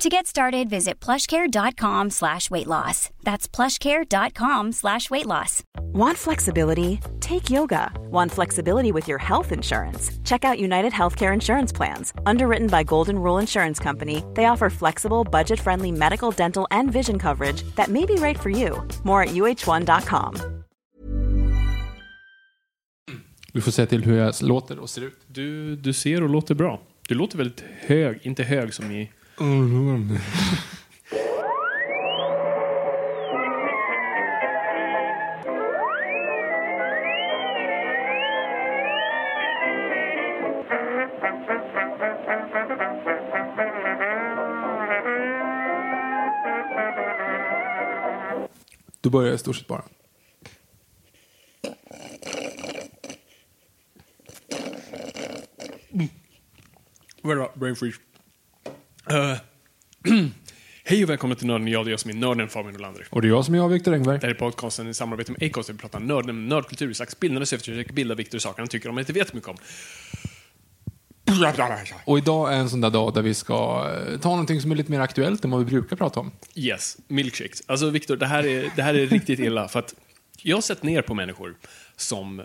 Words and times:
To 0.00 0.08
get 0.08 0.26
started, 0.26 0.70
visit 0.70 0.98
plushcare.com 0.98 2.08
slash 2.08 2.50
weight 2.50 2.66
loss. 2.66 3.10
That's 3.22 3.46
plushcare.com 3.46 4.72
slash 4.72 5.10
weight 5.10 5.26
loss. 5.26 5.62
Want 5.92 6.16
flexibility? 6.16 7.00
Take 7.20 7.50
yoga. 7.50 7.92
Want 8.10 8.32
flexibility 8.32 8.92
with 8.92 9.08
your 9.08 9.18
health 9.18 9.52
insurance? 9.52 10.10
Check 10.24 10.42
out 10.42 10.58
United 10.58 10.94
Healthcare 10.94 11.34
Insurance 11.34 11.70
Plans. 11.76 12.14
Underwritten 12.24 12.68
by 12.68 12.82
Golden 12.82 13.18
Rule 13.18 13.40
Insurance 13.40 13.82
Company, 13.82 14.22
they 14.34 14.46
offer 14.46 14.70
flexible, 14.70 15.22
budget 15.24 15.60
friendly 15.60 15.92
medical, 15.92 16.30
dental, 16.30 16.66
and 16.70 16.90
vision 16.90 17.18
coverage 17.18 17.62
that 17.76 17.88
may 17.88 18.06
be 18.06 18.14
right 18.14 18.40
for 18.40 18.50
you. 18.50 18.82
More 19.04 19.22
at 19.22 19.34
uh1.com. 19.34 20.34
Vi 23.52 23.60
får 23.60 23.70
se 23.70 23.86
till 23.86 24.04
hur 24.04 24.16
jag 24.16 24.34
låter 24.42 24.78
och 24.78 24.90
ser 24.90 25.02
ut. 25.02 25.18
Du, 25.26 25.76
du 25.76 25.92
ser 25.92 26.22
och 26.22 26.30
låter 26.30 26.54
bra. 26.54 26.80
Du 27.08 27.14
låter 27.14 27.38
väldigt 27.38 27.64
hög, 27.80 28.18
inte 28.22 28.42
hög 28.42 28.74
som 28.74 28.90
i... 28.90 29.10
Då 29.40 29.46
börjar 49.10 49.28
jag 49.28 49.34
i 49.34 49.38
stort 49.38 49.56
sett 49.56 49.66
bara. 49.66 49.84
Mm. 55.92 56.08
Very 57.22 57.48
brain 57.54 57.76
freeze. 57.76 58.09
Eh, 59.10 59.36
Hej 60.84 61.04
och 61.04 61.10
välkommen 61.10 61.36
till 61.36 61.46
Nörden 61.46 61.68
jag, 61.68 61.84
det 61.86 61.88
är 61.88 61.90
jag 61.90 62.00
som 62.00 62.10
är 62.10 62.14
nörden 62.14 62.48
Fabian 62.48 62.72
Nolander. 62.72 63.06
Och 63.10 63.22
det 63.22 63.28
är 63.28 63.30
jag 63.30 63.44
som 63.44 63.54
är 63.54 63.58
jag, 63.58 63.68
Viktor 63.68 63.94
Engberg. 63.94 64.18
Det 64.18 64.26
här 64.26 64.34
är 64.34 64.38
podcasten 64.38 64.88
i 64.88 64.94
samarbete 64.94 65.32
med 65.32 65.42
Acast 65.42 65.66
där 65.66 65.74
vi 65.74 65.80
pratar 65.80 66.00
nörd, 66.00 66.26
nämligen 66.26 66.48
nördkultur 66.48 66.90
i 66.90 66.94
slags 66.94 67.20
bildande 67.20 67.46
syfte 67.46 67.70
försöker 67.70 67.92
bilda 67.92 68.14
Viktor 68.14 68.38
saker 68.38 68.58
han 68.58 68.68
tycker 68.68 68.88
om 68.88 68.94
men 68.94 69.02
inte 69.02 69.12
vet 69.12 69.32
mycket 69.34 69.48
om. 69.48 69.56
Och 72.04 72.18
idag 72.18 72.52
är 72.54 72.56
en 72.56 72.70
sån 72.70 72.80
där 72.80 72.90
dag 72.90 73.14
där 73.14 73.22
vi 73.22 73.34
ska 73.34 73.90
eh, 74.12 74.18
ta 74.20 74.28
någonting 74.28 74.60
som 74.60 74.70
är 74.72 74.76
lite 74.76 74.90
mer 74.90 75.00
aktuellt 75.00 75.44
än 75.44 75.50
vad 75.50 75.60
vi 75.64 75.66
brukar 75.66 75.96
prata 75.96 76.20
om. 76.20 76.32
Yes, 76.54 76.96
milkshakes. 77.08 77.62
Alltså 77.66 77.90
Viktor, 77.90 78.16
det, 78.16 78.26
här 78.26 78.46
är- 78.46 78.70
det 78.76 78.82
här 78.82 78.94
är 78.94 79.06
riktigt 79.06 79.38
illa 79.38 79.68
för 79.68 79.78
att 79.78 79.94
jag 80.42 80.56
har 80.56 80.62
sett 80.62 80.82
ner 80.82 81.02
på 81.02 81.14
människor 81.14 81.56
som 81.96 82.42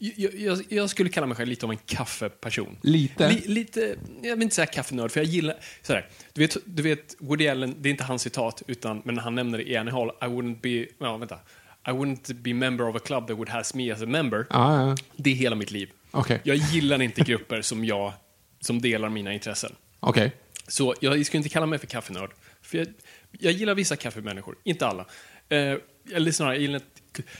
jag, 0.00 0.34
jag, 0.34 0.62
jag 0.68 0.90
skulle 0.90 1.08
kalla 1.08 1.26
mig 1.26 1.36
själv 1.36 1.48
lite 1.48 1.66
av 1.66 1.72
en 1.72 1.78
kaffeperson. 1.78 2.76
Lite? 2.82 3.28
Li, 3.28 3.42
lite, 3.46 3.96
jag 4.22 4.36
vill 4.36 4.42
inte 4.42 4.54
säga 4.54 4.66
kaffenörd, 4.66 5.10
för 5.10 5.20
jag 5.20 5.26
gillar... 5.26 5.56
Sådär, 5.82 6.08
du, 6.32 6.40
vet, 6.40 6.56
du 6.64 6.82
vet, 6.82 7.16
Woody 7.18 7.48
Allen, 7.48 7.74
det 7.78 7.88
är 7.88 7.90
inte 7.90 8.04
hans 8.04 8.22
citat, 8.22 8.62
utan, 8.66 9.02
men 9.04 9.18
han 9.18 9.34
nämner 9.34 9.58
det 9.58 9.68
i 9.68 9.76
Annie 9.76 9.90
Hall, 9.90 10.08
I 10.08 10.24
wouldn't 10.24 10.60
be... 10.60 10.86
Ja, 10.98 11.16
vänta. 11.16 11.38
I 11.86 11.90
wouldn't 11.90 12.34
be 12.34 12.54
member 12.54 12.88
of 12.88 12.96
a 12.96 12.98
club 12.98 13.26
that 13.26 13.36
would 13.36 13.48
has 13.48 13.74
me 13.74 13.92
as 13.92 14.02
a 14.02 14.06
member. 14.06 14.46
Ja, 14.50 14.88
ja. 14.88 14.96
Det 15.16 15.30
är 15.30 15.34
hela 15.34 15.56
mitt 15.56 15.70
liv. 15.70 15.90
Okej. 16.10 16.40
Jag 16.44 16.56
gillar 16.56 17.02
inte 17.02 17.22
grupper 17.22 17.62
som 17.62 17.84
jag, 17.84 18.12
som 18.60 18.80
delar 18.80 19.08
mina 19.08 19.32
intressen. 19.32 19.72
Okej. 20.00 20.32
Så 20.68 20.94
jag 21.00 21.26
skulle 21.26 21.38
inte 21.38 21.48
kalla 21.48 21.66
mig 21.66 21.78
för 21.78 21.86
kaffenörd. 21.86 22.30
För 22.62 22.78
jag, 22.78 22.86
jag 23.30 23.52
gillar 23.52 23.74
vissa 23.74 23.96
kaffemänniskor, 23.96 24.56
inte 24.64 24.86
alla. 24.86 25.06
Eh, 25.48 25.76
eller 26.12 26.32
snarare, 26.32 26.54
jag 26.54 26.62
gillar 26.62 26.80
inte... 26.80 27.30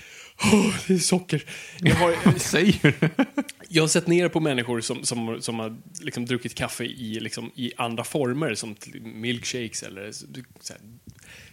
Åh, 0.42 0.74
det 0.86 0.94
är 0.94 0.98
socker. 0.98 1.44
Jag 1.78 1.94
har, 1.94 2.32
Säger 2.38 2.78
du? 2.82 2.94
jag 3.68 3.82
har 3.82 3.88
sett 3.88 4.06
ner 4.06 4.28
på 4.28 4.40
människor 4.40 4.80
som, 4.80 5.04
som, 5.04 5.42
som 5.42 5.58
har 5.58 5.76
liksom 6.00 6.26
druckit 6.26 6.54
kaffe 6.54 6.84
i, 6.84 7.20
liksom, 7.20 7.50
i 7.54 7.72
andra 7.76 8.04
former, 8.04 8.54
som 8.54 8.76
milkshakes 9.00 9.82
eller 9.82 10.12
så 10.12 10.26
här, 10.68 10.78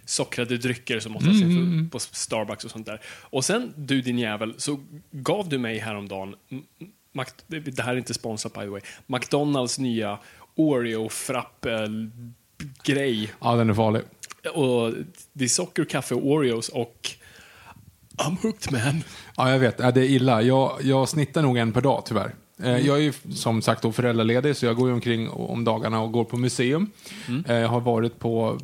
sockrade 0.06 0.58
drycker 0.58 1.00
som 1.00 1.12
måste 1.12 1.30
mm. 1.30 1.90
på 1.90 2.00
Starbucks 2.00 2.66
och 2.66 2.72
sånt 2.72 2.86
där. 2.86 3.02
Och 3.08 3.46
sen, 3.46 3.74
du 3.78 4.02
din 4.02 4.20
jävel, 4.20 4.54
så 4.58 4.80
gav 5.12 5.50
du 5.50 5.58
mig 5.58 5.78
häromdagen, 5.78 6.36
Mac- 7.14 7.44
det 7.48 7.82
här 7.82 7.94
är 7.94 7.98
inte 7.98 8.14
sponsrat 8.14 8.54
by 8.54 8.60
the 8.60 8.68
way, 8.68 8.82
McDonalds 9.08 9.80
nya 9.80 10.20
Oreo-frappe-grej. 10.56 13.32
Ja, 13.42 13.56
den 13.56 13.70
är 13.70 13.74
farlig. 13.74 14.02
Och 14.54 14.94
det 15.34 15.44
är 15.44 15.50
socker, 15.50 15.86
kaffe 15.86 16.16
och 16.16 16.28
Oreos 16.28 16.70
och 16.70 17.17
I'm 18.18 18.38
hooked 18.42 18.72
man. 18.72 19.04
Ja, 19.38 19.52
jag 19.52 19.60
vet. 19.60 19.80
Ja, 19.80 19.92
det 19.92 20.02
är 20.02 20.10
illa. 20.10 20.42
Jag, 20.42 20.72
jag 20.82 21.10
snittar 21.10 21.42
nog 21.42 21.58
en 21.58 21.72
per 21.72 21.82
dag, 21.82 22.04
tyvärr. 22.06 22.36
Eh, 22.64 22.78
Jag 22.78 22.98
är 22.98 23.02
ju 23.02 23.14
som 23.34 23.62
sagt 23.62 23.82
då 23.82 23.92
föräldraledig, 23.92 24.56
så 24.56 24.66
jag 24.66 24.76
går 24.76 24.88
ju 24.88 24.94
omkring 24.94 25.30
om 25.30 25.64
dagarna 25.64 26.02
och 26.02 26.12
går 26.12 26.24
på 26.24 26.38
museum. 26.38 26.92
Eh, 27.48 27.56
Jag 27.56 27.68
har 27.70 27.80
varit 27.82 28.20
på 28.20 28.58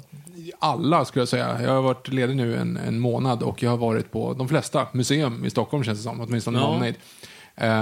alla, 0.59 1.05
skulle 1.05 1.21
jag 1.21 1.27
säga. 1.29 1.61
Jag 1.61 1.69
har 1.69 1.81
varit 1.81 2.07
ledig 2.07 2.35
nu 2.35 2.55
en, 2.57 2.77
en 2.77 2.99
månad 2.99 3.43
och 3.43 3.63
jag 3.63 3.69
har 3.69 3.77
varit 3.77 4.11
på 4.11 4.33
de 4.33 4.47
flesta 4.47 4.87
museum 4.91 5.45
i 5.45 5.49
Stockholm, 5.49 5.83
känns 5.83 5.99
det 5.99 6.03
som. 6.03 6.21
Åtminstone 6.21 6.59
Ja. 6.59 6.67
någon 6.73 6.83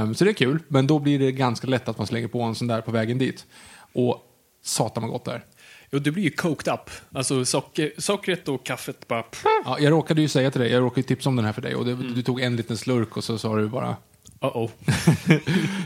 eh, 0.09 0.13
Så 0.13 0.23
det 0.23 0.31
är 0.31 0.33
kul, 0.33 0.59
men 0.67 0.87
då 0.87 0.99
blir 0.99 1.19
det 1.19 1.31
ganska 1.31 1.67
lätt 1.67 1.87
att 1.89 1.97
man 1.97 2.07
slänger 2.07 2.27
på 2.27 2.41
en 2.41 2.55
sån 2.55 2.67
där 2.67 2.81
på 2.81 2.91
vägen 2.91 3.17
dit. 3.17 3.45
Och 3.93 4.17
satan 4.63 5.03
vad 5.03 5.11
gott 5.11 5.25
det 5.25 5.31
är. 5.31 5.43
Jo, 5.91 5.99
det 5.99 6.11
blir 6.11 6.23
ju 6.23 6.29
coked 6.29 6.73
up. 6.73 6.89
Alltså 7.11 7.45
socker, 7.45 7.91
sockret 7.97 8.47
och 8.47 8.65
kaffet 8.65 9.07
bara... 9.07 9.23
Ja, 9.65 9.77
jag 9.79 9.91
råkade 9.91 10.21
ju 10.21 10.27
säga 10.27 10.51
till 10.51 10.61
dig, 10.61 10.71
jag 10.71 10.81
råkade 10.81 11.07
tipsa 11.07 11.29
om 11.29 11.35
den 11.35 11.45
här 11.45 11.53
för 11.53 11.61
dig 11.61 11.75
och 11.75 11.85
det, 11.85 11.95
du 11.95 12.21
tog 12.21 12.41
en 12.41 12.55
liten 12.55 12.77
slurk 12.77 13.17
och 13.17 13.23
så 13.23 13.37
sa 13.37 13.55
du 13.55 13.67
bara... 13.67 13.95
Uh-oh. 14.41 14.69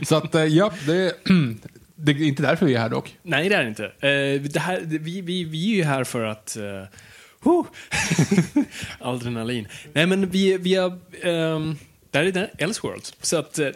Så 0.04 0.16
att, 0.16 0.34
eh, 0.34 0.44
ja, 0.44 0.72
det, 0.86 1.14
det 1.94 2.12
är 2.12 2.22
inte 2.22 2.42
därför 2.42 2.66
vi 2.66 2.74
är 2.74 2.80
här 2.80 2.88
dock. 2.88 3.18
Nej, 3.22 3.48
det 3.48 3.54
är 3.54 3.68
inte. 3.68 3.84
Eh, 3.84 4.50
det 4.50 4.60
här, 4.60 4.80
vi, 4.84 5.20
vi, 5.20 5.44
vi 5.44 5.72
är 5.72 5.76
ju 5.76 5.84
här 5.84 6.04
för 6.04 6.24
att... 6.24 6.56
Uh. 7.46 7.64
Adrenalin. 8.98 9.68
Nej, 9.92 10.06
men 10.06 10.30
vi, 10.30 10.58
vi 10.58 10.74
har... 10.74 10.98
Um, 11.24 11.78
det 12.10 12.18
här 12.18 12.24
är 12.24 12.32
den 12.32 12.48
Elseworlds. 12.58 13.14
Så 13.20 13.36
att, 13.36 13.58
eh, 13.58 13.66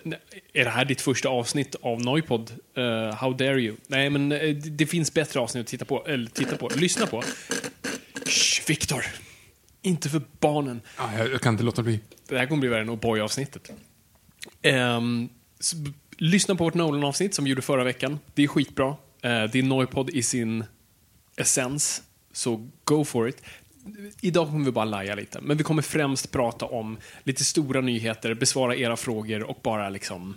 är 0.53 0.65
det 0.65 0.71
här 0.71 0.85
ditt 0.85 1.01
första 1.01 1.29
avsnitt 1.29 1.75
av 1.83 2.01
Noipod? 2.01 2.53
Eh, 2.77 3.15
how 3.15 3.33
dare 3.35 3.61
you? 3.61 3.77
Nej, 3.87 4.11
men 4.11 4.33
eh, 4.33 4.39
det, 4.39 4.53
det 4.53 4.87
finns 4.87 5.15
bättre 5.15 5.41
avsnitt 5.41 5.61
att 5.61 5.67
titta 5.67 5.85
på, 5.85 6.07
eller 6.07 6.31
titta 6.31 6.57
på, 6.57 6.69
lyssna 6.77 7.07
på. 7.07 7.23
Shh, 8.27 8.63
Viktor! 8.69 9.05
Inte 9.83 10.09
för 10.09 10.23
barnen. 10.41 10.81
Ja, 10.99 11.11
jag, 11.19 11.31
jag 11.33 11.41
kan 11.41 11.55
inte 11.55 11.65
låta 11.65 11.83
bli. 11.83 12.01
Det 12.29 12.39
här 12.39 12.47
kommer 12.47 12.61
bli 12.61 12.69
värre 12.69 12.81
än 12.81 12.91
O'boy-avsnittet. 12.91 13.71
Ehm, 14.62 15.29
så 15.61 15.77
b- 15.77 15.91
lyssna 16.19 16.55
på 16.55 16.65
vårt 16.65 16.75
Nolan-avsnitt 16.75 17.35
som 17.35 17.45
vi 17.45 17.51
gjorde 17.51 17.62
förra 17.62 17.85
veckan. 17.85 18.19
Det 18.35 18.43
är 18.43 18.47
skitbra. 18.47 18.89
Uh, 18.89 18.97
det 19.23 19.55
är 19.55 19.62
Noipod 19.62 20.11
i 20.11 20.23
sin 20.23 20.65
essens. 21.37 22.03
Så 22.33 22.69
go 22.85 23.05
for 23.05 23.29
it. 23.29 23.43
Idag 24.21 24.47
kommer 24.47 24.65
vi 24.65 24.71
bara 24.73 24.84
laja 24.84 25.15
lite, 25.15 25.41
men 25.41 25.56
vi 25.56 25.65
kommer 25.65 25.83
främst 25.83 26.33
prata 26.33 26.67
om 26.67 26.99
lite 27.25 27.45
stora 27.45 27.81
nyheter, 27.81 28.34
besvara 28.34 28.77
era 28.77 28.97
frågor 28.97 29.43
och 29.43 29.59
bara 29.62 29.89
liksom, 29.89 30.34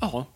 ja, 0.00 0.26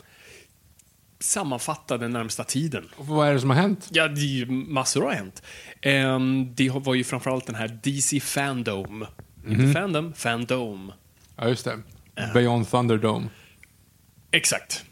sammanfatta 1.19 1.99
den 1.99 2.11
närmsta 2.13 2.45
tiden. 2.45 2.89
Och 2.97 3.07
vad 3.07 3.29
är 3.29 3.35
det 3.35 3.41
som 3.41 3.51
har 3.51 3.57
hänt? 3.57 3.89
Ja, 3.91 4.09
det 4.09 4.21
är 4.21 4.25
ju 4.25 4.47
massor 4.51 5.03
har 5.03 5.13
hänt. 5.13 5.43
Ehm, 5.81 6.55
det 6.55 6.71
var 6.71 6.95
ju 6.95 7.05
framförallt 7.05 7.47
den 7.47 7.55
här 7.55 7.81
DC 7.83 8.21
Fandom. 8.21 9.07
Inte 9.49 9.73
Fandom, 9.81 10.13
Fandom. 10.13 10.93
Ja, 11.37 11.49
just 11.49 11.65
det. 11.65 11.79
Beyond 12.35 12.71
Thunderdome. 12.71 13.29
Exakt. 14.31 14.85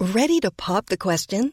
Ready 0.00 0.40
to 0.40 0.50
pop 0.50 0.86
the 0.86 0.96
question? 0.96 1.52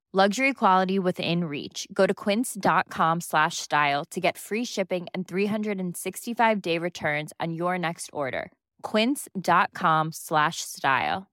Luxury 0.13 0.53
quality 0.53 0.99
within 0.99 1.45
reach. 1.45 1.87
Go 1.93 2.05
to 2.05 2.13
quince.com 2.13 3.21
slash 3.21 3.57
style 3.57 4.03
to 4.11 4.19
get 4.19 4.37
free 4.37 4.65
shipping 4.65 5.07
and 5.13 5.25
365 5.25 6.61
day 6.61 6.77
returns 6.77 7.31
on 7.39 7.53
your 7.53 7.77
next 7.77 8.09
order. 8.11 8.51
Quince.com 8.83 10.11
slash 10.11 10.57
style. 10.59 11.27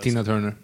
Tina 0.00 0.24
Turner. 0.24 0.56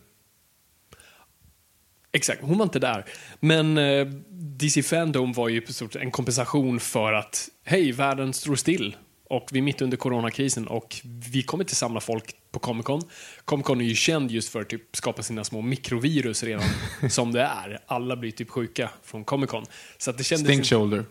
Exakt, 2.12 2.42
hon 2.42 2.58
var 2.58 2.64
inte 2.64 2.78
där. 2.78 3.04
Men 3.40 3.78
eh, 3.78 4.06
DC 4.30 4.82
Fandom 4.82 5.32
var 5.32 5.48
ju 5.48 5.62
en 6.00 6.10
kompensation 6.10 6.80
för 6.80 7.12
att 7.12 7.48
hej, 7.64 7.92
världen 7.92 8.32
står 8.32 8.56
still 8.56 8.96
och 9.28 9.48
vi 9.52 9.58
är 9.58 9.62
mitt 9.62 9.80
under 9.82 9.96
coronakrisen 9.96 10.66
och 10.66 10.96
vi 11.32 11.42
kommer 11.42 11.64
inte 11.64 11.74
samla 11.74 12.00
folk 12.00 12.34
på 12.50 12.58
Comic 12.58 12.84
Con. 12.86 13.02
Comic 13.44 13.66
Con 13.66 13.80
är 13.80 13.84
ju 13.84 13.94
känd 13.94 14.30
just 14.30 14.48
för 14.48 14.60
att 14.60 14.68
typ 14.68 14.96
skapa 14.96 15.22
sina 15.22 15.44
små 15.44 15.60
mikrovirus 15.62 16.42
redan 16.42 16.64
som 17.10 17.32
det 17.32 17.42
är. 17.42 17.78
Alla 17.86 18.16
blir 18.16 18.30
typ 18.30 18.50
sjuka 18.50 18.90
från 19.04 19.24
Comic 19.24 19.50
Con. 19.50 19.64
Så 19.98 20.10
att 20.10 20.18
det 20.18 20.24
kändes 20.24 20.46
Stink 20.46 20.58
inte- 20.58 20.68
shoulder. 20.68 21.04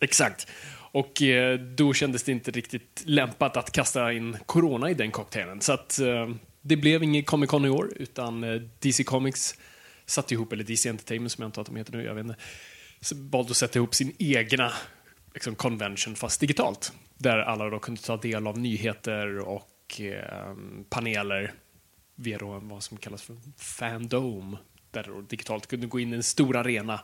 Exakt. 0.00 0.46
Och 0.92 1.22
eh, 1.22 1.58
då 1.58 1.94
kändes 1.94 2.22
det 2.22 2.32
inte 2.32 2.50
riktigt 2.50 3.02
lämpat 3.04 3.56
att 3.56 3.72
kasta 3.72 4.12
in 4.12 4.36
corona 4.46 4.90
i 4.90 4.94
den 4.94 5.10
cocktailen. 5.10 5.60
Så 5.60 5.72
att 5.72 5.98
eh, 5.98 6.30
det 6.62 6.76
blev 6.76 7.02
ingen 7.02 7.24
Comic 7.24 7.50
Con 7.50 7.64
i 7.64 7.68
år, 7.68 7.92
utan 7.96 8.44
eh, 8.44 8.60
DC 8.78 9.04
Comics 9.04 9.54
satte 10.06 10.34
ihop, 10.34 10.52
eller 10.52 10.64
DC 10.64 10.88
Entertainment 10.88 11.32
som 11.32 11.42
jag 11.42 11.46
antar 11.46 11.62
att 11.62 11.66
de 11.68 11.76
heter 11.76 11.92
nu, 11.92 12.04
jag 12.04 12.14
vet 12.14 12.24
inte, 12.24 12.36
valde 13.30 13.50
att 13.50 13.56
sätta 13.56 13.78
ihop 13.78 13.94
sin 13.94 14.12
egna 14.18 14.72
liksom, 15.34 15.54
convention 15.54 16.14
fast 16.16 16.40
digitalt. 16.40 16.92
Där 17.18 17.38
alla 17.38 17.70
då 17.70 17.78
kunde 17.78 18.00
ta 18.00 18.16
del 18.16 18.46
av 18.46 18.58
nyheter 18.58 19.38
och 19.38 20.00
eh, 20.00 20.54
paneler 20.88 21.52
via 22.14 22.38
då 22.38 22.60
vad 22.62 22.82
som 22.82 22.96
kallas 22.96 23.22
för 23.22 23.36
Fandom. 23.58 24.56
Där 24.90 25.02
du 25.02 25.22
digitalt 25.22 25.66
kunde 25.66 25.86
gå 25.86 26.00
in 26.00 26.12
i 26.12 26.16
en 26.16 26.22
stor 26.22 26.56
arena 26.56 27.00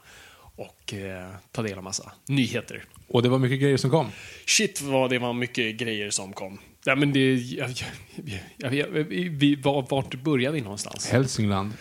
och 0.59 0.95
eh, 0.95 1.31
ta 1.53 1.63
del 1.63 1.79
av 1.79 1.85
massa 1.85 2.13
nyheter. 2.27 2.85
Och 3.09 3.23
det 3.23 3.29
var 3.29 3.39
mycket 3.39 3.61
grejer 3.61 3.77
som 3.77 3.91
kom. 3.91 4.07
Shit 4.47 4.83
vad 4.83 5.11
det 5.11 5.19
var 5.19 5.33
mycket 5.33 5.77
grejer 5.77 6.11
som 6.11 6.33
kom. 6.33 6.59
Ja, 6.85 6.95
men 6.95 7.13
det, 7.13 7.35
jag, 7.35 7.71
jag, 7.71 8.41
jag, 8.57 8.75
jag, 8.75 8.87
vi, 9.09 9.55
var, 9.55 9.87
vart 9.91 10.15
börjar 10.15 10.53
vi 10.53 10.61
någonstans? 10.61 11.09
Hälsingland. 11.09 11.73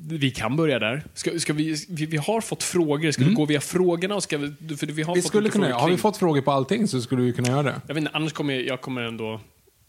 Vi 0.00 0.30
kan 0.30 0.56
börja 0.56 0.78
där. 0.78 1.04
Ska, 1.14 1.38
ska 1.38 1.52
vi, 1.52 1.76
vi, 1.88 2.06
vi 2.06 2.16
har 2.16 2.40
fått 2.40 2.62
frågor. 2.62 3.10
Ska 3.10 3.24
vi 3.24 3.34
gå 3.34 3.44
via 3.44 3.60
frågorna? 3.60 4.14
Och 4.14 4.22
ska 4.22 4.38
vi, 4.38 4.76
för 4.76 4.86
vi 4.86 5.02
har 5.02 5.14
Vi 5.14 5.22
fått 5.22 5.28
skulle 5.28 5.50
kunna, 5.50 5.66
frågor 5.66 5.80
har 5.80 5.90
vi 5.90 5.96
fått 5.96 6.16
frågor 6.16 6.40
på 6.40 6.50
allting 6.50 6.88
så 6.88 7.00
skulle 7.00 7.22
vi 7.22 7.32
kunna 7.32 7.48
göra 7.48 7.62
det. 7.62 7.80
Jag 7.86 7.94
vet 7.94 8.02
inte, 8.02 8.10
annars 8.14 8.32
kommer 8.32 8.54
jag, 8.54 8.66
jag 8.66 8.80
kommer 8.80 9.02
ändå... 9.02 9.40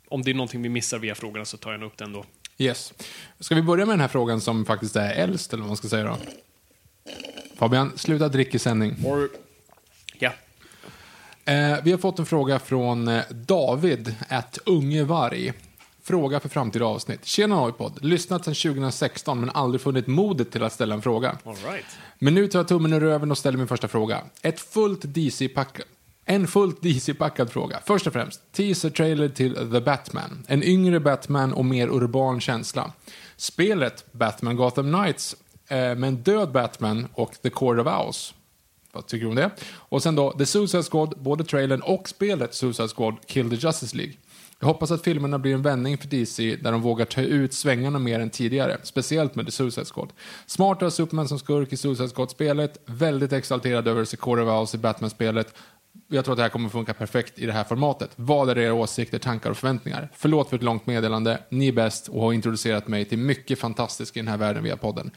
Om 0.07 0.21
det 0.21 0.31
är 0.31 0.35
någonting 0.35 0.61
vi 0.61 0.69
missar 0.69 0.99
via 0.99 1.15
frågorna 1.15 1.45
så 1.45 1.57
tar 1.57 1.71
jag 1.71 1.83
upp 1.83 1.97
den 1.97 2.13
då. 2.13 2.25
Yes. 2.57 2.93
Ska 3.39 3.55
vi 3.55 3.61
börja 3.61 3.85
med 3.85 3.93
den 3.93 4.01
här 4.01 4.07
frågan 4.07 4.41
som 4.41 4.65
faktiskt 4.65 4.95
är 4.95 5.11
äldst, 5.11 5.53
eller 5.53 5.61
vad 5.61 5.67
man 5.67 5.77
ska 5.77 5.87
säga 5.87 6.03
då? 6.03 6.17
Fabian, 7.55 7.91
sluta 7.95 8.29
dricka 8.29 8.55
i 8.55 8.59
sändning. 8.59 8.95
Or, 9.05 9.29
ja. 10.19 10.31
Eh, 11.45 11.77
vi 11.83 11.91
har 11.91 11.97
fått 11.97 12.19
en 12.19 12.25
fråga 12.25 12.59
från 12.59 13.07
eh, 13.07 13.23
David, 13.29 14.15
at 14.29 14.57
ungevarg. 14.65 15.53
Fråga 16.05 16.39
för 16.39 16.49
framtida 16.49 16.85
avsnitt. 16.85 17.25
Tjena 17.25 17.55
Noipod, 17.55 18.05
lyssnat 18.05 18.45
sedan 18.45 18.53
2016 18.53 19.39
men 19.39 19.49
aldrig 19.49 19.81
funnit 19.81 20.07
modet 20.07 20.51
till 20.51 20.63
att 20.63 20.73
ställa 20.73 20.95
en 20.95 21.01
fråga. 21.01 21.37
All 21.43 21.55
right. 21.55 21.85
Men 22.19 22.33
nu 22.33 22.47
tar 22.47 22.59
jag 22.59 22.67
tummen 22.67 22.93
ur 22.93 22.99
röven 22.99 23.31
och 23.31 23.37
ställer 23.37 23.57
min 23.57 23.67
första 23.67 23.87
fråga. 23.87 24.21
Ett 24.41 24.59
fullt 24.59 25.01
DC-pack... 25.03 25.79
En 26.25 26.47
fullt 26.47 26.81
DC-packad 26.81 27.51
fråga. 27.51 27.79
Först 27.85 28.07
och 28.07 28.13
främst, 28.13 28.41
teaser-trailer 28.51 29.29
till 29.29 29.53
The 29.71 29.81
Batman. 29.81 30.45
En 30.47 30.63
yngre 30.63 30.99
Batman 30.99 31.53
och 31.53 31.65
mer 31.65 31.87
urban 31.87 32.41
känsla. 32.41 32.91
Spelet 33.37 34.05
Batman 34.11 34.55
Gotham 34.55 34.93
Knights 34.93 35.35
eh, 35.67 35.77
med 35.77 36.03
en 36.03 36.15
död 36.15 36.51
Batman 36.51 37.07
och 37.13 37.33
The 37.41 37.49
Court 37.49 37.79
of 37.79 37.87
Owls. 37.87 38.33
Vad 38.91 39.07
tycker 39.07 39.23
du 39.23 39.29
om 39.29 39.35
det? 39.35 39.51
Och 39.75 40.03
sen 40.03 40.15
då, 40.15 40.31
The 40.31 40.45
Suicide 40.45 40.83
Squad, 40.83 41.13
både 41.17 41.43
trailern 41.43 41.81
och 41.81 42.09
spelet 42.09 42.53
Suicide 42.53 42.87
Squad 42.87 43.15
Kill 43.25 43.49
the 43.49 43.55
Justice 43.55 43.97
League. 43.97 44.13
Jag 44.63 44.67
hoppas 44.67 44.91
att 44.91 45.03
filmerna 45.03 45.39
blir 45.39 45.53
en 45.53 45.61
vändning 45.61 45.97
för 45.97 46.07
DC 46.07 46.55
där 46.55 46.71
de 46.71 46.81
vågar 46.81 47.05
ta 47.05 47.21
ut 47.21 47.53
svängarna 47.53 47.99
mer 47.99 48.19
än 48.19 48.29
tidigare, 48.29 48.77
speciellt 48.83 49.35
med 49.35 49.45
The 49.45 49.51
Suicide 49.51 49.85
Squad. 49.85 50.13
Smart 50.45 50.77
att 50.77 50.81
ha 50.81 50.91
Superman 50.91 51.27
som 51.27 51.39
skurk 51.39 51.73
i 51.73 51.77
Suicide 51.77 52.09
Squad-spelet, 52.09 52.77
väldigt 52.85 53.33
exalterad 53.33 53.87
över 53.87 54.05
Secora 54.05 54.59
of 54.59 54.75
i 54.75 54.77
Batman-spelet. 54.77 55.55
Jag 56.07 56.25
tror 56.25 56.33
att 56.33 56.37
det 56.37 56.43
här 56.43 56.49
kommer 56.49 56.69
funka 56.69 56.93
perfekt 56.93 57.39
i 57.39 57.45
det 57.45 57.51
här 57.51 57.63
formatet. 57.63 58.09
Vad 58.15 58.49
är 58.49 58.57
era 58.57 58.73
åsikter, 58.73 59.19
tankar 59.19 59.49
och 59.49 59.57
förväntningar? 59.57 60.09
Förlåt 60.13 60.49
för 60.49 60.57
ett 60.57 60.63
långt 60.63 60.87
meddelande, 60.87 61.39
ni 61.49 61.67
är 61.67 61.73
bäst 61.73 62.07
och 62.07 62.21
har 62.21 62.33
introducerat 62.33 62.87
mig 62.87 63.05
till 63.05 63.19
mycket 63.19 63.59
fantastiskt 63.59 64.17
i 64.17 64.19
den 64.19 64.27
här 64.27 64.37
världen 64.37 64.63
via 64.63 64.77
podden. 64.77 65.11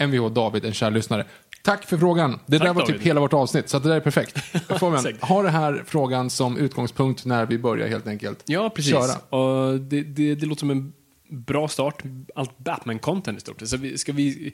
Mvh 0.00 0.28
David, 0.28 0.64
en 0.64 0.72
kär 0.72 0.90
lyssnare. 0.90 1.26
Tack 1.62 1.84
för 1.84 1.98
frågan. 1.98 2.40
Det 2.46 2.58
Tack, 2.58 2.66
där 2.68 2.74
var 2.74 2.80
typ 2.82 2.88
David. 2.94 3.06
hela 3.06 3.20
vårt 3.20 3.32
avsnitt, 3.32 3.68
så 3.68 3.78
det 3.78 3.88
där 3.88 3.96
är 3.96 4.00
perfekt. 4.00 4.36
Exakt. 4.70 5.22
ha 5.22 5.42
det 5.42 5.50
här 5.50 5.84
frågan 5.86 6.30
som 6.30 6.56
utgångspunkt 6.58 7.24
när 7.24 7.46
vi 7.46 7.58
börjar 7.58 7.88
helt 7.88 8.06
enkelt. 8.06 8.42
Ja, 8.46 8.70
precis. 8.70 8.92
Köra. 8.92 9.38
Och 9.38 9.80
det, 9.80 10.02
det, 10.02 10.34
det 10.34 10.46
låter 10.46 10.60
som 10.60 10.70
en 10.70 10.92
bra 11.28 11.68
start. 11.68 12.02
Allt 12.34 12.58
Batman-content 12.58 13.36
i 13.36 13.40
stort. 13.40 13.62
Så 13.64 13.76
vi, 13.76 13.98
ska 13.98 14.12
vi, 14.12 14.52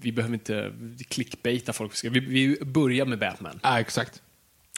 vi 0.00 0.12
behöver 0.12 0.34
inte 0.34 0.72
clickbaita 1.08 1.72
folk. 1.72 1.94
Ska 1.94 2.10
vi, 2.10 2.20
vi 2.20 2.64
börjar 2.64 3.06
med 3.06 3.18
Batman. 3.18 3.60
Ja, 3.62 3.80
exakt. 3.80 4.22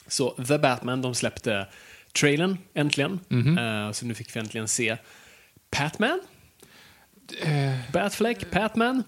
Så 0.07 0.31
The 0.31 0.59
Batman, 0.59 1.03
de 1.03 1.15
släppte 1.15 1.67
trailern 2.13 2.59
äntligen. 2.75 3.21
Mhm. 3.29 3.59
Eh, 3.59 3.93
så 3.93 4.07
nu 4.07 4.15
fick 4.15 4.37
vi 4.37 4.41
äntligen 4.41 4.69
se 4.69 4.97
Batman? 5.79 6.21
Eh. 7.43 7.93
Batfleck? 7.93 8.51
Batman? 8.51 9.03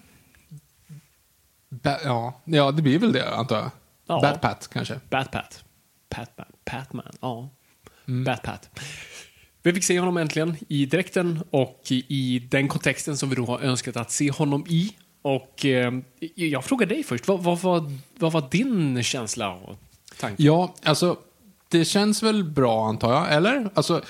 Ba- 1.83 1.99
ja. 2.03 2.41
ja, 2.45 2.71
det 2.71 2.81
blir 2.81 2.99
väl 2.99 3.11
det 3.11 3.29
antar 3.29 3.55
jag. 3.55 3.71
Ja. 4.07 4.21
Batpat 4.21 4.67
kanske. 4.73 4.99
Batpat. 5.09 5.63
Patman. 6.09 6.47
Patman. 6.65 7.11
Ja. 7.21 7.49
Mm. 8.07 8.23
Batpat. 8.23 8.79
Vi 9.63 9.73
fick 9.73 9.83
se 9.83 9.99
honom 9.99 10.17
äntligen 10.17 10.57
i 10.67 10.85
dräkten 10.85 11.43
och 11.49 11.81
i, 11.89 12.05
i 12.07 12.39
den 12.39 12.67
kontexten 12.67 13.17
som 13.17 13.29
vi 13.29 13.35
då 13.35 13.45
har 13.45 13.59
önskat 13.59 13.97
att 13.97 14.11
se 14.11 14.31
honom 14.31 14.65
i. 14.67 14.95
Och 15.21 15.65
eh, 15.65 15.93
jag 16.35 16.65
frågar 16.65 16.87
dig 16.87 17.03
först, 17.03 17.27
vad, 17.27 17.43
vad, 17.43 17.59
vad, 17.59 17.97
vad 18.19 18.31
var 18.31 18.47
din 18.51 19.03
känsla 19.03 19.53
och 19.53 19.77
tanke? 20.19 20.43
Ja, 20.43 20.73
alltså 20.83 21.17
det 21.69 21.85
känns 21.85 22.23
väl 22.23 22.43
bra 22.43 22.87
antar 22.87 23.13
jag, 23.13 23.33
eller? 23.33 23.69
Alltså, 23.73 24.01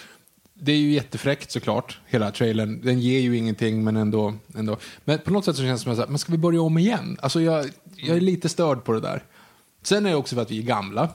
det 0.60 0.72
är 0.72 0.78
ju 0.78 0.92
jättefräckt 0.92 1.52
såklart, 1.52 2.00
hela 2.06 2.32
trailern. 2.32 2.82
Den 2.84 3.00
ger 3.00 3.20
ju 3.20 3.38
ingenting 3.38 3.84
men 3.84 3.98
ändå. 3.98 4.34
ändå. 4.56 4.78
Men 5.06 5.20
på 5.20 5.32
något 5.32 5.46
sätt 5.46 5.56
så 5.56 5.62
känns 5.62 5.84
det 5.84 5.96
som 5.96 6.04
att, 6.04 6.10
men 6.10 6.20
ska 6.20 6.32
vi 6.32 6.38
börja 6.38 6.62
om 6.62 6.78
igen? 6.78 7.18
Alltså 7.22 7.42
jag, 7.42 7.66
jag 7.96 8.18
är 8.18 8.22
lite 8.22 8.50
störd 8.50 8.84
på 8.84 8.94
det 8.94 9.00
där. 9.00 9.24
Sen 9.86 10.06
är 10.06 10.10
det 10.10 10.16
också 10.16 10.36
för 10.36 10.42
att 10.42 10.52
vi 10.52 10.60
är 10.60 10.64
gamla. 10.64 11.10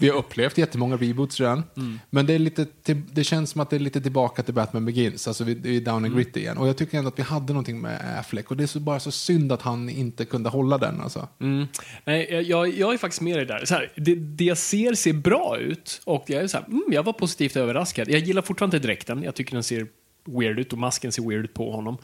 Vi 0.00 0.08
har 0.08 0.16
upplevt 0.16 0.58
jättemånga 0.58 0.96
reboots 0.96 1.40
redan. 1.40 1.62
Men 2.10 2.26
det, 2.26 2.32
är 2.32 2.38
lite 2.38 2.66
det 3.12 3.24
känns 3.24 3.50
som 3.50 3.60
att 3.60 3.70
det 3.70 3.76
är 3.76 3.80
lite 3.80 4.00
tillbaka 4.00 4.42
till 4.42 4.54
Batman 4.54 4.84
Begins. 4.84 5.28
Alltså 5.28 5.44
vi, 5.44 5.54
vi 5.54 5.76
är 5.76 5.80
down 5.80 6.04
and 6.04 6.16
gritty 6.16 6.40
igen. 6.40 6.58
Och 6.58 6.68
jag 6.68 6.76
tycker 6.76 6.98
ändå 6.98 7.08
att 7.08 7.18
vi 7.18 7.22
hade 7.22 7.52
någonting 7.52 7.80
med 7.80 8.18
Affleck. 8.18 8.50
Och 8.50 8.56
det 8.56 8.62
är 8.62 8.66
så, 8.66 8.80
bara 8.80 9.00
så 9.00 9.10
synd 9.10 9.52
att 9.52 9.62
han 9.62 9.88
inte 9.88 10.24
kunde 10.24 10.48
hålla 10.48 10.78
den. 10.78 11.00
Alltså. 11.00 11.28
Mm. 11.40 11.66
Nej, 12.04 12.48
jag, 12.48 12.68
jag 12.78 12.94
är 12.94 12.98
faktiskt 12.98 13.22
med 13.22 13.36
dig 13.36 13.46
där. 13.46 13.64
Så 13.64 13.74
här, 13.74 13.92
det, 13.96 14.14
det 14.14 14.44
jag 14.44 14.58
ser 14.58 14.94
ser 14.94 15.12
bra 15.12 15.58
ut 15.58 16.00
och 16.04 16.24
jag 16.26 16.42
är 16.42 16.46
så 16.46 16.56
här, 16.56 16.66
mm, 16.66 16.84
jag 16.88 17.02
var 17.02 17.12
positivt 17.12 17.56
överraskad. 17.56 18.08
Jag 18.08 18.20
gillar 18.20 18.42
fortfarande 18.42 18.76
inte 18.76 18.86
dräkten. 18.86 19.22
Jag 19.22 19.34
tycker 19.34 19.52
den 19.52 19.62
ser 19.62 19.86
weird 20.24 20.58
ut 20.58 20.72
och 20.72 20.78
masken 20.78 21.12
ser 21.12 21.28
weird 21.28 21.44
ut 21.44 21.54
på 21.54 21.72
honom. 21.72 21.98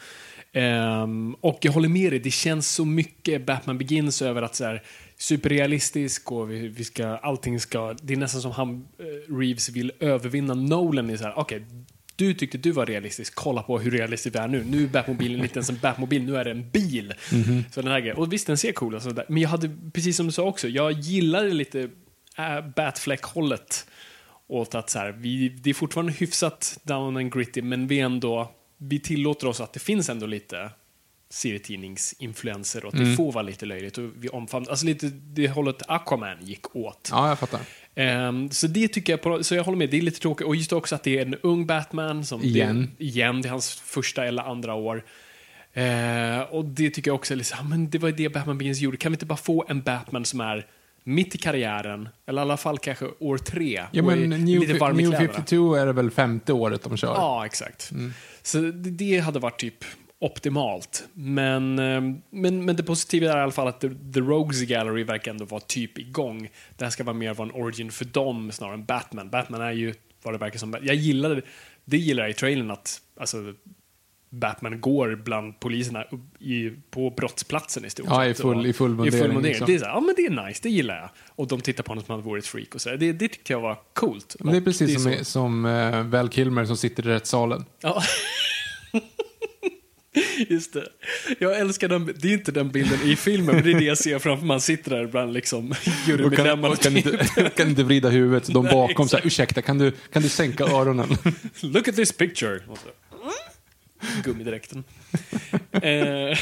Ehm, 0.52 1.34
och 1.40 1.58
jag 1.60 1.72
håller 1.72 1.88
med 1.88 2.12
dig, 2.12 2.18
det 2.18 2.30
känns 2.30 2.70
så 2.70 2.84
mycket 2.84 3.46
Batman 3.46 3.78
Begins 3.78 4.22
över 4.22 4.42
att 4.42 4.54
så 4.54 4.64
här, 4.64 4.82
superrealistisk 5.20 6.32
och 6.32 6.50
vi, 6.50 6.68
vi 6.68 6.84
ska, 6.84 7.06
allting 7.06 7.60
ska, 7.60 7.96
det 8.02 8.12
är 8.12 8.16
nästan 8.16 8.42
som 8.42 8.52
han, 8.52 8.88
eh, 8.98 9.34
Reeves 9.34 9.68
vill 9.68 9.92
övervinna 10.00 10.54
Nolan 10.54 11.10
i 11.10 11.18
så 11.18 11.24
här, 11.24 11.38
okej, 11.38 11.66
du 12.16 12.34
tyckte 12.34 12.58
du 12.58 12.70
var 12.70 12.86
realistisk, 12.86 13.34
kolla 13.34 13.62
på 13.62 13.78
hur 13.78 13.90
realistisk 13.90 14.34
vi 14.34 14.38
är 14.38 14.48
nu. 14.48 14.64
Nu 14.64 14.84
är 14.84 14.88
Batmobilen 14.88 15.42
inte 15.42 15.54
ens 15.54 15.70
en 15.70 15.78
Batmobil, 15.82 16.24
nu 16.24 16.36
är 16.36 16.44
det 16.44 16.50
en 16.50 16.70
bil. 16.70 17.14
Så 17.72 17.82
den 17.82 17.90
här 17.90 18.00
grejen. 18.00 18.16
Och 18.16 18.32
visst, 18.32 18.46
den 18.46 18.58
ser 18.58 18.72
cool 18.72 18.94
ut. 18.94 19.28
Men 19.28 19.42
jag 19.42 19.48
hade, 19.48 19.70
precis 19.92 20.16
som 20.16 20.26
du 20.26 20.32
sa 20.32 20.42
också, 20.42 20.68
jag 20.68 20.92
gillade 20.92 21.48
lite 21.48 21.80
äh, 22.38 22.68
Batfleck-hållet. 22.76 23.86
Åt 24.46 24.74
att 24.74 24.90
så 24.90 24.98
här, 24.98 25.12
vi, 25.12 25.48
det 25.48 25.70
är 25.70 25.74
fortfarande 25.74 26.12
hyfsat 26.12 26.78
down 26.82 27.16
and 27.16 27.32
gritty, 27.32 27.62
men 27.62 27.86
vi 27.86 28.00
ändå, 28.00 28.50
vi 28.76 29.00
tillåter 29.00 29.46
oss 29.46 29.60
att 29.60 29.72
det 29.72 29.80
finns 29.80 30.08
ändå 30.08 30.26
lite 30.26 30.70
serietidningsinfluenser 31.30 32.84
och 32.84 32.94
att 32.94 33.00
det 33.00 33.16
får 33.16 33.32
vara 33.32 33.42
lite 33.42 33.66
löjligt. 33.66 33.98
Och 33.98 34.10
vi 34.16 34.28
omfamnar, 34.28 34.70
alltså 34.70 34.86
lite 34.86 35.06
det 35.08 35.48
hållet 35.48 35.82
Aquaman 35.88 36.36
gick 36.40 36.76
åt. 36.76 37.08
Ja, 37.12 37.28
jag 37.28 37.38
fattar. 37.38 37.60
Ehm, 37.94 38.50
så 38.50 38.66
det 38.66 38.88
tycker 38.88 39.12
jag, 39.12 39.22
på, 39.22 39.44
så 39.44 39.54
jag 39.54 39.64
håller 39.64 39.78
med, 39.78 39.90
det 39.90 39.96
är 39.96 40.02
lite 40.02 40.20
tråkigt. 40.20 40.46
Och 40.46 40.56
just 40.56 40.72
också 40.72 40.94
att 40.94 41.02
det 41.02 41.18
är 41.18 41.26
en 41.26 41.34
ung 41.34 41.66
Batman. 41.66 42.24
Som 42.24 42.42
Igen. 42.42 42.90
Det, 42.98 43.04
igen, 43.04 43.42
det 43.42 43.48
är 43.48 43.50
hans 43.50 43.74
första 43.74 44.24
eller 44.24 44.42
andra 44.42 44.74
år. 44.74 45.04
Eh, 45.72 46.40
och 46.40 46.64
det 46.64 46.90
tycker 46.90 47.10
jag 47.10 47.14
också 47.14 47.34
är 47.34 47.36
lite 47.36 47.48
så 47.48 47.56
här, 47.56 47.64
men 47.64 47.90
det 47.90 47.98
var 47.98 48.08
ju 48.08 48.14
det 48.14 48.28
Batman 48.28 48.58
Begins 48.58 48.80
gjorde. 48.80 48.96
Kan 48.96 49.12
vi 49.12 49.14
inte 49.14 49.26
bara 49.26 49.36
få 49.36 49.64
en 49.68 49.82
Batman 49.82 50.24
som 50.24 50.40
är 50.40 50.66
mitt 51.04 51.34
i 51.34 51.38
karriären, 51.38 52.08
eller 52.26 52.40
i 52.40 52.42
alla 52.42 52.56
fall 52.56 52.78
kanske 52.78 53.06
år 53.18 53.38
tre. 53.38 53.84
Ja, 53.92 54.02
men 54.02 54.30
New, 54.30 54.60
lite 54.60 54.74
varm 54.74 54.96
New 54.96 55.10
kläderna. 55.10 55.32
52 55.32 55.74
är 55.74 55.86
det 55.86 55.92
väl 55.92 56.10
femte 56.10 56.52
året 56.52 56.82
de 56.82 56.96
kör? 56.96 57.14
Ja, 57.14 57.46
exakt. 57.46 57.92
Så 58.42 58.58
det, 58.58 58.90
det 58.90 59.18
hade 59.18 59.38
varit 59.38 59.60
typ 59.60 59.84
optimalt. 60.20 61.04
Men, 61.14 61.78
eh, 61.78 62.00
men, 62.30 62.64
men 62.64 62.76
det 62.76 62.82
positiva 62.82 63.32
är 63.32 63.38
i 63.38 63.40
alla 63.40 63.52
fall 63.52 63.68
att 63.68 63.80
The, 63.80 63.88
The 63.88 64.20
Rogues 64.20 64.62
Gallery 64.62 65.04
verkar 65.04 65.30
ändå 65.30 65.44
vara 65.44 65.60
typ 65.60 65.98
igång. 65.98 66.48
Det 66.76 66.84
här 66.84 66.90
ska 66.90 67.04
vara 67.04 67.16
mer 67.16 67.34
vara 67.34 67.48
en 67.48 67.54
origin 67.62 67.90
för 67.90 68.04
dem 68.04 68.52
snarare 68.52 68.74
än 68.74 68.84
Batman. 68.84 69.30
Batman 69.30 69.60
är 69.60 69.72
ju 69.72 69.94
vad 70.22 70.34
det 70.34 70.38
verkar 70.38 70.58
som. 70.58 70.76
Jag 70.82 70.94
gillade, 70.96 71.42
det 71.84 71.96
gillar 71.98 72.22
jag 72.22 72.30
i 72.30 72.34
trailern 72.34 72.70
att 72.70 73.00
alltså, 73.20 73.54
Batman 74.30 74.80
går 74.80 75.14
bland 75.24 75.60
poliserna 75.60 76.04
i, 76.38 76.70
på 76.90 77.10
brottsplatsen 77.10 77.84
i 77.84 77.90
stort 77.90 78.06
Ja, 78.08 78.26
i 78.26 78.34
sett. 78.34 78.44
full- 78.46 78.66
i 78.66 78.72
full 78.72 78.90
I 78.90 78.94
mundering, 78.94 79.20
full 79.22 79.32
mundering. 79.32 79.42
liksom. 79.52 79.66
Det 79.66 79.74
är 79.74 79.78
så 79.78 79.84
här, 79.84 79.92
ja 79.92 80.00
men 80.00 80.14
det 80.16 80.22
är 80.26 80.46
nice, 80.46 80.60
det 80.62 80.70
gillar 80.70 80.96
jag. 80.96 81.10
Och 81.28 81.46
de 81.48 81.60
tittar 81.60 81.82
på 81.84 81.90
honom 81.90 82.04
som 82.04 82.14
om 82.14 82.20
han 82.20 82.28
vore 82.28 82.38
ett 82.38 82.46
freak 82.46 82.74
och 82.74 82.80
så. 82.80 82.88
Det, 82.96 83.12
det 83.12 83.28
tyckte 83.28 83.52
jag 83.52 83.60
var 83.60 83.78
coolt. 83.92 84.36
Men 84.40 84.52
det 84.52 84.58
är 84.58 84.62
precis 84.62 85.02
som, 85.02 85.12
så- 85.12 85.24
som 85.24 85.64
uh, 85.64 86.02
Val 86.02 86.28
Kilmer 86.30 86.64
som 86.64 86.76
sitter 86.76 87.06
i 87.08 87.10
rättssalen. 87.10 87.64
Ja. 87.80 88.02
Just 90.48 90.72
det. 90.72 90.88
Jag 91.38 91.58
älskar 91.58 91.88
den, 91.88 92.14
det 92.18 92.28
är 92.28 92.32
inte 92.32 92.52
den 92.52 92.70
bilden 92.70 92.98
i 93.04 93.16
filmen, 93.16 93.54
men 93.54 93.64
det 93.64 93.70
är 93.70 93.78
det 93.78 93.84
jag 93.84 93.98
ser 93.98 94.18
framför 94.18 94.40
mig. 94.46 94.48
Man 94.48 94.60
sitter 94.60 94.90
där 94.90 95.06
bland 95.06 95.32
liksom 95.32 95.70
Och 95.70 95.76
kan, 95.76 95.92
jurymedlemmarna. 96.06 96.68
och 96.74 96.80
kan, 96.80 96.94
typ. 96.94 97.06
inte, 97.06 97.50
kan 97.56 97.68
inte 97.68 97.82
vrida 97.82 98.08
huvudet. 98.08 98.46
De 98.46 98.64
Nej, 98.64 98.72
bakom 98.74 99.08
så 99.08 99.16
här, 99.16 99.18
exakt. 99.18 99.26
ursäkta, 99.26 99.62
kan 99.62 99.78
du, 99.78 99.92
kan 100.12 100.22
du 100.22 100.28
sänka 100.28 100.64
öronen? 100.64 101.16
Look 101.60 101.88
at 101.88 101.96
this 101.96 102.12
picture. 102.12 102.60
Gummidräkten. 104.24 104.84
eh, 105.72 106.38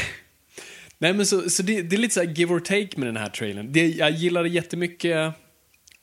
nej 0.99 1.13
men 1.15 1.27
så, 1.27 1.51
så 1.51 1.63
det, 1.63 1.83
det 1.83 1.97
är 1.97 2.01
lite 2.01 2.15
så 2.15 2.21
här 2.23 2.29
give 2.35 2.55
or 2.55 2.61
take 2.61 2.89
med 2.97 3.09
den 3.09 3.17
här 3.17 3.29
trailern. 3.29 3.73
Det, 3.73 3.87
jag 3.89 4.11
gillade 4.11 4.49
jättemycket 4.49 5.33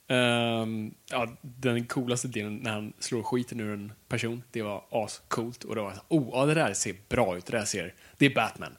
ehm, 0.08 0.94
ja, 1.12 1.28
den 1.42 1.86
coolaste 1.86 2.28
delen 2.28 2.56
när 2.56 2.72
han 2.72 2.94
slår 3.00 3.24
skiten 3.24 3.60
ur 3.60 3.74
en 3.74 3.92
person. 4.08 4.44
Det 4.52 4.62
var 4.62 4.84
ascoolt. 4.92 5.64
Och 5.64 5.76
det 5.76 5.82
var 5.82 5.94
oh, 6.08 6.30
ja, 6.32 6.46
det 6.46 6.54
där 6.54 6.74
ser 6.74 6.96
bra 7.10 7.38
ut. 7.38 7.46
Det 7.46 7.58
där 7.58 7.66
ser, 7.66 7.94
det 8.18 8.26
är 8.26 8.36
Batman. 8.36 8.72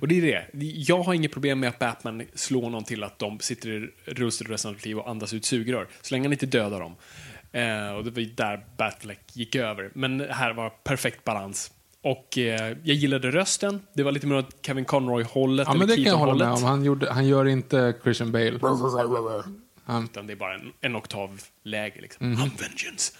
Och 0.00 0.08
det 0.08 0.18
är 0.18 0.22
det. 0.22 0.66
Jag 0.74 1.02
har 1.02 1.14
inget 1.14 1.32
problem 1.32 1.60
med 1.60 1.68
att 1.68 1.78
Batman 1.78 2.22
slår 2.34 2.70
någon 2.70 2.84
till 2.84 3.04
att 3.04 3.18
de 3.18 3.40
sitter 3.40 3.68
i 3.70 3.90
rullstol 4.04 4.48
resten 4.48 4.70
av 4.70 4.74
sitt 4.74 4.86
liv 4.86 4.98
och 4.98 5.10
andas 5.10 5.34
ut 5.34 5.44
sugrör. 5.44 5.88
Så 6.02 6.14
länge 6.14 6.24
han 6.24 6.32
inte 6.32 6.46
dödar 6.46 6.80
dem. 6.80 6.94
Eh, 7.52 7.96
och 7.96 8.04
det 8.04 8.10
var 8.10 8.20
ju 8.20 8.30
där 8.34 8.66
Batfleck 8.76 9.20
gick 9.32 9.54
över. 9.54 9.90
Men 9.94 10.20
här 10.30 10.52
var 10.52 10.70
perfekt 10.70 11.24
balans. 11.24 11.72
Och 12.02 12.38
eh, 12.38 12.76
jag 12.82 12.96
gillade 12.96 13.30
rösten. 13.30 13.80
Det 13.92 14.02
var 14.02 14.12
lite 14.12 14.26
mer 14.26 14.38
åt 14.38 14.66
Kevin 14.66 14.84
Conroy-hållet. 14.84 15.68
Ja, 15.68 15.74
men 15.74 15.88
det 15.88 15.94
kan 15.94 16.04
jag 16.04 16.16
hålla 16.16 16.34
med 16.34 16.54
om. 16.54 16.64
Han, 16.64 16.84
gjorde, 16.84 17.12
han 17.12 17.26
gör 17.26 17.44
inte 17.46 17.94
Christian 18.02 18.32
Bale. 18.32 18.58
Han, 19.90 20.04
Utan 20.04 20.26
det 20.26 20.32
är 20.32 20.36
bara 20.36 20.54
en, 20.54 20.72
en 20.80 20.96
oktav 20.96 21.40
lägre. 21.62 22.00
Liksom. 22.00 22.30
Mhm. 22.30 22.38
I'm 22.42 22.50
vengeance. 22.60 23.12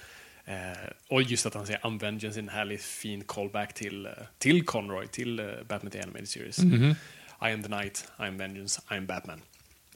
Eh, 0.45 0.91
och 1.09 1.23
just 1.23 1.47
att 1.47 1.55
han 1.55 1.67
säger 1.67 1.81
I'm 1.81 2.01
vengeance 2.01 2.39
är 2.39 2.43
en 2.43 2.49
härlig 2.49 2.81
fin 2.81 3.25
callback 3.27 3.75
till, 3.75 4.07
eh, 4.07 4.13
till 4.39 4.65
Conroy, 4.65 5.07
till 5.07 5.39
eh, 5.39 5.45
Batman 5.69 5.91
The 5.91 6.01
Animated 6.03 6.29
Series. 6.29 6.59
Mhm. 6.59 6.95
I 7.43 7.53
am 7.53 7.63
the 7.63 7.69
night, 7.69 8.05
I 8.19 8.23
am 8.23 8.39
vengeance, 8.39 8.81
I 8.91 8.95
am 8.95 9.07
Batman. 9.07 9.41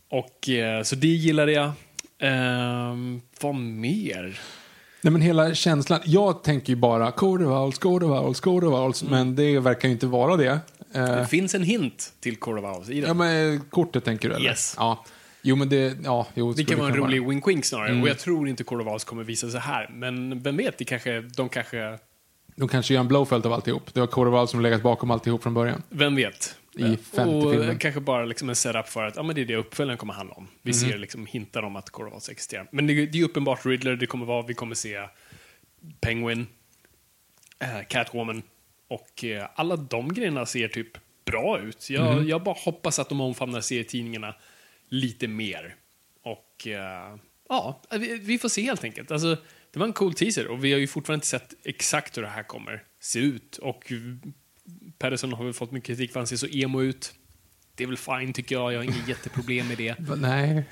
Och 0.09 0.49
eh, 0.49 0.83
så 0.83 0.97
det 0.97 1.07
gillade 1.09 1.53
jag. 1.53 1.73
Ehm, 2.19 3.21
vad 3.41 3.55
mer? 3.55 4.39
nej, 5.01 5.13
men 5.13 5.21
hela 5.23 5.55
känslan. 5.55 6.01
Jag 6.05 6.43
tänker 6.45 6.69
ju 6.73 6.77
bara 6.77 7.13
Codevals, 7.13 7.79
Codevals, 7.79 8.41
Codevals. 8.41 9.03
Mm. 9.03 9.13
Men 9.13 9.37
det 9.37 9.61
verkar 9.61 9.89
ju 9.89 9.93
inte 9.95 10.07
vara 10.07 10.37
det. 10.37 10.59
Eh, 10.95 11.05
Det 11.17 11.27
finns 11.27 11.55
en 11.55 11.63
hint 11.63 12.13
till 12.21 12.37
Owls 12.43 12.89
i 12.91 13.01
den. 13.01 13.09
ja, 13.09 13.15
men 13.15 13.61
kortet 13.71 14.05
tänker 14.05 14.29
du 14.29 14.35
eller? 14.35 14.47
Yes. 14.47 14.75
Ja. 14.79 15.05
Jo, 15.47 15.57
men 15.57 15.69
det, 15.69 15.97
ja, 16.05 16.27
jo, 16.35 16.53
Det 16.53 16.65
kan 16.65 16.79
vara 16.79 16.89
en 16.89 16.97
rolig 16.97 17.23
wink-wink 17.23 17.63
snarare. 17.63 17.89
Mm. 17.89 18.03
Och 18.03 18.09
jag 18.09 18.19
tror 18.19 18.49
inte 18.49 18.65
Owls 18.65 19.05
kommer 19.05 19.25
visa 19.25 19.51
sig 19.51 19.61
här. 19.61 19.89
Men 19.93 20.43
vem 20.43 20.57
vet, 20.57 20.79
det 20.79 20.85
kanske, 20.85 21.21
de 21.21 21.49
kanske... 21.49 21.99
De 22.57 22.69
kanske 22.69 22.95
gör 22.95 23.01
en 23.01 23.09
Blowfelt 23.09 23.47
av 23.47 23.53
alltihop. 23.53 23.95
Det 23.95 24.01
var 24.01 24.07
Codevals 24.07 24.51
som 24.51 24.61
legat 24.61 24.83
bakom 24.83 25.11
alltihop 25.11 25.43
från 25.43 25.55
början. 25.55 25.83
Vem 25.89 26.17
vet? 26.17 26.57
I 26.73 26.97
femte 26.97 27.23
och 27.23 27.53
filmen. 27.53 27.79
kanske 27.79 28.01
bara 28.01 28.25
liksom 28.25 28.49
en 28.49 28.57
setup 28.57 28.89
för 28.89 29.07
att 29.07 29.17
ja, 29.17 29.23
men 29.23 29.35
det 29.35 29.41
är 29.41 29.45
det 29.45 29.57
uppföljaren 29.57 29.99
kommer 29.99 30.15
handla 30.15 30.35
om. 30.35 30.49
Vi 30.63 30.73
ser 30.73 30.99
liksom 30.99 31.27
hintar 31.27 31.63
om 31.63 31.77
att 31.77 31.99
Owls 31.99 32.29
existerar. 32.29 32.69
Men 32.73 32.87
det, 32.87 33.07
det 33.07 33.19
är 33.19 33.25
uppenbart 33.25 33.67
Riddler, 33.67 33.97
det 33.97 34.07
kommer 34.07 34.27
vara, 34.27 34.47
vi 34.47 34.55
kommer 34.55 34.75
se 34.75 35.09
Penguin, 36.01 36.47
äh, 37.59 37.87
Catwoman 37.89 38.43
och 38.89 39.25
eh, 39.25 39.47
alla 39.55 39.77
de 39.77 40.15
grejerna 40.15 40.47
ser 40.47 40.69
typ 40.69 40.89
bra 41.25 41.59
ut. 41.59 41.91
Jag, 41.91 42.25
jag 42.29 42.43
bara 42.43 42.57
hoppas 42.65 42.99
att 42.99 43.09
de 43.09 43.21
omfamnar 43.21 43.61
serietidningarna 43.61 44.35
lite 44.89 45.29
mer. 45.29 45.77
Och 46.23 46.67
eh, 46.67 47.17
ja, 47.49 47.83
vi, 47.91 48.19
vi 48.19 48.39
får 48.39 48.49
se 48.49 48.63
helt 48.63 48.85
enkelt. 48.85 49.11
Alltså, 49.11 49.37
det 49.73 49.79
var 49.79 49.87
en 49.87 49.93
cool 49.93 50.15
teaser 50.15 50.47
och 50.47 50.65
vi 50.65 50.73
har 50.73 50.81
ju 50.81 50.87
fortfarande 50.87 51.17
inte 51.17 51.27
sett 51.27 51.55
exakt 51.65 52.17
hur 52.17 52.23
det 52.23 52.29
här 52.29 52.43
kommer 52.43 52.83
se 53.01 53.19
ut. 53.19 53.57
Och 53.57 53.93
Pedersen 54.99 55.33
har 55.33 55.45
väl 55.45 55.53
fått 55.53 55.73
mycket 55.73 55.87
kritik 55.87 56.13
för 56.13 56.21
att 56.21 56.31
han 56.31 56.39
ser 56.39 56.49
så 56.49 56.57
emo 56.57 56.83
ut. 56.83 57.15
Det 57.77 57.85
är 57.85 57.89
väl 57.89 57.97
fine 57.97 58.33
tycker 58.33 58.55
jag, 58.55 58.73
jag 58.73 58.79
har 58.79 58.85
inget 58.85 59.09
jätteproblem 59.09 59.69
med 59.69 59.79
det. 59.79 59.95
Nej, 60.17 60.65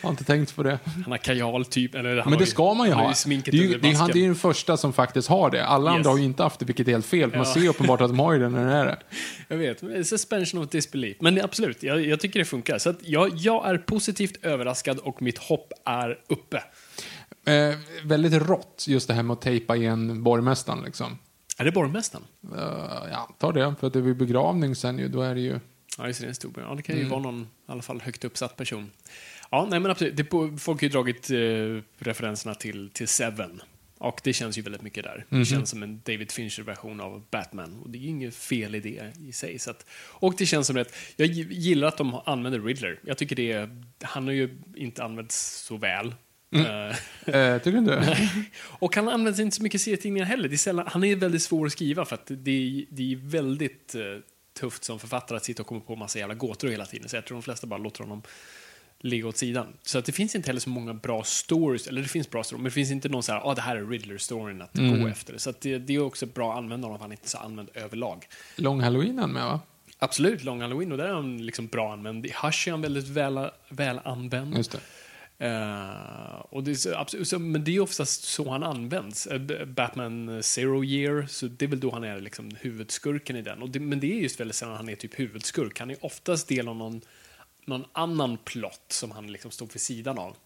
jag 0.00 0.02
har 0.02 0.10
inte 0.10 0.24
tänkt 0.24 0.56
på 0.56 0.62
det. 0.62 0.78
Han 0.84 1.04
har 1.12 1.16
kajal 1.18 1.64
typ. 1.64 1.94
Eller 1.94 2.16
han 2.20 2.30
Men 2.30 2.38
det 2.38 2.46
ska 2.46 2.74
man 2.74 2.86
ju 2.86 2.92
ha. 2.92 3.14
sminket 3.14 3.52
Det 3.52 3.58
är 3.58 3.62
ju, 3.62 3.78
det 3.78 3.90
är, 3.90 3.94
han, 3.94 4.10
ju 4.14 4.26
den 4.26 4.34
första 4.34 4.76
som 4.76 4.92
faktiskt 4.92 5.28
har 5.28 5.50
det. 5.50 5.66
Alla 5.66 5.90
Yes. 5.90 5.96
andra 5.96 6.10
har 6.10 6.18
ju 6.18 6.24
inte 6.24 6.42
haft 6.42 6.58
det, 6.60 6.64
vilket 6.66 6.88
är 6.88 6.92
helt 6.92 7.06
fel. 7.06 7.30
För 7.30 7.38
Man 7.38 7.46
Ja. 7.46 7.54
ser 7.54 7.60
ju 7.60 7.68
uppenbart 7.68 8.00
att 8.00 8.08
de 8.08 8.18
har 8.18 8.32
ju 8.32 8.38
det 8.38 8.48
när 8.48 8.66
det 8.66 8.72
är 8.74 8.84
det. 8.84 8.98
Jag 9.48 9.56
vet, 9.56 10.06
suspension 10.08 10.62
of 10.64 10.68
disbelief. 10.70 11.16
Men 11.20 11.40
absolut, 11.44 11.82
jag, 11.82 12.06
jag 12.06 12.20
tycker 12.20 12.38
det 12.38 12.44
funkar. 12.44 12.78
Så 12.78 12.90
att 12.90 12.98
jag, 13.02 13.30
jag 13.36 13.68
är 13.70 13.78
positivt 13.78 14.44
överraskad 14.44 14.98
och 14.98 15.22
mitt 15.22 15.38
hopp 15.38 15.72
är 15.84 16.18
uppe. 16.28 16.56
Eh, 17.46 17.76
väldigt 18.04 18.32
rått, 18.42 18.84
just 18.88 19.08
det 19.08 19.14
här 19.14 19.22
med 19.22 19.34
att 19.34 19.40
tejpa 19.42 19.76
igen 19.76 20.22
borgmästaren. 20.22 20.82
Liksom. 20.84 21.18
Är 21.58 21.64
det 21.64 21.72
borgmästaren? 21.72 22.24
Eh, 22.56 22.62
jag 23.10 23.18
antar 23.28 23.52
det, 23.52 23.74
för 23.80 23.86
att 23.86 23.92
det 23.92 23.98
är 23.98 24.14
begravning 24.14 24.74
sen 24.76 24.98
ju, 24.98 25.08
då 25.08 25.22
är 25.22 25.34
det 25.34 25.40
ju... 25.40 25.60
Ja, 25.98 26.06
just 26.06 26.20
det, 26.20 26.26
en 26.26 26.34
stor 26.34 26.52
Ja, 26.56 26.74
det 26.74 26.82
kan 26.82 26.94
ju 26.94 27.00
Mm. 27.00 27.10
vara 27.10 27.20
någon, 27.22 27.42
i 27.42 27.46
alla 27.72 27.82
fall 27.82 28.00
högt 28.00 28.24
uppsatt 28.24 28.56
person. 28.56 28.90
Ja, 29.50 29.66
nej 29.70 29.80
men 29.80 29.90
absolut. 29.90 30.16
Det, 30.16 30.24
folk 30.58 30.80
har 30.80 30.82
ju 30.82 30.88
dragit 30.88 31.30
eh, 31.30 31.82
referenserna 31.98 32.54
till, 32.54 32.90
till 32.92 33.08
Seven. 33.08 33.62
Och 33.98 34.20
det 34.24 34.32
känns 34.32 34.58
ju 34.58 34.62
väldigt 34.62 34.82
mycket 34.82 35.04
där. 35.04 35.24
Mhm. 35.28 35.40
Det 35.40 35.46
känns 35.46 35.70
som 35.70 35.82
en 35.82 36.00
David 36.04 36.32
Fincher-version 36.32 37.00
av 37.00 37.22
Batman. 37.30 37.78
Och 37.82 37.90
det 37.90 37.98
är 37.98 38.00
ju 38.00 38.08
inget 38.08 38.34
fel 38.34 38.74
i 38.74 38.80
det 38.80 39.12
i 39.28 39.32
sig. 39.32 39.58
Så 39.58 39.70
att, 39.70 39.86
och 40.08 40.34
det 40.38 40.46
känns 40.46 40.66
som 40.66 40.76
rätt. 40.76 40.94
Jag 41.16 41.28
gi- 41.28 41.52
gillar 41.52 41.88
att 41.88 41.96
de 41.96 42.20
använder 42.24 42.60
Riddler. 42.60 43.00
Jag 43.04 43.18
tycker 43.18 43.36
det 43.36 43.52
är, 43.52 43.82
han 44.02 44.24
har 44.26 44.32
ju 44.32 44.58
inte 44.76 45.04
använts 45.04 45.60
så 45.66 45.76
väl. 45.76 46.14
Mm. 46.52 46.66
Eh, 47.26 47.58
tycker 47.58 47.72
du 47.72 47.78
inte? 47.78 48.18
och 48.62 48.96
han 48.96 49.08
används 49.08 49.40
inte 49.40 49.56
så 49.56 49.62
mycket 49.62 49.80
i 49.80 49.84
serietidningar 49.84 50.26
heller. 50.26 50.48
Det 50.48 50.54
är 50.54 50.56
sällan, 50.56 50.86
han 50.88 51.04
är 51.04 51.16
väldigt 51.16 51.42
svår 51.42 51.66
att 51.66 51.72
skriva 51.72 52.04
för 52.04 52.14
att 52.14 52.26
det 52.26 52.50
är, 52.50 52.84
det 52.90 53.12
är 53.12 53.16
väldigt 53.16 53.94
eh, 53.94 54.02
tufft 54.54 54.84
som 54.84 54.98
författare 54.98 55.36
att 55.36 55.44
sitta 55.44 55.62
och 55.62 55.66
komma 55.66 55.80
på 55.80 55.96
massa 55.96 56.18
jävla 56.18 56.34
gåtor 56.34 56.68
hela 56.68 56.86
tiden. 56.86 57.08
Så 57.08 57.16
jag 57.16 57.26
tror 57.26 57.36
de 57.36 57.42
flesta 57.42 57.66
bara 57.66 57.78
låter 57.78 58.04
honom 58.04 58.22
ligga 58.98 59.28
åt 59.28 59.36
sidan. 59.36 59.66
Så 59.82 59.98
att 59.98 60.04
det 60.04 60.12
finns 60.12 60.34
inte 60.34 60.48
heller 60.48 60.60
så 60.60 60.70
många 60.70 60.94
bra 60.94 61.24
stories, 61.24 61.86
eller 61.86 62.02
det 62.02 62.08
finns 62.08 62.30
bra 62.30 62.44
stories, 62.44 62.60
men 62.60 62.64
det 62.64 62.70
finns 62.74 62.90
inte 62.90 63.08
någon 63.08 63.22
så 63.22 63.32
här, 63.32 63.50
ah, 63.50 63.54
det 63.54 63.60
här 63.60 63.76
är 63.76 63.86
Riddler-storyn 63.86 64.62
att 64.62 64.74
gå 64.74 65.08
efter. 65.08 65.38
Så 65.38 65.50
att 65.50 65.60
det, 65.60 65.78
det 65.78 65.94
är 65.94 66.02
också 66.02 66.26
bra 66.26 66.52
att 66.52 66.58
använda 66.58 66.86
honom, 66.86 67.00
han 67.00 67.10
är 67.10 67.16
inte 67.16 67.28
så 67.28 67.38
använd 67.38 67.68
överlag. 67.74 68.26
Lång 68.56 68.80
halloween 68.80 69.18
han 69.18 69.32
med 69.32 69.44
va? 69.44 69.60
Absolut, 70.02 70.44
Long 70.44 70.60
Halloween, 70.60 70.92
och 70.92 70.98
där 70.98 71.04
är 71.04 71.12
han 71.12 71.46
liksom 71.46 71.66
bra 71.66 71.92
använd. 71.92 72.26
I 72.26 72.32
Hush 72.42 72.68
är 72.68 72.70
han 72.70 72.82
väldigt 72.82 73.08
väl, 73.08 73.50
väl 73.68 74.00
använd. 74.04 74.56
Just 74.56 74.72
det. 74.72 74.80
Eh, 75.40 76.40
och 76.50 76.64
det 76.64 76.70
är, 76.70 77.24
så- 77.24 77.38
men 77.38 77.64
det 77.64 77.70
är 77.70 77.72
ju 77.72 77.80
oftast 77.80 78.24
så 78.24 78.50
han 78.50 78.62
används. 78.62 79.26
Eh, 79.26 79.40
Batman 79.66 80.42
Zero 80.42 80.84
Year, 80.84 81.26
så 81.28 81.46
det 81.46 81.64
är 81.64 81.68
väl 81.68 81.80
då 81.80 81.90
han 81.90 82.04
är 82.04 82.20
liksom 82.20 82.50
huvudskurken 82.60 83.36
i 83.36 83.42
den. 83.42 83.62
Och 83.62 83.70
det, 83.70 83.80
men 83.80 84.00
det 84.00 84.12
är 84.12 84.20
just 84.20 84.40
väldigt 84.40 84.56
sällan 84.56 84.76
han 84.76 84.88
är 84.88 84.94
typ 84.96 85.20
huvudskurk. 85.20 85.78
Han 85.80 85.90
är 85.90 85.96
oftast 86.00 86.48
del 86.48 86.68
av 86.68 86.76
någon, 86.76 87.00
någon 87.66 87.84
annan 87.92 88.36
plott 88.44 88.84
som 88.88 89.10
han 89.10 89.32
liksom 89.32 89.50
står 89.50 89.66
vid 89.72 89.80
sidan 89.80 90.18
av. 90.18 90.36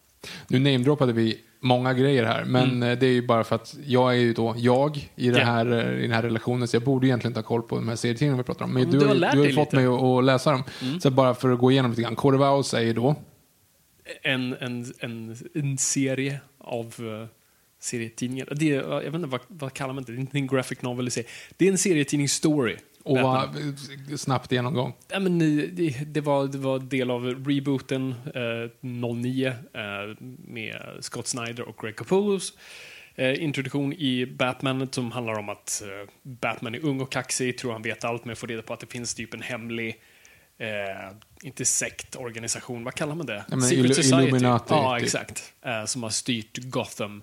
Nu 0.49 0.59
namedroppade 0.59 1.13
vi 1.13 1.41
många 1.61 1.95
grejer 1.95 2.25
här, 2.25 2.45
men 2.45 2.83
eh, 2.83 2.99
det 2.99 3.07
är 3.07 3.11
ju 3.13 3.27
bara 3.27 3.45
för 3.45 3.57
att 3.57 3.77
jag 3.87 4.11
är 4.13 4.19
ju 4.19 4.33
då 4.35 4.55
jag 4.59 5.11
i, 5.17 5.31
det 5.31 5.45
här, 5.45 5.93
i 5.99 6.03
den 6.03 6.13
här 6.13 6.23
relationen, 6.23 6.69
så 6.69 6.77
jag 6.77 6.83
borde 6.85 7.07
egentligen 7.07 7.35
ta 7.35 7.43
koll 7.43 7.63
på 7.63 7.77
de 7.77 7.89
här 7.89 7.97
serietidningarna 7.97 8.43
vi 8.43 8.47
pratar 8.47 8.65
om. 8.65 8.73
Men 8.73 8.83
Ja, 8.83 8.89
du, 8.91 8.99
du 8.99 9.07
har 9.07 9.15
du 9.15 9.27
har 9.27 9.35
fått 9.35 9.73
lite. 9.73 9.77
Mm. 9.77 9.91
mig 10.01 10.19
att, 10.19 10.25
läsa 10.25 10.51
dem. 10.53 10.63
Så 11.01 11.11
bara 11.11 11.35
för 11.35 11.53
att 11.53 11.59
gå 11.59 11.71
igenom 11.71 11.91
lite 11.91 12.03
grann. 12.03 12.17
Corvao 12.17 12.63
säger 12.63 12.95
då, 12.95 13.15
En, 14.23 14.57
en, 14.61 14.95
en, 14.99 15.37
en 15.55 15.79
serie 15.79 16.41
av 16.59 17.01
uh, 17.01 17.27
serietidningar. 17.85 18.49
Det 18.51 18.71
är, 18.71 18.75
jag 18.75 19.01
vet 19.01 19.15
inte, 19.15 19.29
vad, 19.29 19.41
vad 19.49 19.75
kallar 19.75 19.95
man 19.95 20.05
det? 20.05 20.13
Det 20.13 20.19
är 20.19 20.21
inte 20.21 20.39
en 20.39 20.47
graphic 20.47 20.83
novel 20.83 21.09
i 21.09 21.11
sig. 21.11 21.27
Det 21.57 21.67
är 21.67 21.71
en 21.71 21.79
serietidning-story. 21.79 22.77
och 23.03 23.15
Batman. 23.15 23.77
var, 24.09 24.17
snabbt 24.17 24.53
genomgång. 24.53 24.95
Ja, 25.09 25.21
men, 25.21 25.41
eh, 25.41 25.69
det, 25.73 26.05
det, 26.07 26.21
var, 26.21 26.47
det 26.47 26.59
var 26.59 26.79
del 26.79 27.11
av 27.11 27.27
rebooten 27.27 28.15
eh, 28.35 28.71
09 28.81 29.47
eh, 29.49 29.55
med 30.39 30.77
Scott 31.01 31.27
Snyder 31.27 31.69
och 31.69 31.79
Greg 31.79 31.97
Capullos. 31.97 32.53
Eh, 33.15 33.43
introduktion 33.43 33.93
i 33.93 34.27
Batman 34.27 34.89
som 34.93 35.13
handlar 35.13 35.39
om 35.39 35.49
att 35.49 35.83
eh, 35.83 36.11
Batman 36.23 36.75
är 36.75 36.85
ung 36.85 37.01
och 37.01 37.13
kaxig, 37.13 37.59
tror 37.59 37.73
han 37.73 37.83
vet 37.83 38.05
allt, 38.05 38.25
men 38.25 38.37
får 38.37 38.47
reda 38.47 38.63
på 38.63 38.73
att 38.73 38.81
det 38.81 38.93
finns 38.93 39.15
typ 39.15 39.35
en 39.35 39.43
hemlig 39.43 40.01
Eh, 40.59 41.11
inte 41.45 41.65
sekt, 41.65 42.17
organisation, 42.17 42.85
vad 42.85 42.95
kallar 42.95 43.15
man 43.15 43.27
det? 43.27 43.45
Ja, 43.51 43.57
men 43.57 43.69
Illu- 43.69 44.01
Illuminati, 44.23 44.65
Ja, 44.75 44.97
typ. 44.99 45.05
exakt. 45.05 45.53
Eh, 45.63 45.85
som 45.85 46.03
har 46.03 46.11
styrt 46.11 46.57
Gotham 46.59 47.23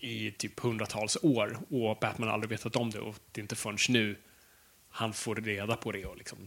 i 0.00 0.30
typ 0.30 0.60
hundratals 0.60 1.16
år 1.22 1.58
och 1.70 1.98
Batman 2.00 2.28
har 2.28 2.34
aldrig 2.34 2.50
vetat 2.50 2.76
om 2.76 2.90
det 2.90 2.98
och 2.98 3.14
det 3.32 3.40
är 3.40 3.42
inte 3.42 3.56
förrän 3.56 3.78
nu 3.88 4.16
han 4.90 5.12
får 5.12 5.34
reda 5.36 5.76
på 5.76 5.92
det 5.92 6.04
och 6.04 6.16
liksom, 6.16 6.38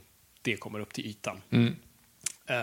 det 0.41 0.57
kommer 0.57 0.79
upp 0.79 0.93
till 0.93 1.05
ytan. 1.05 1.41
Mm. 1.49 1.75
Eh, 2.47 2.57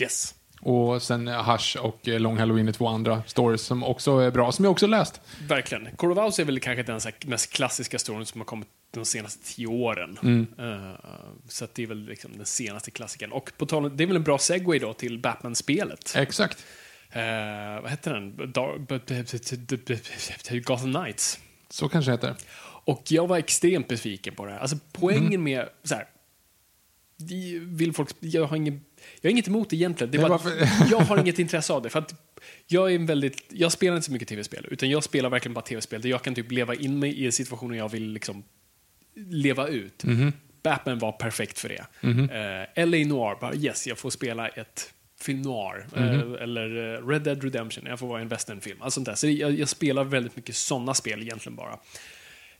yes. 0.00 0.34
Och 0.60 1.02
sen 1.02 1.28
Hush 1.28 1.76
och 1.76 2.08
eh, 2.08 2.20
Long 2.20 2.38
Halloween 2.38 2.68
är 2.68 2.72
två 2.72 2.88
andra 2.88 3.22
stories 3.26 3.62
som 3.62 3.84
också 3.84 4.18
är 4.18 4.30
bra, 4.30 4.52
som 4.52 4.64
jag 4.64 4.72
också 4.72 4.86
läst. 4.86 5.20
Verkligen. 5.48 5.86
House 5.98 6.42
är 6.42 6.46
väl 6.46 6.60
kanske 6.60 6.82
den 6.82 7.00
mest 7.26 7.52
klassiska 7.52 7.98
storyn 7.98 8.26
som 8.26 8.40
har 8.40 8.46
kommit 8.46 8.68
de 8.94 9.04
senaste 9.04 9.54
tio 9.54 9.66
åren. 9.66 10.18
Mm. 10.22 10.46
Eh, 10.58 10.94
så 11.48 11.66
det 11.74 11.82
är 11.82 11.86
väl 11.86 12.04
liksom 12.04 12.36
den 12.36 12.46
senaste 12.46 12.90
klassikern. 12.90 13.32
Och 13.32 13.52
på 13.56 13.66
tal 13.66 13.96
det 13.96 14.04
är 14.04 14.06
väl 14.06 14.16
en 14.16 14.22
bra 14.22 14.38
segway 14.38 14.78
då 14.78 14.92
till 14.92 15.18
Batman-spelet. 15.18 16.12
Exakt. 16.16 16.66
Eh, 17.10 17.22
vad 17.82 17.90
heter 17.90 18.12
den? 18.12 18.36
Gotham 20.64 20.92
Knights. 20.92 21.38
Så 21.70 21.88
kanske 21.88 22.10
det 22.10 22.14
heter. 22.14 22.34
Och 22.86 23.02
jag 23.08 23.26
var 23.26 23.38
extremt 23.38 23.88
besviken 23.88 24.34
på 24.34 24.46
det 24.46 24.52
här. 24.52 24.58
Alltså 24.58 24.78
poängen 24.92 25.26
Mm. 25.26 25.44
med, 25.44 25.68
så 25.82 25.94
här, 25.94 26.08
vill 27.60 27.92
folk, 27.92 28.08
jag 28.20 28.44
har 28.46 28.56
ingen, 28.56 28.84
jag 29.20 29.28
har 29.28 29.32
inget 29.32 29.48
emot 29.48 29.70
det 29.70 29.76
egentligen. 29.76 30.10
Det 30.10 30.18
är 30.18 30.28
bara, 30.28 30.40
jag 30.90 31.00
har 31.00 31.18
inget 31.18 31.38
intresse 31.38 31.72
av 31.72 31.82
det. 31.82 31.90
För 31.90 31.98
att 31.98 32.14
jag 32.66 32.90
är 32.90 32.94
en 32.94 33.06
väldigt, 33.06 33.44
jag 33.48 33.72
spelar 33.72 33.96
inte 33.96 34.06
så 34.06 34.12
mycket 34.12 34.28
tv-spel, 34.28 34.66
utan 34.70 34.90
jag 34.90 35.04
spelar 35.04 35.30
verkligen 35.30 35.54
bara 35.54 35.64
tv-spel 35.64 36.02
där 36.02 36.08
jag 36.08 36.22
kan 36.22 36.34
typ 36.34 36.52
leva 36.52 36.74
in 36.74 36.98
mig 36.98 37.24
i 37.24 37.32
situationer 37.32 37.76
jag 37.78 37.88
vill 37.88 38.12
liksom 38.12 38.44
leva 39.16 39.68
ut. 39.68 40.04
Mhm. 40.04 40.32
Batman 40.62 40.98
var 40.98 41.12
perfekt 41.12 41.58
för 41.58 41.68
det. 41.68 41.84
Eh, 42.76 42.86
LA 42.86 42.96
Noir, 42.98 43.40
bara 43.40 43.54
yes, 43.54 43.86
jag 43.86 43.98
får 43.98 44.10
spela 44.10 44.48
ett 44.48 44.92
film 45.20 45.42
noir. 45.42 45.86
Mhm. 45.96 46.34
Eh, 46.34 46.42
eller 46.42 46.94
eh, 46.94 47.06
Red 47.08 47.22
Dead 47.22 47.44
Redemption, 47.44 47.86
jag 47.86 47.98
får 47.98 48.06
vara 48.06 48.18
i 48.18 48.22
en 48.22 48.28
westernfilm. 48.28 48.82
Alltså 48.82 48.94
sånt 48.94 49.06
där. 49.06 49.14
Så 49.14 49.28
jag, 49.28 49.52
jag 49.52 49.68
spelar 49.68 50.04
väldigt 50.04 50.36
mycket 50.36 50.56
sådana 50.56 50.94
spel 50.94 51.22
egentligen 51.22 51.56
bara. 51.56 51.78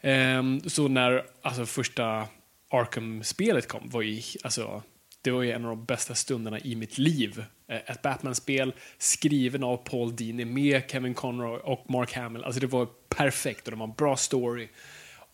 Ehm, 0.01 0.61
så 0.61 0.89
när 0.89 1.25
alltså, 1.43 1.67
första 1.67 2.27
Arkham-spelet 2.71 3.69
kom 3.69 3.91
var 3.91 4.03
ju, 4.03 4.23
alltså, 4.43 4.83
det 5.23 5.31
var 5.31 5.43
ju 5.43 5.51
en 5.51 5.65
av 5.65 5.71
de 5.71 5.85
bästa 5.85 6.15
stunderna 6.15 6.59
i 6.61 6.75
mitt 6.77 6.99
liv. 6.99 7.45
Eh, 7.69 7.77
Ett 7.87 8.03
Batman-spel 8.03 8.73
skriven 8.99 9.65
av 9.65 9.77
Paul 9.77 10.17
Dini 10.17 10.45
med 10.45 10.83
Kevin 10.91 11.15
Conroy 11.15 11.59
och 11.59 11.91
Mark 11.91 12.13
Hamill. 12.13 12.45
Alltså 12.45 12.61
det 12.61 12.67
var 12.67 12.89
perfekt 13.09 13.65
och 13.67 13.71
det 13.71 13.77
var 13.79 13.87
en 13.87 13.95
bra 13.95 14.17
story. 14.17 14.69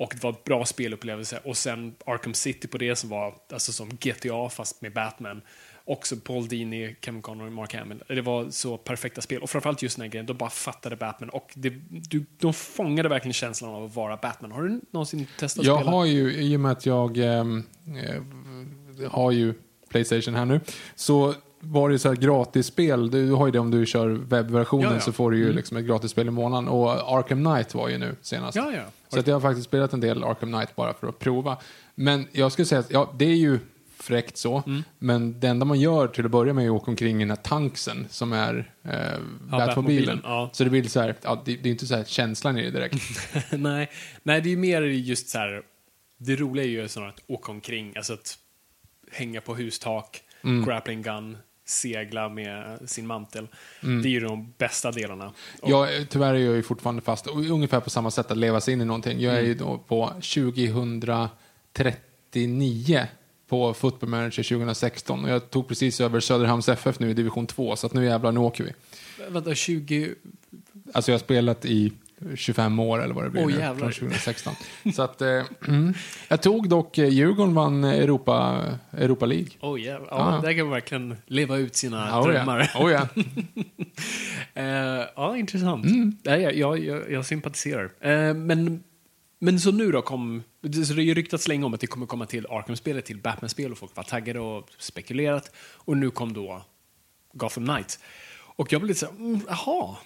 Och 0.00 0.12
det 0.14 0.22
var 0.22 0.30
en 0.30 0.36
bra 0.44 0.64
spelupplevelse. 0.64 1.40
Och 1.44 1.56
sen 1.56 1.94
Arkham 2.06 2.34
City 2.34 2.68
på 2.68 2.78
det 2.78 2.96
som 2.96 3.10
var 3.10 3.34
alltså 3.52 3.72
som 3.72 3.88
GTA 3.88 4.48
fast 4.48 4.82
med 4.82 4.92
Batman. 4.92 5.42
Också 5.84 6.16
Paul 6.16 6.48
Dini, 6.48 6.96
Kevin 7.00 7.22
Conroy 7.22 7.46
och 7.46 7.52
Mark 7.52 7.74
Hamill. 7.74 8.02
Det 8.08 8.20
var 8.20 8.50
så 8.50 8.76
perfekta 8.76 9.20
spel. 9.20 9.42
Och 9.42 9.50
framförallt 9.50 9.82
just 9.82 9.96
den 9.96 10.02
här 10.02 10.10
grejen, 10.10 10.26
de 10.26 10.36
bara 10.36 10.50
fattade 10.50 10.96
Batman. 10.96 11.30
Och 11.30 11.50
det, 11.54 11.70
du, 11.88 12.24
de 12.38 12.54
fångade 12.54 13.08
verkligen 13.08 13.32
känslan 13.32 13.74
av 13.74 13.84
att 13.84 13.94
vara 13.94 14.16
Batman. 14.16 14.52
Har 14.52 14.62
du 14.62 14.80
någonsin 14.90 15.26
testat 15.38 15.60
att 15.60 15.66
Jag 15.66 15.80
spela? 15.80 15.90
har 15.90 16.04
ju, 16.04 16.34
i 16.34 16.56
och 16.56 16.60
med 16.60 16.72
att 16.72 16.86
jag 16.86 17.18
eh, 17.18 17.44
har 19.08 19.30
ju 19.30 19.54
Playstation 19.88 20.34
här 20.34 20.44
nu, 20.44 20.60
så 20.94 21.34
var 21.60 21.90
det 21.90 21.98
så 21.98 22.08
här 22.08 22.16
gratisspel. 22.16 23.10
Du 23.10 23.30
har 23.32 23.46
ju 23.46 23.52
det 23.52 23.58
om 23.58 23.70
du 23.70 23.86
kör 23.86 24.08
webbversionen 24.08 24.88
Ja, 24.88 24.94
ja. 24.94 25.00
så 25.00 25.12
får 25.12 25.30
du 25.30 25.38
ju 25.38 25.52
liksom 25.52 25.76
ett 25.76 25.84
gratisspel 25.84 26.26
i 26.26 26.30
månaden. 26.30 26.68
Och 26.68 27.18
Arkham 27.18 27.44
Knight 27.44 27.74
var 27.74 27.88
ju 27.88 27.98
nu 27.98 28.16
senast. 28.22 28.56
Ja. 28.56 28.72
Så 29.08 29.22
jag 29.26 29.34
har 29.34 29.40
faktiskt 29.40 29.66
spelat 29.68 29.92
en 29.92 30.00
del 30.00 30.24
Arkham 30.24 30.52
Knight 30.52 30.76
bara 30.76 30.94
för 30.94 31.06
att 31.08 31.18
prova. 31.18 31.56
Men 31.94 32.26
jag 32.32 32.52
skulle 32.52 32.66
säga 32.66 32.78
att 32.78 32.90
ja, 32.90 33.12
det 33.18 33.24
är 33.24 33.34
ju 33.36 33.58
fräckt 33.96 34.36
så, 34.36 34.62
Mm. 34.66 34.82
men 34.98 35.40
det 35.40 35.48
enda 35.48 35.64
man 35.66 35.80
gör 35.80 36.08
till 36.08 36.24
att 36.24 36.30
börja 36.30 36.52
med 36.52 36.64
är 36.64 36.68
att 36.68 36.72
åka 36.82 36.90
omkring 36.90 37.16
i 37.16 37.18
den 37.18 37.30
här 37.30 37.36
tanksen 37.36 38.06
som 38.10 38.32
är 38.32 38.72
eh, 38.84 39.20
Batmobilen. 39.50 40.20
Så 40.52 40.64
det 40.64 40.70
blir 40.70 40.82
så 40.82 41.00
här, 41.00 41.14
det, 41.44 41.56
det 41.56 41.68
är 41.68 41.70
inte 41.70 41.86
så 41.86 41.96
här 41.96 42.04
känslan 42.04 42.58
i 42.58 42.62
det 42.62 42.70
direkt. 42.70 42.96
nej, 43.50 43.90
nej, 44.22 44.40
det 44.40 44.48
är 44.48 44.50
ju 44.50 44.56
mer 44.56 44.82
just 44.82 45.28
så 45.28 45.38
här. 45.38 45.62
Det 46.18 46.36
roliga 46.36 46.64
är 46.64 46.68
ju 46.68 46.88
snarare 46.88 47.10
att 47.10 47.22
åka 47.26 47.52
omkring, 47.52 47.92
alltså 47.96 48.12
att 48.12 48.38
hänga 49.12 49.40
på 49.40 49.54
hustak, 49.54 50.22
Mm. 50.44 50.64
grappling 50.64 51.02
gun, 51.02 51.36
segla 51.70 52.28
med 52.28 52.78
sin 52.86 53.06
mantel. 53.06 53.48
Det 53.80 53.88
är 53.88 54.12
ju 54.12 54.20
de 54.20 54.52
bästa 54.58 54.92
delarna. 54.92 55.32
Och, 55.60 55.70
Jag, 55.70 56.08
tyvärr 56.08 56.34
är 56.34 56.38
jag 56.38 56.56
ju 56.56 56.62
fortfarande 56.62 57.02
fast, 57.02 57.26
ungefär 57.26 57.80
på 57.80 57.90
samma 57.90 58.10
sätt 58.10 58.30
att 58.30 58.36
leva 58.36 58.60
sig 58.60 58.74
in 58.74 58.80
i 58.80 58.84
någonting. 58.84 59.20
Jag 59.20 59.34
är 59.34 59.42
ju 59.42 59.54
då 59.54 59.78
på 59.78 60.08
2039 60.08 63.06
på 63.48 63.74
Football 63.74 64.08
Manager 64.08 64.42
2016 64.42 65.24
och 65.24 65.30
jag 65.30 65.50
tog 65.50 65.68
precis 65.68 66.00
över 66.00 66.20
Söderhamns 66.20 66.68
FF 66.68 67.00
nu 67.00 67.10
i 67.10 67.14
division 67.14 67.46
2 67.46 67.76
så 67.76 67.86
att 67.86 67.94
nu 67.94 68.04
jävlar, 68.04 68.32
nu 68.32 68.40
åker 68.40 68.64
vi. 68.64 68.72
Vänta, 69.28 69.54
20... 69.54 70.14
Alltså 70.92 71.10
jag 71.10 71.14
har 71.14 71.24
spelat 71.24 71.64
i 71.64 71.92
25 72.34 72.78
år 72.78 73.02
eller 73.02 73.14
vad 73.14 73.24
det 73.24 73.30
blir 73.30 73.42
Åh, 73.42 73.48
nu, 73.48 73.60
från 73.60 73.92
2016. 73.92 74.54
så 74.94 75.02
att, 75.02 75.22
eh, 75.22 75.28
jag 76.28 76.42
tog 76.42 76.68
dock, 76.68 76.98
eh, 76.98 77.08
Djurgården 77.08 77.54
vann 77.54 77.84
Europa, 77.84 78.64
Europa 78.92 79.26
League. 79.26 79.48
Oh, 79.60 79.80
yeah. 79.80 80.02
ja, 80.10 80.34
Ja. 80.34 80.40
Där 80.48 80.54
kan 80.54 80.64
man 80.64 80.72
verkligen 80.72 81.16
leva 81.26 81.56
ut 81.56 81.76
sina 81.76 82.20
Oh, 82.20 82.26
drömmar. 82.26 82.70
ja. 82.74 82.80
Oh, 82.84 82.92
ja. 82.92 83.08
Eh, 84.54 85.06
ja, 85.16 85.36
intressant. 85.36 85.84
Mm. 85.84 86.16
Jag, 86.22 86.54
jag, 86.56 86.78
jag, 86.78 87.10
jag 87.12 87.26
sympatiserar. 87.26 87.84
Eh, 88.00 88.34
men, 88.34 88.82
men 89.38 89.60
så 89.60 89.70
nu 89.72 89.92
då 89.92 90.02
kom... 90.02 90.42
Så 90.62 90.68
det 90.68 90.94
har 90.94 91.00
ju 91.00 91.14
ryktats 91.14 91.48
länge 91.48 91.64
om 91.64 91.74
att 91.74 91.80
det 91.80 91.86
kommer 91.86 92.06
komma 92.06 92.26
till 92.26 92.46
Arkham-spelet, 92.46 93.04
till 93.04 93.18
Batman-spel 93.18 93.72
och 93.72 93.78
folk 93.78 93.96
var 93.96 94.02
taggade 94.04 94.40
och 94.40 94.68
spekulerat. 94.78 95.50
Och 95.74 95.96
nu 95.96 96.10
kom 96.10 96.32
då 96.32 96.62
Gotham 97.32 97.66
Knights. 97.66 97.98
Och 98.56 98.72
jag 98.72 98.80
blev 98.80 98.88
lite 98.88 99.00
så 99.00 99.06
här, 99.06 99.12
mm, 99.16 99.40
jaha, 99.48 99.96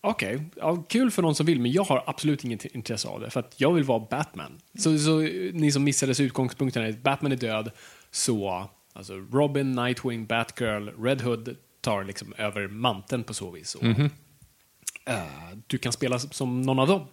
okej, 0.00 0.42
ja, 0.56 0.76
kul 0.88 1.10
för 1.10 1.22
någon 1.22 1.34
som 1.34 1.46
vill, 1.46 1.60
men 1.60 1.72
jag 1.72 1.82
har 1.84 2.04
absolut 2.06 2.44
inget 2.44 2.64
intresse 2.64 3.08
av 3.08 3.20
det, 3.20 3.30
för 3.30 3.40
att 3.40 3.54
jag 3.60 3.72
vill 3.72 3.84
vara 3.84 4.06
Batman. 4.10 4.58
Så, 4.78 4.98
så 4.98 5.18
ni 5.52 5.72
som 5.72 5.84
missade 5.84 6.22
utgångspunkten 6.22 6.82
är 6.82 6.90
att 6.90 7.02
Batman 7.02 7.32
är 7.32 7.36
död, 7.36 7.70
så 8.10 8.70
alltså 8.92 9.14
Robin, 9.14 9.72
Nightwing, 9.72 10.26
Batgirl, 10.26 10.88
Red 11.04 11.20
Hood 11.22 11.56
tar 11.80 12.04
liksom 12.04 12.34
över 12.38 12.68
manteln 12.68 13.24
på 13.24 13.34
så 13.34 13.50
vis. 13.50 13.74
Och, 13.74 13.84
eh, 13.84 15.22
du 15.66 15.78
kan 15.78 15.92
spela 15.92 16.18
som 16.18 16.62
någon 16.62 16.78
av 16.78 16.88
dem, 16.88 17.06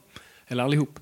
eller 0.48 0.64
allihop. 0.64 1.00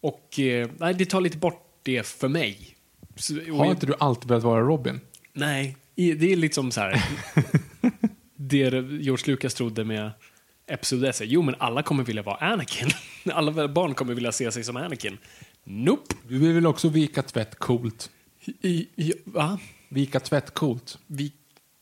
Och 0.00 0.38
eh, 0.40 0.68
nej, 0.78 0.94
det 0.94 1.04
tar 1.04 1.20
lite 1.20 1.38
bort 1.38 1.64
det 1.82 2.06
för 2.06 2.28
mig. 2.28 2.76
Så, 3.16 3.34
Har 3.34 3.40
jag- 3.46 3.66
inte 3.70 3.86
du 3.86 3.94
alltid 3.98 4.28
velat 4.28 4.44
vara 4.44 4.60
Robin? 4.60 5.00
Nej, 5.32 5.76
det 5.94 6.32
är 6.32 6.36
liksom 6.36 6.70
så 6.70 6.80
här. 6.80 7.04
det 8.36 8.70
George 9.00 9.24
Lucas 9.26 9.54
trodde 9.54 9.84
med 9.84 10.10
Episod 10.68 11.04
1. 11.04 11.20
Jo, 11.24 11.42
men 11.42 11.54
alla 11.58 11.82
kommer 11.82 12.04
vilja 12.04 12.22
vara 12.22 12.36
Anakin. 12.36 12.88
Alla 13.32 13.68
barn 13.68 13.94
kommer 13.94 14.14
vilja 14.14 14.32
se 14.32 14.52
sig 14.52 14.64
som 14.64 14.76
Anakin. 14.76 15.18
Nope. 15.64 16.14
Du 16.28 16.38
vill 16.38 16.52
väl 16.52 16.66
också 16.66 16.88
vika 16.88 17.22
tvätt 17.22 17.58
coolt? 17.58 18.10
I, 18.60 18.88
i, 18.96 19.12
va? 19.24 19.58
Vika 19.88 20.20
tvätt 20.20 20.54
coolt? 20.54 20.98
Vi... 21.06 21.32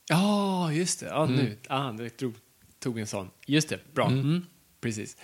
Ja, 0.09 0.73
just 0.73 1.01
det. 1.01 1.07
Ja, 1.07 1.27
nu. 1.27 1.57
Ah, 1.69 1.93
det 1.93 2.11
tog, 2.11 2.35
tog 2.79 2.99
en 2.99 3.07
sån. 3.07 3.31
Just 3.47 3.69
det, 3.69 3.95
bra. 3.95 4.07
Mm. 4.07 4.47
Precis. 4.81 5.17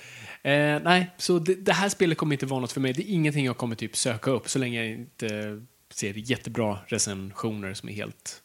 Eh, 0.42 0.83
nej, 0.83 1.11
så 1.18 1.38
det, 1.38 1.55
det 1.55 1.72
här 1.72 1.88
spelet 1.88 2.18
kommer 2.18 2.35
inte 2.35 2.46
vara 2.46 2.61
något 2.61 2.72
för 2.72 2.81
mig. 2.81 2.92
Det 2.92 3.03
är 3.03 3.14
ingenting 3.14 3.44
jag 3.44 3.57
kommer 3.57 3.77
typ 3.77 3.96
söka 3.96 4.31
upp 4.31 4.48
så 4.48 4.59
länge 4.59 4.85
jag 4.85 4.92
inte 4.92 5.62
ser 5.90 6.14
jättebra 6.14 6.79
recensioner 6.87 7.75
som 7.75 7.88
är 7.88 7.92
helt 7.92 8.41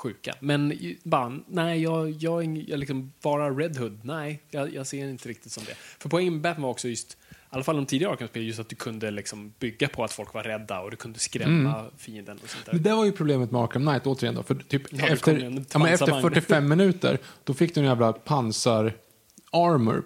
sjuka. 0.00 0.34
Men 0.40 0.78
bara, 1.02 1.38
nej, 1.46 1.82
jag, 1.82 2.10
jag, 2.10 2.56
jag 2.68 2.78
liksom, 2.78 3.12
bara 3.22 3.50
Red 3.50 3.76
Hood, 3.76 4.00
nej, 4.02 4.40
jag, 4.50 4.74
jag 4.74 4.86
ser 4.86 5.08
inte 5.08 5.28
riktigt 5.28 5.52
som 5.52 5.64
det. 5.64 5.74
För 5.74 6.08
poängen 6.08 6.42
Batman 6.42 6.62
var 6.62 6.70
också 6.70 6.88
just, 6.88 7.12
i 7.12 7.16
alla 7.50 7.64
fall 7.64 7.76
de 7.76 7.86
tidigare 7.86 8.12
Arkham-spel, 8.12 8.42
just 8.42 8.60
att 8.60 8.68
du 8.68 8.76
kunde 8.76 9.10
liksom 9.10 9.52
bygga 9.58 9.88
på 9.88 10.04
att 10.04 10.12
folk 10.12 10.34
var 10.34 10.42
rädda 10.42 10.80
och 10.80 10.90
du 10.90 10.96
kunde 10.96 11.18
skrämma 11.18 11.84
fienden 11.96 12.38
och 12.42 12.48
sånt 12.50 12.66
där. 12.66 12.72
Men 12.72 12.82
det 12.82 12.94
var 12.94 13.04
ju 13.04 13.12
problemet 13.12 13.50
med 13.50 13.60
Arkham 13.62 13.82
Knight 13.86 14.06
återigen 14.06 14.34
då. 14.34 14.42
För 14.42 14.54
typ 14.54 14.82
Ja, 14.90 15.06
efter, 15.06 15.38
ju 15.38 15.44
en 15.46 15.54
ja, 15.54 15.60
efter 15.88 16.06
pansarvagn. 16.06 16.22
45 16.22 16.68
minuter, 16.68 17.18
då 17.44 17.54
fick 17.54 17.74
du 17.74 17.80
en 17.80 17.86
jävla 17.86 18.12
pansar-armor. 18.12 20.02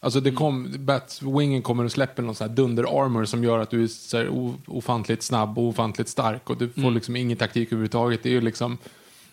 Alltså 0.00 0.18
Mm. 0.18 0.30
det 0.30 0.36
kom, 0.36 0.74
Batwingen 0.78 1.62
kommer 1.62 1.84
och 1.84 1.92
släpper 1.92 2.22
någon 2.22 2.34
sån 2.34 2.48
här 2.48 2.56
dunder-armor 2.56 3.24
som 3.24 3.44
gör 3.44 3.58
att 3.58 3.70
du 3.70 3.82
är 3.82 3.86
så 3.86 4.16
här 4.16 4.28
ofantligt 4.66 5.22
snabb 5.22 5.58
och 5.58 5.64
ofantligt 5.64 6.08
stark 6.08 6.50
och 6.50 6.56
du 6.58 6.68
får 6.68 6.80
Mm. 6.80 6.94
liksom 6.94 7.16
ingen 7.16 7.36
taktik 7.38 7.68
överhuvudtaget. 7.68 8.22
Det 8.22 8.28
är 8.28 8.32
ju 8.32 8.40
liksom, 8.40 8.78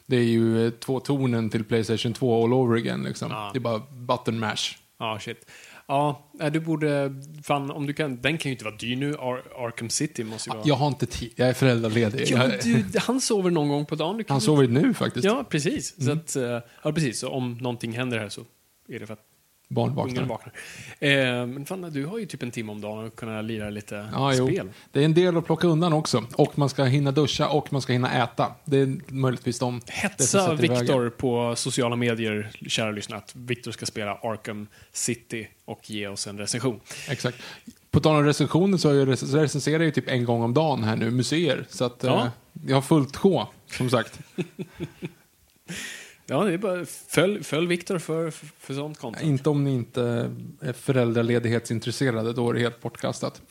det 0.05 0.15
är 0.15 0.23
ju 0.23 0.65
eh, 0.65 0.71
två 0.71 0.99
tonen 0.99 1.49
till 1.49 1.63
Playstation 1.63 2.13
2 2.13 2.43
all 2.43 2.53
over 2.53 2.75
again 2.77 3.03
liksom. 3.03 3.31
Ja. 3.31 3.49
Det 3.53 3.57
är 3.57 3.61
bara 3.61 3.81
button 3.93 4.39
mash. 4.39 4.77
Ja, 4.99 5.19
shit. 5.21 5.51
Ja, 5.87 6.29
nej, 6.33 6.51
du 6.51 6.59
borde, 6.59 7.13
fan, 7.43 7.71
om 7.71 7.85
du 7.87 7.93
kan, 7.93 8.21
den 8.21 8.37
kan 8.37 8.49
ju 8.49 8.53
inte 8.53 8.65
vara 8.65 8.75
dyr 8.75 8.95
nu, 8.95 9.15
Ar 9.19 9.65
Arkham 9.65 9.89
City 9.89 10.23
måste 10.23 10.49
ju 10.49 10.53
vara... 10.55 10.67
Jag 10.67 10.75
har 10.75 10.87
inte 10.87 11.05
tid, 11.05 11.31
jag 11.35 11.49
är 11.49 11.53
föräldraledig. 11.53 12.27
Jag- 12.31 12.51
du, 12.63 12.85
han 12.99 13.21
sover 13.21 13.51
någon 13.51 13.69
gång 13.69 13.85
på 13.85 13.95
dagen. 13.95 14.23
Han 14.27 14.41
sover 14.41 14.67
nu 14.67 14.93
faktiskt. 14.93 15.25
Ja, 15.25 15.43
precis. 15.49 16.05
Så 16.05 16.11
att, 16.11 16.35
eh, 16.35 16.43
ja, 16.83 16.91
precis. 16.91 17.19
Så 17.19 17.29
om 17.29 17.57
någonting 17.61 17.91
händer 17.93 18.19
här 18.19 18.29
så 18.29 18.41
är 18.89 18.99
det 18.99 19.05
för 19.05 19.13
att 19.13 19.23
Barn 19.67 19.95
vaknar. 19.95 20.51
Eh, 20.99 21.09
men 21.45 21.65
fan, 21.65 21.81
du 21.81 22.05
har 22.05 22.19
ju 22.19 22.25
typ 22.25 22.43
en 22.43 22.51
timme 22.51 22.71
om 22.71 22.81
dagen 22.81 23.07
att 23.07 23.15
kunna 23.15 23.41
lira 23.41 23.69
lite 23.69 24.09
Ja, 24.13 24.33
jo. 24.33 24.47
spel. 24.47 24.69
Det 24.91 24.99
är 25.01 25.05
en 25.05 25.13
del 25.13 25.37
att 25.37 25.45
plocka 25.45 25.67
undan 25.67 25.93
också. 25.93 26.23
Och 26.35 26.57
man 26.57 26.69
ska 26.69 26.83
hinna 26.83 27.11
duscha 27.11 27.47
och 27.49 27.73
man 27.73 27.81
ska 27.81 27.93
hinna 27.93 28.23
äta. 28.23 28.51
Det 28.65 28.77
är 28.77 28.97
möjligtvis 29.07 29.59
de... 29.59 29.81
Hetsa. 29.87 30.53
Viktor 30.53 31.09
på 31.09 31.53
sociala 31.55 31.95
medier, 31.95 32.51
kära 32.67 32.91
lyssnare, 32.91 33.17
att 33.19 33.35
Viktor 33.35 33.71
ska 33.71 33.85
spela 33.85 34.11
Arkham 34.13 34.67
City 34.91 35.47
och 35.65 35.89
ge 35.89 36.07
oss 36.07 36.27
en 36.27 36.37
recension. 36.37 36.79
Exakt. 37.09 37.37
På 37.91 37.99
tal 37.99 38.15
om 38.15 38.25
recensioner 38.25 38.77
så 38.77 38.87
jag 38.93 39.07
recenserar 39.09 39.79
jag 39.79 39.85
ju 39.85 39.91
typ 39.91 40.09
en 40.09 40.25
gång 40.25 40.43
om 40.43 40.53
dagen 40.53 40.83
här 40.83 40.95
nu, 40.95 41.11
museer. 41.11 41.65
Så 41.69 41.85
att 41.85 42.03
Ja. 42.03 42.21
eh, 42.25 42.27
jag 42.67 42.75
har 42.75 42.81
fullt 42.81 43.15
sjå, 43.15 43.47
som 43.71 43.89
sagt. 43.89 44.19
Ja, 46.25 46.43
det 46.43 46.53
är 46.53 46.57
bara 46.57 46.85
följ, 46.85 47.43
följ 47.43 47.67
Viktor 47.67 47.99
för, 47.99 48.31
för, 48.31 48.73
sånt 48.73 48.97
content. 48.97 49.25
inte 49.25 49.49
om 49.49 49.63
ni 49.63 49.73
inte 49.73 50.31
är 50.61 50.73
föräldraledighetsintresserade, 50.73 52.33
då 52.33 52.49
är 52.49 52.53
det 52.53 52.59
helt 52.59 52.81
bortkastat. 52.81 53.41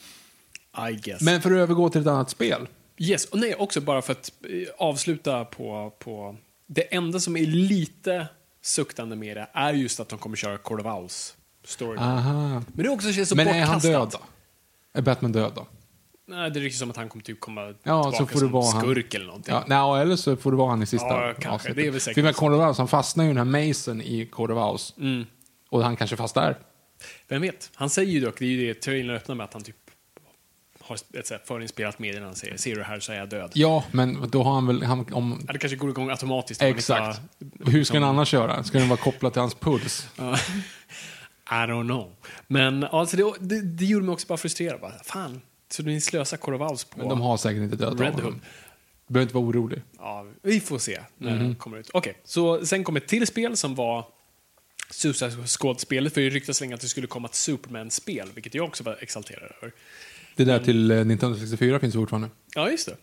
I 0.90 0.92
guess. 0.92 1.20
Men 1.22 1.42
för 1.42 1.50
att 1.50 1.56
övergå 1.56 1.90
till 1.90 2.00
ett 2.00 2.06
annat 2.06 2.30
spel. 2.30 2.68
Yes, 2.98 3.24
och 3.24 3.38
nej, 3.38 3.54
också 3.54 3.80
bara 3.80 4.02
för 4.02 4.12
att 4.12 4.32
eh, 4.42 4.68
avsluta 4.78 5.44
på, 5.44 5.92
på... 5.98 6.36
Det 6.66 6.94
enda 6.94 7.20
som 7.20 7.36
är 7.36 7.46
lite 7.46 8.26
suktande 8.62 9.16
med 9.16 9.36
det 9.36 9.48
är 9.52 9.72
just 9.72 10.00
att 10.00 10.08
de 10.08 10.18
kommer 10.18 10.36
köra 10.36 10.58
Owls 10.98 11.36
story. 11.64 11.98
Aha. 11.98 12.62
Men 12.66 12.84
det 12.84 12.88
också 12.88 13.12
känns 13.12 13.28
så 13.28 13.36
Men 13.36 13.48
är 13.48 13.64
han 13.64 13.74
bortkastat. 13.74 14.10
död 14.12 14.20
då? 14.92 14.98
Är 14.98 15.02
Batman 15.02 15.32
död 15.32 15.52
då? 15.54 15.66
Nej, 16.26 16.50
det 16.50 16.60
ryktas 16.60 16.78
som 16.78 16.90
att 16.90 16.96
han 16.96 17.08
kommer 17.08 17.22
typ 17.24 17.40
komma 17.40 17.74
Ja, 17.82 18.12
så 18.12 18.26
får 18.26 18.32
det 18.34 18.38
som 18.38 18.50
vara 18.52 18.72
han. 18.72 18.80
skurk 18.82 19.14
eller 19.14 19.26
någonting. 19.26 19.54
Ja, 19.54 19.64
nej, 19.92 20.02
eller 20.02 20.16
så 20.16 20.36
får 20.36 20.50
det 20.50 20.56
vara 20.56 20.70
han 20.70 20.82
i 20.82 20.86
sista 20.86 21.06
Ja, 21.06 21.32
kanske. 21.32 21.48
avsnittet. 21.50 21.76
Det 21.76 21.86
är 21.86 21.90
väl 21.90 22.00
säkert 22.00 22.14
För 22.14 22.22
med 22.52 22.66
Owls, 22.66 22.78
han 22.78 22.88
fastnar 22.88 23.24
ju 23.24 23.30
i 23.30 23.34
den 23.34 23.52
här 23.54 23.68
Mason 23.68 24.00
i 24.00 24.28
Owls. 24.38 24.94
Mm. 24.98 25.26
Och 25.70 25.84
han 25.84 25.96
kanske 25.96 26.16
fast 26.16 26.34
där. 26.34 26.58
Vem 27.28 27.42
vet? 27.42 27.70
Han 27.74 27.90
säger 27.90 28.12
ju 28.12 28.20
dock, 28.20 28.38
det 28.38 28.44
är 28.44 28.48
ju 28.48 28.66
det 28.66 28.80
trailern 28.80 29.16
öppnar 29.16 29.34
med, 29.34 29.44
att 29.44 29.52
han 29.52 29.62
typ 29.62 29.76
har 30.80 30.94
ett 31.18 31.26
så 31.26 31.34
här 31.34 31.40
förinspelat 31.44 31.98
meddelande. 31.98 32.28
Han 32.28 32.36
säger 32.36 32.56
ser 32.56 32.74
du 32.76 32.82
här 32.82 33.00
så 33.00 33.12
är 33.12 33.16
jag 33.16 33.28
död. 33.28 33.50
Ja, 33.54 33.84
men 33.90 34.30
då 34.30 34.42
har 34.42 34.54
han 34.54 34.66
väl... 34.66 34.82
Han, 34.82 35.12
om, 35.12 35.44
Ja, 35.46 35.52
det 35.52 35.58
kanske 35.58 35.76
går 35.76 35.90
igång 35.90 36.10
automatiskt. 36.10 36.62
inte 36.62 36.78
exakt. 36.78 37.20
har- 37.62 37.70
Hur 37.70 37.84
ska 37.84 37.94
den 37.94 38.04
annars 38.04 38.34
göra? 38.34 38.64
Ska 38.64 38.78
den 38.78 38.88
vara 38.88 39.00
kopplad 39.00 39.32
till 39.32 39.40
hans 39.40 39.54
puls? 39.54 40.08
Ja. 40.16 40.36
I 41.50 41.66
don't 41.66 41.84
know. 41.86 42.12
Men 42.46 42.84
alltså 42.84 43.16
det, 43.16 43.32
det, 43.40 43.60
det 43.62 43.84
gjorde 43.84 44.06
mig 44.06 44.12
också 44.12 44.26
bara 44.26 44.38
frustrerad. 44.38 44.80
Bara, 44.80 44.92
fan, 45.04 45.40
så 45.70 45.82
ni 45.82 46.00
slösar 46.00 46.38
Owls 46.62 46.84
på... 46.84 46.98
Men 46.98 47.08
de 47.08 47.20
har 47.20 47.36
säkert 47.36 47.62
inte 47.62 47.76
dödat 47.76 48.00
Red 48.00 48.12
honom. 48.12 48.24
Hood. 48.32 48.40
Du 49.06 49.12
behöver 49.12 49.22
inte 49.26 49.34
vara 49.34 49.44
orolig. 49.44 49.82
Ja, 49.98 50.26
vi 50.42 50.60
får 50.60 50.78
se 50.78 51.00
när 51.18 51.36
Mhm. 51.36 51.48
det 51.48 51.54
kommer 51.54 51.78
ut. 51.78 51.90
Okej, 51.92 52.16
så 52.24 52.66
sen 52.66 52.84
kom 52.84 52.96
ett 52.96 53.06
till 53.08 53.26
spel 53.26 53.56
som 53.56 53.74
var 53.74 54.06
Suicide 54.90 55.46
Squad-spelet. 55.46 56.14
För 56.14 56.20
det 56.20 56.30
ryktas 56.30 56.60
länge 56.60 56.74
att 56.74 56.80
det 56.80 56.88
skulle 56.88 57.06
komma 57.06 57.28
ett 57.28 57.34
Superman-spel, 57.34 58.28
vilket 58.34 58.54
jag 58.54 58.64
också 58.64 58.84
var 58.84 58.96
exalterad 59.00 59.42
över. 59.42 59.72
Det 60.36 60.44
där 60.44 60.58
till 60.58 60.90
eh, 60.90 61.04
Nintendo 61.04 61.38
64 61.38 61.80
finns 61.80 61.94
fortfarande. 61.94 62.28
Ja, 62.54 62.70
just 62.70 62.86
det. 62.86 62.96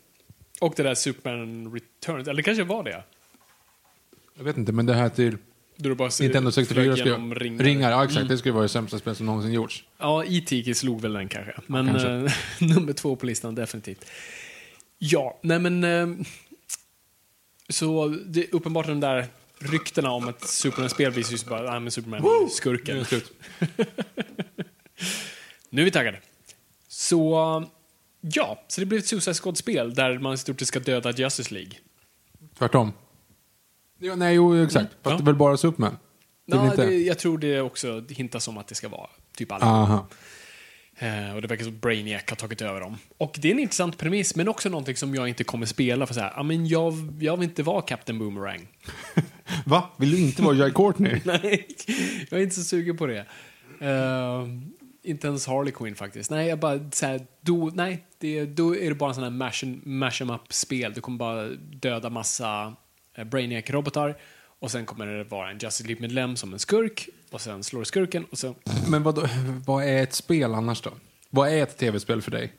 Och 0.62 0.74
det 0.78 0.84
där 0.84 0.96
Superman 0.96 1.74
Returns, 1.74 2.28
eller 2.28 2.38
det 2.38 2.44
kanske 2.44 2.64
var 2.64 2.84
det. 2.84 3.04
Jag 4.38 4.44
vet 4.44 4.58
inte, 4.58 4.72
men 4.72 4.86
det 4.86 4.94
här 4.94 5.10
till 5.10 5.38
Då 5.82 5.90
du 5.90 5.96
bara 5.96 6.12
ser- 6.12 6.24
Nintendo 6.24 6.52
64 6.52 6.84
flög 6.84 6.98
ska 6.98 7.06
genom 7.10 7.36
ringar. 7.36 7.64
ringar. 7.64 7.92
ja 7.92 8.04
exakt. 8.04 8.18
Mm. 8.18 8.28
Det 8.28 8.38
skulle 8.38 8.54
vara 8.54 8.64
det 8.64 8.70
sämsta 8.70 9.00
spel 9.00 9.16
som 9.16 9.26
någonsin 9.26 9.52
gjorts. 9.52 9.84
Ja, 9.98 10.24
E.T. 10.26 10.74
slog 10.76 11.02
väl 11.02 11.14
den 11.14 11.28
kanske. 11.30 11.54
Men 11.68 11.88
kanske. 11.88 12.08
eh, 12.10 12.32
nummer 12.76 12.94
två 12.94 13.16
på 13.16 13.26
listan, 13.26 13.56
definitivt. 13.56 14.06
Ja, 14.98 15.40
nej 15.44 15.60
men... 15.60 15.84
Eh, 15.84 16.08
så 17.70 18.08
det 18.26 18.40
är 18.44 18.56
uppenbart 18.56 18.88
de 18.88 19.00
där 19.00 19.26
ryktena 19.60 20.12
om 20.12 20.28
ett 20.28 20.44
Superman-spel 20.48 21.12
visar 21.12 21.32
ju 21.32 21.38
sig 21.38 21.50
bara, 21.50 21.72
nej 21.72 21.80
men 21.80 21.92
Superman 21.92 22.20
är 22.20 22.40
Nu 22.40 22.46
är 22.46 22.50
skurken. 22.50 22.98
det 22.98 23.06
slut. 23.06 23.32
Nu 25.70 25.82
är 25.82 25.86
vi 25.86 25.92
taggade. 25.92 26.20
Så, 26.88 27.64
ja, 28.22 28.64
så 28.68 28.82
det 28.82 28.86
blir 28.86 29.00
ett 29.00 29.08
Suicide 29.08 29.34
Squad-spel 29.34 29.94
där 29.94 30.20
man 30.20 30.34
i 30.34 30.38
stort 30.38 30.60
sett 30.60 30.68
ska 30.68 30.80
döda 30.80 31.12
Justice 31.12 31.54
League. 31.54 31.72
Tvärtom. 32.58 32.94
Ja, 34.02 34.16
nej, 34.16 34.36
jo, 34.36 34.64
exakt. 34.64 34.94
Fast 35.04 35.14
Ja. 35.14 35.18
det 35.18 35.24
väl 35.24 35.36
bara 35.36 35.58
Superman? 35.58 35.98
Det 36.48 36.56
Ja, 36.58 36.66
inte? 36.66 36.86
det, 36.86 36.98
jag 36.98 37.20
tror 37.20 37.38
det 37.38 37.62
också 37.62 38.04
hintas 38.10 38.48
om 38.48 38.58
att 38.58 38.68
det 38.68 38.76
ska 38.76 38.90
vara 38.90 39.10
typ 39.38 39.52
alla. 39.52 39.66
Aha. 39.66 40.08
Eh, 40.98 41.36
och 41.36 41.42
det 41.42 41.48
verkar 41.48 41.64
som 41.66 41.80
Brainiac 41.80 42.22
har 42.30 42.36
tagit 42.36 42.62
över 42.62 42.80
dem. 42.80 42.98
Och 43.18 43.36
det 43.42 43.48
är 43.48 43.52
en 43.52 43.60
intressant 43.60 43.98
premiss, 43.98 44.36
men 44.36 44.48
också 44.48 44.70
någonting 44.70 44.96
som 44.96 45.16
jag 45.16 45.28
inte 45.30 45.44
kommer 45.44 45.66
spela 45.66 46.06
för 46.08 46.14
så 46.14 46.20
här, 46.20 46.34
ja 46.36 46.44
men 46.44 46.68
jag, 46.68 46.94
jag 47.20 47.38
vill 47.38 47.50
inte 47.50 47.64
vara 47.64 47.82
Captain 47.82 48.20
Boomerang. 48.20 48.68
Va? 49.66 49.90
Vill 49.98 50.12
du 50.12 50.18
inte 50.20 50.42
vara 50.42 50.56
Jai 50.56 50.72
Courtney? 50.72 51.22
Nej, 51.26 51.68
jag 52.30 52.40
är 52.40 52.44
inte 52.44 52.56
så 52.56 52.64
sugen 52.64 52.98
på 52.98 53.06
det. 53.08 53.26
Eh, 53.80 54.48
inte 55.04 55.28
ens 55.28 55.48
Harley 55.48 55.74
Quinn 55.74 55.96
faktiskt. 55.96 56.32
Nej, 56.32 56.48
jag 56.48 56.60
bara 56.60 56.92
så 56.92 57.06
här, 57.06 57.22
då, 57.42 57.72
nej, 57.74 58.06
det, 58.18 58.46
då 58.46 58.76
är 58.76 58.90
det 58.90 58.96
bara 58.96 59.10
en 59.10 59.16
sån 59.16 59.24
här 59.24 59.32
mash, 59.32 59.66
mash 59.84 60.22
em 60.22 60.30
up-spel. 60.30 60.94
Du 60.94 61.02
kommer 61.02 61.18
bara 61.18 61.48
döda 61.82 62.10
massa 62.10 62.76
Brainiac-robotar 63.16 64.18
och 64.60 64.72
sen 64.72 64.86
kommer 64.86 65.06
det 65.06 65.24
vara 65.24 65.52
en 65.52 65.58
Justice 65.58 65.88
League-medlem 65.88 66.36
som 66.36 66.54
en 66.54 66.60
skurk 66.60 67.10
och 67.32 67.42
sen 67.42 67.64
slår 67.64 67.84
skurken 67.84 68.26
och 68.26 68.38
sen... 68.38 68.56
Men 68.88 69.04
vad, 69.04 69.30
vad 69.66 69.84
är 69.84 70.04
ett 70.04 70.14
spel 70.14 70.54
annars 70.54 70.82
då? 70.82 70.92
Vad 71.30 71.50
är 71.50 71.64
ett 71.64 71.78
tv-spel 71.78 72.22
för 72.22 72.32
dig? 72.32 72.54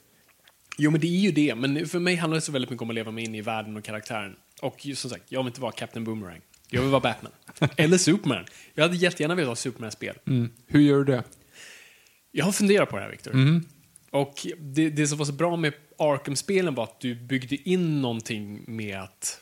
Jo, 0.79 0.91
men 0.91 1.01
det 1.01 1.07
är 1.07 1.21
ju 1.21 1.33
det. 1.33 1.55
Men 1.55 1.87
för 1.87 1.99
mig 1.99 2.17
handlar 2.17 2.35
det 2.35 2.41
så 2.41 2.53
väldigt 2.53 2.71
mycket 2.71 2.83
om 2.83 2.88
att 2.91 2.95
leva 2.95 3.11
mig 3.11 3.25
in 3.25 3.35
i 3.35 3.41
världen 3.41 3.77
och 3.77 3.85
karaktären. 3.85 4.37
Och 4.62 4.87
som 4.95 5.11
sagt, 5.11 5.25
jag 5.29 5.41
vill 5.41 5.47
inte 5.47 5.61
vara 5.61 5.73
Captain 5.73 6.05
Boomerang. 6.05 6.41
Jag 6.71 6.81
vill 6.81 6.91
vara 6.91 7.01
Batman. 7.01 7.33
Eller 7.77 7.99
Superman. 7.99 8.45
Jag 8.75 8.83
hade 8.83 8.97
jättegärna 8.97 9.35
velat 9.35 9.49
ha 9.49 9.57
Superman-spel. 9.57 10.19
Mm. 10.27 10.51
Hur 10.67 10.81
gör 10.81 10.99
du 10.99 11.05
det? 11.05 11.23
Jag 12.31 12.45
har 12.45 12.53
funderat 12.53 12.91
på 12.91 12.97
det 12.97 13.03
här, 13.03 13.11
Victor. 13.11 13.33
Mm. 13.33 13.65
Och 14.11 14.47
det, 14.59 14.91
det 14.91 15.07
som 15.07 15.19
var 15.19 15.25
så 15.25 15.33
bra 15.33 15.57
med 15.57 15.73
Arkham-spelen 15.99 16.75
var 16.75 16.85
att 16.85 17.01
du 17.01 17.15
byggde 17.15 17.69
in 17.69 18.03
någonting 18.03 18.65
med 18.67 19.01
att 19.01 19.41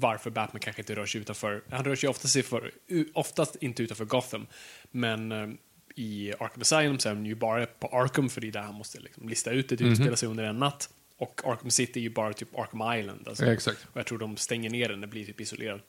varför 0.00 0.30
Batman 0.30 0.60
kanske 0.60 0.82
inte 0.82 0.94
rör 0.94 1.06
sig 1.06 1.20
utanför. 1.20 1.62
Han 1.70 1.84
rör 1.84 1.96
sig 1.96 2.08
oftast, 2.08 2.46
för, 2.46 2.72
oftast 3.12 3.56
inte 3.56 3.82
utanför 3.82 4.04
Gotham. 4.04 4.46
Men 4.90 5.32
eh, 5.32 5.48
i 5.94 6.32
Arkham 6.38 6.60
Asylum 6.60 6.98
så 6.98 7.08
är 7.08 7.14
han 7.14 7.26
ju 7.26 7.34
bara 7.34 7.66
på 7.66 7.86
Arkham 7.86 8.28
för 8.28 8.40
det 8.40 8.46
är 8.46 8.52
där 8.52 8.60
han 8.60 8.74
måste 8.74 9.00
liksom 9.00 9.28
lista 9.28 9.50
ut 9.50 9.68
det. 9.68 9.76
Det 9.76 9.84
utspelar 9.84 10.16
sig 10.16 10.28
under 10.28 10.44
en 10.44 10.58
natt. 10.58 10.88
Och 11.18 11.40
Arkham 11.44 11.70
City 11.70 12.00
är 12.00 12.02
ju 12.02 12.10
bara 12.10 12.32
typ 12.32 12.58
Arkham 12.58 12.98
Island. 12.98 13.28
Alltså. 13.28 13.44
Ja, 13.44 13.52
exakt. 13.52 13.86
Och 13.92 13.96
jag 13.96 14.06
tror 14.06 14.18
de 14.18 14.36
stänger 14.36 14.70
ner 14.70 14.88
den, 14.88 15.00
det 15.00 15.06
blir 15.06 15.26
typ 15.26 15.40
isolerad. 15.40 15.80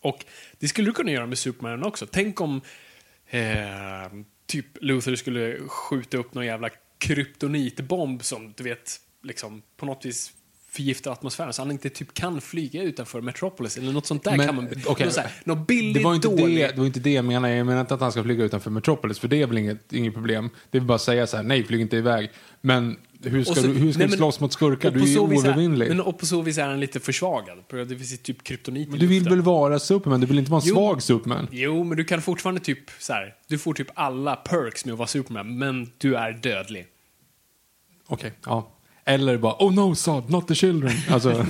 Och 0.00 0.24
det 0.58 0.68
skulle 0.68 0.88
du 0.88 0.92
kunna 0.92 1.10
göra 1.10 1.26
med 1.26 1.38
Superman 1.38 1.82
också. 1.82 2.06
Tänk 2.06 2.40
om 2.40 2.60
eh, 3.26 4.08
typ 4.46 4.66
Luther 4.80 5.16
skulle 5.16 5.58
skjuta 5.68 6.16
upp 6.16 6.34
någon 6.34 6.46
jävla 6.46 6.70
kryptonitbomb 6.98 8.24
som 8.24 8.52
du 8.56 8.64
vet, 8.64 9.00
liksom 9.22 9.62
på 9.76 9.86
något 9.86 10.04
vis 10.04 10.32
förgiftar 10.72 11.10
atmosfären 11.12 11.52
så 11.52 11.62
han 11.62 11.70
inte 11.70 11.88
typ 11.90 12.14
kan 12.14 12.40
flyga 12.40 12.82
utanför 12.82 13.20
Metropolis 13.20 13.76
eller 13.78 13.92
något 13.92 14.06
sånt 14.06 14.24
där 14.24 14.36
Men, 14.36 14.46
kan 14.46 14.56
man... 14.56 14.68
okej. 14.86 15.06
något, 15.06 15.16
här, 15.16 15.30
något 15.44 15.66
billigt, 15.66 15.94
Det 15.94 16.04
var, 16.04 16.14
inte 16.14 16.28
dåligt. 16.28 16.56
det, 16.56 16.66
det 16.66 16.78
var 16.78 16.86
inte 16.86 17.00
det 17.00 17.12
jag 17.12 17.24
menade. 17.24 17.54
Jag 17.54 17.66
menar 17.66 17.80
inte 17.80 17.94
att 17.94 18.00
han 18.00 18.12
ska 18.12 18.22
flyga 18.22 18.44
utanför 18.44 18.70
Metropolis, 18.70 19.18
för 19.18 19.28
det 19.28 19.42
är 19.42 19.46
väl 19.46 19.58
inget, 19.58 19.92
inget 19.92 20.14
problem. 20.14 20.50
Det 20.70 20.78
är 20.78 20.82
bara 20.82 20.94
att 20.94 21.00
säga 21.00 21.26
så 21.26 21.36
här, 21.36 21.44
nej, 21.44 21.64
flyg 21.64 21.80
inte 21.80 21.96
iväg. 21.96 22.30
Men 22.60 22.96
hur 23.22 23.44
ska 23.44 23.54
så- 23.54 23.60
du, 23.66 23.68
hur 23.68 23.92
ska 23.92 23.98
nej, 23.98 24.06
du 24.06 24.10
men- 24.10 24.18
slåss 24.18 24.40
mot 24.40 24.52
skurkar? 24.52 24.90
Du 24.90 25.02
är 25.02 25.06
ju 25.06 25.18
oövervinnlig. 25.18 25.88
Men 25.88 26.00
och 26.00 26.18
på 26.18 26.26
så 26.26 26.42
vis 26.42 26.58
är 26.58 26.66
han 26.66 26.80
lite 26.80 27.00
försvagad. 27.00 27.58
För 27.70 27.76
det 27.84 27.96
finns 27.96 28.18
typ 28.22 28.42
kryptonit 28.44 28.88
Men 28.88 28.98
du 28.98 29.06
vill 29.06 29.28
väl 29.28 29.42
vara 29.42 29.78
Superman? 29.78 30.20
Du 30.20 30.26
vill 30.26 30.38
inte 30.38 30.50
vara 30.50 30.60
en 30.62 30.68
Jo. 30.68 30.74
svag 30.74 31.02
Superman? 31.02 31.48
Jo, 31.52 31.84
men 31.84 31.96
du 31.96 32.04
kan 32.04 32.22
fortfarande 32.22 32.60
typ 32.60 32.78
så 32.98 33.12
här, 33.12 33.34
du 33.48 33.58
får 33.58 33.74
typ 33.74 33.88
alla 33.94 34.36
perks 34.36 34.84
med 34.84 34.92
att 34.92 34.98
vara 34.98 35.08
Superman, 35.08 35.58
men 35.58 35.90
du 35.98 36.14
är 36.16 36.32
dödlig. 36.32 36.86
Okej, 38.06 38.32
ja. 38.46 38.70
Eller 39.04 39.36
bara, 39.38 39.56
oh 39.58 39.72
no, 39.74 39.94
Sod, 39.94 40.30
not 40.30 40.48
the 40.48 40.54
children. 40.54 40.92
Alltså, 41.10 41.46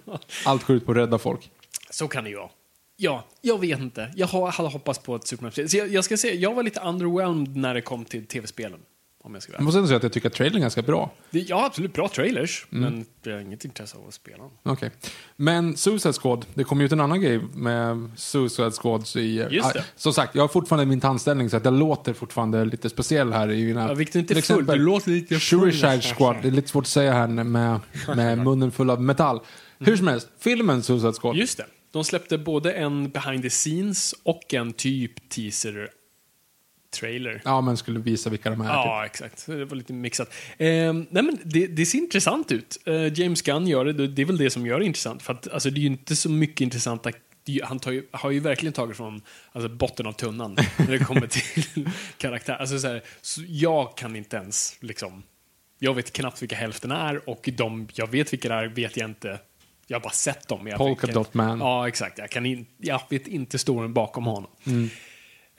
allt 0.44 0.64
går 0.64 0.76
ut 0.76 0.86
på 0.86 0.90
att 0.92 0.96
rädda 0.98 1.18
folk. 1.18 1.50
Så 1.90 2.08
kan 2.08 2.24
det 2.24 2.30
ju 2.30 2.36
vara. 2.36 2.48
Ja, 2.96 3.24
jag 3.42 3.58
vet 3.60 3.78
inte. 3.78 4.12
Jag 4.16 4.26
har- 4.26 4.50
hade 4.50 4.68
hoppats 4.68 4.98
på 4.98 5.16
ett 5.16 5.26
Superman. 5.26 5.52
Så 5.68 5.76
jag, 5.76 5.88
jag 5.88 6.04
ska 6.04 6.16
säga, 6.16 6.34
jag 6.34 6.54
var 6.54 6.62
lite 6.62 6.80
underwhelmed 6.80 7.56
när 7.56 7.74
det 7.74 7.80
kom 7.80 8.04
till 8.04 8.26
tv-spelen. 8.26 8.80
Om 9.22 9.34
jag 9.34 9.42
ska 9.42 9.52
Jag 9.52 9.62
måste 9.62 9.78
ändå 9.78 9.86
säga 9.88 9.96
att 9.96 10.02
jag 10.02 10.12
tycker 10.12 10.28
att 10.28 10.34
trailern 10.34 10.56
är 10.56 10.60
ganska 10.60 10.82
bra. 10.82 11.10
Ja, 11.30 11.66
absolut 11.66 11.92
bra 11.92 12.08
trailers, 12.08 12.66
Mm. 12.72 12.82
men 12.94 13.06
jag 13.22 13.32
har 13.32 13.40
inget 13.40 13.64
intresse 13.64 13.96
av 13.96 14.08
att 14.08 14.14
spela 14.14 14.38
dem. 14.38 14.50
Okej. 14.62 14.90
Men 15.36 15.76
Suicide 15.76 16.12
Squad, 16.12 16.46
det 16.54 16.64
kom 16.64 16.80
ju 16.80 16.86
ut 16.86 16.92
en 16.92 17.00
annan 17.00 17.20
grej 17.20 17.40
med 17.54 18.10
Suicide 18.16 18.70
Squad 18.70 19.04
i... 19.16 19.46
Just 19.50 19.72
det. 19.74 19.80
Ah, 19.80 19.84
som 19.96 20.12
sagt, 20.12 20.34
jag 20.34 20.42
har 20.42 20.48
fortfarande 20.48 20.86
min 20.86 21.00
tandställning 21.00 21.50
så 21.50 21.56
att 21.56 21.64
jag 21.64 21.74
låter 21.74 22.12
fortfarande 22.12 22.64
lite 22.64 22.90
speciell 22.90 23.32
här 23.32 23.50
i 23.50 23.64
mina... 23.64 23.80
Ja, 23.80 23.92
är 23.92 24.00
inte 24.00 24.12
till 24.12 24.26
full, 24.28 24.38
exempel 24.38 24.78
du 24.78 24.84
låter 24.84 25.10
lite. 25.10 25.40
Suicide 25.40 26.00
Squad, 26.02 26.36
det 26.42 26.48
är 26.48 26.52
lite 26.52 26.68
svårt 26.68 26.84
att 26.84 26.88
säga 26.88 27.12
här 27.12 27.26
med, 27.28 27.80
med 28.16 28.38
munnen 28.44 28.72
full 28.72 28.90
av 28.90 29.02
metall. 29.02 29.40
Hur 29.78 29.96
som 29.96 30.08
helst, 30.08 30.28
filmen 30.38 30.82
Suicide 30.82 31.12
Squad. 31.12 31.36
Just 31.36 31.56
det. 31.56 31.66
De 31.92 32.04
släppte 32.04 32.38
både 32.38 32.72
en 32.72 33.10
behind 33.10 33.42
the 33.42 33.50
scenes 33.50 34.14
och 34.22 34.54
en 34.54 34.72
typ 34.72 35.28
teaser 35.28 35.90
trailer. 36.90 37.42
Ja, 37.44 37.60
men 37.60 37.76
skulle 37.76 38.00
visa 38.00 38.30
vilka 38.30 38.50
de 38.50 38.60
är. 38.60 38.64
typ. 38.64 38.72
Ja, 38.74 39.06
exakt. 39.06 39.46
Det 39.46 39.64
var 39.64 39.76
lite 39.76 39.92
mixat. 39.92 40.28
Eh, 40.58 40.92
nej, 40.92 41.06
men 41.10 41.38
det, 41.44 41.66
det 41.66 41.86
ser 41.86 41.98
intressant 41.98 42.52
ut. 42.52 42.78
Eh, 42.86 43.18
James 43.20 43.42
Gunn 43.42 43.66
gör 43.66 43.84
det. 43.84 44.06
Det 44.08 44.22
är 44.22 44.26
väl 44.26 44.36
det 44.36 44.50
som 44.50 44.66
gör 44.66 44.78
det 44.78 44.86
intressant. 44.86 45.22
För 45.22 45.32
att, 45.32 45.48
alltså, 45.48 45.70
det 45.70 45.78
är 45.78 45.82
ju 45.82 45.86
inte 45.86 46.16
så 46.16 46.30
mycket 46.30 46.60
intressanta... 46.60 47.10
Han 47.62 47.80
ju, 47.86 48.06
har 48.10 48.30
ju 48.30 48.40
verkligen 48.40 48.72
tagit 48.72 48.96
från 48.96 49.22
alltså, 49.52 49.68
botten 49.68 50.06
av 50.06 50.12
tunnan 50.12 50.54
när 50.78 50.86
det 50.86 50.98
kommer 50.98 51.26
till 51.26 51.88
karaktär. 52.16 52.56
Alltså, 52.56 52.78
så 52.78 52.88
här, 52.88 53.02
så 53.20 53.40
jag 53.46 53.96
kan 53.96 54.16
inte 54.16 54.36
ens 54.36 54.76
liksom... 54.80 55.22
Jag 55.78 55.94
vet 55.94 56.12
knappt 56.12 56.42
vilka 56.42 56.56
hälften 56.56 56.90
är 56.90 57.28
och 57.28 57.50
de 57.56 57.88
jag 57.94 58.10
vet 58.10 58.32
vilka 58.32 58.48
det 58.48 58.54
är 58.54 58.68
vet 58.68 58.96
jag 58.96 59.10
inte. 59.10 59.38
Jag 59.86 59.96
har 59.98 60.02
bara 60.02 60.12
sett 60.12 60.48
dem. 60.48 60.66
Jag 60.66 60.78
Polka 60.78 61.06
kan- 61.06 61.14
Dot 61.14 61.34
Man. 61.34 61.58
Ja, 61.58 61.88
exakt. 61.88 62.18
Jag, 62.18 62.30
kan 62.30 62.46
in, 62.46 62.66
jag 62.78 63.02
vet 63.08 63.26
inte 63.26 63.58
storyn 63.58 63.92
bakom 63.92 64.24
honom. 64.26 64.50
Mm. 64.66 64.90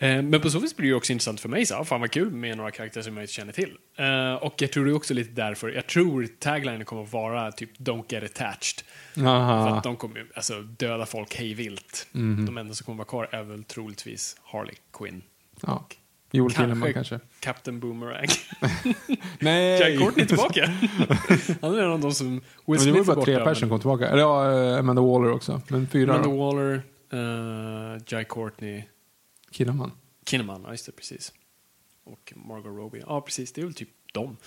Eh, 0.01 0.21
Men 0.21 0.41
på 0.41 0.49
så 0.49 0.59
vis 0.59 0.75
blir 0.75 0.89
det 0.89 0.95
också 0.95 1.11
intressant 1.11 1.39
för 1.39 1.49
mig. 1.49 1.65
Så, 1.65 1.83
fan 1.85 2.01
vad 2.01 2.11
kul 2.11 2.31
med 2.31 2.57
några 2.57 2.71
karaktärer 2.71 3.03
som 3.03 3.17
jag 3.17 3.23
inte 3.23 3.33
känner 3.33 3.53
till. 3.53 3.77
Eh, 3.97 4.33
och 4.33 4.53
jag 4.61 4.71
tror 4.71 4.85
det 4.85 4.91
är 4.91 4.95
också 4.95 5.13
lite 5.13 5.31
därför. 5.31 5.69
Jag 5.69 5.87
tror 5.87 6.27
taglinen 6.39 6.85
kommer 6.85 7.03
att 7.03 7.13
vara 7.13 7.51
typ 7.51 7.79
Don't 7.79 8.03
get 8.09 8.23
attached. 8.23 8.85
För 9.13 9.25
Aha. 9.25 9.77
att 9.77 9.83
de 9.83 9.95
kommer 9.97 10.25
alltså, 10.35 10.61
döda 10.61 11.05
folk 11.05 11.35
hej 11.35 11.53
vilt. 11.53 12.07
Mhm. 12.11 12.45
De 12.45 12.57
enda 12.57 12.73
som 12.73 12.85
kommer 12.85 12.97
vara 12.97 13.07
kvar 13.07 13.29
är 13.31 13.43
väl 13.43 13.63
troligtvis 13.63 14.37
Harley 14.43 14.75
Quinn. 14.93 15.21
Ja. 15.61 15.87
Joel 16.33 16.53
Kinnaman 16.53 16.93
kanske. 16.93 17.19
Captain 17.39 17.79
Boomerang. 17.79 18.27
Nej! 19.39 19.79
Jack 19.79 19.99
Courtney 19.99 20.23
är 20.23 20.27
tillbaka. 20.27 20.65
Han 21.61 21.75
är 21.75 21.83
en 21.83 21.91
av 21.91 21.99
de 21.99 22.11
som 22.11 22.27
Will 22.31 22.41
Men 22.67 22.85
det 22.85 22.91
var 22.91 23.03
bara 23.05 23.15
borta. 23.15 23.25
tre 23.25 23.35
personer 23.37 23.53
som 23.53 23.69
kom 23.69 23.79
tillbaka. 23.79 24.07
Eller 24.07 24.21
ja, 24.21 24.51
eh, 24.73 24.79
Amanda 24.79 25.01
Waller 25.01 25.31
också. 25.31 25.61
Men 25.67 25.87
fyra 25.87 26.13
Amanda 26.13 26.29
då. 26.29 26.37
Waller, 26.45 26.81
uh, 27.13 28.01
Jai 28.07 28.25
Courtney, 28.29 28.83
Kinnaman. 29.51 29.91
Kinnaman, 30.25 30.61
ja 30.65 30.71
just 30.71 30.85
det, 30.85 30.91
precis. 30.91 31.33
Och 32.03 32.33
Margot 32.35 32.77
Robbie. 32.77 33.03
Ja, 33.07 33.21
precis. 33.21 33.51
Det 33.53 33.61
är 33.61 33.65
väl 33.65 33.73
typ 33.73 33.89
dem. 34.13 34.37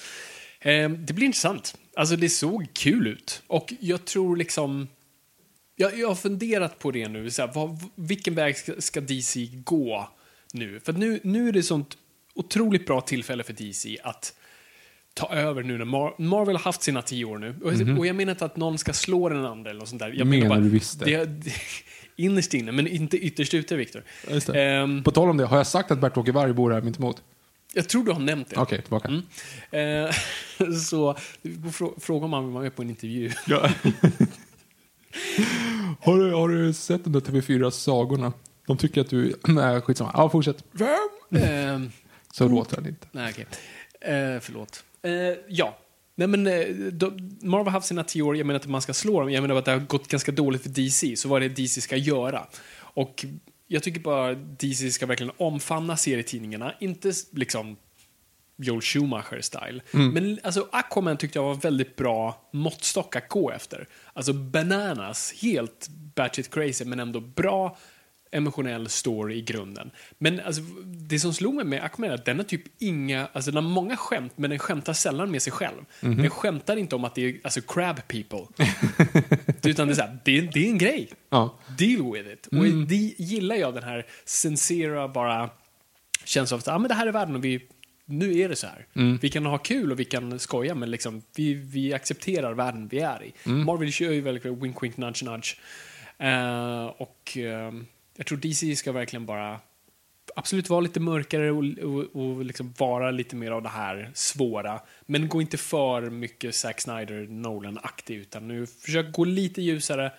Eh, 0.60 0.90
det 0.90 1.12
blir 1.12 1.26
intressant. 1.26 1.76
Alltså, 1.96 2.16
det 2.16 2.28
såg 2.28 2.66
kul 2.72 3.06
ut. 3.06 3.42
Och 3.46 3.72
jag 3.80 4.04
tror 4.04 4.36
liksom... 4.36 4.88
Jag, 5.76 5.98
jag 5.98 6.08
har 6.08 6.14
funderat 6.14 6.78
på 6.78 6.90
det 6.90 7.08
nu. 7.08 7.30
Så 7.30 7.42
här, 7.42 7.52
vad, 7.54 7.84
vilken 7.94 8.34
väg 8.34 8.56
ska, 8.56 8.80
ska 8.80 9.00
DC 9.00 9.46
gå 9.64 10.08
nu? 10.52 10.80
För 10.80 10.92
nu, 10.92 11.20
nu 11.24 11.48
är 11.48 11.52
det 11.52 11.62
sånt 11.62 11.96
otroligt 12.34 12.86
bra 12.86 13.00
tillfälle 13.00 13.42
för 13.42 13.52
DC 13.52 13.98
att 14.02 14.34
ta 15.14 15.34
över 15.34 15.62
nu 15.62 15.78
när 15.78 15.84
Mar 15.84 16.14
Marvel 16.18 16.56
har 16.56 16.62
haft 16.62 16.82
sina 16.82 17.02
tio 17.02 17.24
år 17.24 17.38
nu. 17.38 17.56
Och, 17.62 17.98
och 17.98 18.06
jag 18.06 18.16
menar 18.16 18.32
inte 18.32 18.44
att 18.44 18.56
någon 18.56 18.78
ska 18.78 18.92
slå 18.92 19.28
den 19.28 19.44
andra 19.46 19.70
eller 19.70 19.80
något 19.80 19.88
sånt 19.88 20.00
där. 20.02 20.08
Jag 20.08 20.26
Mhm. 20.26 20.30
Menar 20.30 20.48
bara, 20.48 20.60
du 20.60 20.68
visst 20.68 21.00
det, 21.00 21.24
det 21.24 21.52
innerst 22.16 22.54
inne, 22.54 22.72
men 22.72 22.86
inte 22.86 23.16
ytterst 23.18 23.54
ute, 23.54 23.76
Viktor. 23.76 24.02
Det. 24.26 24.48
Ehm, 24.62 25.02
På 25.04 25.10
tal 25.10 25.30
om 25.30 25.36
det, 25.36 25.44
har 25.46 25.56
jag 25.56 25.66
sagt 25.66 25.90
att 25.90 25.98
Bert-Åke 25.98 26.32
Varg 26.32 26.52
bor 26.52 26.70
här 26.70 26.80
mitt 26.82 26.98
emot? 26.98 27.22
jag 27.76 27.88
tror 27.88 28.04
du 28.04 28.12
har 28.12 28.20
nämnt 28.20 28.50
det. 28.50 28.56
Okej, 28.56 28.82
tillbaka. 28.82 29.22
Eh, 29.70 30.10
så 30.88 31.16
du 31.42 31.54
får 31.70 31.86
frå- 31.86 32.00
fråga 32.00 32.24
om 32.24 32.32
han 32.32 32.44
vill 32.44 32.52
vara 32.52 32.62
med 32.62 32.76
på 32.76 32.82
en 32.82 32.90
intervju. 32.90 33.30
Ja. 33.46 33.68
har, 36.00 36.18
du, 36.18 36.32
har 36.32 36.48
du 36.48 36.72
sett 36.72 37.04
de 37.04 37.12
där 37.12 37.20
TV4-sagorna? 37.20 38.32
De 38.66 38.76
tycker 38.76 39.00
att 39.00 39.10
du... 39.10 39.34
Nej, 39.48 39.80
skitsamma. 39.80 40.10
Ja, 40.14 40.28
fortsätt. 40.30 40.64
eh, 41.30 41.80
Så 42.32 42.48
låter 42.48 42.76
han 42.76 42.86
inte. 42.86 43.06
nej, 43.12 43.30
okej. 43.32 43.46
Eh, 44.00 44.40
förlåt. 44.40 44.84
Eh, 45.02 45.10
ja. 45.48 45.78
Nej, 46.14 46.28
men, 46.28 46.46
eh, 46.46 46.66
då, 46.92 47.12
Marvel 47.40 47.66
har 47.66 47.70
haft 47.70 47.86
sina 47.86 48.04
tio 48.04 48.22
år, 48.22 48.36
jag 48.36 48.46
menar 48.46 48.60
att 48.60 48.66
man 48.66 48.82
ska 48.82 48.94
slå 48.94 49.20
dem, 49.20 49.30
jag 49.30 49.42
menar 49.42 49.56
att 49.56 49.64
det 49.64 49.70
har 49.70 49.78
gått 49.78 50.08
ganska 50.08 50.32
dåligt 50.32 50.62
för 50.62 50.68
DC, 50.68 51.16
så 51.16 51.28
vad 51.28 51.42
är 51.42 51.48
det 51.48 51.54
DC 51.54 51.80
ska 51.80 51.96
göra? 51.96 52.46
Och 52.76 53.24
jag 53.66 53.82
tycker 53.82 54.00
bara 54.00 54.34
DC 54.34 54.90
ska 54.90 55.06
verkligen 55.06 55.32
omfamna 55.36 55.96
serietidningarna, 55.96 56.74
inte 56.80 57.12
liksom 57.30 57.76
Joel 58.56 58.80
Schumacher-style. 58.80 59.80
Men 60.12 60.38
alltså, 60.42 60.68
Aquaman 60.72 61.16
tyckte 61.16 61.38
jag 61.38 61.44
var 61.44 61.54
väldigt 61.54 61.96
bra 61.96 62.48
måttstock 62.52 63.16
att 63.16 63.28
gå 63.28 63.50
efter. 63.50 63.88
Alltså 64.12 64.32
bananas, 64.32 65.34
helt 65.42 65.88
batshit 66.14 66.54
crazy, 66.54 66.84
men 66.84 67.00
ändå 67.00 67.20
bra 67.20 67.76
emotionell 68.34 68.88
story 68.88 69.34
i 69.34 69.42
grunden. 69.42 69.90
Men 70.18 70.40
alltså, 70.40 70.62
det 70.84 71.18
som 71.18 71.34
slog 71.34 71.54
mig 71.54 71.64
med 71.64 71.84
Aquaman 71.84 72.10
är 72.10 72.14
att 72.14 72.24
den 72.24 72.36
har 72.36 72.44
typ 72.44 72.62
inga, 72.78 73.28
alltså 73.32 73.50
den 73.50 73.64
har 73.64 73.70
många 73.70 73.96
skämt, 73.96 74.32
men 74.36 74.50
den 74.50 74.58
skämtar 74.58 74.92
sällan 74.92 75.30
med 75.30 75.42
sig 75.42 75.52
själv. 75.52 75.84
Den 76.00 76.30
skämtar 76.30 76.76
inte 76.76 76.96
om 76.96 77.04
att 77.04 77.14
det 77.14 77.22
är 77.22 77.40
alltså 77.44 77.60
crab 77.60 78.08
people. 78.08 78.66
Utan 79.62 79.86
det 79.86 79.92
är, 79.92 79.94
så 79.94 80.02
här, 80.02 80.18
det, 80.24 80.38
är, 80.38 80.42
det 80.52 80.66
är 80.66 80.70
en 80.70 80.78
grej. 80.78 81.08
Ja. 81.30 81.58
Deal 81.78 82.12
with 82.12 82.30
it. 82.32 82.46
Och 82.46 82.64
det 82.64 83.14
gillar 83.18 83.56
jag, 83.56 83.74
den 83.74 83.82
här 83.82 84.06
sincera 84.24 85.08
bara 85.08 85.50
känslan 86.24 86.56
av 86.56 86.60
att 86.60 86.68
ah, 86.68 86.78
men 86.78 86.88
det 86.88 86.94
här 86.94 87.06
är 87.06 87.12
världen 87.12 87.34
och 87.34 87.44
vi, 87.44 87.60
nu 88.04 88.38
är 88.38 88.48
det 88.48 88.56
så 88.56 88.66
här. 88.66 88.86
Vi 89.20 89.30
kan 89.30 89.46
ha 89.46 89.58
kul 89.58 89.92
och 89.92 90.00
vi 90.00 90.04
kan 90.04 90.38
skoja, 90.38 90.74
men 90.74 90.90
liksom, 90.90 91.22
vi, 91.36 91.54
vi 91.54 91.94
accepterar 91.94 92.54
världen 92.54 92.88
vi 92.88 92.98
är 92.98 93.24
i. 93.24 93.48
Marvel 93.48 93.92
kör 93.92 94.12
ju 94.12 94.20
väldigt 94.20 94.44
wink, 94.44 94.82
wink, 94.82 94.96
nudge, 94.96 95.22
nudge. 95.22 95.56
Eh, 96.18 96.86
och 96.86 97.38
eh, 97.38 97.72
jag 98.16 98.26
tror 98.26 98.38
DC 98.38 98.76
ska 98.76 98.92
verkligen 98.92 99.26
bara 99.26 99.60
absolut 100.36 100.68
vara 100.68 100.80
lite 100.80 101.00
mörkare 101.00 101.50
och, 101.50 101.64
och, 101.64 102.16
och 102.16 102.44
liksom 102.44 102.74
vara 102.78 103.10
lite 103.10 103.36
mer 103.36 103.50
av 103.50 103.62
det 103.62 103.68
här 103.68 104.10
svåra. 104.14 104.80
Men 105.06 105.28
gå 105.28 105.40
inte 105.40 105.56
för 105.56 106.10
mycket 106.10 106.54
Zack 106.54 106.80
Snyder, 106.80 107.26
Nolan-aktig, 107.28 108.16
utan 108.16 108.48
nu 108.48 108.66
försök 108.66 109.12
gå 109.12 109.24
lite 109.24 109.62
ljusare, 109.62 110.12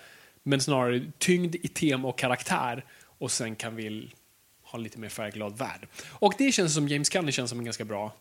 men 0.43 0.62
snarare 0.62 1.01
tyngd 1.17 1.55
i 1.55 1.67
tema 1.67 2.08
och 2.08 2.17
karaktär. 2.17 2.86
Och 3.17 3.31
sen 3.31 3.55
kan 3.55 3.75
vi 3.75 4.12
ha 4.63 4.79
lite 4.79 4.99
mer 4.99 5.10
färgglad 5.10 5.58
värld. 5.58 5.88
Och 6.10 6.34
det 6.38 6.51
känns 6.51 6.73
som 6.73 6.88
James 6.88 7.10
Gunn 7.10 7.31
känns 7.31 7.49
som 7.49 7.60
en 7.60 7.65
ganska 7.65 7.86
bra 7.86 8.13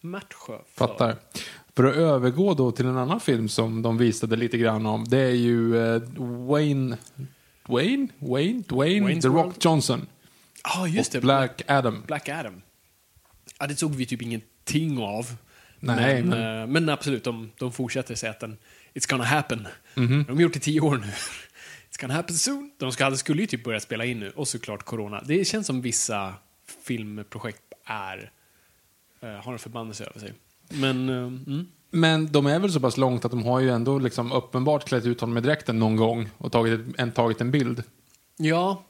match 0.00 0.34
för. 0.46 0.62
Fattar. 0.74 1.16
För 1.76 1.84
att 1.84 1.96
övergå 1.96 2.54
då 2.54 2.72
till 2.72 2.86
en 2.86 2.96
annan 2.96 3.20
film 3.20 3.48
som 3.48 3.82
de 3.82 3.98
visade 3.98 4.36
lite 4.36 4.58
grann 4.58 4.86
om. 4.86 5.04
Det 5.04 5.18
är 5.18 5.34
ju 5.34 5.78
eh, 5.94 6.02
Wayne... 6.46 6.96
Wayne? 7.68 8.08
Wayne? 8.18 8.62
Dwayne? 8.68 9.06
Wayne's 9.08 9.22
The 9.22 9.28
Rock 9.28 9.44
World. 9.46 9.64
Johnson. 9.64 10.06
Ja, 10.64 10.88
just 10.88 11.12
det. 11.12 11.18
och 11.18 11.22
Black 11.24 11.62
Adam. 11.70 12.02
Black 12.06 12.28
Adam. 12.28 12.62
Ja, 13.58 13.66
det 13.66 13.76
såg 13.76 13.94
vi 13.94 14.06
typ 14.06 14.22
ingenting 14.22 14.98
av. 14.98 15.36
Nej, 15.80 16.22
men, 16.22 16.28
men- 16.28 16.60
eh, 16.62 16.66
men 16.66 16.88
absolut, 16.88 17.24
de, 17.24 17.50
de 17.58 17.72
fortsätter 17.72 18.14
säga 18.14 18.30
att 18.30 18.40
den, 18.40 18.56
it's 18.94 19.10
gonna 19.10 19.24
happen. 19.24 19.68
Mhm. 19.94 20.24
De 20.28 20.32
har 20.36 20.42
gjort 20.42 20.52
det 20.52 20.56
i 20.56 20.60
tio 20.60 20.80
år 20.80 20.96
nu. 20.96 21.06
It's 21.90 22.00
gonna 22.00 22.14
happen 22.14 22.36
soon. 22.36 22.70
De 22.78 22.92
ska, 22.92 23.16
skulle 23.16 23.40
ju 23.40 23.46
typ 23.46 23.64
börja 23.64 23.80
spela 23.80 24.04
in 24.04 24.20
nu, 24.20 24.30
och 24.30 24.48
såklart 24.48 24.82
corona. 24.82 25.22
Det 25.26 25.44
känns 25.44 25.66
som 25.66 25.80
vissa 25.82 26.34
filmprojekt 26.84 27.62
är, 27.84 28.30
eh, 29.20 29.28
har 29.30 29.52
en 29.52 29.58
förbannelse 29.58 30.04
över 30.04 30.20
sig. 30.20 30.32
Men, 30.68 31.08
eh, 31.08 31.16
mm. 31.16 31.66
Men 31.90 32.32
de 32.32 32.46
är 32.46 32.58
väl 32.58 32.72
så 32.72 32.80
pass 32.80 32.96
långt 32.96 33.24
att 33.24 33.30
de 33.30 33.42
har 33.44 33.60
ju 33.60 33.70
ändå 33.70 33.98
liksom 33.98 34.32
uppenbart 34.32 34.84
klätt 34.88 35.06
ut 35.06 35.20
honom 35.20 35.34
med 35.34 35.42
dräkten 35.42 35.78
någon 35.78 35.96
gång 35.96 36.28
och 36.38 36.52
tagit, 36.52 36.80
en, 36.98 37.12
tagit 37.12 37.40
en 37.40 37.50
bild. 37.50 37.82
ja, 38.36 38.82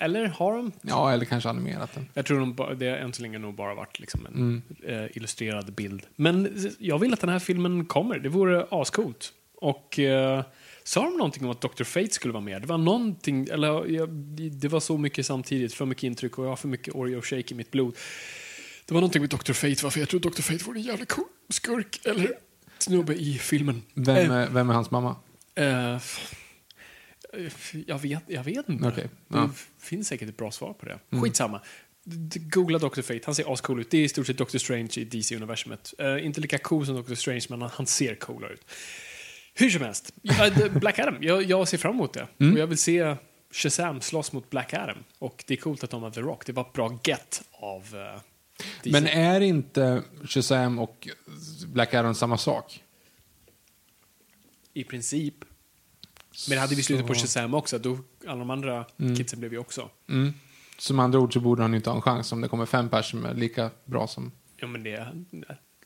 eller 0.00 0.26
har 0.26 0.56
de? 0.56 0.72
Ja, 0.82 1.12
eller 1.12 1.24
kanske 1.24 1.48
animerat 1.48 1.94
den. 1.94 2.08
Jag 2.14 2.26
tror 2.26 2.40
de, 2.40 2.54
ba- 2.54 2.74
det 2.74 2.86
har 2.90 2.96
än 2.96 3.12
så 3.12 3.22
länge 3.22 3.38
nog 3.38 3.54
bara 3.54 3.74
varit 3.74 4.00
liksom 4.00 4.26
en 4.26 4.34
Mm. 4.34 4.62
eh, 5.04 5.16
illustrerad 5.16 5.72
bild. 5.72 6.02
Men 6.16 6.56
jag 6.78 6.98
vill 6.98 7.12
att 7.12 7.20
den 7.20 7.30
här 7.30 7.38
filmen 7.38 7.84
kommer. 7.84 8.18
Det 8.18 8.28
vore 8.28 8.66
ascoolt. 8.70 9.32
Och 9.56 9.98
eh, 9.98 10.44
sa 10.84 11.02
de 11.02 11.16
någonting 11.16 11.44
om 11.44 11.50
att 11.50 11.60
Dr. 11.60 11.84
Fate 11.84 12.10
skulle 12.10 12.32
vara 12.34 12.44
med? 12.44 12.62
Det 12.62 12.66
var 12.68 12.78
någonting, 12.78 13.48
eller 13.52 13.86
jag, 13.86 14.08
det 14.52 14.68
var 14.68 14.80
så 14.80 14.98
mycket 14.98 15.26
samtidigt, 15.26 15.74
för 15.74 15.84
mycket 15.86 16.04
intryck 16.04 16.38
och 16.38 16.44
jag 16.44 16.48
har 16.48 16.56
för 16.56 16.68
mycket 16.68 16.94
Oreo 16.94 17.20
shake 17.22 17.54
i 17.54 17.56
mitt 17.56 17.70
blod. 17.70 17.94
Det 18.86 18.94
var 18.94 19.00
någonting 19.00 19.22
med 19.22 19.30
Dr. 19.30 19.52
Fate, 19.52 19.76
varför 19.82 20.00
jag 20.00 20.08
tror 20.08 20.20
Dr. 20.20 20.42
Fate 20.42 20.64
vore 20.64 20.78
en 20.78 20.82
jävla 20.84 21.04
cool 21.06 21.24
skurk 21.48 22.00
eller 22.06 22.32
snubbe 22.78 23.14
i 23.14 23.38
filmen. 23.38 23.82
Vem, 23.94 24.16
Eh, 24.30 24.36
är, 24.36 24.50
vem 24.50 24.70
är 24.70 24.74
hans 24.74 24.90
mamma? 24.90 25.16
eh, 25.54 25.98
jag, 27.86 27.98
vet, 27.98 28.22
jag 28.26 28.44
vet 28.44 28.68
inte. 28.68 28.90
Det 28.90 29.08
ja. 29.28 29.38
Mm. 29.38 29.50
finns 29.80 30.08
säkert 30.08 30.28
ett 30.28 30.36
bra 30.36 30.50
svar 30.50 30.72
på 30.72 30.86
det. 30.86 30.98
Skitsamma. 31.22 31.60
D- 32.04 32.40
Googla 32.40 32.78
Dr. 32.78 33.02
Fate, 33.02 33.20
han 33.24 33.34
ser 33.34 33.52
ascool 33.52 33.80
ut. 33.80 33.90
Det 33.90 33.98
är 33.98 34.04
i 34.04 34.08
stort 34.08 34.26
sett 34.26 34.38
Dr. 34.38 34.58
Strange 34.58 34.90
i 34.96 35.04
DC-universumet. 35.04 35.94
Eh, 35.98 36.26
inte 36.26 36.40
lika 36.40 36.58
cool 36.58 36.86
som 36.86 37.02
Dr. 37.02 37.14
Strange, 37.14 37.44
men 37.48 37.62
han, 37.62 37.86
ser 37.86 38.14
coolare 38.14 38.52
ut. 38.52 38.64
Hur 39.54 39.70
som 39.70 39.82
helst, 39.82 40.12
det- 40.22 40.72
Black 40.80 40.98
Adam, 40.98 41.16
jag, 41.20 41.42
jag 41.42 41.68
ser 41.68 41.78
fram 41.78 41.94
emot 41.94 42.12
det. 42.12 42.26
Mm. 42.40 42.52
Och 42.54 42.58
jag 42.60 42.66
vill 42.66 42.78
se 42.78 43.16
Shazam 43.52 44.00
slåss 44.00 44.32
mot 44.32 44.50
Black 44.50 44.74
Adam. 44.74 44.98
Och 45.18 45.44
det 45.46 45.54
är 45.54 45.58
coolt 45.58 45.84
att 45.84 45.90
de 45.90 46.02
har 46.02 46.10
The 46.10 46.20
Rock. 46.20 46.46
Det 46.46 46.52
var 46.52 46.62
ett 46.62 46.72
bra 46.72 46.98
get 47.04 47.42
av 47.52 47.94
uh, 47.94 48.20
Men 48.84 49.06
är 49.06 49.40
inte 49.40 50.02
Shazam 50.24 50.78
och 50.78 51.08
Black 51.66 51.94
Adam 51.94 52.14
samma 52.14 52.38
sak? 52.38 52.82
I 54.72 54.84
princip. 54.84 55.34
Men 56.48 56.58
hade 56.58 56.74
vi 56.74 56.82
slutat 56.82 57.06
på 57.06 57.14
Shazam 57.14 57.54
också, 57.54 57.78
då 57.78 57.98
alla 58.26 58.38
de 58.38 58.50
andra 58.50 58.84
kidsen 59.16 59.40
blev 59.40 59.52
ju 59.52 59.58
också. 59.58 59.90
Mm. 60.08 60.32
Som 60.78 60.98
andra 60.98 61.18
ord 61.18 61.32
så 61.32 61.40
borde 61.40 61.62
han 61.62 61.74
inte 61.74 61.90
ha 61.90 61.96
en 61.96 62.02
chans 62.02 62.32
om 62.32 62.40
det 62.40 62.48
kommer 62.48 62.66
fem 62.66 62.88
personer 62.88 63.22
som 63.22 63.30
är 63.30 63.34
lika 63.40 63.70
bra 63.84 64.06
som... 64.06 64.32
Ja, 64.56 64.66
men 64.66 64.82
det... 64.82 65.08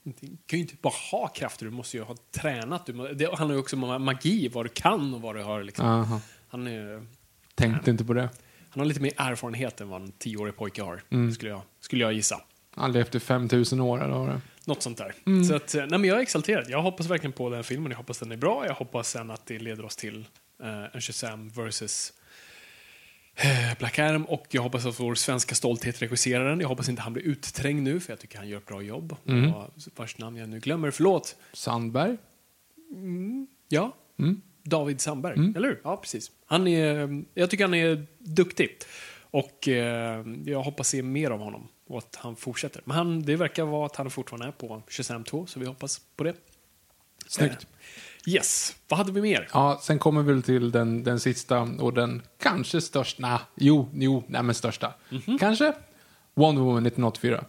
Du 0.02 0.12
kan 0.46 0.58
ju 0.58 0.58
inte 0.58 0.74
bara 0.82 0.92
ha 1.10 1.28
krafter, 1.28 1.64
du 1.64 1.70
måste 1.70 1.96
ju 1.96 2.02
ha 2.02 2.16
tränat. 2.30 2.86
Du 2.86 3.14
det 3.14 3.34
handlar 3.34 3.54
ju 3.54 3.60
också 3.60 3.76
om 3.76 4.04
magi, 4.04 4.48
vad 4.48 4.64
du 4.64 4.68
kan 4.68 5.14
och 5.14 5.20
vad 5.20 5.34
du 5.36 5.42
har. 5.42 5.62
Liksom. 5.62 5.86
Aha. 5.86 6.20
Han, 6.48 6.66
är, 6.66 7.06
Tänkte 7.54 7.90
inte 7.90 8.04
på 8.04 8.12
det. 8.14 8.28
han 8.70 8.80
har 8.80 8.84
lite 8.84 9.00
mer 9.00 9.12
erfarenhet 9.16 9.80
än 9.80 9.88
vad 9.88 10.02
en 10.02 10.12
tioårig 10.12 10.56
pojke 10.56 10.82
har, 10.82 11.02
Mm. 11.10 11.32
skulle, 11.34 11.50
jag, 11.50 11.62
skulle 11.80 12.04
jag 12.04 12.12
gissa. 12.12 12.40
Aldrig 12.78 13.02
efter 13.02 13.18
5000 13.18 13.80
år 13.80 14.04
eller 14.04 14.14
vad 14.14 14.28
det? 14.28 14.40
Något 14.64 14.82
sånt 14.82 14.98
där. 14.98 15.14
Mm. 15.26 15.44
Så 15.44 15.54
att, 15.54 15.74
eh, 15.74 15.80
nej, 15.80 15.98
men 15.98 16.04
jag 16.04 16.18
är 16.18 16.22
exalterad. 16.22 16.64
Jag 16.68 16.82
hoppas 16.82 17.06
verkligen 17.10 17.32
på 17.32 17.50
den 17.50 17.64
filmen. 17.64 17.90
Jag 17.90 17.98
hoppas 17.98 18.18
den 18.18 18.32
är 18.32 18.36
bra. 18.36 18.66
Jag 18.66 18.74
hoppas 18.74 19.10
sen 19.10 19.30
att 19.30 19.46
det 19.46 19.58
leder 19.58 19.84
oss 19.84 19.96
till 19.96 20.24
eh, 20.62 20.84
en 20.94 21.00
Shazam 21.00 21.48
versus 21.48 22.12
eh, 23.36 23.78
Black 23.78 23.98
Adam. 23.98 24.24
Och 24.24 24.46
jag 24.50 24.62
hoppas 24.62 24.86
att 24.86 25.00
vår 25.00 25.14
svenska 25.14 25.54
stolthet 25.54 26.02
regisserar 26.02 26.48
den. 26.50 26.60
Jag 26.60 26.68
hoppas 26.68 26.88
inte 26.88 27.02
han 27.02 27.12
blir 27.12 27.22
utträngd 27.24 27.82
nu, 27.82 28.00
för 28.00 28.12
jag 28.12 28.20
tycker 28.20 28.38
han 28.38 28.48
gör 28.48 28.58
ett 28.58 28.66
bra 28.66 28.82
jobb. 28.82 29.16
Mm. 29.28 29.54
Och 29.54 29.70
vars 29.96 30.18
namn 30.18 30.36
jag 30.36 30.48
nu 30.48 30.60
glömmer, 30.60 30.90
förlåt. 30.90 31.36
Sandberg? 31.52 32.16
Ja, 33.68 33.94
Mm. 34.18 34.40
David 34.62 35.00
Sandberg, 35.00 35.52
eller 35.56 35.68
hur? 35.68 35.80
Ja, 35.84 35.96
precis. 35.96 36.30
Han 36.46 36.66
är, 36.68 37.22
jag 37.34 37.50
tycker 37.50 37.64
han 37.64 37.74
är 37.74 38.06
duktig. 38.18 38.76
Och 39.30 39.68
eh, 39.68 40.24
jag 40.44 40.62
hoppas 40.62 40.88
se 40.88 41.02
mer 41.02 41.30
av 41.30 41.38
honom 41.40 41.68
och 41.88 41.98
att 41.98 42.16
han 42.16 42.36
fortsätter. 42.36 42.82
Men 42.84 42.96
han, 42.96 43.22
det 43.22 43.36
verkar 43.36 43.64
vara 43.64 43.86
att 43.86 43.96
han 43.96 44.10
fortfarande 44.10 44.46
är 44.46 44.52
på 44.52 44.82
Shazam 44.88 45.24
2, 45.24 45.46
så 45.46 45.60
vi 45.60 45.66
hoppas 45.66 46.00
på 46.16 46.24
det. 46.24 46.34
Snyggt. 47.26 47.66
Eh, 48.26 48.32
yes, 48.34 48.76
vad 48.88 48.98
hade 48.98 49.12
vi 49.12 49.20
mer? 49.20 49.48
Ja, 49.52 49.80
sen 49.82 49.98
kommer 49.98 50.22
vi 50.22 50.42
till 50.42 50.70
den, 50.70 51.04
den 51.04 51.20
sista 51.20 51.60
och 51.60 51.94
den 51.94 52.22
kanske 52.42 52.80
största. 52.80 53.22
Nah, 53.22 53.40
jo, 53.54 53.88
jo, 53.94 54.24
nej 54.28 54.42
men 54.42 54.54
största. 54.54 54.94
Mhm. 55.10 55.38
Kanske 55.38 55.72
Wonder 56.34 56.62
Woman 56.62 56.86
1984. 56.86 57.44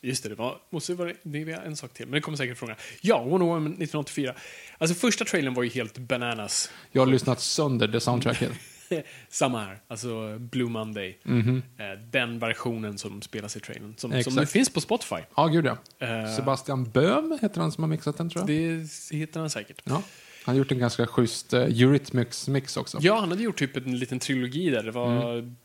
Just 0.00 0.22
det, 0.22 0.28
det 0.28 0.34
var, 0.34 0.58
måste 0.70 0.94
vara, 0.94 1.12
det 1.22 1.38
är 1.38 1.48
en 1.48 1.76
sak 1.76 1.92
till, 1.92 2.06
men 2.06 2.12
det 2.12 2.20
kommer 2.20 2.38
säkert 2.38 2.58
fråga. 2.58 2.76
Ja, 3.00 3.22
Wonder 3.22 3.46
Woman 3.46 3.66
1984. 3.66 4.34
Alltså 4.78 4.94
första 4.94 5.24
trailern 5.24 5.54
var 5.54 5.62
ju 5.62 5.70
helt 5.70 5.98
bananas. 5.98 6.70
Jag 6.92 7.02
har 7.02 7.06
lyssnat 7.06 7.40
sönder 7.40 7.88
det 7.88 8.00
soundtracket. 8.00 8.52
Samma 9.28 9.64
här, 9.64 9.80
alltså 9.88 10.38
Blue 10.38 10.68
Monday. 10.68 11.18
Mhm. 11.22 11.62
Eh, 11.78 11.84
den 12.10 12.38
versionen 12.38 12.98
som 12.98 13.22
spelas 13.22 13.56
i 13.56 13.60
trailern. 13.60 13.94
Som, 13.96 14.22
som 14.22 14.34
nu 14.34 14.46
finns 14.46 14.70
på 14.72 14.80
Spotify. 14.80 15.16
Ja, 15.36 15.46
gud 15.46 15.66
ja. 15.66 15.78
Eh. 16.06 16.36
Sebastian 16.36 16.84
Böhm 16.84 17.38
heter 17.42 17.60
han 17.60 17.72
som 17.72 17.84
har 17.84 17.88
mixat 17.88 18.16
den 18.16 18.30
tror 18.30 18.50
jag. 18.50 18.80
Det 18.80 19.16
hittar 19.16 19.40
han 19.40 19.50
säkert. 19.50 19.82
Ja. 19.84 20.02
Han 20.44 20.54
har 20.54 20.58
gjort 20.58 20.72
en 20.72 20.78
ganska 20.78 21.06
schysst 21.06 21.54
uh, 21.54 21.60
Eurythmics-mix 21.60 22.76
också. 22.76 22.98
Ja, 23.00 23.20
han 23.20 23.28
hade 23.30 23.42
gjort 23.42 23.58
typ 23.58 23.76
en 23.76 23.98
liten 23.98 24.18
trilogi 24.18 24.70
där. 24.70 24.82
Det 24.82 24.90
var 24.90 25.22
Mm. 25.34 25.56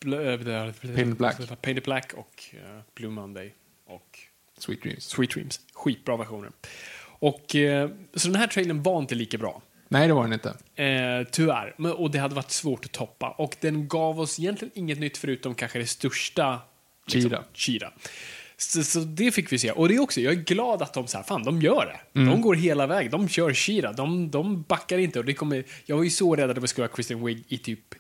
Painted 0.82 1.15
Black. 1.15 1.62
Painted 1.62 1.84
Black 1.84 2.13
och 2.13 2.44
eh, 2.54 2.80
Blue 2.96 3.12
Monday 3.12 3.54
och 3.88 4.20
Sweet 4.58 4.84
Dreams. 4.84 5.04
Sweet 5.04 5.32
Dreams. 5.32 5.60
Skitbra 5.74 6.18
versioner. 6.18 6.52
Och, 7.02 7.56
eh, 7.56 7.89
så 8.13 8.28
den 8.28 8.36
här 8.38 8.48
trailern 8.48 8.84
var 8.84 9.00
inte 9.00 9.15
lika 9.15 9.38
bra. 9.38 9.62
Nej, 9.91 10.08
det 10.08 10.13
var 10.13 10.23
den 10.23 10.34
inte. 10.34 10.49
Eh, 10.84 11.28
tyvärr. 11.32 11.73
Men, 11.78 11.91
och 11.91 12.12
det 12.12 12.19
hade 12.19 12.36
varit 12.36 12.52
svårt 12.52 12.86
att 12.86 12.91
toppa. 12.91 13.30
Och 13.30 13.56
den 13.60 13.88
gav 13.88 14.19
oss 14.19 14.39
egentligen 14.39 14.71
inget 14.75 14.99
nytt 14.99 15.17
förutom 15.17 15.56
kanske 15.56 15.80
det 15.80 15.88
största. 15.88 16.60
Cheetah. 17.08 17.41
Cheetah. 17.54 17.91
Så, 18.58 18.84
så 18.84 18.99
det 18.99 19.32
fick 19.32 19.52
vi 19.52 19.60
se. 19.60 19.71
Och 19.71 19.88
det 19.88 19.95
är 19.95 19.99
också, 19.99 20.21
jag 20.21 20.34
är 20.34 20.38
glad 20.38 20.82
att 20.82 20.93
de 20.93 21.08
så 21.08 21.17
här, 21.17 21.23
fan 21.23 21.43
de 21.43 21.62
gör 21.62 21.86
det. 21.86 22.19
De 22.25 22.41
går 22.41 22.56
hela 22.56 22.88
vägen. 22.88 23.12
De 23.12 23.30
kör 23.30 23.54
Cheetah. 23.54 23.95
De, 23.95 24.32
de 24.32 24.62
backar 24.62 24.97
inte. 24.97 25.19
Och 25.19 25.25
det 25.25 25.34
kommer, 25.34 25.63
jag 25.86 25.97
var 25.97 26.04
ju 26.04 26.10
så 26.10 26.36
rädd 26.36 26.49
att 26.49 26.62
det 26.62 26.67
skulle 26.67 26.88
vara 26.88 26.95
Kristen 26.95 27.25
Wiig 27.25 27.43
i 27.47 27.58
typ 27.58 27.95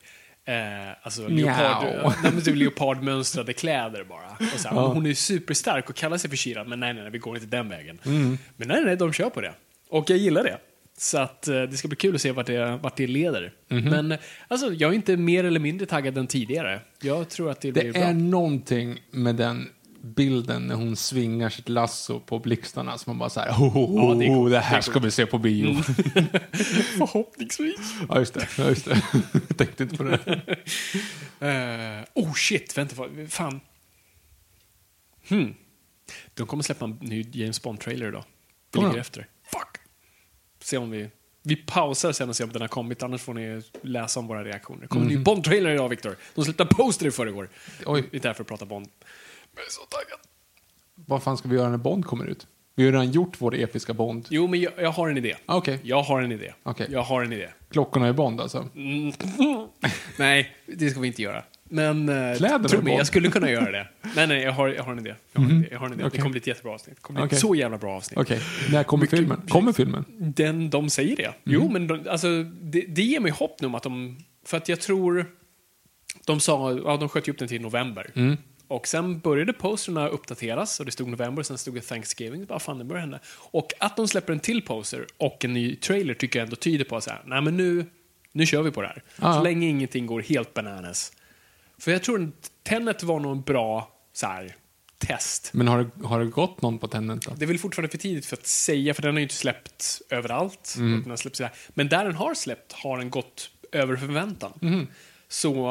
Eh, 0.49 0.95
alltså 1.01 1.27
leopard, 1.27 2.13
nej, 2.23 2.43
typ 2.43 2.55
leopardmönstrade 2.55 3.53
kläder 3.53 4.03
bara. 4.03 4.47
Och 4.53 4.59
så 4.59 4.67
här, 4.67 4.75
Hon 4.75 5.05
är 5.05 5.13
superstark 5.13 5.89
och 5.89 5.95
kallar 5.95 6.17
sig 6.17 6.29
för 6.29 6.37
Shira, 6.37 6.63
men 6.63 6.79
nej, 6.79 6.93
nej, 6.93 7.03
nej, 7.03 7.11
vi 7.11 7.17
går 7.17 7.35
inte 7.35 7.47
den 7.47 7.69
vägen. 7.69 7.99
Men 8.03 8.67
nej, 8.67 8.85
nej, 8.85 8.95
de 8.95 9.13
kör 9.13 9.29
på 9.29 9.41
det. 9.41 9.53
Och 9.89 10.09
jag 10.09 10.17
gillar 10.17 10.43
det. 10.43 10.57
Så 11.01 11.17
att 11.17 11.47
eh, 11.47 11.61
det 11.61 11.77
ska 11.77 11.87
bli 11.87 11.97
kul 11.97 12.15
att 12.15 12.21
se 12.21 12.31
vart 12.31 12.47
det, 12.47 12.79
vart 12.81 12.97
det 12.97 13.07
leder. 13.07 13.53
Men 13.67 14.11
eh, 14.11 14.19
alltså, 14.47 14.73
jag 14.73 14.91
är 14.91 14.95
inte 14.95 15.17
mer 15.17 15.43
eller 15.43 15.59
mindre 15.59 15.87
taggad 15.87 16.17
än 16.17 16.27
tidigare. 16.27 16.81
Jag 17.01 17.29
tror 17.29 17.51
att 17.51 17.61
det, 17.61 17.71
Det 17.71 17.81
blir 17.81 17.93
bra. 17.93 18.01
är 18.01 18.13
någonting 18.13 18.99
med 19.11 19.35
den 19.35 19.69
bilden 20.01 20.67
när 20.67 20.75
hon 20.75 20.95
svingar 20.95 21.49
sitt 21.49 21.69
lasso 21.69 22.19
på 22.19 22.39
blixtarna 22.39 22.97
som 22.97 23.11
man 23.11 23.19
bara 23.19 23.29
så 23.29 23.39
här, 23.39 23.51
oh, 23.51 23.77
oh, 23.77 24.09
Ja, 24.09 24.15
det 24.15 24.25
är 24.25 24.29
oh, 24.29 24.35
coolt. 24.35 24.49
det 24.51 24.55
Det 24.55 24.57
är 24.57 24.61
här 24.61 24.81
ska 24.81 24.99
vi 24.99 25.11
se 25.11 25.25
på 25.25 25.37
bio. 25.37 25.73
Förhoppningsvis. 26.97 27.95
ja, 28.09 28.19
just 28.19 28.33
det. 28.33 28.47
Ja, 28.57 28.69
just 28.69 28.85
det. 28.85 29.01
Jag 29.47 29.57
tänkte 29.57 29.83
inte 29.83 29.97
på 29.97 30.03
det. 30.03 30.41
Eh, 31.41 32.03
oh 32.13 32.33
shit, 32.33 32.77
vänta, 32.77 32.95
fan. 33.29 33.59
Hmm. 35.29 35.53
De 36.33 36.47
kommer 36.47 36.63
släppa 36.63 36.85
en 36.85 36.97
ny 37.01 37.25
James 37.31 37.61
Bond-trailer 37.61 38.07
idag. 38.07 38.23
Kommer 38.71 38.87
ligger 38.87 39.01
efter. 39.01 39.27
Se 40.69 40.77
om 40.77 40.91
vi... 40.91 41.09
Vi 41.43 41.55
pausar 41.55 42.11
sen 42.11 42.29
och 42.29 42.35
ser 42.35 42.43
om 42.43 42.51
den 42.51 42.61
har 42.61 42.67
kommit, 42.67 43.03
annars 43.03 43.21
får 43.21 43.33
ni 43.33 43.61
läsa 43.81 44.19
om 44.19 44.27
våra 44.27 44.43
reaktioner. 44.43 44.81
Det 44.81 44.87
kommer 44.87 45.05
en 45.05 45.11
ny 45.11 45.17
Bond-trailer 45.17 45.69
idag, 45.69 45.89
Victor. 45.89 46.15
De 46.35 46.45
släppte 46.45 46.65
poster 46.65 47.07
i 47.07 47.11
förrgår. 47.11 47.49
Oj. 47.85 48.03
Vi 48.11 48.17
är 48.17 48.21
där 48.21 48.33
för 48.33 48.43
att 48.43 48.47
prata 48.47 48.65
Bond. 48.65 48.87
Jag 49.55 49.65
är 49.65 49.69
så 49.69 49.81
taggad. 49.81 50.19
Vad 50.95 51.23
fan 51.23 51.37
ska 51.37 51.49
vi 51.49 51.55
göra 51.55 51.69
när 51.69 51.77
Bond 51.77 52.05
kommer 52.05 52.25
ut? 52.25 52.47
Vi 52.75 52.85
har 52.85 52.91
redan 52.91 53.11
gjort 53.11 53.35
vår 53.41 53.55
episka 53.55 53.93
Bond. 53.93 54.27
Jo, 54.29 54.47
men 54.47 54.61
jag, 54.61 54.73
jag 54.77 54.91
har 54.91 55.09
en 55.09 55.17
idé. 55.17 55.35
Ah, 55.45 55.55
Okej, 55.57 55.79
Jag 55.83 56.01
har 56.03 56.21
en 56.21 56.31
idé. 56.31 56.53
Okej. 56.63 56.87
Jag 56.89 57.01
har 57.03 57.23
en 57.23 57.33
idé. 57.33 57.49
klockorna 57.71 58.07
är 58.07 58.13
Bond 58.13 58.41
alltså. 58.41 58.69
Mm. 58.75 59.13
Nej, 60.17 60.55
det 60.65 60.89
ska 60.89 60.99
vi 60.99 61.07
inte 61.07 61.21
göra. 61.21 61.43
Men 61.69 62.09
eh, 62.09 62.37
Kläderna 62.37 62.67
tro 62.67 62.81
mig, 62.81 62.93
jag 62.93 63.07
skulle 63.07 63.29
kunna 63.29 63.51
göra 63.51 63.71
det. 63.71 63.87
Nej, 64.15 64.27
nej, 64.27 64.41
jag 64.43 64.51
har, 64.51 64.67
jag 64.67 64.83
har 64.83 64.91
en 64.91 64.99
idé. 64.99 65.15
Jag 65.33 65.41
har 65.41 65.49
en 65.49 65.57
idé. 65.59 65.67
Jag 65.71 65.79
har 65.79 65.85
en 65.85 65.93
idé. 65.93 66.01
Det 66.01 66.07
Okej. 66.07 66.19
kommer 66.19 66.31
bli 66.31 66.39
ett 66.39 66.47
jättebra 66.47 66.71
avsnitt. 66.73 66.95
Det 66.95 67.01
kommer 67.01 67.19
bli 67.21 67.27
Okej. 67.27 67.35
ett 67.35 67.41
så 67.41 67.55
jävla 67.55 67.77
bra 67.77 67.95
avsnitt. 67.95 68.19
Okej, 68.19 68.41
när 68.71 68.83
kommer 68.83 69.01
Mycket- 69.03 69.19
filmen? 69.19 69.41
Kommer 69.49 69.73
filmen? 69.73 70.05
Den, 70.17 70.69
de 70.69 70.89
säger 70.89 71.15
det. 71.15 71.33
Jo, 71.43 71.69
men 71.69 71.87
de, 71.87 72.07
alltså, 72.09 72.43
det, 72.43 72.81
det 72.81 73.01
ger 73.01 73.19
mig 73.19 73.31
hopp 73.31 73.61
nu 73.61 73.67
om 73.67 73.75
att 73.75 73.83
de... 73.83 74.17
För 74.45 74.57
att 74.57 74.69
jag 74.69 74.81
tror... 74.81 75.25
De 76.25 76.39
sa, 76.39 76.71
ja, 76.73 76.97
de 76.97 77.09
sköt 77.09 77.27
ju 77.27 77.31
upp 77.31 77.37
den 77.39 77.47
till 77.47 77.61
november. 77.61 78.35
Och 78.67 78.87
sen 78.87 79.19
började 79.19 79.53
posterna 79.53 80.07
uppdateras 80.07 80.79
och 80.79 80.85
det 80.85 80.91
stod 80.91 81.07
november, 81.07 81.43
sen 81.43 81.57
stod 81.57 81.73
det 81.75 81.81
Thanksgiving. 81.81 82.45
Vad 82.45 82.61
fan, 82.61 82.77
det 82.77 82.83
börjar 82.83 83.01
hända. 83.01 83.19
Och 83.51 83.71
att 83.79 83.97
de 83.97 84.07
släpper 84.07 84.33
en 84.33 84.39
till 84.39 84.61
poster 84.61 85.05
och 85.17 85.45
en 85.45 85.53
ny 85.53 85.75
trailer 85.75 86.13
tycker 86.13 86.39
jag 86.39 86.43
ändå 86.45 86.55
tyder 86.55 86.85
på 86.85 86.97
att 86.97 87.03
så 87.03 87.09
här, 87.09 87.21
nej 87.25 87.41
men 87.41 87.57
nu, 87.57 87.85
nu 88.31 88.45
kör 88.45 88.61
vi 88.61 88.71
på 88.71 88.81
det 88.81 88.87
här. 88.87 89.03
Ja. 89.21 89.33
Så 89.33 89.43
länge 89.43 89.67
ingenting 89.67 90.05
går 90.05 90.21
helt 90.21 90.53
bananas. 90.53 91.11
För 91.79 91.91
jag 91.91 92.03
tror 92.03 92.23
att 92.23 92.51
Tenet 92.63 93.03
var 93.03 93.19
nog 93.19 93.31
en 93.31 93.41
bra 93.41 93.91
så 94.13 94.27
här, 94.27 94.55
test. 94.97 95.49
Men 95.53 95.67
har 95.67 95.77
det, 95.83 96.07
har 96.07 96.19
det 96.19 96.25
gått 96.25 96.61
någon 96.61 96.79
på 96.79 96.87
Tenet 96.87 97.21
då? 97.21 97.33
Det 97.37 97.45
är 97.45 97.47
väl 97.47 97.59
fortfarande 97.59 97.91
för 97.91 97.97
tidigt 97.97 98.25
för 98.25 98.37
att 98.37 98.47
säga, 98.47 98.93
för 98.93 99.01
den 99.01 99.13
har 99.13 99.19
ju 99.19 99.23
inte 99.23 99.35
släppt 99.35 100.01
överallt. 100.09 100.75
Mm. 100.77 101.01
Den 101.01 101.09
har 101.09 101.17
släppt 101.17 101.35
sådär. 101.35 101.51
Men 101.69 101.89
där 101.89 102.05
den 102.05 102.15
har 102.15 102.33
släppt 102.33 102.71
har 102.71 102.97
den 102.97 103.09
gått 103.09 103.51
över 103.71 103.95
förväntan. 103.95 104.53
Mm. 104.61 104.87
Så, 105.27 105.67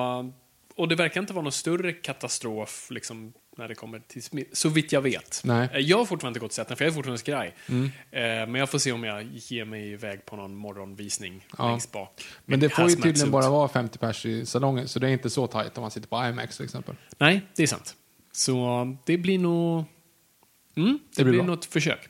och 0.75 0.89
det 0.89 0.95
verkar 0.95 1.21
inte 1.21 1.33
vara 1.33 1.43
någon 1.43 1.53
större 1.53 1.93
katastrof 1.93 2.87
liksom, 2.91 3.33
när 3.59 3.69
det 3.69 3.75
kommer 3.75 3.99
till 3.99 4.23
smitt, 4.23 4.57
så 4.57 4.69
vitt 4.69 4.93
jag 4.93 5.01
vet. 5.01 5.41
Nej. 5.45 5.69
Eh, 5.73 5.79
Jag 5.81 5.99
har 5.99 6.05
fortfarande 6.05 6.29
inte 6.37 6.41
gått 6.41 6.51
och 6.51 6.55
sett 6.55 6.69
den, 6.69 6.77
för 6.77 6.85
jag 6.85 6.91
är 6.91 6.95
fortfarande 6.95 7.19
skraj. 7.19 7.55
Mm. 7.69 7.85
Eh, 8.11 8.21
Men 8.23 8.55
jag 8.55 8.71
får 8.71 8.79
se 8.79 8.93
om 8.93 9.05
jag 9.05 9.23
ger 9.33 9.65
mig 9.65 9.93
iväg 9.93 10.27
på 10.27 10.37
någon 10.37 10.55
morgonvisning 10.57 11.47
Ja. 11.59 11.71
längst 11.71 11.93
bak. 11.93 12.25
Men 12.45 12.61
det 12.61 12.69
får 12.69 12.89
ju 12.91 12.97
tydligen 12.97 13.31
bara 13.31 13.51
vara 13.51 13.69
50 13.69 13.99
pers 13.99 14.27
i 14.27 14.47
salongen, 14.47 14.89
så 14.89 14.99
det 14.99 15.09
är 15.09 15.13
inte 15.13 15.31
så 15.31 15.47
tajt 15.47 15.79
om 15.79 15.83
man 15.83 15.91
sitter 15.91 16.09
på 16.09 16.25
IMAX 16.29 16.57
till 16.57 16.65
exempel. 16.65 16.95
Nej, 17.19 17.41
det 17.57 17.63
är 17.63 17.67
sant. 17.67 17.95
Så 18.33 18.97
det 19.07 19.19
blir 19.19 19.39
nog... 19.39 19.85
Mm, 20.77 20.93
det, 20.93 20.99
Det 21.17 21.25
blir 21.25 21.33
blir 21.33 21.43
bra. 21.43 21.55
ett 21.55 21.65
försök. 21.65 22.09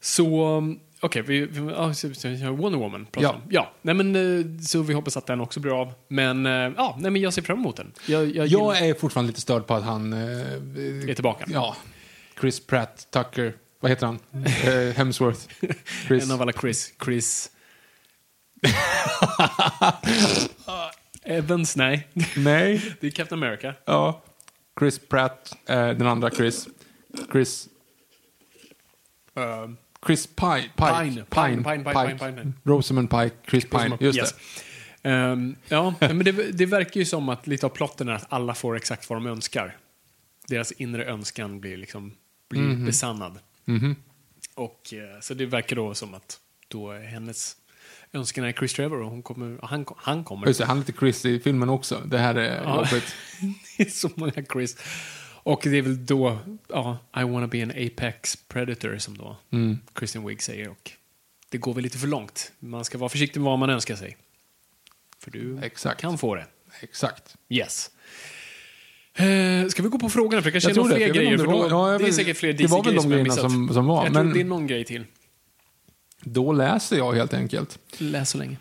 Så, 0.00 0.60
okej, 1.02 1.22
vi, 1.22 1.40
vi, 1.46 2.14
så- 2.14 2.52
Wonder 2.52 2.78
Woman 2.78 3.06
pratar 3.06 3.28
Ja. 3.28 3.34
om. 3.34 3.40
Ja, 3.50 3.72
nej 3.82 3.94
men 3.94 4.16
eh, 4.16 4.44
så 4.62 4.82
vi 4.82 4.94
hoppas 4.94 5.16
att 5.16 5.26
den 5.26 5.40
också 5.40 5.60
blir 5.60 5.80
av. 5.80 5.92
Men, 6.08 6.46
eh, 6.46 6.52
ja, 6.52 6.96
nej 7.00 7.10
men 7.10 7.22
jag 7.22 7.32
ser 7.32 7.42
fram 7.42 7.58
emot 7.58 7.76
den. 7.76 7.92
Jag, 8.06 8.36
jag, 8.36 8.46
Jag 8.46 8.78
är 8.88 8.94
fortfarande 8.94 9.28
lite 9.30 9.40
störd 9.40 9.66
på 9.66 9.74
att 9.74 9.84
han... 9.84 10.12
Eh, 10.12 10.20
är 11.10 11.14
tillbaka. 11.14 11.44
ja, 11.48 11.76
Chris 12.40 12.66
Pratt, 12.66 13.06
Tucker, 13.10 13.54
vad 13.80 13.90
heter 13.90 14.06
han? 14.06 14.18
eh, 14.44 14.96
Hemsworth. 14.96 15.40
Chris. 16.06 16.24
En 16.24 16.30
av 16.30 16.42
alla 16.42 16.52
Chris. 16.52 16.92
Chris... 17.04 17.50
Evans, 21.24 21.76
nej. 21.76 22.08
Nej. 22.36 22.94
Det 23.00 23.06
är 23.06 23.10
Captain 23.10 23.42
America. 23.42 23.74
Ja. 23.84 24.22
Chris 24.80 24.98
Pratt, 25.08 25.56
eh, 25.66 25.88
den 25.88 26.06
andra 26.06 26.30
Chris. 26.30 26.68
Chris. 27.32 27.68
Uh, 29.38 29.70
Chris 30.06 30.26
Pine. 30.26 30.62
Pike. 30.62 30.72
Pine. 30.76 31.24
Pine, 31.30 31.64
Pine, 31.64 31.84
Pine, 31.84 32.18
Pine, 32.18 32.18
Pine. 32.18 32.52
Rosamund 32.64 33.10
Pike, 33.10 33.30
Chris 33.50 33.64
Pine. 33.64 33.96
Just 34.00 34.18
Yes. 34.18 34.34
det. 35.02 35.08
Ehm, 35.10 35.56
ja, 35.68 35.94
men 36.00 36.18
det, 36.18 36.32
det 36.32 36.66
verkar 36.66 37.00
ju 37.00 37.04
som 37.06 37.28
att 37.28 37.46
lite 37.46 37.66
av 37.66 37.70
plotten 37.70 38.08
är 38.08 38.12
att 38.12 38.26
alla 38.28 38.54
får 38.54 38.76
exakt 38.76 39.10
vad 39.10 39.16
de 39.16 39.26
önskar. 39.26 39.76
Deras 40.48 40.72
inre 40.72 41.04
önskan 41.04 41.60
blir 41.60 41.76
liksom 41.76 42.12
blir 42.48 42.60
Mhm. 42.62 42.84
besannad. 42.86 43.38
Och, 44.54 44.94
eh, 44.94 45.20
så 45.20 45.34
det 45.34 45.46
verkar 45.46 45.76
då 45.76 45.94
som 45.94 46.14
att 46.14 46.38
då 46.68 46.92
hennes 46.92 47.56
önskan 48.12 48.44
är 48.44 48.52
Chris 48.52 48.74
Trevor 48.74 49.02
och 49.02 49.10
hon 49.10 49.22
kommer, 49.22 49.58
han, 49.62 49.86
han 49.96 50.24
kommer. 50.24 50.46
Just 50.46 50.60
det, 50.60 50.66
han 50.66 50.78
heter 50.78 50.92
Chris 50.92 51.24
i 51.24 51.40
filmen 51.40 51.68
också. 51.68 52.02
Det 52.06 52.18
här 52.18 52.34
är 52.34 52.62
Ja. 52.64 52.76
jobbigt. 52.76 53.14
det 53.76 53.82
är 53.82 53.90
så 53.90 54.10
många 54.14 54.32
Chris. 54.52 54.76
Och 55.44 55.60
det 55.64 55.78
är 55.78 55.82
väl 55.82 56.06
då, 56.06 56.38
ja, 56.68 56.98
I 57.16 57.22
wanna 57.24 57.46
be 57.46 57.62
an 57.62 57.70
apex 57.70 58.36
predator 58.48 58.98
som 58.98 59.18
då 59.18 59.36
Mm. 59.50 59.78
Kristen 59.94 60.26
Wiig 60.26 60.42
säger. 60.42 60.68
Och 60.68 60.90
det 61.48 61.58
går 61.58 61.74
väl 61.74 61.84
lite 61.84 61.98
för 61.98 62.06
långt. 62.06 62.52
Man 62.58 62.84
ska 62.84 62.98
vara 62.98 63.08
försiktig 63.08 63.40
med 63.40 63.44
vad 63.50 63.58
man 63.58 63.70
önskar 63.70 63.96
sig. 63.96 64.16
För 65.18 65.30
du 65.30 65.58
Exakt. 65.62 66.00
kan 66.00 66.18
få 66.18 66.34
det. 66.34 66.46
Exakt. 66.80 67.36
Yes. 67.48 67.90
Eh, 69.14 69.68
ska 69.68 69.82
vi 69.82 69.88
gå 69.88 69.98
på 69.98 70.08
frågorna? 70.08 70.42
För 70.42 70.50
det 70.50 70.52
kanske 70.52 70.70
Jag 70.70 70.76
är 70.76 70.80
några 70.82 70.90
det, 70.90 70.96
fler 70.96 71.06
vet 71.06 71.16
grejer. 71.16 71.36
det 71.36 71.44
då, 71.44 71.50
var- 71.50 71.68
ja, 71.70 71.92
jag 71.92 72.00
det 72.00 72.06
är 72.08 72.12
säkert 72.12 72.36
fler 72.36 72.52
det 72.52 72.66
var 72.66 72.84
väl 72.84 72.94
DC-grejer 72.94 73.16
de 73.16 73.22
grejerna 73.30 73.48
som- 73.48 73.74
som 73.74 73.86
var, 73.86 74.04
Jag 74.04 74.12
men- 74.12 74.24
tror 74.24 74.34
det 74.34 74.40
är 74.40 74.44
någon 74.44 74.66
grej 74.66 74.84
till. 74.84 75.04
Då 76.20 76.52
läser 76.52 76.96
jag 76.96 77.12
helt 77.12 77.34
enkelt. 77.34 77.78
Läs 77.98 78.30
så 78.30 78.38
länge. 78.38 78.56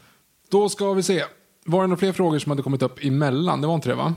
Då 0.49 0.69
ska 0.69 0.93
vi 0.93 1.03
se. 1.03 1.23
Var 1.65 1.81
det 1.81 1.87
några 1.87 1.99
fler 1.99 2.13
frågor 2.13 2.39
som 2.39 2.49
hade 2.49 2.63
kommit 2.63 2.81
upp 2.81 3.03
emellan? 3.03 3.61
Det 3.61 3.67
var 3.67 3.75
inte 3.75 3.89
det 3.89 3.95
va? 3.95 4.15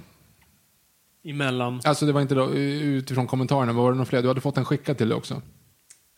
Emellan. 1.25 1.81
Alltså 1.85 2.07
det 2.07 2.13
var 2.13 2.21
inte 2.21 2.35
då, 2.35 2.51
utifrån 2.55 3.27
kommentarerna, 3.27 3.73
var 3.73 3.91
det 3.91 3.97
några 3.97 4.07
fler? 4.07 4.23
Du 4.23 4.29
hade 4.29 4.41
fått 4.41 4.57
en 4.57 4.65
skickad 4.65 4.99
till 4.99 5.09
dig 5.09 5.17
också. 5.17 5.43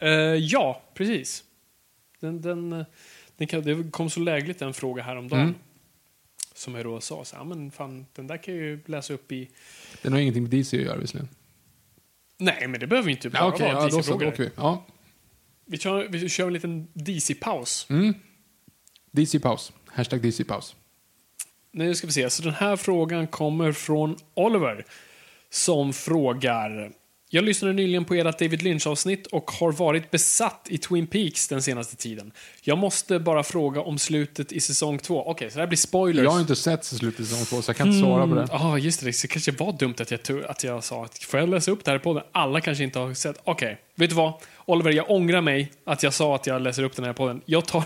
Eh, 0.01 0.11
ja, 0.35 0.83
precis. 0.95 1.45
Den, 2.21 2.43
den, 2.43 2.85
den 3.37 3.47
kan, 3.47 3.63
det 3.63 3.91
kom 3.91 4.11
så 4.11 4.21
lägligt 4.21 4.63
en 4.63 4.75
fråga 4.75 5.03
häromdagen. 5.03 5.43
Mm. 5.43 5.55
Som 6.55 6.75
jag 6.75 6.85
då 6.85 7.01
sa, 7.01 7.25
så, 7.25 7.37
ja, 7.37 7.45
men 7.45 7.71
fan, 7.71 8.07
den 8.13 8.27
där 8.27 8.37
kan 8.37 8.55
jag 8.55 8.65
ju 8.65 8.81
läsa 8.87 9.15
upp 9.15 9.33
i... 9.33 9.49
Den 10.03 10.13
har 10.13 10.21
ingenting 10.21 10.43
med 10.43 10.51
DC 10.51 10.77
att 10.77 10.83
göra 10.85 10.97
visserligen. 10.97 11.29
Nej, 12.39 12.69
men 12.69 12.81
det 12.81 12.87
behöver 12.87 13.11
inte 13.11 13.31
bara 13.31 13.39
Ja, 13.39 13.49
Okej, 13.49 13.75
vara 13.75 13.89
ja, 13.91 13.97
DC-frågor. 13.97 14.35
vi. 14.39 14.51
Ja. 14.57 14.87
vi, 15.67 15.79
kör, 15.79 16.09
vi 16.09 16.29
kör 16.29 16.47
en 16.47 16.53
liten 16.53 16.89
DC-paus. 16.93 17.87
Mm. 17.91 18.15
DC-paus. 19.11 19.73
Hashtag 19.87 20.23
DC-paus. 20.23 20.77
Nu 21.77 21.95
ska 21.95 22.07
vi 22.07 22.13
se, 22.13 22.31
så 22.31 22.43
den 22.43 22.55
här 22.55 22.77
frågan 22.77 23.27
kommer 23.27 23.73
från 23.73 24.17
Oliver. 24.35 24.85
Som 25.51 25.93
frågar... 25.93 26.91
Jag 27.31 27.45
lyssnade 27.45 27.75
nyligen 27.75 28.05
på 28.05 28.15
ert 28.15 28.39
David 28.39 28.63
Lynch-avsnitt 28.63 29.27
och 29.27 29.51
har 29.51 29.73
varit 29.73 30.11
besatt 30.11 30.67
i 30.71 30.79
Twin 30.79 31.07
Peaks 31.07 31.49
den 31.49 31.63
senaste 31.63 31.97
tiden. 31.97 32.33
Jag 32.63 32.79
måste 32.79 33.19
bara 33.19 33.43
fråga 33.43 33.81
om 33.81 33.99
slutet 33.99 34.53
i 34.53 34.61
säsong 34.61 34.99
två. 34.99 35.23
Okej, 35.27 35.51
så 35.51 35.57
det 35.57 35.63
här 35.63 35.67
blir 35.67 35.77
spoilers. 35.77 36.25
Jag 36.25 36.31
har 36.31 36.41
inte 36.41 36.57
sett 36.57 36.85
slutet 36.85 37.21
i 37.21 37.25
säsong 37.25 37.45
två, 37.45 37.63
så 37.63 37.71
jag 37.71 37.77
kan 37.77 37.89
inte 37.89 38.01
svara 38.07 38.27
på 38.27 38.35
det. 38.35 38.49
Ja, 38.51 38.73
ah, 38.73 38.79
just 38.79 39.01
det. 39.01 39.07
Det 39.23 39.29
kanske 39.29 39.53
var 39.53 39.73
dumt 39.73 39.95
att 40.01 40.11
jag, 40.11 40.23
tog- 40.23 40.45
att 40.45 40.65
jag 40.65 40.85
sa 40.85 41.05
att 41.05 41.19
får 41.19 41.41
jag 41.41 41.49
läsa 41.49 41.71
upp 41.71 41.85
det 41.85 41.91
här 41.91 41.99
på 41.99 42.05
podden? 42.05 42.23
Alla 42.33 42.61
kanske 42.61 42.85
inte 42.85 42.99
har 42.99 43.15
sett. 43.15 43.41
Okej, 43.45 43.79
vet 43.95 44.11
du 44.11 44.17
vad? 44.17 44.33
Oliver, 44.65 44.93
jag 44.93 45.11
ångrar 45.11 45.41
mig 45.41 45.73
att 45.85 46.03
jag 46.03 46.15
sa 46.15 46.35
att 46.35 46.47
jag 46.47 46.63
läser 46.63 46.83
upp 46.83 46.97
den 46.97 47.05
här 47.05 47.13
podden. 47.13 47.41
Jag 47.47 47.67
tar... 47.67 47.85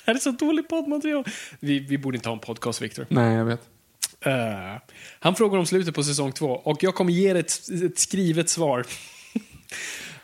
Det 0.04 0.10
här 0.10 0.14
är 0.14 0.18
så 0.18 0.30
dåligt 0.30 0.68
poddmaterial. 0.68 1.24
Vi, 1.60 1.78
vi 1.78 1.98
borde 1.98 2.16
inte 2.16 2.28
ha 2.28 2.34
en 2.34 2.40
podcast, 2.40 2.82
Victor. 2.82 3.06
Nej, 3.08 3.34
jag 3.36 3.44
vet. 3.44 3.60
Eh, 4.20 4.32
han 5.20 5.34
frågar 5.34 5.58
om 5.58 5.66
slutet 5.66 5.94
på 5.94 6.02
säsong 6.02 6.32
två 6.32 6.46
och 6.46 6.82
jag 6.82 6.94
kommer 6.94 7.12
ge 7.12 7.32
dig 7.32 7.40
ett, 7.40 7.52
ett 7.84 7.98
skrivet 7.98 8.48
svar. 8.48 8.86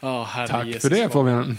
Herre 0.00 0.48
Tack 0.48 0.66
Jesus 0.66 0.82
för 0.82 0.90
det 0.90 0.96
svar. 0.96 1.08
Fabian. 1.08 1.56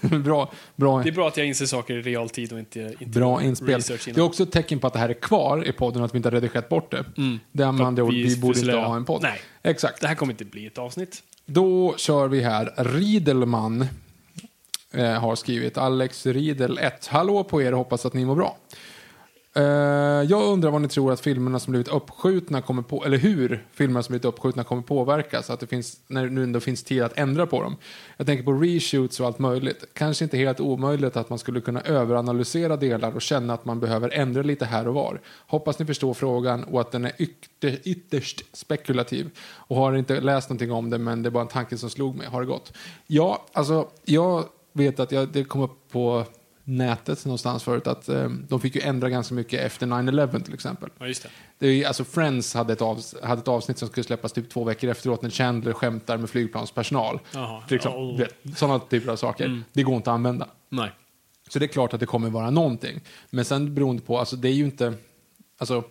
bra, 0.22 0.52
bra, 0.76 1.02
Det 1.02 1.08
är 1.08 1.12
bra 1.12 1.28
att 1.28 1.36
jag 1.36 1.46
inser 1.46 1.66
saker 1.66 1.94
i 1.94 2.02
realtid 2.02 2.52
och 2.52 2.58
inte, 2.58 2.80
inte 2.80 3.18
bra 3.18 3.42
inspel. 3.42 3.80
Det 3.80 4.16
är 4.16 4.20
också 4.20 4.42
ett 4.42 4.52
tecken 4.52 4.78
på 4.78 4.86
att 4.86 4.92
det 4.92 4.98
här 4.98 5.08
är 5.08 5.14
kvar 5.14 5.68
i 5.68 5.72
podden, 5.72 6.02
att 6.02 6.14
vi 6.14 6.16
inte 6.16 6.28
har 6.28 6.34
redigerat 6.34 6.68
bort 6.68 6.90
det. 6.90 7.04
Det 7.52 7.62
är 7.62 7.72
med 7.72 7.86
andra 7.86 8.04
ord, 8.04 8.14
vi 8.14 8.36
borde 8.36 8.58
inte 8.60 8.72
ha 8.72 8.96
en 8.96 9.04
podd. 9.04 9.22
Nej. 9.22 9.40
Exakt. 9.62 10.00
Det 10.00 10.06
här 10.06 10.14
kommer 10.14 10.32
inte 10.32 10.44
bli 10.44 10.66
ett 10.66 10.78
avsnitt. 10.78 11.22
Då 11.46 11.94
kör 11.96 12.28
vi 12.28 12.40
här. 12.40 12.72
Riedelman 12.76 13.86
eh, 14.94 15.12
har 15.12 15.34
skrivit. 15.34 15.78
Alex 15.78 16.26
Riedel 16.26 16.78
1. 16.78 17.06
Hallå 17.06 17.44
på 17.44 17.62
er, 17.62 17.72
hoppas 17.72 18.06
att 18.06 18.14
ni 18.14 18.24
mår 18.24 18.34
bra. 18.34 18.56
Eh, 19.56 19.62
jag 20.22 20.42
undrar 20.42 20.70
vad 20.70 20.82
ni 20.82 20.88
tror 20.88 21.12
att 21.12 21.20
filmerna 21.20 21.58
som 21.58 21.70
blivit 21.70 21.88
uppskjutna 21.88 22.62
kommer 22.62 22.82
på, 22.82 23.04
eller 23.04 23.18
hur 23.18 23.66
filmerna 23.72 24.02
som 24.02 24.12
blivit 24.12 24.24
uppskjutna 24.24 24.64
kommer 24.64 24.82
påverkas, 24.82 25.50
att 25.50 25.60
det 25.60 25.66
finns, 25.66 26.00
när 26.06 26.24
det 26.24 26.30
nu 26.30 26.42
ändå 26.42 26.60
finns 26.60 26.82
tid 26.82 27.02
att 27.02 27.18
ändra 27.18 27.46
på 27.46 27.62
dem. 27.62 27.76
Jag 28.16 28.26
tänker 28.26 28.44
på 28.44 28.52
reshoots 28.52 29.20
och 29.20 29.26
allt 29.26 29.38
möjligt. 29.38 29.84
Kanske 29.92 30.24
inte 30.24 30.36
helt 30.36 30.60
omöjligt 30.60 31.16
att 31.16 31.30
man 31.30 31.38
skulle 31.38 31.60
kunna 31.60 31.80
överanalysera 31.80 32.76
delar 32.76 33.14
och 33.14 33.22
känna 33.22 33.54
att 33.54 33.64
man 33.64 33.80
behöver 33.80 34.10
ändra 34.10 34.42
lite 34.42 34.64
här 34.64 34.88
och 34.88 34.94
var. 34.94 35.20
Hoppas 35.46 35.78
ni 35.78 35.86
förstår 35.86 36.14
frågan 36.14 36.64
och 36.64 36.80
att 36.80 36.92
den 36.92 37.04
är 37.04 37.12
ytter, 37.18 37.78
ytterst 37.84 38.56
spekulativ. 38.56 39.30
Och 39.38 39.76
har 39.76 39.96
inte 39.96 40.20
läst 40.20 40.48
någonting 40.48 40.72
om 40.72 40.90
det, 40.90 40.98
men 40.98 41.22
det 41.22 41.28
är 41.28 41.30
bara 41.30 41.42
en 41.42 41.48
tanke 41.48 41.78
som 41.78 41.90
slog 41.90 42.16
mig. 42.16 42.26
Har 42.26 42.40
det 42.40 42.46
gått? 42.46 42.72
Ja, 43.06 43.44
alltså, 43.52 43.88
jag 44.04 44.44
vet 44.74 45.00
att 45.00 45.12
jag, 45.12 45.28
det 45.28 45.44
kom 45.44 45.60
upp 45.60 45.88
på 45.90 46.24
nätet 46.64 47.24
någonstans 47.24 47.62
förut 47.62 47.86
att 47.86 48.08
eh, 48.08 48.28
de 48.28 48.60
fick 48.60 48.74
ju 48.74 48.80
ändra 48.80 49.08
ganska 49.10 49.34
mycket 49.34 49.60
efter 49.60 49.86
9-11 49.86 50.42
till 50.44 50.54
exempel. 50.54 50.90
Ja, 50.98 51.06
just 51.06 51.22
det. 51.22 51.28
Det 51.58 51.66
är, 51.66 51.86
alltså 51.86 52.04
Friends 52.04 52.54
hade 52.54 52.72
ett, 52.72 52.82
avs 52.82 53.14
hade 53.22 53.40
ett 53.40 53.48
avsnitt 53.48 53.78
som 53.78 53.88
skulle 53.88 54.04
släppas 54.04 54.32
typ 54.32 54.50
två 54.50 54.64
veckor 54.64 54.90
efteråt 54.90 55.22
när 55.22 55.30
Chandler 55.30 55.72
skämtar 55.72 56.16
med 56.16 56.30
flygplanspersonal. 56.30 57.20
Till 57.68 57.76
exempel, 57.76 58.00
Oh. 58.00 58.18
vet, 58.18 58.34
Sådana 58.56 58.78
typer 58.78 59.12
av 59.12 59.16
saker. 59.16 59.62
Det 59.72 59.82
går 59.82 59.96
inte 59.96 60.10
att 60.10 60.14
använda. 60.14 60.48
Nej. 60.68 60.90
Så 61.48 61.58
det 61.58 61.64
är 61.64 61.68
klart 61.68 61.94
att 61.94 62.00
det 62.00 62.06
kommer 62.06 62.30
vara 62.30 62.50
någonting. 62.50 63.00
Men 63.30 63.44
sen 63.44 63.74
beroende 63.74 64.02
på, 64.02 64.18
alltså 64.18 64.36
det 64.36 64.48
är 64.48 64.52
ju 64.52 64.64
inte, 64.64 64.94
alltså 65.58 65.82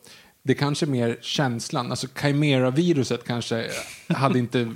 det 0.43 0.53
är 0.53 0.57
kanske 0.57 0.85
mer 0.85 1.17
känslan, 1.21 1.91
alltså 1.91 2.07
Chimera-viruset 2.21 3.23
kanske 3.27 3.69
hade 4.07 4.39
inte 4.39 4.73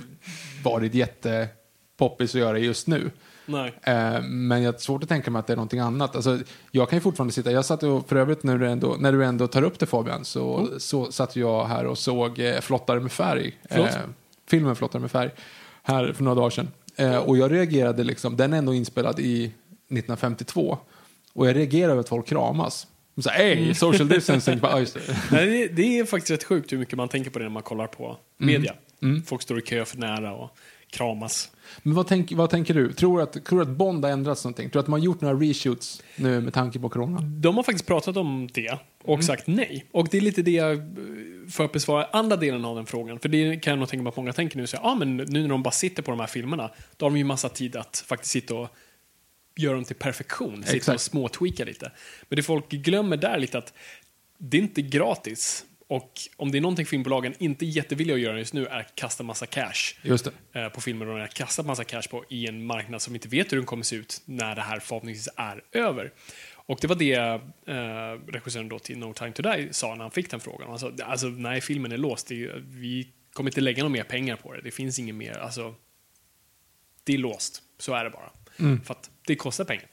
varit 0.64 0.94
jättepoppis 0.94 2.34
att 2.34 2.40
göra 2.40 2.58
just 2.58 2.86
nu. 2.86 3.10
Eh, 3.82 4.22
men 4.22 4.62
jag 4.62 4.72
har 4.72 4.78
svårt 4.78 5.02
att 5.02 5.08
tänka 5.08 5.30
mig 5.30 5.40
att 5.40 5.46
det 5.46 5.52
är 5.52 5.56
någonting 5.56 5.80
annat. 5.80 6.16
Alltså, 6.16 6.38
jag 6.70 6.88
kan 6.90 6.96
ju 6.96 7.00
fortfarande 7.00 7.32
sitta, 7.34 7.52
jag 7.52 7.64
satt 7.64 7.82
och, 7.82 8.08
för 8.08 8.16
övrigt 8.16 8.42
när 8.42 8.58
du 8.58 8.66
ändå, 8.68 8.96
när 8.98 9.12
du 9.12 9.24
ändå 9.24 9.46
tar 9.46 9.62
upp 9.62 9.78
det 9.78 9.86
Fabian, 9.86 10.24
så, 10.24 10.68
så 10.78 11.12
satt 11.12 11.36
jag 11.36 11.64
här 11.64 11.86
och 11.86 11.98
såg 11.98 12.38
eh, 12.38 12.60
Flottare 12.60 13.00
med 13.00 13.12
färg. 13.12 13.58
Förlåt? 13.70 13.88
filmen 14.50 14.76
Flottare 14.76 15.00
med 15.00 15.10
färg, 15.10 15.30
här 15.82 16.12
för 16.12 16.24
några 16.24 16.34
dagar 16.34 16.50
sedan. 16.50 16.68
Eh, 16.96 17.16
och 17.16 17.36
jag 17.38 17.52
reagerade 17.52 18.04
liksom, 18.04 18.36
den 18.36 18.52
är 18.52 18.58
ändå 18.58 18.74
inspelad 18.74 19.20
i 19.20 19.44
1952. 19.44 20.78
Och 21.32 21.48
jag 21.48 21.56
reagerar 21.56 21.90
över 21.90 22.00
att 22.00 22.08
folk 22.08 22.26
kramas. 22.26 22.86
De 23.14 23.22
säger, 23.22 23.56
Mm. 23.56 23.74
social 23.74 24.08
distancing. 24.08 24.58
Bara, 24.62 24.72
"Ja, 24.72 24.80
just 24.80 24.94
det." 24.94 25.00
Nej, 25.30 25.46
det, 25.46 25.68
det 25.82 25.98
är 25.98 26.04
faktiskt 26.04 26.30
rätt 26.30 26.44
sjukt 26.44 26.72
hur 26.72 26.78
mycket 26.78 26.96
man 26.96 27.08
tänker 27.08 27.30
på 27.30 27.38
det 27.38 27.44
när 27.44 27.50
man 27.52 27.62
kollar 27.62 27.86
på 27.86 28.16
media. 28.38 28.74
Folk 29.26 29.42
står 29.42 29.58
i 29.58 29.62
kö 29.62 29.84
för 29.84 29.98
nära 29.98 30.34
och 30.34 30.50
kramas. 30.90 31.50
Men 31.82 31.94
vad, 31.94 32.06
tänk, 32.06 32.32
vad 32.32 32.50
tänker 32.50 32.74
du? 32.74 32.92
Tror 32.92 33.16
du, 33.16 33.22
att, 33.22 33.44
tror 33.44 33.62
att 33.62 33.68
Bond 33.68 34.04
har 34.04 34.12
ändrats 34.12 34.44
någonting? 34.44 34.70
Tror 34.70 34.82
du 34.82 34.84
att 34.84 34.88
man 34.88 35.00
har 35.00 35.04
gjort 35.04 35.20
några 35.20 35.40
reshoots 35.40 36.02
nu 36.16 36.40
med 36.40 36.54
tanke 36.54 36.78
på 36.78 36.88
corona? 36.88 37.20
De 37.20 37.56
har 37.56 37.62
faktiskt 37.62 37.86
pratat 37.86 38.16
om 38.16 38.48
det 38.52 38.78
och 39.04 39.24
sagt 39.24 39.46
nej. 39.46 39.86
Och 39.92 40.08
det 40.08 40.16
är 40.16 40.20
lite 40.20 40.42
det 40.42 40.50
jag 40.50 40.96
för 41.50 41.64
att 41.64 41.72
besvara 41.72 42.04
andra 42.04 42.36
delen 42.36 42.64
av 42.64 42.76
den 42.76 42.86
frågan. 42.86 43.18
För 43.18 43.28
det 43.28 43.56
kan 43.56 43.70
jag 43.70 43.78
nog 43.78 43.88
tänka 43.88 44.02
mig 44.02 44.10
att 44.10 44.16
många 44.16 44.32
tänker 44.32 44.56
nu. 44.56 44.66
Så, 44.66 44.76
ja, 44.82 44.94
men 44.94 45.16
nu 45.16 45.42
när 45.42 45.48
de 45.48 45.62
bara 45.62 45.70
sitter 45.70 46.02
på 46.02 46.10
de 46.10 46.20
här 46.20 46.26
filmerna, 46.26 46.70
då 46.96 47.06
har 47.06 47.10
de 47.10 47.18
ju 47.18 47.24
massa 47.24 47.48
tid 47.48 47.76
att 47.76 48.04
faktiskt 48.06 48.32
sitta 48.32 48.54
och 48.54 48.68
göra 49.56 49.74
dem 49.74 49.84
till 49.84 49.96
perfektion. 49.96 50.64
Sitta 50.64 50.94
och 50.94 51.00
småtweaka 51.00 51.64
lite. 51.64 51.92
Men 52.28 52.36
det 52.36 52.42
folk 52.42 52.68
glömmer 52.68 53.16
där 53.16 53.30
är 53.30 53.38
lite 53.38 53.58
att 53.58 53.72
det 54.38 54.56
är 54.56 54.62
inte 54.62 54.82
gratis. 54.82 55.64
Och 55.90 56.12
om 56.36 56.50
det 56.52 56.58
är 56.58 56.62
någonting 56.62 56.86
filmbolagen 56.86 57.34
inte 57.38 57.64
är 57.64 57.66
jättevilliga 57.66 58.14
att 58.16 58.22
göra 58.22 58.38
just 58.38 58.54
nu 58.54 58.66
är 58.66 58.80
att 58.80 58.94
kasta 58.94 59.22
massa 59.22 59.46
cash 59.46 59.94
Just 60.02 60.28
det. 60.52 60.60
eh, 60.60 60.68
på 60.68 60.80
filmer 60.80 61.06
de 61.06 61.20
har 61.20 61.26
kastat 61.26 61.66
massa 61.66 61.84
cash 61.84 62.02
på 62.10 62.24
i 62.28 62.46
en 62.46 62.66
marknad 62.66 63.02
som 63.02 63.14
inte 63.14 63.28
vet 63.28 63.52
hur 63.52 63.56
den 63.56 63.66
kommer 63.66 63.82
se 63.82 63.96
ut 63.96 64.22
när 64.24 64.54
det 64.56 64.62
här 64.62 64.80
förhoppningsvis 64.80 65.28
är 65.36 65.62
över. 65.72 66.12
Och 66.54 66.78
det 66.80 66.86
var 66.86 66.96
det 66.96 67.14
eh, 67.14 68.32
regissören 68.32 68.68
då 68.68 68.78
till 68.78 68.98
No 68.98 69.14
Time 69.14 69.32
To 69.32 69.42
Die 69.42 69.68
sa 69.72 69.94
när 69.94 70.02
han 70.04 70.10
fick 70.10 70.30
den 70.30 70.40
frågan. 70.40 70.68
Han 70.68 70.78
sa, 70.78 70.92
alltså 71.04 71.26
nej, 71.26 71.60
filmen 71.60 71.92
är 71.92 71.96
låst. 71.96 72.26
Det 72.28 72.52
vi 72.64 73.08
kommer 73.32 73.50
inte 73.50 73.60
lägga 73.60 73.82
några 73.82 73.92
mer 73.92 74.02
pengar 74.04 74.36
på 74.36 74.52
det. 74.54 74.60
Det 74.60 74.70
finns 74.70 74.98
inget 74.98 75.14
mer, 75.14 75.38
alltså. 75.38 75.74
Det 77.04 77.14
är 77.14 77.18
låst. 77.18 77.62
Så 77.78 77.94
är 77.94 78.04
det 78.04 78.10
bara. 78.10 78.30
För 78.84 78.94
att 78.94 79.10
det 79.26 79.36
kostar 79.36 79.64
pengar. 79.64 79.86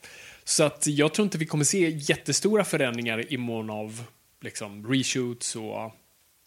Så 0.44 0.64
att 0.64 0.88
jag 0.88 1.14
tror 1.14 1.24
inte 1.24 1.38
vi 1.38 1.46
kommer 1.46 1.64
se 1.64 1.90
jättestora 1.90 2.64
förändringar 2.66 3.34
i 3.34 3.38
mån 3.38 3.70
av 3.70 4.04
liksom 4.46 4.88
reshoots 4.94 5.56
och 5.56 5.92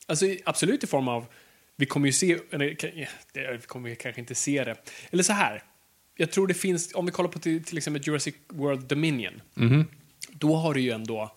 Alltså 0.07 0.26
absolut 0.44 0.84
i 0.84 0.86
form 0.86 1.09
av, 1.09 1.26
vi 1.76 1.86
kommer 1.86 2.07
ju 2.07 2.12
se, 2.12 2.38
eller 2.51 2.76
ja, 2.94 3.07
det- 3.32 3.53
vi 3.53 3.59
kommer 3.66 3.88
ju 3.88 3.94
kanske 3.96 4.20
inte 4.20 4.34
se 4.34 4.64
det. 4.64 4.76
Eller 5.11 5.22
så 5.22 5.32
här, 5.32 5.62
jag 6.16 6.30
tror 6.30 6.46
det 6.46 6.55
finns, 6.55 6.94
om 6.94 7.07
vi 7.07 7.12
kollar 7.12 7.30
på 7.30 7.38
till, 7.38 7.64
till 7.64 7.78
exempel 7.78 8.03
Jurassic 8.07 8.34
World 8.49 8.84
Dominion. 8.84 9.40
Då 10.32 10.57
har 10.57 10.74
du 10.74 10.80
ju 10.80 10.90
ändå, 10.90 11.32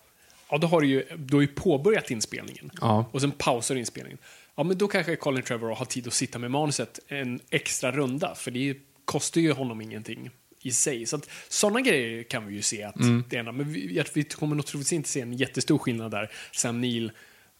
ja 0.50 0.58
då 0.58 0.66
har 0.66 0.80
du 0.80 0.86
ju, 0.86 1.04
du 1.16 1.36
har 1.36 1.40
ju 1.40 1.46
påbörjat 1.48 2.10
inspelningen. 2.10 2.70
Ja. 2.80 3.10
Och 3.12 3.20
sen 3.20 3.30
pausar 3.30 3.76
inspelningen. 3.76 4.18
Ja 4.54 4.62
men 4.62 4.78
då 4.78 4.88
kanske 4.88 5.16
Colin 5.16 5.42
Trevorrow 5.42 5.76
har 5.76 5.84
tid 5.84 6.06
att 6.06 6.12
sitta 6.14 6.38
med 6.38 6.50
manuset 6.50 6.98
en 7.08 7.40
extra 7.50 7.92
runda. 7.92 8.34
För 8.34 8.50
det 8.50 8.76
kostar 9.04 9.40
ju 9.40 9.52
honom 9.52 9.80
ingenting 9.80 10.30
i 10.62 10.72
sig. 10.72 11.06
Så 11.06 11.16
att 11.16 11.28
sådana 11.48 11.80
grejer 11.80 12.22
kan 12.22 12.46
vi 12.46 12.54
ju 12.54 12.62
se 12.62 12.82
att 12.82 12.96
Mm. 12.96 13.24
det 13.28 13.36
ena, 13.36 13.52
men 13.52 13.72
vi, 13.72 14.04
vi 14.14 14.22
kommer 14.24 14.56
nog 14.56 14.66
troligtvis 14.66 14.92
inte 14.92 15.08
se 15.08 15.20
en 15.20 15.32
jättestor 15.32 15.78
skillnad 15.78 16.10
där. 16.10 16.30
Sam 16.52 16.80
Neill 16.80 17.12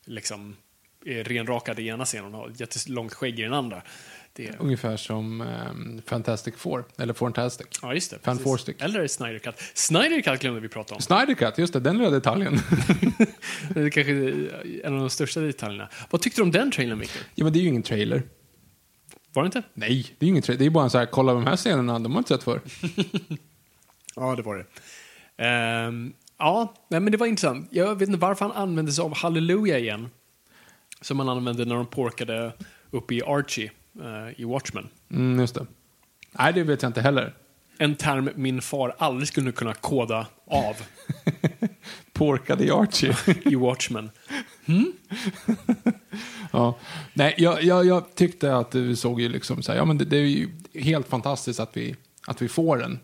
liksom 0.07 0.57
är 1.07 1.25
renrakad 1.25 1.79
i 1.79 1.87
ena 1.87 2.05
scenen 2.05 2.35
och 2.35 2.41
har 2.41 2.53
jättelångt 2.57 3.15
skägg 3.15 3.39
i 3.41 3.43
den 3.43 3.53
andra. 3.53 3.83
Det, 4.35 4.51
Ungefär 4.59 4.97
som 4.97 5.41
ehm, 5.41 6.03
Fantastic 6.07 6.55
Four, 6.57 6.85
eller 6.99 7.15
Fantastic. 7.15 7.67
ja, 7.83 7.95
just 7.95 8.11
det. 8.11 8.19
Fan. 8.23 8.39
Eller 8.79 9.07
Snyder 9.07 9.39
Cut. 9.39 9.55
Snyder 9.75 10.21
Cut 10.23 10.41
glömde 10.41 10.61
vi 10.61 10.69
prata 10.69 10.95
om. 10.95 11.01
Snyder 11.01 11.35
Cut, 11.35 11.59
just 11.59 11.73
det, 11.73 11.81
den 11.81 11.99
lilla 11.99 12.11
detaljen. 12.11 12.59
Det 13.75 13.81
är 13.81 13.91
kanske 13.91 14.13
en 14.85 14.95
av 14.95 15.01
de 15.01 15.11
största 15.11 15.41
detaljerna. 15.41 15.89
Vad 16.11 16.21
tyckte 16.23 16.41
du 16.41 16.43
om 16.43 16.51
den 16.51 16.71
trailern, 16.71 16.99
Victor? 16.99 17.23
ja, 17.35 17.45
men 17.45 17.53
det 17.53 17.59
är 17.59 17.61
ju 17.61 17.69
ingen 17.69 17.83
trailer. 17.83 18.23
Var 19.33 19.43
det 19.43 19.47
inte? 19.47 19.63
Nej, 19.75 20.07
det 20.19 20.31
är 20.31 20.41
trailer. 20.41 20.59
Det 20.59 20.67
är 20.67 20.71
bara 20.71 20.85
en 20.85 20.91
så 20.91 20.99
här, 20.99 21.07
kolla 21.07 21.35
de 21.35 21.47
här 21.47 21.57
scenerna, 21.57 21.99
de 21.99 22.13
har 22.13 22.19
inte 22.19 22.29
sett 22.29 22.43
förr. 22.43 22.61
Ja, 24.17 24.37
det 24.37 24.43
var 24.43 24.57
det. 24.57 24.65
Ehm, 25.45 26.13
ja, 26.39 26.75
nej, 26.89 27.01
men 27.01 27.13
det 27.13 27.19
var 27.19 27.27
intressant. 27.27 27.69
Jag 27.71 27.99
vet 27.99 28.09
inte 28.09 28.21
varför 28.21 28.45
han 28.45 28.57
använde 28.57 28.93
sig 28.93 29.03
av 29.05 29.17
Hallelujah 29.17 29.79
igen. 29.79 30.09
Som 31.01 31.19
han 31.19 31.29
använde 31.29 31.65
när 31.65 31.75
de 31.75 31.87
porkade 31.87 32.53
upp 32.91 33.13
i 33.13 33.23
Archie 33.23 33.71
eh, 34.01 34.41
i 34.41 34.45
Watchmen. 34.45 34.89
Mm, 35.11 35.41
just 35.41 35.55
det. 35.55 35.67
Nej, 36.33 36.53
det 36.53 36.63
vet 36.63 36.83
jag 36.83 36.89
inte 36.89 37.01
heller. 37.01 37.35
En 37.79 37.97
term 37.97 38.31
min 38.35 38.63
far 38.63 38.95
aldrig 38.99 39.29
skulle 39.29 39.53
kunna 39.53 39.75
koda 39.75 40.27
av 40.47 40.77
Porkade 42.13 42.65
i 42.65 42.71
Archie. 42.71 43.17
i 43.45 43.55
Watchmen. 43.55 44.11
ja. 46.53 46.79
Nej, 47.13 47.35
jag, 47.39 47.63
jag, 47.63 47.87
jag 47.87 48.15
tyckte 48.15 48.57
att 48.57 48.75
vi 48.75 48.97
såg 48.97 49.21
ju 49.21 49.29
liksom 49.29 49.63
så 49.63 49.73
här, 49.73 49.79
ja 49.79 49.85
men 49.85 49.99
det, 49.99 50.05
det 50.05 50.17
är 50.17 50.21
ju 50.21 50.49
helt 50.75 51.09
fantastiskt 51.09 51.61
att 51.61 51.77
vi, 51.77 51.97
att 52.27 52.43
vi 52.43 52.49
får 52.49 52.77
den. 52.77 52.99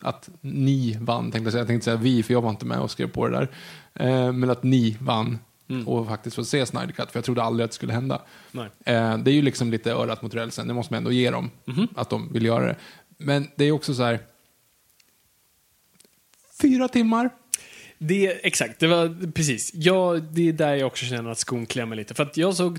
Att 0.00 0.28
ni 0.40 0.98
vann, 1.00 1.32
tänkte 1.32 1.46
jag 1.46 1.52
säga. 1.52 1.60
Jag 1.60 1.68
tänkte 1.68 1.84
säga 1.84 1.96
vi, 1.96 2.22
för 2.22 2.32
jag 2.32 2.42
var 2.42 2.50
inte 2.50 2.66
med 2.66 2.78
och 2.80 2.90
skrev 2.90 3.10
på 3.10 3.28
det 3.28 3.36
där. 3.36 3.48
Eh, 3.94 4.32
men 4.32 4.50
att 4.50 4.62
ni 4.62 4.96
vann 5.00 5.38
och 5.86 6.06
faktiskt 6.08 6.36
få 6.36 6.44
se 6.44 6.66
Snyder 6.66 6.92
Cut, 6.92 7.10
för 7.10 7.18
jag 7.18 7.24
trodde 7.24 7.42
aldrig 7.42 7.64
att 7.64 7.70
det 7.70 7.74
skulle 7.74 7.92
hända. 7.92 8.22
Eh, 8.84 9.18
det 9.18 9.30
är 9.30 9.34
ju 9.34 9.42
liksom 9.42 9.70
lite 9.70 9.92
örat 9.92 10.22
mot 10.22 10.34
rälsen, 10.34 10.68
det 10.68 10.74
måste 10.74 10.92
man 10.92 10.98
ändå 10.98 11.12
ge 11.12 11.30
dem, 11.30 11.50
att 11.96 12.10
de 12.10 12.32
vill 12.32 12.44
göra 12.44 12.66
det. 12.66 12.76
Men 13.18 13.48
det 13.56 13.64
är 13.64 13.72
också 13.72 13.94
så 13.94 14.02
här, 14.02 14.18
fyra 16.62 16.88
timmar, 16.88 17.30
Det, 18.02 18.46
exakt, 18.46 18.78
det 18.78 18.86
var 18.86 19.32
precis. 19.32 19.70
Ja, 19.74 20.18
det 20.32 20.48
är 20.48 20.52
där 20.52 20.74
jag 20.74 20.86
också 20.86 21.06
känner 21.06 21.30
att 21.30 21.38
skon 21.38 21.66
klämmer 21.66 21.96
lite. 21.96 22.14
För 22.14 22.22
att 22.22 22.36
jag 22.36 22.54
såg 22.54 22.78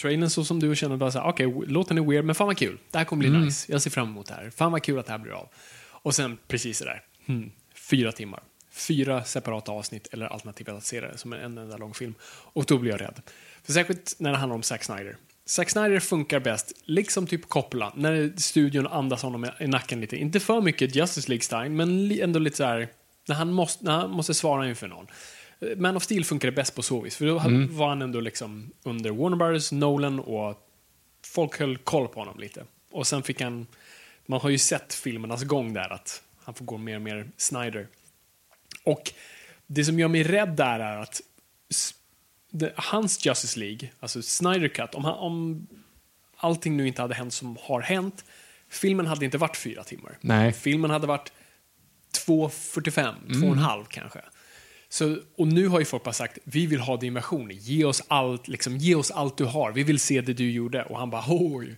trailern 0.00 0.30
så 0.30 0.44
som 0.44 0.60
du 0.60 0.68
och 0.70 0.76
kände 0.76 0.96
bara 0.96 1.10
så 1.10 1.18
här, 1.18 1.28
okej, 1.28 1.54
låten 1.66 1.98
är 1.98 2.02
weird, 2.02 2.24
men 2.24 2.34
fan 2.34 2.46
vad 2.46 2.56
kul. 2.58 2.78
Det 2.90 2.98
här 2.98 3.04
kommer 3.04 3.28
bli 3.28 3.38
nice. 3.38 3.72
Jag 3.72 3.82
ser 3.82 3.90
fram 3.90 4.08
emot 4.08 4.26
det 4.26 4.34
här. 4.34 4.50
Fan 4.50 4.72
vad 4.72 4.82
kul 4.82 4.98
att 4.98 5.06
det 5.06 5.12
här 5.12 5.18
blir 5.18 5.32
av. 5.32 5.48
Och 5.90 6.14
sen 6.14 6.38
precis 6.48 6.78
det 6.78 6.84
där. 6.84 7.02
Hmm, 7.26 7.50
fyra 7.74 8.12
timmar. 8.12 8.42
Fyra 8.72 9.24
separata 9.24 9.72
avsnitt 9.72 10.08
eller 10.12 10.26
alternativt 10.26 10.68
att 10.68 10.84
se 10.84 11.00
det 11.00 11.18
som 11.18 11.32
en 11.32 11.58
enda 11.58 11.76
lång 11.76 11.94
film. 11.94 12.14
Och 12.26 12.64
då 12.64 12.78
blir 12.78 12.90
jag 12.90 13.00
rädd. 13.00 13.22
För 13.64 13.72
särskilt 13.72 14.14
när 14.18 14.30
det 14.30 14.36
handlar 14.36 14.54
om 14.56 14.62
Zack 14.62 14.84
Snyder. 14.84 15.16
Zack 15.46 15.70
Snyder 15.70 16.00
funkar 16.00 16.40
bäst, 16.40 16.72
liksom 16.84 17.26
typ 17.26 17.48
Coppola, 17.48 17.92
när 17.96 18.32
studion 18.36 18.86
andas 18.86 19.22
honom 19.22 19.46
i- 19.60 19.66
nacken 19.66 20.00
lite. 20.00 20.16
Inte 20.16 20.40
för 20.40 20.60
mycket 20.60 20.94
Justice 20.96 21.28
League-style, 21.32 21.68
men 21.68 22.20
ändå 22.20 22.38
lite 22.38 22.56
så 22.56 22.64
här 22.64 22.88
när 23.28 23.34
han 23.34 23.52
måste, 23.52 23.84
när 23.84 23.92
han 23.92 24.10
måste 24.10 24.34
svara 24.34 24.68
inför 24.68 24.88
någon. 24.88 25.06
Man 25.76 25.96
of 25.96 26.02
Steel 26.02 26.24
funkar 26.24 26.48
det 26.48 26.52
bäst 26.52 26.74
på 26.74 26.82
så 26.82 27.00
vis, 27.00 27.16
för 27.16 27.26
då 27.26 27.34
var 27.74 27.88
han 27.88 28.02
ändå 28.02 28.20
liksom 28.20 28.72
under 28.82 29.10
Warner 29.10 29.36
Brothers, 29.36 29.72
Nolan 29.72 30.20
och 30.20 30.68
folk 31.26 31.58
höll 31.58 31.78
koll 31.78 32.08
på 32.08 32.20
honom 32.20 32.38
lite. 32.38 32.64
Och 32.90 33.06
sen 33.06 33.22
fick 33.22 33.40
han, 33.40 33.66
man 34.26 34.40
har 34.40 34.50
ju 34.50 34.58
sett 34.58 34.94
filmernas 34.94 35.44
gång 35.44 35.72
där, 35.72 35.92
att 35.92 36.22
han 36.44 36.54
får 36.54 36.64
gå 36.64 36.78
mer 36.78 36.96
och 36.96 37.02
mer 37.02 37.28
Snyder. 37.36 37.88
Och 38.84 39.12
det 39.66 39.84
som 39.84 39.98
gör 39.98 40.08
mig 40.08 40.22
rädd 40.22 40.48
där 40.48 40.80
är 40.80 40.96
att 40.98 41.20
hans 42.74 43.26
Justice 43.26 43.60
League, 43.60 43.88
alltså 44.00 44.22
Snyder 44.22 44.68
Cut, 44.68 44.94
om, 44.94 45.04
han, 45.04 45.14
om 45.14 45.66
allting 46.36 46.76
nu 46.76 46.86
inte 46.86 47.02
hade 47.02 47.14
hänt 47.14 47.34
som 47.34 47.58
har 47.60 47.80
hänt, 47.80 48.24
filmen 48.68 49.06
hade 49.06 49.24
inte 49.24 49.38
varit 49.38 49.56
fyra 49.56 49.84
timmar. 49.84 50.18
Nej. 50.20 50.52
Filmen 50.52 50.90
hade 50.90 51.06
varit 51.06 51.32
2.45, 52.26 53.14
2,5 53.28 53.84
kanske. 53.88 54.20
Så, 54.88 55.16
och 55.36 55.46
nu 55.46 55.68
har 55.68 55.78
ju 55.78 55.84
folk 55.84 56.04
bara 56.04 56.12
sagt, 56.12 56.38
vi 56.44 56.66
vill 56.66 56.80
ha 56.80 56.96
din 56.96 57.14
version, 57.14 57.50
ge 57.52 57.84
oss 57.84 58.02
allt, 58.08 58.48
liksom, 58.48 58.76
ge 58.76 58.94
oss 58.94 59.10
allt 59.10 59.36
du 59.36 59.44
har, 59.44 59.72
vi 59.72 59.82
vill 59.82 59.98
se 59.98 60.20
det 60.20 60.32
du 60.32 60.50
gjorde. 60.50 60.82
Och 60.82 60.98
han 60.98 61.10
bara, 61.10 61.24
oj, 61.28 61.76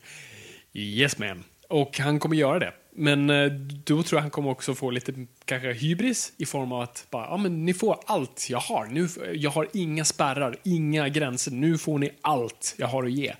yes 0.73 1.19
man. 1.19 1.45
Och 1.69 1.99
han 1.99 2.19
kommer 2.19 2.37
göra 2.37 2.59
det. 2.59 2.73
Men 2.99 3.31
eh, 3.31 3.53
då 3.85 4.03
tror 4.03 4.19
jag 4.19 4.23
han 4.23 4.31
kommer 4.31 4.51
också 4.51 4.75
få 4.75 4.91
lite 4.91 5.27
kanske 5.45 5.73
hybris 5.73 6.33
i 6.37 6.47
form 6.47 6.73
av 6.73 6.81
att 6.81 7.07
bara, 7.11 7.25
ja 7.25 7.37
men 7.37 7.65
ni 7.65 7.75
får 7.75 7.99
allt 8.07 8.47
jag 8.51 8.59
har. 8.59 8.87
Nu, 8.87 9.09
jag 9.35 9.51
har 9.51 9.69
inga 9.73 10.05
spärrar, 10.05 10.57
inga 10.65 11.09
gränser. 11.09 11.51
Nu 11.51 11.79
får 11.79 11.99
ni 11.99 12.11
allt 12.21 12.75
jag 12.79 12.87
har 12.87 13.05
att 13.05 13.13
ge. 13.13 13.35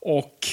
Och 0.00 0.46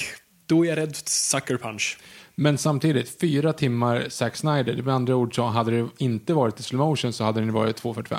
då 0.46 0.66
är 0.66 0.70
jag 0.70 0.78
rädd 0.78 0.96
för 0.96 1.10
sucker 1.10 1.58
punch. 1.58 1.98
Men 2.36 2.58
samtidigt, 2.58 3.20
fyra 3.20 3.54
timmar 3.54 4.06
Zack 4.10 4.36
Snyder, 4.36 4.82
med 4.82 4.96
andra 4.96 5.16
ord 5.16 5.36
så 5.36 5.44
hade 5.44 5.72
det 5.72 5.88
inte 5.98 6.34
varit 6.34 6.60
i 6.60 6.64
slow 6.64 6.90
motion 6.90 7.14
så 7.14 7.24
hade 7.24 7.42
det 7.42 7.52
varit 7.52 7.82
2.45. 7.82 8.18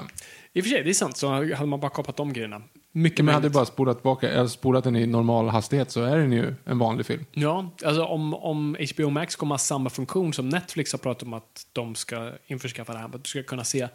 I 0.53 0.61
och 0.61 0.65
för 0.65 0.71
sig, 0.71 0.83
det 0.83 0.91
är 0.91 0.95
sant, 0.95 1.17
så 1.17 1.29
hade 1.29 1.67
man 1.67 1.81
bara 1.81 1.91
kapat 1.91 2.17
de 2.17 2.33
grejerna. 2.33 2.63
Mycket 2.97 3.25
Men 3.25 3.35
hade 3.35 3.49
du 3.49 3.53
bara 3.53 3.65
spolat, 3.67 3.97
tillbaka, 3.97 4.31
eller 4.31 4.49
spolat 4.49 4.85
den 4.85 4.97
i 4.97 5.07
normal 5.07 5.49
hastighet 5.49 5.91
så 5.91 6.03
är 6.03 6.17
den 6.17 6.33
ju 6.33 6.55
en 6.65 6.79
vanlig 6.79 7.07
film. 7.07 7.25
Ja, 7.33 7.71
alltså 7.85 8.05
om, 8.05 8.35
om 8.35 8.77
HBO 8.95 9.11
Max 9.11 9.37
kommer 9.37 9.53
ha 9.55 9.59
samma 9.59 9.91
funktion 9.91 10.33
som 10.33 10.49
Netflix 10.49 10.93
har 10.93 10.99
pratat 10.99 11.23
om 11.23 11.33
att 11.33 11.67
de 11.73 11.95
ska 11.95 12.33
införskaffa 12.47 12.93
det 12.93 12.99
här, 12.99 13.05
att 13.05 13.25
du 13.25 13.29
ska 13.29 13.43
kunna 13.43 13.65
se 13.65 13.89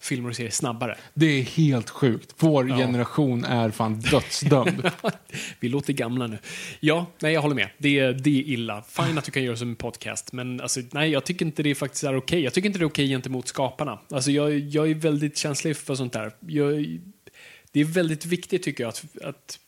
filmer 0.00 0.30
och 0.30 0.36
serier 0.36 0.50
snabbare. 0.50 0.96
Det 1.14 1.26
är 1.26 1.42
helt 1.42 1.90
sjukt. 1.90 2.34
Vår 2.38 2.68
Ja. 2.68 2.76
generation 2.76 3.44
är 3.44 3.70
fan 3.70 4.00
dödsdömd. 4.00 4.90
Vi 5.60 5.68
låter 5.68 5.92
gamla 5.92 6.26
nu. 6.26 6.38
Ja, 6.80 7.06
nej, 7.20 7.32
jag 7.32 7.42
håller 7.42 7.54
med. 7.54 7.68
Det 7.78 7.98
är, 7.98 8.12
det 8.12 8.30
är 8.30 8.42
illa. 8.42 8.82
Fine 8.88 9.18
att 9.18 9.24
du 9.24 9.30
kan 9.30 9.42
göra 9.42 9.56
som 9.56 9.68
en 9.68 9.76
podcast, 9.76 10.32
men 10.32 10.60
alltså, 10.60 10.80
nej, 10.92 11.10
jag 11.10 11.24
tycker 11.24 11.46
inte 11.46 11.62
det 11.62 11.74
faktiskt 11.74 12.04
är 12.04 12.16
okej. 12.16 12.40
Jag 12.40 12.54
tycker 12.54 12.66
inte 12.66 12.78
det 12.78 12.82
är 12.82 12.88
okej 12.88 13.08
gentemot 13.08 13.48
skaparna. 13.48 13.98
Alltså, 14.10 14.30
jag, 14.30 14.58
jag 14.58 14.90
är 14.90 14.94
väldigt 14.94 15.38
känslig 15.38 15.76
för 15.76 15.94
sånt 15.94 16.12
där. 16.12 16.32
Jag, 16.46 16.98
det 17.72 17.80
är 17.80 17.84
väldigt 17.84 18.26
viktigt, 18.26 18.62
tycker 18.62 18.84
jag, 18.84 18.88
att, 18.88 19.22
att 19.22 19.60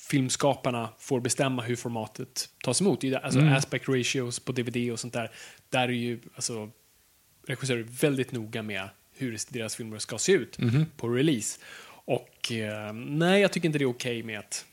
filmskaparna 0.00 0.88
får 0.98 1.20
bestämma 1.20 1.62
hur 1.62 1.76
formatet 1.76 2.48
tas 2.62 2.80
emot. 2.80 3.04
Alltså 3.04 3.40
aspect 3.40 3.88
ratios 3.88 4.40
på 4.40 4.52
DVD 4.52 4.92
och 4.92 5.00
sånt 5.00 5.12
där. 5.12 5.30
Där 5.68 5.88
är 5.88 5.92
ju 5.92 6.20
alltså, 6.34 6.70
regissörer 7.46 7.82
väldigt 7.82 8.32
noga 8.32 8.62
med 8.62 8.88
hur 9.14 9.38
deras 9.48 9.76
filmer 9.76 9.98
ska 9.98 10.18
se 10.18 10.32
ut 10.32 10.58
på 10.96 11.08
release. 11.08 11.60
Och 12.04 12.52
eh, 12.52 12.92
nej, 12.92 13.40
jag 13.40 13.52
tycker 13.52 13.66
inte 13.66 13.78
det 13.78 13.84
är 13.84 13.90
okej 13.90 14.22
med 14.22 14.38
att 14.38 14.66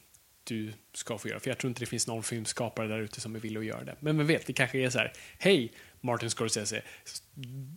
du 0.43 0.73
ska 0.93 1.17
få 1.17 1.27
göra. 1.27 1.39
För 1.39 1.49
jag 1.49 1.57
tror 1.57 1.69
inte 1.69 1.79
det 1.79 1.85
finns 1.85 2.07
någon 2.07 2.23
filmskapare 2.23 2.87
där 2.87 2.99
ute 2.99 3.21
som 3.21 3.35
är 3.35 3.39
villig 3.39 3.59
att 3.59 3.65
göra 3.65 3.83
det. 3.83 3.95
Men 3.99 4.17
vem 4.17 4.27
vet, 4.27 4.45
det 4.45 4.53
kanske 4.53 4.77
är 4.77 4.89
så 4.89 4.97
här. 4.97 5.13
Hej, 5.37 5.71
Martin 6.01 6.29
Scorsese, 6.29 6.81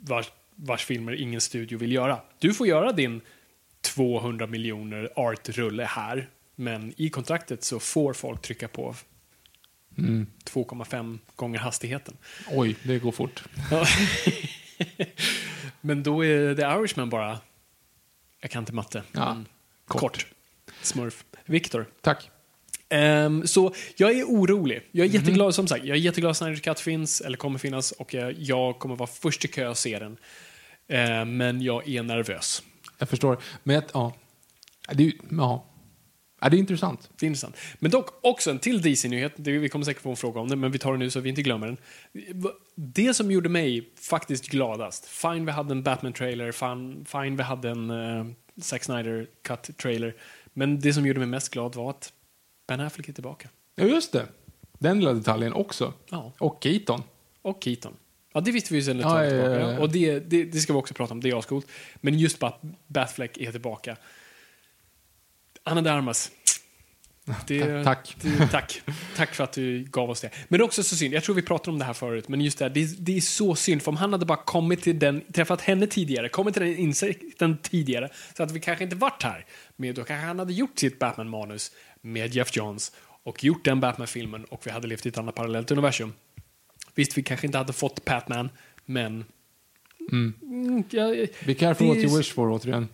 vars, 0.03 0.33
vars 0.55 0.85
filmer 0.85 1.13
ingen 1.13 1.41
studio 1.41 1.79
vill 1.79 1.93
göra. 1.93 2.21
Du 2.39 2.55
får 2.55 2.67
göra 2.67 2.93
din 2.93 3.21
200 3.83 4.47
miljoner 4.47 5.13
art-rulle 5.17 5.85
här. 5.85 6.29
Men 6.55 6.95
i 6.97 7.11
kontraktet 7.11 7.65
så 7.65 7.81
får 7.81 8.13
folk 8.13 8.43
trycka 8.43 8.69
på 8.69 8.95
2,5 9.97 11.19
gånger 11.37 11.59
hastigheten. 11.59 12.17
Oj, 12.51 12.77
det 12.83 12.99
går 12.99 13.13
fort. 13.13 13.43
Men 15.81 16.03
då 16.03 16.25
är 16.25 16.55
The 16.55 16.63
Irishman 16.63 17.11
bara... 17.11 17.39
Jag 18.41 18.51
kan 18.51 18.63
inte 18.63 18.73
matte. 18.73 19.03
Ja, 19.13 19.35
men 19.35 19.49
kort. 19.87 20.01
kort. 20.01 20.27
Smurf. 20.83 21.25
Viktor. 21.45 21.87
Tack. 22.01 22.31
Ehm, 22.89 23.47
så 23.47 23.75
jag 23.97 24.19
är 24.19 24.25
orolig. 24.25 24.89
Jag 24.93 25.07
är 25.07 25.11
jätteglad, 25.11 25.55
som 25.55 25.67
sagt, 25.67 25.85
jag 25.85 25.97
är 25.97 26.01
jätteglad 26.01 26.31
att 26.31 26.37
Snyder 26.37 26.57
Cut 26.57 26.81
finns, 26.81 27.21
eller 27.21 27.37
kommer 27.37 27.59
finnas, 27.59 27.93
och 27.93 28.15
jag, 28.15 28.33
jag 28.39 28.79
kommer 28.79 28.97
vara 28.97 29.11
först 29.13 29.45
i 29.45 29.49
kö 29.49 29.71
att 29.71 29.79
se 29.79 29.99
den. 29.99 30.17
Ehm, 30.89 31.37
men 31.37 31.63
jag 31.63 31.89
är 31.89 32.03
nervös. 32.03 32.63
Jag 33.03 33.09
förstår. 33.09 33.39
Men 33.63 33.83
ja. 33.93 34.15
Det 34.93 35.07
är, 35.07 35.13
ja. 35.31 35.65
ja. 36.41 36.49
Det 36.49 36.57
är 36.57 36.59
intressant. 36.59 37.11
Det 37.19 37.27
är 37.27 37.29
intressant. 37.29 37.57
Men 37.79 37.91
dock 37.91 38.09
också 38.21 38.51
en 38.51 38.59
till 38.59 38.83
DC-nyhet, 38.83 39.33
vi 39.37 39.69
kommer 39.69 39.85
säkert 39.85 40.03
få 40.03 40.11
en 40.11 40.17
fråga 40.17 40.41
om 40.41 40.49
det, 40.49 40.57
men 40.57 40.71
vi 40.71 40.79
tar 40.79 40.93
det 40.93 40.99
nu 40.99 41.11
så 41.11 41.21
vi 41.21 41.29
inte 41.29 41.43
glömmer 41.43 41.67
den. 41.67 41.77
Det 42.75 43.15
som 43.15 43.31
gjorde 43.31 43.49
mig 43.49 43.93
faktiskt 43.97 44.49
gladast, 44.49 45.07
fine 45.07 45.47
vi 45.47 45.53
hade 45.53 45.73
en 45.73 45.83
Batman-trailer, 45.83 46.53
fine, 46.53 47.05
fine 47.05 47.37
vi 47.37 47.43
hade 47.43 47.71
en 47.71 47.91
uh, 47.91 48.27
Zack 48.61 48.85
Snyder 48.85 49.27
cut-trailer, 49.43 50.15
men 50.53 50.81
det 50.81 50.93
som 50.93 51.07
gjorde 51.07 51.19
mig 51.19 51.29
mest 51.29 51.49
glad 51.49 51.75
var 51.75 51.91
att 51.91 52.13
Ben 52.69 52.81
Affleck 52.81 53.09
är 53.09 53.13
tillbaka. 53.13 53.49
Ja, 53.75 53.85
just 53.85 54.13
det. 54.13 54.27
Den 54.79 54.99
lilla 54.99 55.13
detaljen 55.13 55.53
också. 55.53 55.93
Ja. 56.11 56.33
Och 56.39 56.59
Keaton. 56.63 57.03
Och 57.43 57.65
Keaton. 57.65 57.93
Ja, 58.33 58.41
det 58.41 58.51
visste 58.53 58.73
vi 58.75 58.79
ju 58.79 58.85
sedan 58.85 58.97
ett 59.01 59.03
tag 59.03 59.25
ja, 59.27 59.29
tillbaka. 59.31 59.61
ja, 59.61 59.73
ja. 59.73 59.79
Och 59.79 59.91
det, 59.93 60.19
det, 60.21 60.45
det 60.45 60.59
ska 60.59 60.73
vi 60.73 60.79
också 60.79 60.95
prata 60.95 61.15
om, 61.15 61.21
det 61.21 61.31
är 61.31 61.39
ascoolt. 61.39 61.67
Men 62.01 62.19
just 62.19 62.39
bara 62.39 62.51
att 62.51 62.61
Batfleck 62.87 63.37
är 63.39 63.53
tillbaka. 63.53 63.97
Anna 65.63 65.81
de 65.83 65.91
Armas. 65.91 66.31
Det, 67.47 67.85
Tack. 67.85 68.17
Det, 68.23 68.49
tack. 68.49 68.83
Tack 69.17 69.35
för 69.35 69.45
att 69.45 69.53
du 69.53 69.85
gav 69.85 70.11
oss 70.11 70.21
det. 70.21 70.31
Men 70.49 70.59
det 70.59 70.63
är 70.63 70.65
också 70.65 70.83
så 70.83 70.97
synd, 70.97 71.15
jag 71.15 71.25
tror 71.25 71.35
vi 71.35 71.43
pratade 71.43 71.71
om 71.71 71.79
det 71.79 71.85
här 71.85 71.93
förut, 71.93 72.29
men 72.29 72.41
just 72.41 72.59
det, 72.59 72.65
här, 72.65 72.71
det, 72.71 72.81
är- 72.83 72.97
det 72.99 73.17
är 73.17 73.21
så 73.21 73.55
synd, 73.55 73.83
för 73.83 73.91
om 73.91 73.97
han 73.97 74.13
hade 74.13 74.27
bara 74.27 74.39
kommit 74.45 74.83
till 74.83 74.99
den, 74.99 75.21
träffat 75.33 75.61
henne 75.61 75.87
tidigare, 75.87 76.29
kommit 76.29 76.55
till 76.55 76.63
den 76.63 76.77
insikten 76.77 77.59
tidigare, 77.59 78.09
så 78.37 78.43
att 78.43 78.51
vi 78.51 78.61
kanske 78.61 78.85
inte 78.85 78.97
varit 78.97 79.23
här. 79.23 79.45
Men 79.77 79.95
då 79.95 80.05
kanske 80.05 80.27
han 80.27 80.39
hade 80.39 80.53
gjort 80.53 80.79
sitt 80.79 80.99
Batman-manus 80.99 81.73
med 82.01 82.35
Jeff 82.35 82.57
Johns 82.57 82.93
och 83.23 83.45
gjort 83.45 83.65
den 83.65 83.81
Batman-filmen 83.81 84.45
och 84.45 84.67
vi 84.67 84.71
hade 84.71 84.87
levt 84.89 85.07
i 85.07 85.09
ett 85.09 85.19
annat 85.19 85.35
parallellt 85.35 85.71
universum. 85.71 86.13
Visst, 86.95 87.19
vi 87.19 87.23
kanske 87.23 87.47
inte 87.47 87.59
hade 87.59 87.73
fått 87.73 88.05
Batman, 88.05 88.51
men... 88.85 89.25
Mm, 90.13 90.85
ja, 90.91 91.27
Be 91.47 91.55
careful 91.55 91.87
det 91.87 91.95
what 91.95 92.05
you 92.05 92.19
wish 92.19 92.33
for, 92.33 92.51
återigen. 92.51 92.89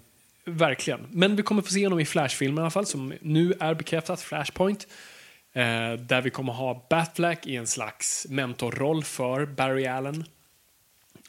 Verkligen. 0.45 1.07
Men 1.11 1.37
vi 1.37 1.43
kommer 1.43 1.63
få 1.63 1.71
se 1.71 1.87
honom 1.87 2.01
i 2.01 2.05
Flash-filmen 2.05 2.59
i 2.59 2.61
alla 2.61 2.71
fall, 2.71 2.87
som 2.87 3.15
nu 3.21 3.55
är 3.61 3.75
bekräftat, 3.75 4.21
Flashpoint. 4.21 4.87
Eh, 5.53 5.93
där 5.93 6.21
vi 6.21 6.31
kommer 6.31 6.53
ha 6.53 6.87
Batflack 6.91 7.47
i 7.47 7.57
en 7.57 7.67
slags 7.67 8.27
mentorroll 8.31 9.05
för 9.05 9.47
Barry 9.47 9.87
Allen. 9.87 10.25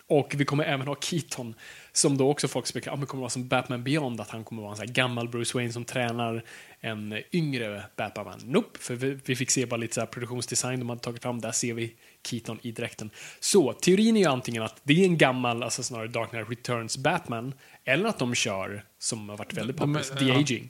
Och 0.08 0.34
vi 0.38 0.46
kommer 0.46 0.64
även 0.64 0.88
ha 0.88 0.96
Keaton, 1.02 1.56
som 1.92 2.18
då 2.18 2.32
också 2.32 2.48
folk 2.48 2.68
spekulerar 2.68 2.98
om 2.98 3.06
kommer 3.06 3.22
vara 3.22 3.30
som 3.30 3.48
Batman 3.48 3.84
Beyond, 3.84 4.22
att 4.22 4.30
han 4.30 4.44
kommer 4.44 4.62
vara 4.62 4.72
en 4.72 4.78
sån 4.78 4.94
gammal 4.94 5.30
Bruce 5.30 5.58
Wayne 5.58 5.74
som 5.74 5.86
tränar 5.86 6.44
en 6.80 7.22
yngre 7.32 7.84
Batman. 7.96 8.40
Nope, 8.46 8.80
för 8.80 8.96
vi, 8.96 9.20
vi 9.26 9.36
fick 9.36 9.52
se 9.52 9.66
bara 9.66 9.78
lite 9.78 9.96
så 9.96 10.06
produktionsdesign 10.06 10.80
de 10.80 10.90
hade 10.90 11.02
tagit 11.02 11.22
fram, 11.22 11.42
där 11.42 11.52
ser 11.52 11.74
vi 11.74 11.96
Keaton 12.24 12.60
i 12.62 12.72
dräkten. 12.72 13.10
Så 13.40 13.74
teorin 13.74 14.18
är 14.18 14.20
ju 14.22 14.28
antingen 14.28 14.64
att 14.64 14.82
det 14.84 15.02
är 15.02 15.06
en 15.06 15.18
gammal, 15.18 15.64
alltså 15.64 15.84
snarare 15.84 16.08
Dark 16.08 16.30
Knight 16.30 16.50
Returns 16.50 16.98
Batman, 16.98 17.54
eller 17.84 18.10
att 18.10 18.20
de 18.20 18.36
kör, 18.36 18.86
som 18.98 19.30
har 19.30 19.38
varit 19.38 19.54
väldigt 19.54 19.78
poppis, 19.78 20.10
The 20.10 20.26
ja. 20.26 20.40
Aging. 20.40 20.70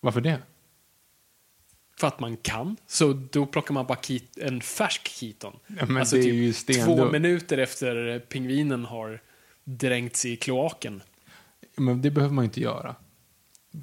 Varför 0.00 0.20
det? 0.20 0.42
För 1.98 2.06
att 2.06 2.20
man 2.20 2.36
kan. 2.36 2.76
Så 2.86 3.12
då 3.12 3.46
plockar 3.46 3.74
man 3.74 3.86
bara 3.86 3.98
Keat- 3.98 4.38
en 4.40 4.60
färsk 4.60 5.08
Keaton. 5.08 5.58
Ja, 5.66 5.86
men 5.86 5.96
alltså 5.96 6.16
det 6.16 6.22
är 6.22 6.52
typ 6.52 6.70
ju 6.70 6.84
två 6.84 7.10
minuter 7.10 7.58
efter 7.58 8.18
pingvinen 8.18 8.84
har 8.84 9.22
dränkts 9.64 10.24
i 10.24 10.36
kloaken. 10.36 11.02
Men 11.76 12.02
det 12.02 12.10
behöver 12.10 12.34
man 12.34 12.44
ju 12.44 12.46
inte 12.46 12.60
göra. 12.60 12.94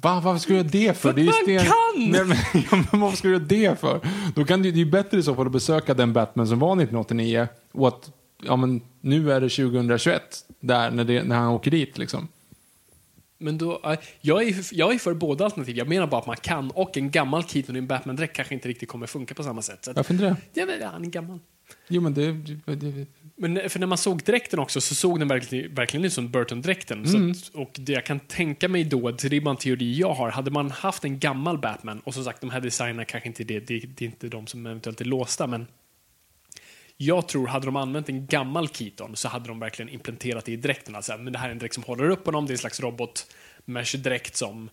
Va? 0.00 0.20
Varför 0.24 0.38
skulle 0.38 0.58
jag 0.58 0.66
det 0.66 0.98
för? 0.98 1.12
För 1.12 1.12
det 1.12 1.22
är 1.22 1.56
man 1.56 1.64
kan! 1.64 2.10
Nej, 2.10 2.24
men, 2.24 2.36
ja, 2.70 2.84
men 2.90 3.00
varför 3.00 3.16
skulle 3.16 3.32
jag 3.32 3.42
det 3.42 3.80
för? 3.80 4.00
Då 4.34 4.44
kan 4.44 4.62
det, 4.62 4.70
det 4.70 4.76
är 4.76 4.84
ju 4.84 4.90
bättre 4.90 5.18
i 5.18 5.22
så 5.22 5.34
fall 5.34 5.46
att 5.46 5.52
besöka 5.52 5.94
den 5.94 6.12
Batman 6.12 6.46
som 6.46 6.58
var 6.58 6.68
1989 6.68 7.48
och 7.72 7.88
att 7.88 8.10
ja, 8.42 8.56
men, 8.56 8.80
nu 9.00 9.32
är 9.32 9.40
det 9.40 9.48
2021 9.48 10.22
där, 10.60 10.90
när, 10.90 11.04
det, 11.04 11.22
när 11.22 11.36
han 11.36 11.48
åker 11.48 11.70
dit 11.70 11.98
liksom. 11.98 12.28
Men 13.38 13.58
då, 13.58 13.96
jag, 14.20 14.42
är, 14.42 14.54
jag 14.72 14.94
är 14.94 14.98
för 14.98 15.14
båda 15.14 15.44
alternativ. 15.44 15.76
Jag 15.76 15.88
menar 15.88 16.06
bara 16.06 16.20
att 16.20 16.26
man 16.26 16.36
kan 16.36 16.70
och 16.70 16.96
en 16.96 17.10
gammal 17.10 17.44
Keaton 17.44 17.76
i 17.76 17.78
en 17.78 17.86
Batman-dräkt 17.86 18.36
kanske 18.36 18.54
inte 18.54 18.68
riktigt 18.68 18.88
kommer 18.88 19.06
funka 19.06 19.34
på 19.34 19.42
samma 19.42 19.62
sätt. 19.62 19.84
Så 19.84 19.90
att, 19.90 19.96
Varför 19.96 20.14
inte 20.14 20.24
det? 20.24 20.36
ja, 20.60 20.66
men, 20.66 20.80
ja, 20.80 20.88
han 20.92 21.04
är 21.04 21.08
gammal. 21.08 21.38
Jo 21.88 22.02
men 22.02 22.14
det... 22.14 22.32
det, 22.32 22.74
det 22.74 23.06
Men 23.36 23.70
för 23.70 23.80
när 23.80 23.86
man 23.86 23.98
såg 23.98 24.22
dräkten 24.22 24.58
också 24.58 24.80
så 24.80 24.94
såg 24.94 25.18
den 25.18 25.28
verkligen, 25.28 25.74
verkligen 25.74 26.04
ut 26.04 26.12
som 26.12 26.30
Burton-dräkten. 26.30 27.04
Mm. 27.04 27.34
Och 27.54 27.70
det 27.74 27.92
jag 27.92 28.06
kan 28.06 28.20
tänka 28.20 28.68
mig 28.68 28.84
då, 28.84 29.10
det 29.10 29.24
är 29.24 29.40
bara 29.40 29.50
en 29.50 29.56
teori 29.56 29.98
jag 29.98 30.14
har, 30.14 30.30
hade 30.30 30.50
man 30.50 30.70
haft 30.70 31.04
en 31.04 31.18
gammal 31.18 31.58
Batman, 31.58 32.00
och 32.00 32.14
som 32.14 32.24
sagt 32.24 32.40
de 32.40 32.50
här 32.50 32.60
designerna 32.60 33.04
kanske 33.04 33.28
inte 33.28 33.44
det, 33.44 33.60
det, 33.60 33.78
det 33.78 34.04
är 34.04 34.06
inte 34.06 34.28
de 34.28 34.46
som 34.46 34.66
eventuellt 34.66 35.00
är 35.00 35.04
låsta, 35.04 35.46
men 35.46 35.66
jag 36.96 37.28
tror, 37.28 37.46
hade 37.46 37.66
de 37.66 37.76
använt 37.76 38.08
en 38.08 38.26
gammal 38.26 38.68
Keaton 38.68 39.16
så 39.16 39.28
hade 39.28 39.48
de 39.48 39.58
verkligen 39.58 39.88
implementerat 39.88 40.44
det 40.44 40.52
i 40.52 40.56
dräkten. 40.56 40.94
Alltså, 40.94 41.16
men 41.16 41.32
det 41.32 41.38
här 41.38 41.48
är 41.48 41.52
en 41.52 41.58
dräkt 41.58 41.74
som 41.74 41.82
håller 41.84 42.10
upp 42.10 42.26
honom, 42.26 42.46
det 42.46 42.50
är 42.50 42.54
en 42.54 42.58
slags 42.58 42.80
robot 42.80 43.26
mesh-dräkt 43.64 44.36
som 44.36 44.70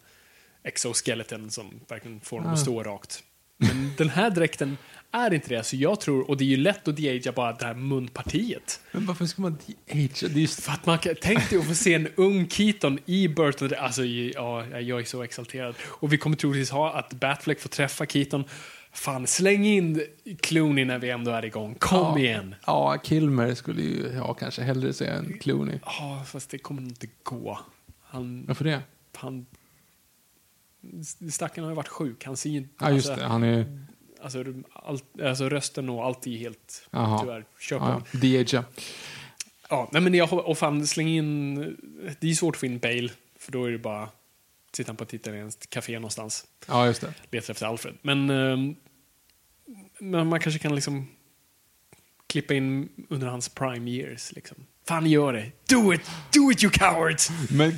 exoskeleton 0.63 1.51
som 1.51 1.79
verkligen 1.87 2.21
får 2.21 2.37
honom 2.37 2.53
att 2.53 2.59
stå 2.59 2.83
rakt. 2.83 3.23
Men 3.57 3.93
den 3.97 4.09
här 4.09 4.29
dräkten 4.29 4.77
är 5.11 5.33
inte 5.33 5.49
det, 5.49 5.63
så 5.63 5.75
jag 5.75 5.99
tror, 5.99 6.29
och 6.29 6.37
det 6.37 6.43
är 6.43 6.47
ju 6.47 6.57
lätt 6.57 6.87
att 6.87 6.95
de-agea 6.95 7.31
bara 7.31 7.53
det 7.53 7.65
här 7.65 7.73
munpartiet. 7.73 8.79
men 8.91 9.05
varför 9.05 9.25
ska 9.25 9.41
man 9.41 9.57
de-age? 9.65 10.21
Det 10.21 10.35
är 10.35 10.39
ju 10.39 10.47
För 10.47 10.71
att 10.71 10.85
man 10.85 10.99
kan, 10.99 11.15
tänk 11.21 11.49
dig 11.49 11.59
att 11.59 11.67
få 11.67 11.75
se 11.75 11.93
en 11.93 12.07
ung 12.15 12.49
Keaton 12.49 12.99
i 13.05 13.27
Burton. 13.27 13.69
Alltså, 13.79 14.03
ja, 14.03 14.65
jag 14.65 14.99
är 14.99 15.05
så 15.05 15.23
exalterad. 15.23 15.75
Och 15.83 16.13
vi 16.13 16.17
kommer 16.17 16.35
troligtvis 16.35 16.71
ha 16.71 16.93
att 16.93 17.13
Batfleck 17.13 17.59
får 17.59 17.69
träffa 17.69 18.05
Keaton. 18.05 18.43
Fan, 18.93 19.27
släng 19.27 19.65
in 19.65 20.01
Clooney 20.39 20.85
när 20.85 20.99
vi 20.99 21.09
ändå 21.09 21.31
är 21.31 21.45
igång. 21.45 21.75
Kom 21.79 21.99
ja, 21.99 22.19
igen! 22.19 22.55
Ja, 22.65 22.97
Kilmer 23.03 23.53
skulle 23.53 23.81
ju 23.81 24.11
jag 24.13 24.37
kanske 24.39 24.61
hellre 24.61 24.93
se 24.93 25.05
än 25.05 25.39
Clooney. 25.39 25.79
Ja, 25.85 26.23
fast 26.27 26.49
det 26.49 26.57
kommer 26.57 26.81
inte 26.81 27.07
gå. 27.23 27.59
Han, 28.03 28.45
Varför 28.47 28.63
det? 28.65 28.81
han... 29.15 29.45
Stackaren 31.31 31.63
har 31.63 31.71
ju 31.71 31.75
varit 31.75 31.87
sjuk. 31.87 32.25
Han 32.25 32.37
ser 32.37 32.49
ju 32.49 32.57
inte... 32.57 32.73
Ja, 32.79 32.91
just 32.91 33.09
alltså, 33.09 33.23
det. 33.23 33.31
Han 33.31 33.43
är... 33.43 33.85
Alltså, 34.23 34.43
allt, 34.73 35.21
alltså 35.21 35.49
rösten 35.49 35.89
och 35.89 36.05
allt 36.05 36.27
är 36.27 36.37
helt... 36.37 36.87
Jaha. 36.91 37.19
Tyvärr. 37.19 37.45
Kör 37.59 37.79
på. 37.79 37.85
Ja, 37.85 38.63
ja. 39.69 39.89
Nej 39.91 40.01
men 40.01 40.13
jag 40.13 40.33
och 40.33 40.57
fan 40.57 40.87
släng 40.87 41.07
in... 41.07 41.55
Det 42.19 42.29
är 42.29 42.33
svårt 42.33 42.55
att 42.55 42.59
få 42.59 42.65
in 42.65 42.79
Bale, 42.79 43.09
för 43.39 43.51
då 43.51 43.65
är 43.65 43.71
det 43.71 43.77
bara 43.77 44.09
sitter 44.71 44.89
han 44.89 44.97
på 44.97 45.03
ett 45.03 45.13
italienskt 45.13 45.69
café 45.69 45.93
någonstans, 45.99 46.45
Ja, 46.67 46.85
just 46.85 47.01
det. 47.01 47.13
letar 47.31 47.51
efter 47.51 47.65
Alfred. 47.65 47.97
Men, 48.01 48.29
ehm, 48.29 48.75
men 49.99 50.27
man 50.27 50.39
kanske 50.39 50.59
kan 50.59 50.75
liksom 50.75 51.07
klippa 52.27 52.53
in 52.53 52.89
under 53.09 53.27
hans 53.27 53.49
prime 53.49 53.91
years. 53.91 54.31
Liksom. 54.31 54.57
Fan, 54.91 55.05
gör 55.05 55.33
det! 55.33 55.51
Do 55.69 55.93
it! 55.93 56.01
Do 56.33 56.51
it 56.51 56.63
you 56.63 56.71
cowards! 56.71 57.29
Men 57.49 57.69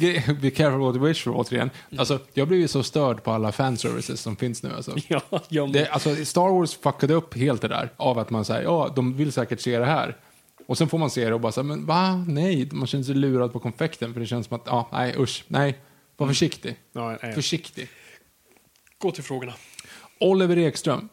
be 0.41 0.49
careful 0.49 0.79
what 0.79 0.95
you 0.95 1.07
wish 1.07 1.23
for, 1.23 1.35
återigen. 1.35 1.69
Mm. 1.89 1.99
Alltså, 1.99 2.19
jag 2.33 2.47
blir 2.47 2.57
ju 2.57 2.67
så 2.67 2.83
störd 2.83 3.23
på 3.23 3.31
alla 3.31 3.51
fanservices 3.51 4.21
som 4.21 4.35
finns 4.35 4.63
nu. 4.63 4.73
Alltså. 4.75 4.95
Ja, 5.07 5.21
jag 5.49 5.73
Det, 5.73 5.87
alltså, 5.87 6.25
Star 6.25 6.59
Wars 6.59 6.77
fuckade 6.77 7.13
upp 7.13 7.37
helt 7.37 7.61
det 7.61 7.67
där 7.67 7.89
av 7.97 8.19
att 8.19 8.29
man 8.29 8.45
säger 8.45 8.63
ja, 8.63 8.93
de 8.95 9.17
vill 9.17 9.31
säkert 9.31 9.61
se 9.61 9.79
det 9.79 9.85
här. 9.85 10.17
Och 10.67 10.77
sen 10.77 10.89
får 10.89 10.97
man 10.97 11.09
se 11.09 11.25
det 11.25 11.33
och 11.33 11.41
bara 11.41 11.51
säga, 11.51 11.63
men 11.63 11.85
va? 11.85 12.25
Nej, 12.27 12.69
man 12.71 12.87
känner 12.87 13.03
sig 13.03 13.15
lurad 13.15 13.53
på 13.53 13.59
konfekten 13.59 14.13
för 14.13 14.19
det 14.19 14.27
känns 14.27 14.47
som 14.47 14.55
att, 14.55 14.63
ja, 14.65 14.89
nej, 14.91 15.15
usch, 15.17 15.43
nej. 15.47 15.77
Var 16.17 16.27
försiktig. 16.27 16.75
ja, 16.93 17.17
nej. 17.23 17.33
Försiktig. 17.33 17.89
Gå 18.97 19.11
till 19.11 19.23
frågorna. 19.23 19.53
Oliver 20.19 20.57
Ekström. 20.57 21.09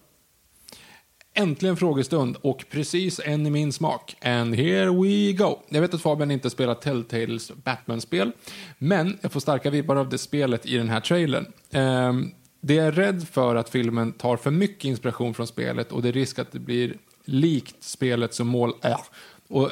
Äntligen 1.35 1.77
frågestund 1.77 2.37
och 2.43 2.65
precis 2.71 3.21
en 3.25 3.47
i 3.47 3.51
min 3.51 3.73
smak. 3.73 4.17
And 4.23 4.55
here 4.55 4.91
we 4.91 5.33
go. 5.33 5.59
Jag 5.69 5.81
vet 5.81 5.95
att 5.95 6.03
Fabian 6.03 6.31
inte 6.31 6.51
spelar 6.51 6.75
Telltales 6.75 7.53
Batman-spel, 7.65 8.33
men 8.79 9.19
jag 9.21 9.33
får 9.33 9.41
starka 9.41 9.71
vibbar 9.71 9.97
av 9.97 10.09
det 10.09 10.19
spelet 10.19 10.67
i 10.67 10.77
den 10.77 10.89
här 10.89 11.01
trailern. 11.01 11.47
Um, 11.73 12.35
det 12.61 12.79
är 12.79 12.93
rädd 12.93 13.29
för 13.29 13.57
att 13.57 13.69
filmen 13.69 14.13
tar 14.13 14.37
för 14.37 14.51
mycket 14.51 14.85
inspiration 14.85 15.35
från 15.35 15.47
spelet 15.47 15.93
och 15.93 16.03
det 16.03 16.09
är 16.09 16.13
risk 16.13 16.39
att 16.39 16.53
det 16.53 16.59
blir 16.59 16.97
likt 17.25 17.85
spelet 17.85 18.35
som 18.35 18.49
mål... 18.49 18.73
Äh. 18.83 18.97
Och 19.49 19.71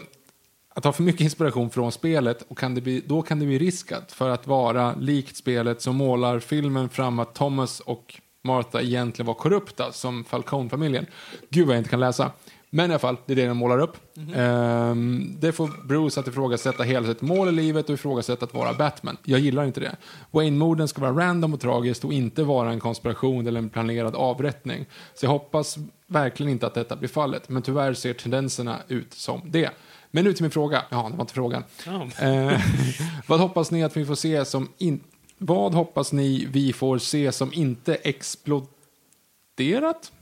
att 0.78 0.84
ha 0.84 0.92
för 0.92 1.02
mycket 1.02 1.20
inspiration 1.20 1.70
från 1.70 1.92
spelet 1.92 2.42
och 2.48 2.58
kan 2.58 2.74
det 2.74 2.80
bli, 2.80 3.02
då 3.06 3.22
kan 3.22 3.38
det 3.38 3.46
bli 3.46 3.58
riskat 3.58 4.12
för 4.12 4.30
att 4.30 4.46
vara 4.46 4.94
likt 4.94 5.36
spelet 5.36 5.82
som 5.82 5.96
målar 5.96 6.40
filmen 6.40 6.88
fram 6.88 7.18
att 7.18 7.34
Thomas 7.34 7.80
och 7.80 8.20
Martha 8.48 8.80
egentligen 8.80 9.26
var 9.26 9.34
korrupta 9.34 9.92
som 9.92 10.24
Falcone-familjen. 10.24 11.06
Gud 11.50 11.66
vad 11.66 11.76
jag 11.76 11.80
inte 11.80 11.90
kan 11.90 12.00
läsa. 12.00 12.30
Men 12.70 12.90
i 12.90 12.92
alla 12.92 12.98
fall, 12.98 13.16
det 13.26 13.32
är 13.32 13.36
det 13.36 13.46
de 13.46 13.56
målar 13.56 13.78
upp. 13.78 13.96
Ehm, 14.34 15.36
det 15.38 15.52
får 15.52 15.86
Bruce 15.86 16.20
att 16.20 16.28
ifrågasätta 16.28 16.82
hela 16.82 17.06
sitt 17.06 17.20
mål 17.20 17.48
i 17.48 17.52
livet 17.52 17.88
och 17.88 17.94
ifrågasätta 17.94 18.44
att 18.44 18.54
vara 18.54 18.72
Batman. 18.72 19.16
Jag 19.24 19.40
gillar 19.40 19.64
inte 19.64 19.80
det. 19.80 19.96
Wayne-morden 20.30 20.88
ska 20.88 21.00
vara 21.00 21.26
random 21.26 21.54
och 21.54 21.60
tragiskt 21.60 22.04
och 22.04 22.12
inte 22.12 22.42
vara 22.42 22.70
en 22.70 22.80
konspiration 22.80 23.46
eller 23.46 23.58
en 23.58 23.68
planerad 23.68 24.14
avrättning. 24.14 24.86
Så 25.14 25.26
jag 25.26 25.30
hoppas 25.30 25.76
verkligen 26.06 26.52
inte 26.52 26.66
att 26.66 26.74
detta 26.74 26.96
blir 26.96 27.08
fallet, 27.08 27.48
men 27.48 27.62
tyvärr 27.62 27.94
ser 27.94 28.14
tendenserna 28.14 28.76
ut 28.88 29.14
som 29.14 29.40
det. 29.44 29.70
Men 30.10 30.24
nu 30.24 30.32
till 30.32 30.42
min 30.44 30.50
fråga. 30.50 30.82
Ja, 30.90 31.08
det 31.10 31.16
var 31.16 31.20
inte 31.20 31.34
frågan. 31.34 31.64
Ja. 31.86 32.26
Eh, 32.26 32.60
vad 33.26 33.40
hoppas 33.40 33.70
ni 33.70 33.84
att 33.84 33.96
vi 33.96 34.06
får 34.06 34.14
se 34.14 34.44
som 34.44 34.68
in... 34.78 35.00
Vad 35.38 35.74
hoppas 35.74 36.12
ni 36.12 36.46
vi 36.50 36.72
får 36.72 36.98
se 36.98 37.32
som 37.32 37.52
inte 37.52 37.94
exploderat? 37.94 40.12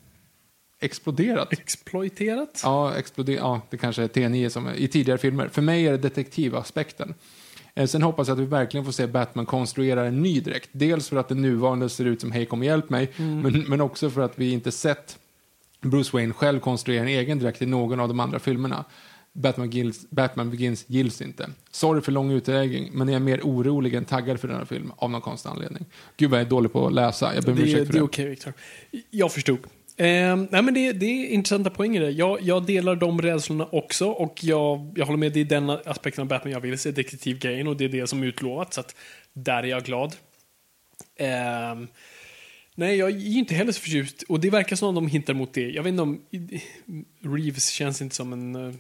Exploderat? 0.81 1.53
Exploiterat? 1.53 2.61
Ja, 2.63 2.95
exploder 2.95 3.33
ja, 3.33 3.61
det 3.71 3.77
kanske 3.77 4.03
är 4.03 4.09
T9 4.09 4.49
som 4.49 4.69
i 4.69 4.89
tidigare 4.89 5.19
filmer. 5.19 5.49
För 5.49 5.63
mig 5.63 5.87
är 5.87 5.93
det 5.93 5.99
detektivaspekten. 5.99 7.15
Eh, 7.75 7.87
sen 7.87 8.03
hoppas 8.03 8.29
jag 8.29 8.35
att 8.35 8.41
vi 8.41 8.47
verkligen 8.47 8.85
får 8.85 8.93
se 8.93 9.07
Batman 9.07 9.47
konstruera 9.47 10.07
en 10.07 10.23
ny 10.23 10.41
dräkt. 10.41 10.69
Dels 10.73 11.09
för 11.09 11.17
att 11.17 11.29
den 11.29 11.43
nuvarande 11.43 11.89
ser 11.89 12.05
ut 12.05 12.21
som 12.21 12.33
Hej 12.33 12.47
kom 12.47 12.59
och 12.59 12.65
hjälp 12.65 12.91
mig, 12.91 13.13
men, 13.17 13.65
men 13.69 13.81
också 13.81 14.11
för 14.11 14.21
att 14.21 14.39
vi 14.39 14.51
inte 14.51 14.73
sett 14.73 15.19
Bruce 15.81 16.11
Wayne 16.13 16.33
själv 16.33 16.61
konstruera 16.61 17.03
en 17.03 17.09
egen 17.09 17.39
dräkt 17.39 17.63
i 17.63 17.67
någon 17.67 18.01
av 18.01 18.09
de 18.09 18.21
andra 18.21 18.39
filmerna. 18.39 18.85
Batman, 19.37 19.71
Gills, 19.71 20.11
Batman 20.11 20.51
Begins 20.51 20.85
gills 20.89 21.23
inte. 21.23 21.51
Sorry 21.71 22.01
för 22.01 22.13
lång 22.13 22.31
utläggning, 22.33 22.91
men 22.93 23.09
jag 23.09 23.17
är 23.17 23.21
mer 23.21 23.41
orolig 23.41 23.95
än 23.95 24.05
taggad 24.05 24.41
för 24.41 24.49
denna 24.49 24.67
film 24.67 24.93
av 24.97 25.11
någon 25.11 25.21
konstig 25.21 25.51
anledning. 25.51 25.85
Gud 26.17 26.31
vad 26.31 26.41
jag 26.41 26.47
är 26.47 26.51
dålig 26.51 26.73
på 26.73 26.87
att 26.87 26.93
läsa, 26.93 27.35
jag 27.35 27.45
ber 27.45 27.51
om 27.53 27.57
Det, 27.57 27.63
ursäkt 27.63 27.79
det 27.81 27.87
för 27.87 27.93
är 27.95 27.99
det. 27.99 28.03
okej, 28.05 28.29
Viktor. 28.29 28.53
Jag 29.11 29.33
förstod. 29.33 29.59
Eh, 29.97 30.37
nej, 30.37 30.63
men 30.63 30.75
det, 30.75 30.93
det 30.93 31.07
är 31.07 31.29
intressanta 31.29 31.71
poänger 31.71 32.01
där. 32.01 32.11
Jag, 32.11 32.43
jag 32.43 32.67
delar 32.67 32.97
de 32.97 33.23
rädslorna 33.23 33.69
också 33.73 34.07
och 34.07 34.45
jag, 34.45 34.93
jag 34.97 35.07
håller 35.07 35.19
med. 35.19 35.33
Det 35.33 35.41
är 35.41 35.45
den 35.45 35.71
aspekten 35.71 36.23
av 36.23 36.29
Batman 36.29 36.53
jag 36.53 36.61
vill 36.61 36.79
se, 36.79 36.91
detektivgrejen, 36.91 37.69
och 37.69 37.77
det 37.77 37.85
är 37.85 37.89
det 37.89 38.07
som 38.07 38.23
är 38.23 38.27
utlovat. 38.27 38.75
Så 38.75 38.81
att 38.81 38.95
där 39.33 39.63
är 39.63 39.67
jag 39.67 39.85
glad. 39.85 40.15
Eh, 41.17 41.75
Nej, 42.79 42.97
jag 42.97 43.11
är 43.11 43.27
inte 43.39 43.55
heller 43.55 43.73
så 43.73 43.81
förtjust. 43.81 44.23
Och 44.29 44.41
det 44.41 44.51
verkar 44.51 44.77
som 44.77 44.89
om 44.89 44.95
de 44.95 45.07
hintar 45.07 45.35
mot 45.35 45.53
det. 45.53 45.71
Jag 45.71 45.83
vet 45.83 45.91
inte 45.91 46.03
om... 46.03 46.21
Reeves 47.21 47.69
känns 47.69 48.03
inte 48.03 48.15
som 48.15 48.33
en 48.33 48.57
uh, 48.57 48.75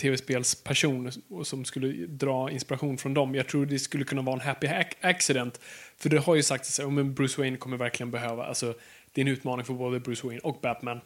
tv-spelsperson 0.00 1.12
som 1.44 1.64
skulle 1.64 2.06
dra 2.06 2.50
inspiration 2.50 2.98
från 2.98 3.14
dem. 3.14 3.34
Jag 3.34 3.48
tror 3.48 3.66
det 3.66 3.78
skulle 3.78 4.04
kunna 4.04 4.22
vara 4.22 4.34
en 4.34 4.40
happy 4.40 4.68
accident. 5.00 5.60
För 5.96 6.08
det 6.08 6.18
har 6.18 6.34
ju 6.34 6.42
sagts 6.42 6.80
att 6.80 6.86
oh, 6.86 7.04
Bruce 7.04 7.40
Wayne 7.40 7.56
kommer 7.56 7.76
verkligen 7.76 8.10
behöva... 8.10 8.44
Alltså, 8.44 8.74
det 9.12 9.20
är 9.20 9.22
en 9.22 9.32
utmaning 9.32 9.64
för 9.64 9.74
både 9.74 10.00
Bruce 10.00 10.26
Wayne 10.26 10.40
och 10.40 10.60
Batman. 10.62 11.00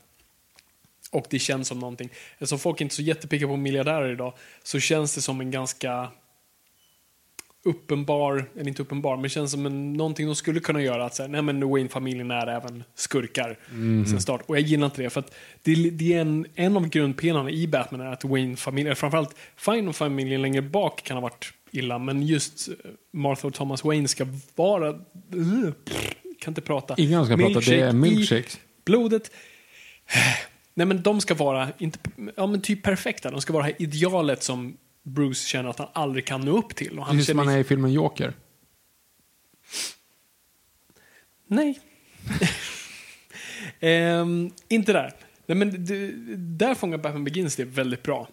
Och 1.11 1.27
det 1.31 1.39
känns 1.39 1.69
som 1.69 1.79
någonting. 1.79 2.11
Eftersom 2.33 2.59
folk 2.59 2.81
är 2.81 2.85
inte 2.85 2.93
är 2.93 2.97
så 2.97 3.03
jättepicka 3.03 3.47
på 3.47 3.57
miljardärer 3.57 4.13
idag 4.13 4.35
så 4.63 4.81
känns 4.81 5.15
det 5.15 5.21
som 5.21 5.41
en 5.41 5.51
ganska 5.51 6.11
uppenbar, 7.65 8.45
eller 8.55 8.69
inte 8.69 8.83
uppenbar, 8.83 9.17
men 9.17 9.31
känns 9.31 9.51
som 9.51 9.67
en, 9.67 9.93
någonting 9.93 10.27
de 10.27 10.37
skulle 10.37 10.61
kunna 10.61 10.83
göra. 10.83 11.05
Att 11.05 11.15
säga, 11.15 11.29
nej 11.29 11.43
men 11.43 11.71
Wayne-familjen 11.71 12.31
är 12.31 12.47
även 12.47 12.85
skurkar 12.95 13.59
mm. 13.71 14.07
sen 14.07 14.21
start. 14.21 14.43
Och 14.47 14.57
jag 14.57 14.63
gillar 14.63 14.87
inte 14.87 15.03
det, 15.03 15.11
för 15.11 15.21
att 15.21 15.35
det, 15.63 15.91
det 15.91 16.15
är 16.15 16.21
en, 16.21 16.47
en 16.55 16.77
av 16.77 16.89
grundpelarna 16.89 17.51
i 17.51 17.67
Batman 17.67 18.01
är 18.01 18.13
att 18.13 18.25
Wayne-familjen, 18.25 18.97
framförallt 18.97 19.37
Fine 19.57 19.93
familjen 19.93 20.43
längre 20.43 20.63
bak 20.63 21.03
kan 21.03 21.17
ha 21.17 21.23
varit 21.23 21.53
illa, 21.71 21.99
men 21.99 22.23
just 22.23 22.69
eh, 22.69 22.75
Martha 23.13 23.49
och 23.49 23.55
Thomas 23.55 23.85
Wayne 23.85 24.09
ska 24.09 24.27
vara, 24.55 24.91
uh, 24.91 25.73
kan 26.41 26.51
inte 26.51 26.61
prata. 26.61 26.95
Ingen 26.99 27.27
ska 27.27 27.37
prata, 27.37 27.61
det 27.61 27.81
är 27.81 27.93
milkshakes. 27.93 28.61
blodet. 28.85 29.31
Nej 30.75 30.87
men 30.87 31.03
de 31.03 31.21
ska 31.21 31.35
vara, 31.35 31.69
inte, 31.79 31.99
ja 32.37 32.47
men 32.47 32.61
typ 32.61 32.83
perfekta, 32.83 33.31
de 33.31 33.41
ska 33.41 33.53
vara 33.53 33.63
det 33.63 33.73
här 33.73 33.83
idealet 33.83 34.43
som 34.43 34.77
Bruce 35.03 35.47
känner 35.47 35.71
att 35.71 35.79
han 35.79 35.89
aldrig 35.93 36.27
kan 36.27 36.41
nå 36.41 36.59
upp 36.59 36.77
till. 36.77 36.99
Och 36.99 37.07
han 37.07 37.17
Precis 37.17 37.29
som 37.29 37.39
han 37.39 37.49
är 37.49 37.59
i 37.59 37.65
filmen 37.65 37.93
Joker. 37.93 38.35
Nej. 41.47 41.81
um, 43.81 44.51
inte 44.69 44.93
där. 44.93 45.15
Nej, 45.47 45.59
men 45.59 45.85
det, 45.85 46.13
där 46.37 46.75
fångar 46.75 46.99
Batman 46.99 47.25
Begins 47.25 47.57
det 47.57 47.65
väldigt 47.65 48.03
bra. 48.03 48.29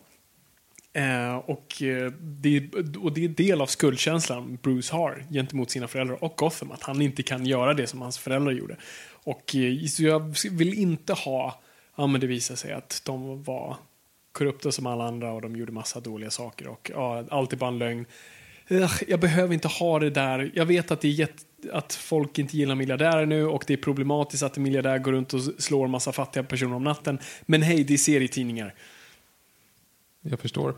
Uh, 0.97 1.36
och, 1.36 1.82
uh, 1.82 2.11
det, 2.22 2.76
och 2.97 3.13
det 3.13 3.24
är 3.24 3.30
del 3.30 3.61
av 3.61 3.65
skuldkänslan 3.65 4.57
Bruce 4.61 4.95
har 4.95 5.26
gentemot 5.32 5.72
sina 5.72 5.88
föräldrar 5.88 6.24
och 6.24 6.34
Gotham. 6.38 6.72
Att 6.72 6.84
han 6.84 7.01
inte 7.01 7.24
kan 7.24 7.45
göra 7.45 7.74
det 7.74 7.88
som 7.88 8.01
hans 8.01 8.17
föräldrar 8.17 8.51
gjorde. 8.51 8.76
Och 9.09 9.55
uh, 9.55 9.86
jag 9.99 10.36
vill 10.51 10.74
inte 10.74 11.13
ha, 11.13 11.61
ja 11.95 12.07
men 12.07 12.22
det 12.22 12.28
visar 12.28 12.55
sig 12.55 12.74
att 12.74 13.01
de 13.05 13.43
var 13.43 13.78
korrupta 14.32 14.71
som 14.71 14.86
alla 14.86 15.07
andra 15.07 15.32
och 15.32 15.41
de 15.41 15.55
gjorde 15.55 15.71
massa 15.71 15.99
dåliga 15.99 16.30
saker 16.30 16.67
och 16.67 16.91
ja, 16.93 17.25
allt 17.30 17.53
är 17.53 17.57
bara 17.57 17.69
en 17.69 17.77
lögn. 17.77 18.05
Jag 19.07 19.19
behöver 19.19 19.53
inte 19.53 19.67
ha 19.67 19.99
det 19.99 20.09
där. 20.09 20.51
Jag 20.55 20.65
vet 20.65 20.91
att 20.91 21.01
det 21.01 21.07
är 21.07 21.11
jätte, 21.11 21.43
att 21.73 21.93
folk 21.93 22.39
inte 22.39 22.57
gillar 22.57 22.75
miljardärer 22.75 23.25
nu 23.25 23.45
och 23.45 23.63
det 23.67 23.73
är 23.73 23.77
problematiskt 23.77 24.43
att 24.43 24.57
en 24.57 24.63
miljardär 24.63 24.97
går 24.97 25.11
runt 25.11 25.34
och 25.34 25.41
slår 25.41 25.86
en 25.86 25.91
massa 25.91 26.11
fattiga 26.11 26.43
personer 26.43 26.75
om 26.75 26.84
natten. 26.84 27.19
Men 27.41 27.61
hej, 27.61 27.84
det 27.84 27.93
är 27.93 27.97
serietidningar. 27.97 28.73
Jag 30.21 30.39
förstår. 30.39 30.75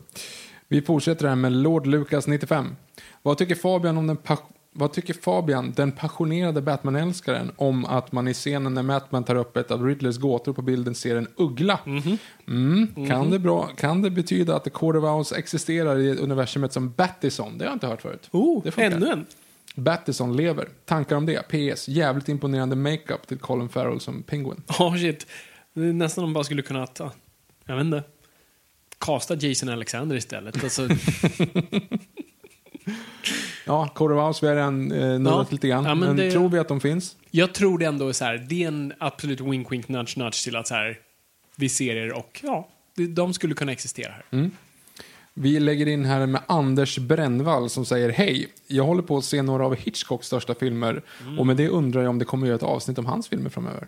Vi 0.68 0.82
fortsätter 0.82 1.28
här 1.28 1.36
med 1.36 1.52
Lord 1.52 1.86
Lucas 1.86 2.26
95. 2.26 2.76
Vad 3.22 3.38
tycker 3.38 3.54
Fabian 3.54 3.98
om 3.98 4.06
den 4.06 4.16
vad 4.74 4.92
tycker 4.92 5.14
Fabian, 5.14 5.72
den 5.76 5.92
passionerade 5.92 6.62
Batman-älskaren, 6.62 7.52
om 7.56 7.84
att 7.84 8.12
man 8.12 8.28
i 8.28 8.34
scenen 8.34 8.74
när 8.74 8.82
Batman 8.82 9.24
tar 9.24 9.34
upp 9.34 9.56
ett 9.56 9.70
av 9.70 9.86
Riddlers 9.86 10.18
gåtor 10.18 10.52
på 10.52 10.62
bilden 10.62 10.94
ser 10.94 11.16
en 11.16 11.28
uggla? 11.36 11.80
Mm 11.86 12.18
mm. 12.48 13.08
Kan, 13.08 13.30
det 13.30 13.38
bra, 13.38 13.66
kan 13.66 14.02
det 14.02 14.10
betyda 14.10 14.56
att 14.56 14.64
The 14.64 14.70
of 14.70 15.04
Owls 15.04 15.32
existerar 15.32 15.98
i 15.98 16.16
universumet 16.18 16.72
som 16.72 16.92
Battison? 16.92 17.58
Det 17.58 17.64
har 17.64 17.70
jag 17.70 17.76
inte 17.76 17.86
hört 17.86 18.02
förut. 18.02 18.28
Oh, 18.30 18.62
det 18.64 18.78
ännu 18.78 19.08
en. 19.08 19.26
Battison 19.74 20.36
lever. 20.36 20.68
Tankar 20.84 21.16
om 21.16 21.26
det? 21.26 21.48
PS. 21.74 21.88
Jävligt 21.88 22.28
imponerande 22.28 22.76
makeup 22.76 23.26
till 23.26 23.38
Colin 23.38 23.68
Farrell 23.68 24.00
som 24.00 24.22
Penguin. 24.22 24.62
Ja, 24.78 24.86
oh, 24.86 24.96
shit. 24.96 25.26
Nästan 25.72 26.24
om 26.24 26.30
man 26.30 26.34
bara 26.34 26.44
skulle 26.44 26.62
kunna 26.62 26.86
ta, 26.86 27.10
jag 27.64 27.76
vet 27.76 27.84
inte, 27.84 28.02
kasta 28.98 29.34
Jason 29.34 29.68
Alexander 29.68 30.16
istället. 30.16 30.64
Alltså. 30.64 30.88
Ja, 33.64 33.90
House, 33.98 34.46
vi 34.46 34.48
har 34.48 34.56
redan 34.56 34.92
eh, 34.92 34.98
nuddat 34.98 35.46
ja. 35.50 35.54
lite 35.54 35.68
grann. 35.68 35.84
Ja, 35.84 35.94
men, 35.94 36.08
men 36.08 36.16
det, 36.16 36.30
tror 36.30 36.48
vi 36.48 36.58
att 36.58 36.68
de 36.68 36.80
finns? 36.80 37.16
Jag 37.30 37.54
tror 37.54 37.78
det 37.78 37.84
ändå 37.84 38.08
är 38.08 38.12
så 38.12 38.24
här, 38.24 38.46
det 38.48 38.64
är 38.64 38.68
en 38.68 38.92
absolut 38.98 39.40
wink-wink, 39.40 39.86
nudge-nudge 39.86 40.44
till 40.44 40.56
att 40.56 40.68
så 40.68 40.74
här, 40.74 40.98
vi 41.56 41.68
ser 41.68 41.96
er 41.96 42.12
och 42.12 42.40
ja, 42.42 42.68
de 43.08 43.34
skulle 43.34 43.54
kunna 43.54 43.72
existera 43.72 44.12
här. 44.12 44.24
Mm. 44.30 44.50
Vi 45.34 45.60
lägger 45.60 45.86
in 45.88 46.04
här 46.04 46.26
med 46.26 46.42
Anders 46.46 46.98
Brännvall 46.98 47.70
som 47.70 47.84
säger 47.84 48.08
Hej, 48.08 48.48
jag 48.66 48.84
håller 48.84 49.02
på 49.02 49.16
att 49.16 49.24
se 49.24 49.42
några 49.42 49.66
av 49.66 49.74
Hitchcocks 49.76 50.26
största 50.26 50.54
filmer 50.54 51.02
mm. 51.20 51.38
och 51.38 51.46
med 51.46 51.56
det 51.56 51.68
undrar 51.68 52.02
jag 52.02 52.10
om 52.10 52.18
det 52.18 52.24
kommer 52.24 52.46
att 52.46 52.48
göra 52.48 52.56
ett 52.56 52.62
avsnitt 52.62 52.98
om 52.98 53.06
hans 53.06 53.28
filmer 53.28 53.50
framöver. 53.50 53.86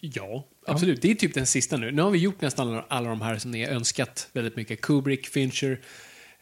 Ja, 0.00 0.44
absolut. 0.66 0.98
Ja. 0.98 1.00
Det 1.02 1.10
är 1.10 1.14
typ 1.14 1.34
den 1.34 1.46
sista 1.46 1.76
nu. 1.76 1.90
Nu 1.90 2.02
har 2.02 2.10
vi 2.10 2.18
gjort 2.18 2.40
nästan 2.40 2.68
alla, 2.68 2.84
alla 2.88 3.08
de 3.08 3.20
här 3.20 3.38
som 3.38 3.50
ni 3.50 3.64
har 3.64 3.72
önskat 3.72 4.28
väldigt 4.32 4.56
mycket. 4.56 4.80
Kubrick, 4.80 5.26
Fincher, 5.26 5.80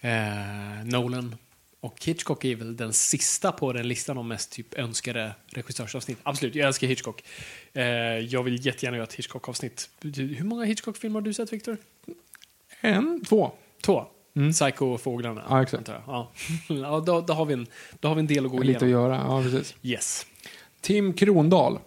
eh, 0.01 0.11
Nolan. 0.85 1.37
Och 1.81 2.05
Hitchcock 2.05 2.45
är 2.45 2.57
väl 2.57 2.77
den 2.77 2.93
sista 2.93 3.53
på 3.53 3.73
den 3.73 3.89
listan 3.89 4.19
om 4.19 4.29
mest 4.29 4.53
typ 4.53 4.79
önskade 4.79 5.35
regissörsavsnitt. 5.47 6.19
Absolut, 6.23 6.55
jag 6.55 6.67
älskar 6.67 6.87
Hitchcock. 6.87 7.25
Eh, 7.73 7.85
jag 8.19 8.43
vill 8.43 8.67
jättegärna 8.67 8.97
göra 8.97 9.07
ett 9.07 9.15
Hitchcock-avsnitt. 9.15 9.91
Hur 10.03 10.45
många 10.45 10.65
Hitchcock-filmer 10.65 11.21
har 11.21 11.25
du 11.25 11.33
sett, 11.33 11.53
Victor? 11.53 11.77
En, 12.81 13.25
två. 13.25 13.53
Två? 13.83 14.07
Mm. 14.37 14.53
Psycho-fåglarna? 14.53 15.45
Ja, 15.49 15.63
exakt. 15.63 15.89
Ja. 15.89 16.31
ja 16.69 17.01
då, 17.07 17.21
då, 17.21 17.33
har 17.33 17.45
vi 17.45 17.55
en, 17.55 17.67
då 18.01 18.09
har 18.09 18.15
vi 18.15 18.21
en 18.21 18.27
del 18.27 18.45
att 18.45 18.51
gå 18.51 18.57
igenom. 18.57 18.73
Lite 18.73 18.85
att 18.85 18.91
göra, 18.91 19.15
ja 19.15 19.43
precis. 19.43 19.75
Yes. 19.83 20.27
Tim 20.81 21.13
Krondahl. 21.13 21.79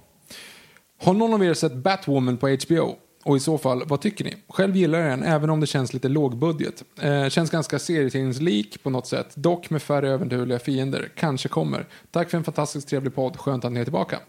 Har 0.97 1.13
någon 1.13 1.33
av 1.33 1.43
er 1.43 1.53
sett 1.53 1.73
Batwoman 1.73 2.37
på 2.37 2.49
HBO? 2.49 2.97
Och 3.23 3.37
i 3.37 3.39
så 3.39 3.57
fall, 3.57 3.83
vad 3.85 4.01
tycker 4.01 4.25
ni? 4.25 4.35
Själv 4.47 4.75
gillar 4.75 4.99
jag 4.99 5.09
den, 5.09 5.23
även 5.23 5.49
om 5.49 5.59
det 5.59 5.67
känns 5.67 5.93
lite 5.93 6.09
lågbudget. 6.09 6.83
Eh, 7.01 7.29
känns 7.29 7.49
ganska 7.49 7.79
serietidningslik 7.79 8.83
på 8.83 8.89
något 8.89 9.07
sätt, 9.07 9.35
dock 9.35 9.69
med 9.69 9.81
färre 9.81 10.13
äventyrliga 10.13 10.59
fiender. 10.59 11.09
Kanske 11.15 11.49
kommer. 11.49 11.85
Tack 12.11 12.29
för 12.29 12.37
en 12.37 12.43
fantastiskt 12.43 12.87
trevlig 12.87 13.15
podd, 13.15 13.37
skönt 13.37 13.65
att 13.65 13.71
ni 13.71 13.79
är 13.79 13.83
tillbaka. 13.83 14.19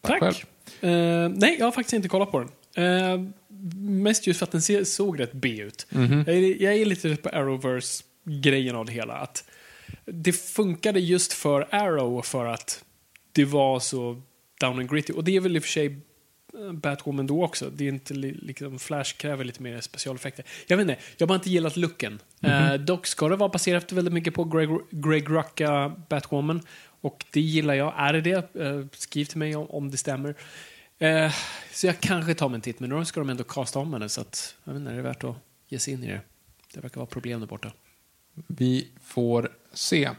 Tack. 0.00 0.20
Tack. 0.20 0.44
Uh, 0.82 0.90
nej, 1.28 1.56
jag 1.58 1.66
har 1.66 1.72
faktiskt 1.72 1.92
inte 1.92 2.08
kollat 2.08 2.30
på 2.30 2.38
den. 2.38 2.84
Uh, 2.84 3.30
mest 3.76 4.26
just 4.26 4.38
för 4.38 4.46
att 4.46 4.52
den 4.52 4.86
såg 4.86 5.20
rätt 5.20 5.32
B 5.32 5.48
ut. 5.48 5.86
Mm 5.90 6.06
-hmm. 6.06 6.24
jag, 6.26 6.36
är, 6.36 6.62
jag 6.62 6.74
är 6.74 6.84
lite 6.84 7.16
på 7.16 7.28
Arrowverse-grejen 7.28 8.76
av 8.76 8.86
det 8.86 8.92
hela. 8.92 9.14
Att 9.14 9.44
det 10.04 10.32
funkade 10.32 11.00
just 11.00 11.32
för 11.32 11.68
Arrow 11.70 12.22
för 12.22 12.46
att 12.46 12.84
det 13.32 13.44
var 13.44 13.80
så 13.80 14.22
down 14.60 14.78
and 14.78 14.90
gritty. 14.90 15.12
Och 15.12 15.24
det 15.24 15.36
är 15.36 15.40
väl 15.40 15.56
i 15.56 15.58
och 15.58 15.62
för 15.62 15.70
sig 15.70 16.00
Batwoman 16.72 17.26
då 17.26 17.44
också. 17.44 17.70
Det 17.70 17.84
är 17.84 17.88
inte 17.88 18.14
liksom, 18.14 18.78
Flash 18.78 19.16
kräver 19.16 19.44
lite 19.44 19.62
mer 19.62 19.80
specialeffekter. 19.80 20.44
Jag 20.66 20.76
vet 20.76 20.88
inte, 20.88 21.02
jag 21.16 21.26
har 21.26 21.28
bara 21.28 21.34
inte 21.34 21.50
gillat 21.50 21.76
looken. 21.76 22.20
Mm 22.40 22.56
-hmm. 22.56 22.72
uh, 22.72 22.84
dock 22.84 23.06
ska 23.06 23.28
det 23.28 23.36
vara 23.36 23.48
baserat 23.48 23.92
väldigt 23.92 24.14
mycket 24.14 24.34
på 24.34 24.44
Greg, 24.44 24.68
Greg 24.90 25.30
Rucka 25.30 25.96
Batwoman. 26.08 26.62
Och 27.00 27.24
det 27.32 27.40
gillar 27.40 27.74
jag. 27.74 27.94
Är 27.96 28.12
det 28.12 28.20
det? 28.20 28.56
Uh, 28.56 28.86
skriv 28.92 29.24
till 29.24 29.38
mig 29.38 29.56
om, 29.56 29.70
om 29.70 29.90
det 29.90 29.96
stämmer. 29.96 30.28
Uh, 31.02 31.32
så 31.72 31.86
jag 31.86 32.00
kanske 32.00 32.34
tar 32.34 32.48
mig 32.48 32.54
en 32.54 32.60
titt, 32.60 32.80
men 32.80 32.90
då 32.90 33.04
ska 33.04 33.20
de 33.20 33.30
ändå 33.30 33.44
kasta 33.44 33.78
om 33.78 33.92
henne 33.92 34.08
så 34.08 34.20
att, 34.20 34.54
jag 34.64 34.72
vet 34.72 34.80
inte, 34.80 34.92
är 34.92 34.96
det 34.96 35.02
värt 35.02 35.24
att 35.24 35.36
ge 35.68 35.78
sig 35.78 35.94
in 35.94 36.04
i 36.04 36.06
det? 36.06 36.20
Det 36.74 36.80
verkar 36.80 36.96
vara 36.96 37.06
problem 37.06 37.40
där 37.40 37.46
borta. 37.46 37.72
Vi 38.46 38.88
får 39.02 39.50
se. 39.72 40.10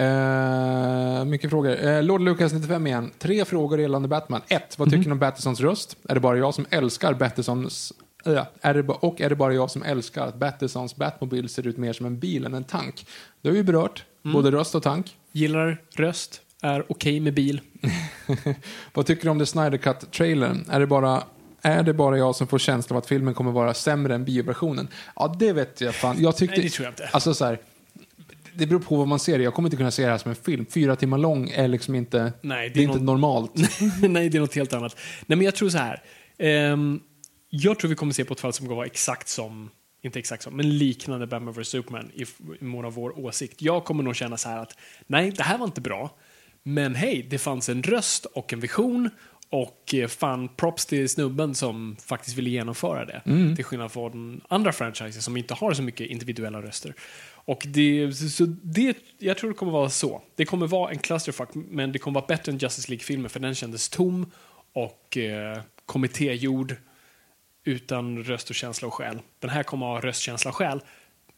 Uh, 0.00 1.24
mycket 1.24 1.50
frågor. 1.50 1.86
Uh, 1.86 2.02
Lord 2.02 2.20
Lucas 2.20 2.52
95 2.52 2.86
igen. 2.86 3.10
Tre 3.18 3.44
frågor 3.44 3.80
gällande 3.80 4.08
Batman. 4.08 4.40
Ett, 4.48 4.78
vad 4.78 4.88
tycker 4.88 4.96
mm. 4.96 5.08
ni 5.08 5.12
om 5.12 5.18
Battisons 5.18 5.60
röst? 5.60 5.96
Är 6.08 6.14
det 6.14 6.20
bara 6.20 6.38
jag 6.38 6.54
som 6.54 6.66
älskar 6.70 7.14
Battisons... 7.14 7.92
Uh, 8.26 8.42
är 8.60 8.74
det, 8.74 8.80
och 8.88 9.20
är 9.20 9.28
det 9.28 9.36
bara 9.36 9.54
jag 9.54 9.70
som 9.70 9.82
älskar 9.82 10.26
att 10.26 10.34
Battisons 10.34 10.96
Batmobil 10.96 11.48
ser 11.48 11.66
ut 11.66 11.76
mer 11.76 11.92
som 11.92 12.06
en 12.06 12.18
bil 12.18 12.46
än 12.46 12.54
en 12.54 12.64
tank? 12.64 13.06
Det 13.42 13.48
har 13.48 13.54
vi 13.54 13.62
berört, 13.62 14.04
mm. 14.24 14.34
både 14.34 14.50
röst 14.50 14.74
och 14.74 14.82
tank. 14.82 15.16
Gillar 15.32 15.82
röst, 15.94 16.40
är 16.62 16.80
okej 16.80 16.94
okay 16.94 17.20
med 17.20 17.34
bil. 17.34 17.60
vad 18.94 19.06
tycker 19.06 19.24
du 19.24 19.30
om 19.30 19.38
The 19.38 19.46
Snyder 19.46 19.78
Cut-trailern? 19.78 20.70
Är 20.70 20.80
det 20.80 20.86
bara 20.86 21.22
är 21.62 21.82
det 21.82 21.94
bara 21.94 22.18
jag 22.18 22.36
som 22.36 22.46
får 22.46 22.58
känslan 22.58 22.96
av 22.96 23.02
att 23.02 23.08
filmen 23.08 23.34
kommer 23.34 23.52
vara 23.52 23.74
sämre 23.74 24.14
än 24.14 24.24
bioversionen? 24.24 24.88
Ja, 25.16 25.36
det 25.38 25.52
vet 25.52 25.80
jag 25.80 25.94
fan. 25.94 26.16
Jag 26.18 26.36
tyckte, 26.36 26.56
Nej, 26.56 26.64
det 26.64 26.70
tror 26.70 26.84
jag 26.84 26.92
inte. 26.92 27.08
Alltså 27.12 27.34
så 27.34 27.44
här, 27.44 27.58
det 28.54 28.66
beror 28.66 28.80
på 28.80 28.96
vad 28.96 29.08
man 29.08 29.18
ser 29.18 29.38
Jag 29.38 29.54
kommer 29.54 29.66
inte 29.66 29.76
kunna 29.76 29.90
se 29.90 30.04
det 30.04 30.10
här 30.10 30.18
som 30.18 30.30
en 30.30 30.36
film. 30.36 30.66
Fyra 30.66 30.96
timmar 30.96 31.18
lång 31.18 31.50
är 31.50 31.68
liksom 31.68 31.94
inte, 31.94 32.32
Nej, 32.42 32.68
det 32.68 32.72
är, 32.72 32.74
det 32.74 32.82
är 32.82 32.86
något... 32.86 32.96
inte 32.96 33.04
normalt. 33.04 33.52
Nej, 34.02 34.28
det 34.28 34.38
är 34.38 34.40
något 34.40 34.54
helt 34.54 34.72
annat. 34.72 34.96
Nej, 35.26 35.36
men 35.36 35.44
jag 35.44 35.54
tror 35.54 35.68
så 35.68 35.78
här. 35.78 36.02
Um, 36.72 37.00
jag 37.48 37.78
tror 37.78 37.88
vi 37.88 37.94
kommer 37.94 38.12
se 38.12 38.24
på 38.24 38.34
ett 38.34 38.40
fall 38.40 38.52
som 38.52 38.66
kommer 38.66 38.76
vara 38.76 38.86
exakt 38.86 39.28
som, 39.28 39.70
inte 40.02 40.18
exakt 40.18 40.42
som, 40.42 40.56
men 40.56 40.78
liknande 40.78 41.26
Batman 41.26 41.54
vs 41.54 41.68
Superman 41.68 42.10
i, 42.14 42.24
i 42.60 42.64
mån 42.64 42.84
av 42.84 42.92
vår 42.92 43.18
åsikt. 43.18 43.62
Jag 43.62 43.84
kommer 43.84 44.02
nog 44.02 44.16
känna 44.16 44.36
så 44.36 44.48
här 44.48 44.58
att 44.58 44.78
nej, 45.06 45.30
det 45.30 45.42
här 45.42 45.58
var 45.58 45.66
inte 45.66 45.80
bra. 45.80 46.16
Men 46.62 46.94
hej, 46.94 47.26
det 47.30 47.38
fanns 47.38 47.68
en 47.68 47.82
röst 47.82 48.24
och 48.24 48.52
en 48.52 48.60
vision 48.60 49.10
Och 49.52 49.94
eh, 49.94 50.08
fan, 50.08 50.48
props 50.48 50.86
till 50.86 51.08
snubben 51.08 51.54
som 51.54 51.96
faktiskt 52.06 52.38
ville 52.38 52.50
genomföra 52.50 53.04
det. 53.04 53.22
Till 53.56 53.64
skillnad 53.64 53.92
från 53.92 54.40
andra 54.48 54.72
franchises 54.72 55.24
som 55.24 55.36
inte 55.36 55.54
har 55.54 55.72
så 55.72 55.82
mycket 55.82 56.06
individuella 56.06 56.62
röster. 56.62 56.94
Och 57.44 57.66
det, 57.68 58.12
så 58.12 58.44
det, 58.62 58.96
jag 59.18 59.38
tror 59.38 59.50
det 59.50 59.56
kommer 59.56 59.72
vara 59.72 59.90
så. 59.90 60.22
Det 60.34 60.44
kommer 60.44 60.66
vara 60.66 60.90
en 60.90 60.98
clusterfuck, 60.98 61.48
men 61.54 61.92
det 61.92 61.98
kommer 61.98 62.20
vara 62.20 62.26
bättre 62.26 62.52
än 62.52 62.58
Justice 62.58 62.88
League-filmen 62.90 63.30
för 63.30 63.40
den 63.40 63.54
kändes 63.54 63.88
tom 63.88 64.30
och 64.72 65.16
eh, 65.16 65.58
kommittégjord 65.86 66.76
utan 67.64 68.24
röst 68.24 68.50
och 68.50 68.54
känsla 68.54 68.88
och 68.88 68.94
själ. 68.94 69.20
Den 69.38 69.50
här 69.50 69.62
kommer 69.62 69.86
ha 69.86 70.00
röst, 70.00 70.20
känsla 70.20 70.48
och 70.48 70.56
själ, 70.56 70.80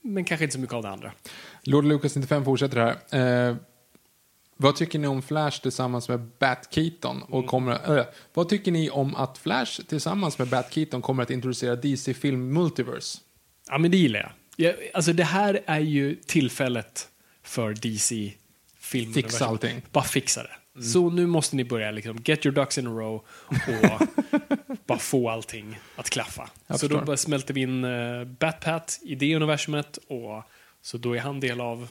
men 0.03 0.24
kanske 0.24 0.44
inte 0.44 0.55
så 0.55 0.61
mycket 0.61 0.74
av 0.74 0.82
det 0.82 0.88
andra. 0.88 1.12
Lord 1.62 1.84
Lucas 1.84 2.16
95 2.16 2.44
fortsätter 2.44 2.94
här. 3.11 3.48
Eh, 3.50 3.57
vad 4.57 4.76
tycker 4.76 4.98
ni 4.98 5.07
om 5.07 5.22
Flash 5.22 5.62
tillsammans 5.62 6.09
med 6.09 6.20
Bat 6.38 6.68
Keaton? 6.70 7.22
Och 7.22 7.46
kommer, 7.46 7.98
äh, 7.98 8.05
vad 8.34 8.48
tycker 8.48 8.72
ni 8.72 8.90
om 8.90 9.14
att 9.16 9.38
Flash 9.38 9.82
tillsammans 9.88 10.38
med 10.38 10.48
Bat 10.48 10.72
Keaton 10.72 11.03
kommer 11.03 11.22
att 11.22 11.30
introducera 11.30 11.76
DC 11.76 12.14
Film 12.14 12.53
Multiverse? 12.53 13.18
Ja, 13.68 13.78
men 13.78 13.90
det 13.90 13.96
gillar 13.96 14.20
jag. 14.20 14.30
Jag 14.57 14.74
alltså 14.94 15.12
det 15.12 15.24
här 15.24 15.62
är 15.66 15.80
ju 15.80 16.14
tillfället 16.14 17.09
för 17.42 17.74
DC 17.74 18.34
film. 18.78 19.12
Fixa 19.12 19.46
allting. 19.46 19.82
Bara 19.92 20.05
fixa 20.05 20.42
det. 20.42 20.82
Så 20.82 21.11
nu 21.11 21.26
måste 21.26 21.57
ni 21.57 21.64
börja 21.64 21.90
liksom, 21.90 22.22
get 22.24 22.46
your 22.46 22.55
ducks 22.55 22.78
in 22.78 22.86
a 22.86 22.90
row 22.90 23.14
och 23.46 24.07
bara 24.86 24.98
få 24.98 25.30
allting 25.30 25.78
att 25.96 26.11
klaffa. 26.11 26.50
Jag 26.66 26.80
så 26.80 26.86
då 26.86 26.94
förstår. 26.94 27.07
bara 27.07 27.16
smälter 27.16 27.55
vi 27.55 27.61
in 27.61 27.84
uh, 27.84 28.24
Batpat 28.24 29.00
i 29.03 29.14
det 29.14 29.36
universumet 29.36 29.98
och 30.09 30.42
så 30.82 30.98
då 30.98 31.16
är 31.16 31.20
han 31.20 31.40
del 31.40 31.61
av 31.61 31.88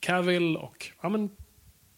Cavill 0.00 0.56
och 0.56 0.90
ja 1.02 1.08
men 1.08 1.30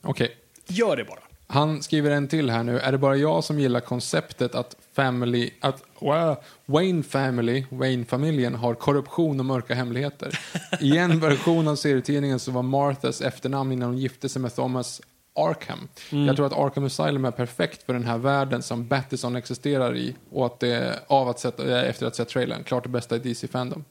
Okej. 0.02 0.36
gör 0.68 0.96
det 0.96 1.04
bara. 1.04 1.20
Han 1.47 1.82
skriver 1.82 2.11
en 2.11 2.28
till 2.28 2.51
här 2.51 2.62
nu. 2.62 2.78
Är 2.78 2.92
det 2.92 2.99
bara 2.99 3.16
jag 3.16 3.44
som 3.44 3.59
gillar 3.59 3.80
konceptet 3.80 4.55
att 4.55 4.76
family, 4.92 5.51
att 5.61 5.82
wow, 5.99 6.36
Wayne 6.66 7.03
Family, 7.03 7.64
Wayne-familjen 7.70 8.55
har 8.55 8.74
korruption 8.74 9.40
och 9.40 9.47
mörka 9.47 9.74
hemligheter? 9.74 10.38
I 10.80 10.97
en 10.97 11.20
version 11.20 11.68
av 11.68 11.76
serietidningen 11.76 12.38
så 12.38 12.51
var 12.51 12.62
Marthas 12.62 13.20
efternamn 13.20 13.72
innan 13.72 13.88
hon 13.88 13.99
gifte 13.99 14.28
sig 14.28 14.42
med 14.42 14.55
Thomas 14.55 15.01
Arkham. 15.34 15.88
Jag 16.26 16.36
tror 16.36 16.47
att 16.47 16.53
Arkham 16.53 16.84
Asylum 16.84 17.24
är 17.24 17.30
perfekt 17.30 17.82
för 17.82 17.92
den 17.92 18.05
här 18.05 18.18
världen 18.18 18.62
som 18.62 18.88
Battison 18.88 19.36
existerar 19.36 19.97
i 19.97 20.14
och 20.30 20.47
att 20.47 20.61
det 20.61 21.01
av 21.07 21.28
att 21.28 21.40
sätta, 21.40 21.86
efter 21.86 22.07
att 22.07 22.16
sett 22.16 22.28
trailern, 22.28 22.64
klart 22.64 22.82
det 22.82 22.88
bästa 22.88 23.16
i 23.16 23.18
DC-fandom. 23.18 23.84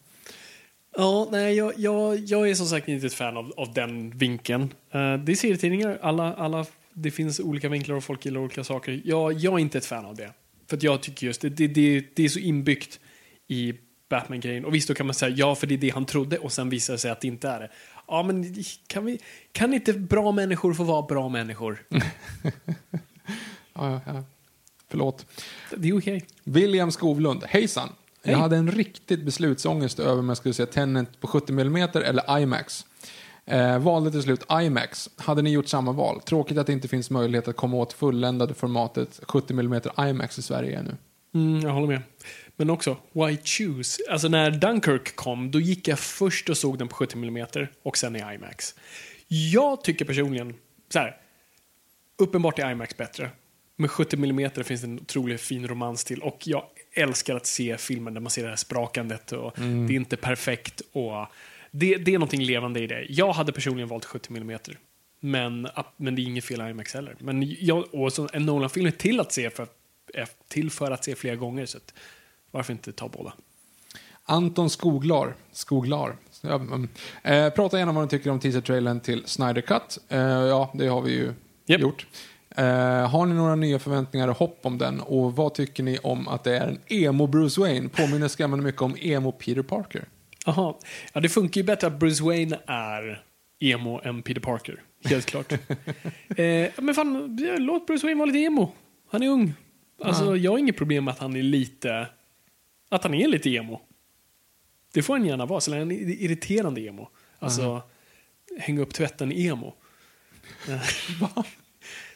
Ja, 0.97 1.28
nej, 1.32 1.56
jag, 1.56 1.74
jag, 1.78 2.18
jag 2.18 2.49
är 2.49 2.56
som 2.56 2.66
sagt 2.66 2.88
inte 2.88 3.08
ett 3.08 3.14
fan 3.14 3.38
av, 3.38 3.53
av 3.58 3.74
den 3.74 4.18
vinkeln. 4.18 4.64
Uh, 4.64 5.16
det 5.18 5.32
är 5.32 5.36
serietidningar, 5.36 5.99
alla, 6.01 6.34
alla, 6.34 6.66
det 6.96 7.12
finns 7.12 7.39
olika 7.39 7.70
vinklar 7.70 7.96
och 7.96 8.04
folk 8.04 8.26
gillar 8.26 8.39
olika 8.41 8.64
saker. 8.64 9.02
Jag, 9.06 9.34
jag 9.34 9.54
är 9.54 9.60
inte 9.60 9.78
ett 9.78 9.86
fan 9.86 10.06
av 10.06 10.16
det. 10.16 10.32
För 10.68 10.80
jag 10.82 11.02
tycker 11.02 11.28
just 11.28 11.41
det, 11.41 11.50
det, 11.50 11.68
det, 11.68 12.06
det 12.16 12.24
är 12.24 12.30
så 12.30 12.39
inbyggt 12.39 13.00
i 13.48 13.74
Batman-grejen. 14.10 14.66
Och 14.66 14.76
visst, 14.76 14.88
då 14.88 14.93
kan 14.93 15.06
man 15.06 15.14
säga 15.14 15.36
ja, 15.36 15.56
för 15.56 15.68
det 15.68 15.76
är 15.76 15.78
det 15.78 15.89
han 15.89 16.06
trodde 16.06 16.38
och 16.38 16.52
sen 16.52 16.70
visar 16.70 16.93
det 16.93 16.98
sig 16.98 17.12
att 17.12 17.22
det 17.22 17.28
inte 17.28 17.50
är 17.50 17.60
det. 17.60 17.72
Ja, 18.08 18.24
men 18.24 18.64
kan, 18.88 19.06
vi, 19.06 19.20
kan 19.52 19.74
inte 19.74 19.93
bra 19.93 20.32
människor 20.32 20.74
få 20.74 20.84
vara 20.84 21.02
bra 21.02 21.30
människor? 21.30 21.86
Ja, 23.78 24.02
ja. 24.06 24.24
Förlåt. 24.89 25.26
Det 25.78 25.89
är 25.89 25.98
okej. 25.98 26.26
William 26.43 26.91
Skovlund, 26.91 27.43
hejsan. 27.43 27.89
Hej. 28.24 28.34
Jag 28.34 28.39
hade 28.39 28.58
en 28.58 28.72
riktigt 28.72 29.24
beslutsångest 29.24 30.00
över 30.00 30.20
om 30.20 30.28
jag 30.28 30.38
skulle 30.38 30.54
se 30.54 30.66
Tenet 30.66 31.20
på 31.20 31.28
70 31.28 31.52
mm 31.52 31.89
eller 31.93 32.39
IMAX. 32.39 32.86
Eh, 33.46 33.80
valde 33.80 34.12
till 34.12 34.22
slut 34.22 34.43
IMAX. 34.62 35.10
Hade 35.16 35.41
ni 35.41 35.50
gjort 35.50 35.68
samma 35.68 35.91
val? 35.91 36.22
Tråkigt 36.22 36.58
att 36.58 36.68
det 36.68 36.74
inte 36.74 36.88
finns 36.88 37.10
möjlighet 37.10 37.48
att 37.48 37.56
komma 37.56 37.78
åt 37.78 37.93
fulländade 37.93 38.54
formatet 38.54 39.20
70 39.24 39.54
mm 39.54 39.82
IMAX 39.98 40.39
i 40.39 40.41
Sverige 40.41 40.80
ännu. 40.80 40.98
Mm, 41.34 41.60
jag 41.60 41.70
håller 41.70 41.88
med. 41.88 42.02
Men 42.56 42.70
också, 42.70 42.98
why 43.12 43.38
choose? 43.43 44.02
Alltså 44.12 44.28
när 44.28 44.52
Dunkirk 44.52 45.16
kom, 45.16 45.52
då 45.52 45.60
gick 45.60 45.88
jag 45.88 46.00
först 46.00 46.50
och 46.50 46.58
såg 46.58 46.78
den 46.78 46.88
på 46.88 46.96
70 46.96 47.18
mm 47.18 47.48
och 47.84 47.98
sen 47.98 48.16
i 48.16 48.20
IMAX. 48.20 48.76
Jag 49.28 49.84
tycker 49.84 50.06
personligen, 50.06 50.54
så 50.89 51.00
här, 51.00 51.18
uppenbart 52.18 52.60
är 52.60 52.72
IMAX 52.72 52.98
bättre. 52.98 53.30
Med 53.78 53.91
70 53.91 54.16
mm 54.16 54.52
finns 54.52 54.82
det 54.82 54.88
en 54.88 55.00
otroligt 55.00 55.41
fin 55.41 55.68
romans 55.68 56.04
till 56.04 56.22
och 56.22 56.48
jag 56.48 56.64
älskar 56.93 57.36
att 57.36 57.46
se 57.46 57.78
filmen 57.78 58.14
där 58.14 58.22
man 58.22 58.30
ser 58.30 58.43
det 58.43 58.50
här 58.50 58.56
sprakandet 58.56 59.32
och 59.32 59.54
det 59.58 59.93
är 59.93 59.96
inte 59.96 60.18
perfekt 60.18 60.82
och 60.91 61.28
det, 61.80 61.97
det 61.97 62.13
är 62.13 62.19
någonting 62.19 62.41
levande 62.41 62.80
i 62.80 62.88
det. 62.88 63.05
Jag 63.09 63.34
hade 63.34 63.51
personligen 63.51 63.89
valt 63.89 64.05
70 64.05 64.38
mm. 64.38 64.59
Men, 65.19 65.67
men 65.97 66.15
det 66.15 66.21
är 66.21 66.23
inget 66.23 66.43
fel 66.43 66.61
i 66.61 66.69
IMAX 66.69 66.93
heller. 66.93 67.15
Men 67.19 67.55
jag, 67.59 67.95
och 67.95 68.13
så 68.13 68.30
en 68.34 68.45
Nolan-film 68.45 68.86
är 68.86 68.91
till 68.91 69.19
att 69.19 69.32
se 69.32 69.49
för, 69.49 69.67
till 70.47 70.71
för 70.71 70.91
att 70.91 71.03
se 71.03 71.15
flera 71.15 71.36
gånger. 71.36 71.65
Så 71.65 71.78
att, 71.78 71.93
varför 72.51 72.73
inte 72.73 72.91
ta 72.91 73.07
båda? 73.09 73.34
Anton 74.23 74.69
Skoglar, 74.69 75.36
Skoglar. 75.51 76.15
Mm. 76.43 76.89
eh, 77.23 77.49
prata 77.49 77.78
gärna 77.78 77.89
om 77.89 77.95
vad 77.95 78.05
ni 78.05 78.09
tycker 78.09 78.30
om 78.30 78.39
teaser-trailern 78.39 78.99
till 78.99 79.23
Snyder 79.26 79.61
Cut. 79.61 79.99
Eh, 80.09 80.19
ja, 80.19 80.71
det 80.73 80.88
har 80.88 81.01
vi 81.01 81.11
ju 81.11 81.34
Japp. 81.65 81.82
gjort. 81.82 82.07
Eh, 82.49 83.09
har 83.09 83.26
ni 83.26 83.36
några 83.36 83.55
nya 83.55 83.80
förväntningar 83.80 84.28
och 84.28 84.38
hopp 84.38 84.59
om 84.61 84.78
den? 84.78 84.99
Och 84.99 85.36
vad 85.36 85.53
tycker 85.53 85.84
ni 85.84 85.97
om 85.97 86.28
att 86.28 86.43
det 86.43 86.57
är 86.57 86.67
en 86.67 86.80
emo 86.88 87.28
Bruce 87.28 87.61
Wayne? 87.61 87.89
Påminner 87.89 88.28
skrämmande 88.28 88.65
mycket 88.65 88.82
om 88.82 88.95
emo 88.99 89.32
Peter 89.32 89.61
Parker. 89.61 90.05
Jaha. 90.46 90.76
Ja, 91.14 91.22
det 91.22 91.30
funkar 91.30 91.62
ju 91.62 91.66
bättre 91.66 91.88
att 91.88 92.00
Bruce 92.00 92.24
Wayne 92.24 92.60
är 92.66 93.24
emo 93.60 94.02
än 94.04 94.24
Peter 94.24 94.41
Parker. 94.41 94.82
Helt 95.04 95.26
klart. 95.26 95.52
eh, 96.38 96.72
men 96.78 96.96
fan, 96.96 97.38
låt 97.58 97.88
Bruce 97.88 98.08
Wayne 98.08 98.20
vara 98.20 98.26
lite 98.26 98.39
emo. 98.39 98.72
Han 99.10 99.24
är 99.24 99.28
ung. 99.28 99.54
Alltså, 100.04 100.38
jag 100.38 100.52
har 100.52 100.58
inget 100.58 100.78
problem 100.78 101.06
med 101.06 101.12
att 101.12 101.20
han 101.20 101.36
är 101.36 101.43
lite... 101.43 102.08
Att 102.89 103.04
han 103.04 103.14
är 103.14 103.28
lite 103.28 103.50
emo. 103.50 103.82
Det 104.93 105.02
får 105.04 105.14
han 105.14 105.26
gärna 105.26 105.46
vara, 105.46 105.62
så 105.62 105.78
han 105.78 105.91
är 105.91 105.96
irriterande 105.96 106.82
emo. 106.82 107.10
Alltså, 107.39 107.82
hänga 108.60 108.82
upp 108.82 108.93
tvätten 108.93 109.32
emo. 109.32 109.74
Eh, 110.70 110.82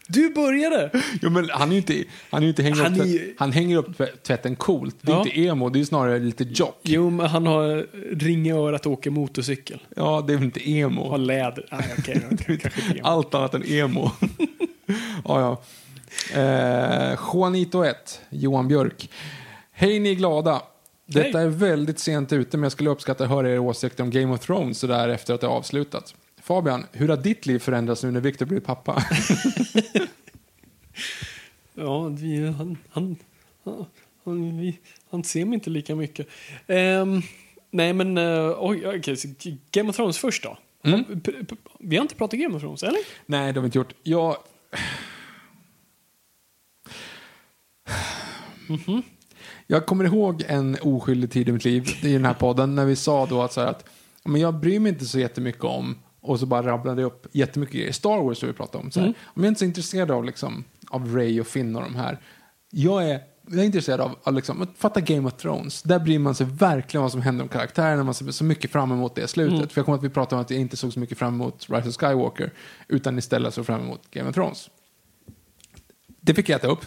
du 0.10 0.30
började! 0.34 0.90
Jo, 1.22 1.30
men 1.30 1.50
han 1.50 1.72
är 1.72 1.78
inte, 1.78 2.04
han 2.30 2.44
är 2.44 2.48
inte 2.48 2.64
hänger 2.64 2.84
Han 2.84 2.94
upp, 3.02 3.06
är 3.08 3.34
han 3.38 3.52
hänger 3.52 3.78
upp 3.78 3.98
tvätt- 3.98 4.24
tvätten 4.24 4.56
coolt. 4.56 4.96
Det 5.02 5.12
är 5.12 5.16
Ja. 5.16 5.24
inte 5.26 5.40
emo, 5.40 5.70
det 5.70 5.80
är 5.80 5.84
snarare 5.84 6.20
lite 6.20 6.44
jock. 6.44 6.80
Jo, 6.84 7.10
men 7.10 7.26
han 7.28 7.48
har 7.48 7.88
ring 8.16 8.48
i 8.48 8.52
örat 8.52 8.86
och 8.86 8.92
åker 8.92 9.10
motorcykel. 9.12 9.82
Ja, 9.96 10.24
det 10.28 10.34
är 10.34 10.38
väl 10.38 10.46
inte 10.46 10.60
Och 10.60 10.66
har 10.66 11.16
emo. 11.16 11.18
läder. 11.18 11.66
Ah, 11.72 11.80
okay, 12.00 12.16
emo. 12.50 13.00
Allt 13.04 13.34
annat 13.34 13.54
än 13.54 13.64
emo. 13.66 14.12
ja, 15.26 15.40
ja. 15.42 15.62
Eh, 16.42 17.20
Juanito 17.34 17.84
1, 17.84 18.22
Johan 18.30 18.68
Björk. 18.68 19.10
Hej 19.72 20.00
ni 20.00 20.16
glada. 20.16 20.62
Detta 21.06 21.42
är 21.42 21.48
väldigt 21.48 22.00
sent 22.00 22.34
ute 22.34 22.58
men 22.58 22.64
jag 22.64 22.72
skulle 22.72 22.90
uppskatta 22.90 23.24
att 23.24 23.30
höra 23.30 23.50
er 23.54 23.60
åsikter 23.60 24.04
om 24.04 24.10
Game 24.12 24.34
of 24.34 24.40
Thrones 24.46 24.80
så 24.80 24.88
där 24.88 25.10
efter 25.10 25.34
att 25.34 25.42
det 25.42 25.48
är 25.48 25.52
avslutat. 25.52 26.14
Fabian, 26.50 26.86
hur 26.92 27.08
har 27.08 27.18
ditt 27.18 27.46
liv 27.46 27.60
förändrats 27.60 28.04
nu 28.04 28.12
när 28.12 28.20
Victor 28.20 28.46
blivit 28.46 28.66
pappa? 28.66 29.04
Ja, 31.74 32.08
vi, 32.08 32.48
han, 32.48 32.78
han, 32.90 33.16
han, 34.24 34.60
vi, 34.60 34.80
han 35.10 35.24
ser 35.24 35.46
mig 35.46 35.54
inte 35.54 35.70
lika 35.70 35.96
mycket. 35.96 36.28
Ehm, 36.68 37.22
nej, 37.72 37.94
men 37.94 38.18
uh, 38.18 38.56
oj, 38.60 39.04
så 39.18 39.28
Game 39.72 39.90
of 39.90 39.96
Thrones 39.96 40.18
först 40.18 40.44
då. 40.44 40.58
Mm. 40.84 41.22
Vi 41.80 41.96
har 41.96 42.02
inte 42.02 42.16
pratat 42.16 42.40
Game 42.40 42.56
of 42.56 42.62
Thrones, 42.62 42.84
eller? 42.84 43.00
Nej, 43.26 43.54
det 43.54 43.60
har 43.60 43.62
vi 43.62 43.66
inte 43.66 43.78
gjort. 43.78 43.94
Jag... 44.04 44.38
Jag 49.68 49.86
kommer 49.86 50.06
ihåg 50.06 50.44
en 50.48 50.78
oskyldig 50.82 51.32
tid 51.32 51.50
i 51.50 51.52
mitt 51.52 51.66
liv 51.66 51.90
i 52.02 52.14
den 52.14 52.26
här 52.26 52.34
podden 52.34 52.76
när 52.76 52.86
vi 52.86 52.96
sa 52.96 53.26
då 53.26 53.42
att, 53.42 53.54
så 53.54 53.62
här 53.62 53.68
att 53.68 53.90
men 54.24 54.42
jag 54.42 54.56
bryr 54.56 54.80
mig 54.80 54.90
inte 54.92 55.06
så 55.06 55.20
jättemycket 55.20 55.64
om 55.64 55.96
och 56.22 56.40
så 56.40 56.46
bara 56.46 56.68
rabblade 56.68 57.02
jag 57.02 57.08
upp 57.08 57.28
jättemycket 57.32 57.76
grejer. 57.76 57.92
Star 57.92 58.24
Wars 58.24 58.38
som 58.38 58.48
vi 58.48 58.54
pratade 58.54 58.84
om. 58.84 58.92
Så 58.92 59.00
här. 59.00 59.08
Om 59.08 59.34
jag 59.36 59.44
är 59.44 59.48
inte 59.48 59.60
så 59.60 59.66
intresserad 59.66 60.12
av, 60.12 60.26
liksom, 60.26 60.64
av 60.90 61.16
Ray 61.16 61.42
och 61.42 61.48
Finn 61.48 61.76
och 61.76 61.82
de 61.82 61.96
här. 61.96 62.20
Jag 62.70 63.10
är, 63.10 63.22
jag 63.48 63.60
är 63.60 63.64
intresserad 63.64 64.02
av 64.02 64.16
att 64.24 64.34
liksom, 64.34 64.62
att 64.62 64.70
fatta 64.78 65.02
Game 65.02 65.28
of 65.28 65.34
Thrones. 65.34 65.84
Där 65.84 66.00
bryr 66.00 66.20
man 66.20 66.36
sig 66.36 66.48
verkligen 66.50 67.02
vad 67.02 67.12
som 67.12 67.22
händer 67.22 67.44
om 67.44 67.50
karaktärerna. 67.50 68.04
Man 68.04 68.14
ser 68.14 68.32
så 68.32 68.44
mycket 68.44 68.72
fram 68.72 68.92
emot 68.92 69.16
det 69.16 69.28
slutet. 69.28 69.72
För 69.72 69.80
jag 69.80 69.86
kommer 69.86 69.98
att 69.98 70.04
vi 70.04 70.10
pratade 70.10 70.36
om 70.36 70.42
att 70.42 70.50
jag 70.50 70.60
inte 70.60 70.78
såg 70.78 70.94
så 70.94 71.00
mycket 71.00 71.18
fram 71.18 71.34
emot 71.34 71.66
Rise 71.70 71.90
of 71.90 71.96
Skywalker. 71.98 72.52
Utan 72.88 73.18
istället 73.18 73.54
såg 73.54 73.66
fram 73.66 73.82
emot 73.82 74.02
Game 74.12 74.30
of 74.30 74.36
Thrones. 74.36 74.70
Det 76.22 76.34
fick 76.34 76.50
jag 76.50 76.58
äta 76.58 76.68
upp. 76.68 76.86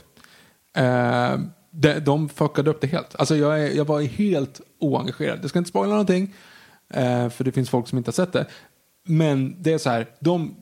Eh, 0.76 1.38
de, 1.70 1.98
de 2.00 2.28
fuckade 2.28 2.70
upp 2.70 2.80
det 2.80 2.86
helt. 2.86 3.16
Alltså 3.16 3.36
jag, 3.36 3.60
är, 3.60 3.76
jag 3.76 3.84
var 3.84 4.00
helt 4.00 4.60
oengagerad. 4.78 5.38
Jag 5.42 5.50
ska 5.50 5.58
inte 5.58 5.68
spoila 5.70 5.90
någonting. 5.90 6.34
eh, 6.94 7.28
för 7.28 7.44
det 7.44 7.52
finns 7.52 7.70
folk 7.70 7.88
som 7.88 7.98
inte 7.98 8.08
har 8.08 8.12
sett 8.12 8.32
det. 8.32 8.46
Men 9.05 9.57
det 9.62 9.72
är 9.72 9.78
så 9.78 9.90
här. 9.90 10.07
De 10.20 10.57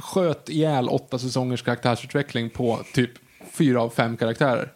sköt 0.00 0.48
ihjäl 0.48 0.88
åtta 0.88 1.18
säsongers 1.18 1.62
karaktärsutveckling 1.62 2.50
på 2.50 2.80
typ 2.94 3.10
fyra 3.52 3.82
av 3.82 3.90
fem 3.90 4.16
karaktärer. 4.16 4.72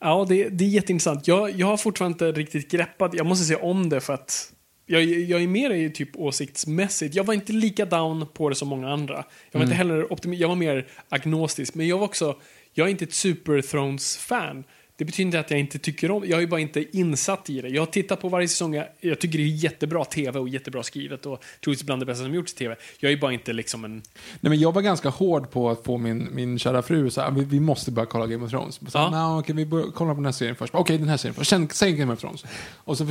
Ja, 0.00 0.26
det, 0.28 0.48
det 0.48 0.64
är 0.64 0.68
jätteintressant. 0.68 1.28
Jag, 1.28 1.50
jag 1.50 1.66
har 1.66 1.76
fortfarande 1.76 2.26
inte 2.28 2.40
riktigt 2.40 2.70
greppat. 2.70 3.14
Jag 3.14 3.26
måste 3.26 3.44
se 3.44 3.54
om 3.56 3.88
det 3.88 4.00
för 4.00 4.12
att 4.14 4.52
Jag, 4.86 5.04
jag 5.04 5.42
är 5.42 5.46
mer 5.46 5.70
i 5.70 5.90
typ 5.90 6.16
åsiktsmässigt. 6.16 7.14
Jag 7.14 7.24
var 7.24 7.34
inte 7.34 7.52
lika 7.52 7.84
down 7.84 8.26
på 8.34 8.48
det 8.48 8.54
som 8.54 8.68
många 8.68 8.90
andra. 8.92 9.24
Jag 9.50 9.58
var 9.60 9.64
inte 9.64 9.76
heller 9.76 10.04
optimi- 10.04 10.36
Jag 10.36 10.48
var 10.48 10.56
mer 10.56 10.86
agnostisk. 11.08 11.74
Men 11.74 11.88
jag 11.88 11.98
var 11.98 12.04
också... 12.04 12.36
Jag 12.74 12.86
är 12.86 12.90
inte 12.90 13.04
ett 13.04 13.14
Super 13.14 13.62
Thrones-fan. 13.62 14.64
Det 15.00 15.04
betyder 15.04 15.26
inte 15.26 15.40
att 15.40 15.50
jag 15.50 15.60
inte 15.60 15.78
tycker 15.78 16.10
om 16.10 16.24
Jag 16.26 16.42
är 16.42 16.46
bara 16.46 16.60
inte 16.60 16.96
insatt 16.98 17.50
i 17.50 17.60
det. 17.60 17.68
Jag 17.68 17.82
har 17.82 17.86
tittat 17.86 18.20
på 18.20 18.28
varje 18.28 18.48
säsong. 18.48 18.74
Jag, 18.74 18.86
jag 19.00 19.18
tycker 19.20 19.38
det 19.38 19.44
är 19.44 19.48
jättebra 19.48 20.04
tv 20.04 20.38
och 20.38 20.48
jättebra 20.48 20.82
skrivet 20.82 21.26
och 21.26 21.42
troligtvis 21.64 21.86
bland 21.86 22.02
det 22.02 22.06
bästa 22.06 22.24
som 22.24 22.34
gjorts 22.34 22.52
i 22.52 22.56
tv. 22.56 22.76
Jag 22.98 23.12
är 23.12 23.16
bara 23.16 23.32
inte 23.32 23.52
liksom 23.52 23.84
en... 23.84 23.94
Nej, 23.94 24.50
men 24.50 24.58
jag 24.60 24.72
var 24.74 24.82
ganska 24.82 25.08
hård 25.08 25.50
på 25.50 25.70
att 25.70 25.84
få 25.84 25.98
min, 25.98 26.28
min 26.32 26.58
kära 26.58 26.82
fru 26.82 27.10
så 27.10 27.20
här, 27.20 27.30
vi, 27.30 27.44
vi 27.44 27.60
måste 27.60 27.90
börja 27.90 28.06
kolla 28.06 28.26
Game 28.26 28.44
of 28.44 28.50
Thrones. 28.50 28.74
Så, 28.74 28.84
Ja. 28.94 29.10
ja. 29.12 29.38
okej, 29.38 29.54
vi 29.54 29.66
börjar 29.66 29.86
kolla 29.94 30.10
på 30.10 30.16
den 30.16 30.24
här 30.24 30.32
serien 30.32 30.56
först. 30.56 30.74
Okej, 30.74 30.98
den 30.98 31.08
här 31.08 31.16
serien 31.16 31.34
först. 31.34 31.50
Sen, 31.50 31.68
sen 31.68 31.96
Game 31.96 32.12
of 32.12 32.20
Thrones. 32.20 32.44
Och 32.74 32.98
så 32.98 33.06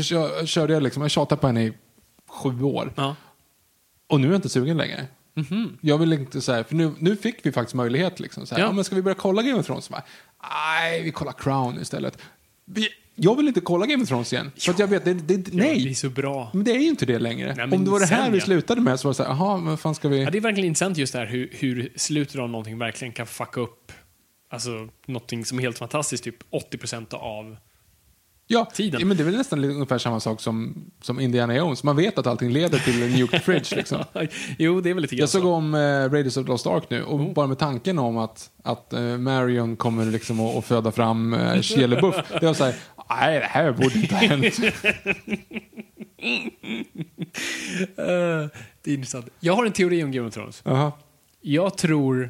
körde 0.46 0.74
jag 0.74 0.84
liksom, 0.84 1.02
jag 1.02 1.12
tjatade 1.12 1.42
på 1.42 1.48
henne 1.48 1.64
i 1.64 1.74
sju 2.28 2.62
år. 2.64 2.94
Ja. 2.96 3.16
Och 4.08 4.22
nu 4.22 4.28
är 4.28 4.32
jag 4.32 4.38
inte 4.38 4.50
sugen 4.50 4.78
längre. 4.78 5.08
Jag 5.82 5.98
vill 5.98 6.14
inte 6.14 6.42
säga, 6.42 6.64
för 6.64 6.76
nu, 6.76 6.92
nu 7.00 7.16
fick 7.16 7.46
vi 7.46 7.52
faktiskt 7.52 7.76
möjlighet 7.76 8.20
liksom. 8.20 8.46
Så 8.46 8.56
här, 8.56 8.62
Ja. 8.62 8.68
ja. 8.68 8.72
men 8.74 8.84
ska 8.84 8.96
vi 8.96 9.02
börja 9.02 9.16
kolla 9.16 9.42
Game 9.42 9.60
of 9.60 9.66
Thrones? 9.66 9.90
Nej, 10.44 11.04
vi 11.04 11.12
kollar 11.12 11.34
Crown 11.34 11.82
istället. 11.82 12.18
Vi, 12.66 12.88
jag 13.16 13.36
vill 13.36 13.48
inte 13.48 13.62
kolla 13.62 13.86
Game 13.86 14.04
of 14.04 14.10
Thrones 14.10 14.34
igen. 14.34 14.52
För 14.60 14.76
jag 14.78 14.88
vet, 14.88 15.06
det, 15.06 15.14
det, 15.14 15.38
Det 15.38 15.52
är 15.52 15.56
nej. 15.56 15.96
så 15.96 16.10
bra. 16.10 16.50
Men 16.54 16.64
det 16.64 16.72
är 16.72 16.80
ju 16.80 16.88
inte 16.88 17.06
det 17.06 17.20
längre. 17.20 17.56
Nej, 17.56 17.78
Om 17.78 17.86
det 17.86 17.92
var 17.92 18.00
det 18.00 18.06
här 18.06 18.24
sen, 18.24 18.34
vi 18.34 18.42
slutade 18.42 18.82
med 18.82 19.00
så 19.00 19.08
var 19.08 19.12
det 19.12 19.16
så 19.16 19.24
här, 19.24 19.58
men 19.58 19.66
vad 19.66 19.80
fan 19.80 19.96
ska 19.96 20.08
vi... 20.10 20.24
Ja, 20.24 20.30
det 20.32 20.38
är 20.38 20.42
verkligen 20.42 20.68
intressant 20.68 20.98
just 20.98 21.14
det 21.14 21.20
här 21.20 21.26
hur, 21.26 21.50
hur 21.52 21.94
slutet 21.96 22.36
av 22.36 22.50
någonting 22.50 22.78
verkligen 22.78 23.14
kan 23.14 23.28
fucka 23.28 23.62
upp 23.62 23.92
alltså, 24.50 24.90
någonting 25.06 25.46
som 25.46 25.58
är 25.58 25.62
helt 25.62 25.78
fantastiskt, 25.78 26.24
typ 26.24 26.36
80% 26.52 27.14
av... 27.14 27.58
Ja, 28.52 28.66
tiden. 28.66 29.08
men 29.08 29.18
det 29.18 29.24
är 29.24 29.26
väl 29.26 29.38
nästan 29.38 29.64
ungefär 29.64 29.98
samma 29.98 30.20
sak 30.20 30.42
som, 30.42 30.86
som 31.02 31.20
Indiana 31.20 31.56
Jones. 31.56 31.84
Man 31.84 31.96
vet 31.96 32.18
att 32.18 32.28
allting 32.28 32.52
leder 32.52 32.80
till 32.80 33.04
en 33.04 33.12
Nuke 33.12 33.40
Fridge. 33.40 33.76
Liksom. 33.76 34.04
jo, 34.58 34.82
det 34.82 34.90
är 34.90 34.94
väl 34.94 35.02
lite 35.02 35.16
grann 35.16 35.20
Jag 35.20 35.30
såg 35.30 35.42
så. 35.42 35.54
om 35.54 35.74
eh, 35.74 35.80
Raiders 36.12 36.38
of 36.38 36.46
the 36.46 36.52
Lost 36.52 36.68
Ark 36.68 36.84
nu 36.90 37.04
och 37.04 37.34
bara 37.34 37.48
med 37.48 37.58
tanken 37.58 38.00
om 38.00 38.18
att, 38.18 38.50
att 38.64 38.94
eh, 38.94 39.02
Marion 39.02 39.76
kommer 39.76 40.06
liksom 40.06 40.40
att, 40.40 40.56
att 40.56 40.66
föda 40.66 40.92
fram 40.92 41.34
uh, 41.34 41.62
Shia. 41.62 41.88
Det 41.88 42.02
var 42.02 42.54
såhär, 42.54 42.76
nej 43.10 43.40
det 43.40 43.46
här 43.46 43.72
borde 43.72 43.96
inte 43.96 44.16
ha 44.16 44.22
hänt. 44.22 44.60
Eh, 47.98 48.48
det 48.84 48.92
är 48.92 48.94
intressant. 48.94 49.30
Jag 49.40 49.54
har 49.54 49.66
en 49.66 49.72
teori 49.72 50.04
om 50.04 50.12
Game 50.12 50.28
of 50.28 50.34
Thrones. 50.34 50.62
Jaha. 50.66 50.92
Jag 51.42 51.78
tror 51.78 52.30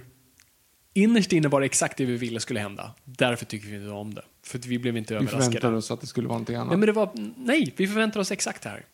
innerst 0.94 1.34
inne 1.34 1.48
var 1.48 1.60
det 1.60 1.66
exakt 1.66 1.98
det 1.98 2.06
vi 2.06 2.18
ville 2.18 2.40
skulle 2.40 2.60
hända. 2.60 2.92
Därför 3.04 3.46
tycker 3.46 3.68
vi 3.68 3.76
inte 3.76 3.90
om 3.90 4.14
det. 4.14 4.22
För 4.50 4.60
vi 4.60 4.80
blev 4.80 4.98
inte 4.98 5.14
Vi 5.14 5.18
överraskade. 5.18 5.44
förväntade 5.46 5.78
oss 5.78 5.92
att 5.92 6.02
det 6.02 6.08
skulle 6.08 6.28
vara 6.28 6.36
någonting 6.36 6.56
annat. 6.56 6.68
Nej, 6.68 6.78
men 6.78 6.86
det 6.88 6.92
var, 6.92 7.10
nej, 7.38 7.74
vi 7.78 7.88
förväntade 7.88 8.22
oss 8.22 8.32
exakt 8.32 8.64
det 8.64 8.70
här. 8.70 8.86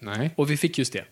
Nej. 0.00 0.30
Och 0.36 0.50
vi 0.50 0.56
fick 0.56 0.78
just 0.78 0.92
det. 0.92 1.04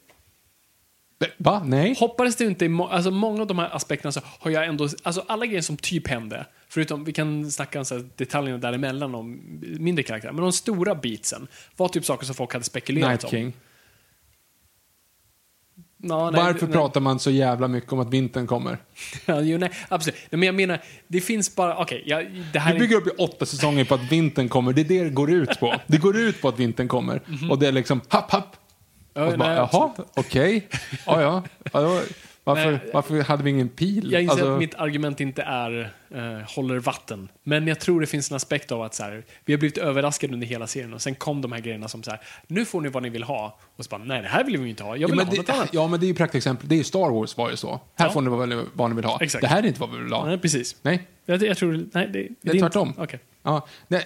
Va? 1.36 1.62
Nej? 1.64 1.96
Hoppades 1.98 2.36
det 2.36 2.44
inte, 2.44 2.70
alltså 2.90 3.10
många 3.10 3.40
av 3.40 3.46
de 3.46 3.58
här 3.58 3.76
aspekterna 3.76 4.12
så 4.12 4.20
har 4.24 4.50
jag 4.50 4.66
ändå, 4.66 4.88
alltså 5.02 5.24
alla 5.26 5.46
grejer 5.46 5.62
som 5.62 5.76
typ 5.76 6.08
hände, 6.08 6.46
förutom, 6.68 7.04
vi 7.04 7.12
kan 7.12 7.50
snacka 7.50 7.78
om 7.78 7.84
så 7.84 7.94
här 7.94 8.08
detaljerna 8.16 8.58
däremellan 8.58 9.14
om 9.14 9.40
mindre 9.78 10.02
karaktärer, 10.02 10.32
men 10.32 10.42
de 10.42 10.52
stora 10.52 10.94
beatsen 10.94 11.48
var 11.76 11.88
typ 11.88 12.04
saker 12.04 12.26
som 12.26 12.34
folk 12.34 12.52
hade 12.52 12.64
spekulerat 12.64 13.10
Night 13.10 13.24
om. 13.24 13.30
King. 13.30 13.52
Ja, 16.08 16.30
nej, 16.30 16.42
Varför 16.44 16.66
nej, 16.66 16.72
pratar 16.72 17.00
man 17.00 17.18
så 17.18 17.30
jävla 17.30 17.68
mycket 17.68 17.92
om 17.92 18.00
att 18.00 18.10
vintern 18.10 18.46
kommer? 18.46 18.78
Ja, 19.26 19.40
jo, 19.40 19.58
nej, 19.58 19.70
absolut. 19.88 20.18
Nej, 20.30 20.38
men 20.38 20.46
jag 20.46 20.54
menar, 20.54 20.80
det 21.08 21.20
finns 21.20 21.54
bara, 21.56 21.76
okej, 21.76 22.02
jag- 22.06 22.26
det 22.52 22.58
här 22.58 22.72
Vi 22.72 22.78
bygger 22.78 22.96
upp 22.96 23.06
i 23.06 23.10
åtta 23.10 23.46
säsonger 23.46 23.84
på 23.84 23.94
att 23.94 24.12
vintern 24.12 24.48
kommer. 24.48 24.72
Det 24.72 24.80
är 24.80 24.84
det 24.84 25.04
det 25.04 25.10
går 25.10 25.30
ut 25.30 25.60
på. 25.60 25.74
Det 25.86 25.98
går 25.98 26.16
ut 26.18 26.40
på 26.40 26.48
är 26.48 26.58
vintern 26.60 26.88
kommer. 26.88 27.20
Och 27.50 27.58
det 27.58 27.68
är 27.68 27.72
liksom 27.72 28.00
happ, 28.08 28.30
happ. 28.30 28.56
Ja, 29.14 29.24
och 29.24 29.32
så 29.32 29.38
bara, 29.38 29.48
nej, 29.48 29.56
jaha, 29.72 29.90
okej. 30.14 30.68
Ja, 31.06 31.20
ja. 31.22 31.42
ja 31.72 31.80
då, 31.80 32.00
varför, 32.44 32.70
Nej. 32.70 32.80
varför 32.92 33.20
hade 33.22 33.42
vi 33.42 33.50
ingen 33.50 33.68
pil? 33.68 34.12
Jag 34.12 34.22
inser 34.22 34.32
Alltså, 34.32 34.52
att 34.52 34.58
mitt 34.58 34.74
argument 34.74 35.20
inte 35.20 35.42
är 35.42 35.92
eh, 36.14 36.22
håller 36.56 36.78
vatten. 36.78 37.28
Men 37.42 37.66
jag 37.66 37.80
tror 37.80 38.00
det 38.00 38.06
finns 38.06 38.30
en 38.30 38.36
aspekt 38.36 38.72
av 38.72 38.82
att 38.82 38.94
så 38.94 39.02
här, 39.02 39.24
vi 39.44 39.52
har 39.52 39.58
blivit 39.58 39.78
överraskade 39.78 40.32
under 40.34 40.46
hela 40.46 40.66
serien 40.66 40.94
och 40.94 41.02
sen 41.02 41.14
kom 41.14 41.40
de 41.42 41.52
här 41.52 41.60
grejerna 41.60 41.88
som 41.88 42.02
så 42.02 42.10
här, 42.10 42.20
nu 42.46 42.64
får 42.64 42.80
ni 42.80 42.88
vad 42.88 43.02
ni 43.02 43.08
vill 43.08 43.22
ha. 43.22 43.58
Och 43.76 43.84
så 43.84 43.88
bara, 43.88 44.04
nej 44.04 44.22
det 44.22 44.28
här 44.28 44.44
vill 44.44 44.56
vi 44.58 44.70
inte 44.70 44.82
ha. 44.82 44.90
Jag 44.96 45.00
Ja 45.02 45.06
vill 45.06 45.16
men, 45.16 45.26
ha 45.26 45.34
något 45.34 45.46
det, 45.46 45.52
annat. 45.52 45.68
ja, 45.72 45.86
men 45.88 46.00
det 46.00 46.06
är 46.06 46.08
ju 46.08 46.14
praktexempel. 46.14 46.68
Det 46.68 46.74
är 46.74 46.76
ju 46.76 46.84
Star 46.84 47.10
Wars 47.10 47.36
var 47.36 47.50
ju 47.50 47.56
så. 47.56 47.80
Här 47.94 48.06
Ja. 48.06 48.12
får 48.12 48.20
ni 48.20 48.28
vad, 48.30 48.48
ni- 48.48 48.64
vad 48.72 48.90
ni 48.90 48.96
vill 48.96 49.04
ha. 49.04 49.18
Exakt. 49.20 49.42
Det 49.42 49.48
här 49.48 49.62
är 49.62 49.66
inte 49.66 49.80
vad 49.80 49.90
vi 49.90 49.98
vill 49.98 50.12
ha. 50.12 50.26
Nej, 50.26 50.38
precis. 50.38 50.76
Nej. 50.82 51.08
Jag, 51.26 51.42
jag 51.42 51.56
tror, 51.56 51.86
nej, 51.92 52.08
det, 52.12 52.28
Det 52.42 52.50
är 52.50 52.58
tvärtom. 52.60 52.88
Inte, 52.88 53.00
okej. 53.02 53.20
Ja, 53.42 53.66
nej, 53.88 54.04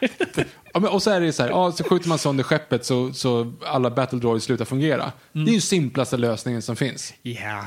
ja, 0.78 0.82
men, 0.82 0.90
och 0.90 1.02
så 1.02 1.10
är 1.10 1.20
det 1.20 1.32
så 1.32 1.42
här, 1.42 1.50
ja, 1.50 1.72
så 1.72 1.84
skjuter 1.84 2.08
man 2.08 2.18
sönder 2.18 2.44
skeppet 2.44 2.84
så, 2.84 3.12
så 3.12 3.52
alla 3.66 3.90
battle 3.90 4.18
droids 4.18 4.44
slutar 4.44 4.64
fungera. 4.64 5.12
Mm. 5.34 5.44
Det 5.44 5.50
är 5.50 5.54
ju 5.54 5.60
simplaste 5.60 6.16
lösningen 6.16 6.62
som 6.62 6.76
finns. 6.76 7.14
Yeah. 7.22 7.66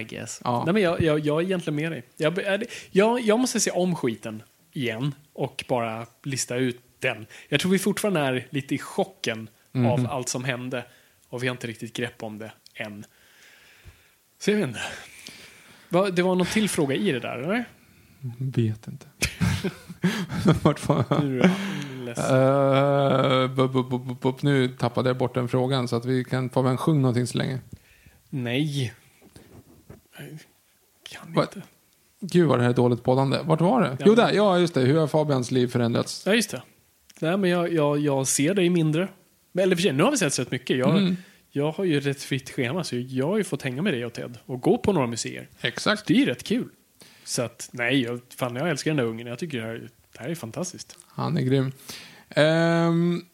I 0.00 0.02
guess. 0.04 0.40
Ja. 0.44 0.62
Nej, 0.64 0.74
men 0.74 0.82
jag, 0.82 1.00
jag, 1.00 1.18
jag 1.18 1.40
är 1.40 1.44
egentligen 1.44 1.76
med 1.76 1.92
dig. 1.92 2.04
Jag, 2.16 2.64
jag, 2.90 3.20
jag 3.20 3.38
måste 3.40 3.60
se 3.60 3.70
om 3.70 3.96
skiten 3.96 4.42
igen 4.72 5.14
och 5.32 5.64
bara 5.68 6.06
lista 6.22 6.56
ut 6.56 6.80
den. 6.98 7.26
Jag 7.48 7.60
tror 7.60 7.70
vi 7.72 7.78
fortfarande 7.78 8.20
är 8.20 8.46
lite 8.50 8.74
i 8.74 8.78
chocken 8.78 9.48
Mhm. 9.76 9.86
av 9.86 10.06
allt 10.10 10.28
som 10.28 10.44
hände 10.44 10.84
och 11.28 11.42
vi 11.42 11.46
har 11.46 11.54
inte 11.54 11.66
riktigt 11.66 11.92
grepp 11.92 12.22
om 12.22 12.38
det 12.38 12.52
än. 12.74 13.04
Så 14.38 14.50
jag 14.50 14.58
vet 14.58 14.68
inte. 14.68 14.80
Det 16.12 16.22
var 16.22 16.34
någon 16.34 16.46
till 16.46 16.68
fråga 16.68 16.94
i 16.94 17.12
det 17.12 17.20
där, 17.20 17.38
eller? 17.38 17.64
Vet 18.38 18.88
inte. 18.88 19.06
Vart 20.62 20.78
fan? 20.78 21.40
Eh, 22.16 23.46
bup, 23.54 23.72
bup, 23.72 23.88
bup, 23.90 24.20
bup. 24.20 24.42
Nu 24.42 24.68
tappade 24.68 25.08
jag 25.08 25.16
bort 25.16 25.34
den 25.34 25.48
frågan 25.48 25.88
så 25.88 25.96
att 25.96 26.04
vi 26.04 26.24
kan 26.24 26.50
få 26.50 26.62
en 26.62 26.76
sjung 26.76 27.02
någonting 27.02 27.26
så 27.26 27.38
länge. 27.38 27.58
Nej. 28.30 28.92
Jag 30.18 30.38
kan 31.10 31.32
Va? 31.34 31.42
inte. 31.42 31.62
Gud 32.20 32.48
vad 32.48 32.58
det 32.58 32.62
här 32.62 32.70
är 32.70 32.74
dåligt 32.74 33.02
poddande. 33.02 33.38
Vart 33.44 33.60
var 33.60 33.82
det? 33.82 33.96
Jo 34.06 34.14
där, 34.14 34.32
ja 34.32 34.58
just 34.58 34.74
det. 34.74 34.80
Hur 34.80 34.98
har 34.98 35.06
Fabians 35.06 35.50
liv 35.50 35.66
förändrats? 35.68 36.22
Ja, 36.26 36.34
just 36.34 36.50
det. 36.50 36.62
Nej, 37.20 37.36
men 37.36 37.50
jag, 37.50 37.72
jag, 37.72 37.98
jag 37.98 38.26
ser 38.26 38.54
dig 38.54 38.70
mindre. 38.70 39.08
Men, 39.52 39.62
eller 39.62 39.76
för 39.76 39.82
sig, 39.82 39.92
nu 39.92 40.02
har 40.02 40.10
vi 40.10 40.16
sett 40.16 40.38
rätt 40.38 40.50
mycket. 40.50 40.76
Jag, 40.78 40.90
Mm. 40.98 41.16
jag 41.50 41.72
har 41.72 41.84
ju 41.84 42.00
rätt 42.00 42.22
fritt 42.22 42.50
schema, 42.50 42.84
så 42.84 42.96
jag 42.96 43.26
har 43.26 43.36
ju 43.36 43.44
fått 43.44 43.62
hänga 43.62 43.82
med 43.82 43.92
dig 43.92 44.04
och 44.04 44.12
Ted 44.12 44.38
och 44.46 44.60
gå 44.60 44.78
på 44.78 44.92
några 44.92 45.06
museer. 45.06 45.48
Exakt. 45.60 46.06
Det 46.06 46.14
är 46.14 46.18
ju 46.18 46.26
rätt 46.26 46.44
kul. 46.44 46.68
Så 47.24 47.42
att, 47.42 47.68
nej, 47.72 48.02
jag, 48.02 48.20
fan, 48.36 48.56
jag 48.56 48.70
älskar 48.70 48.90
den 48.90 48.96
där 48.96 49.04
ungen. 49.04 49.26
Jag 49.26 49.38
tycker 49.38 49.58
det 49.58 49.64
här, 49.64 49.90
det 50.12 50.20
här 50.20 50.28
är 50.28 50.34
fantastiskt. 50.34 50.98
Han 51.06 51.36
är 51.36 51.42
grym. 51.42 51.72
Ehm, 52.28 52.88
um, 52.88 53.26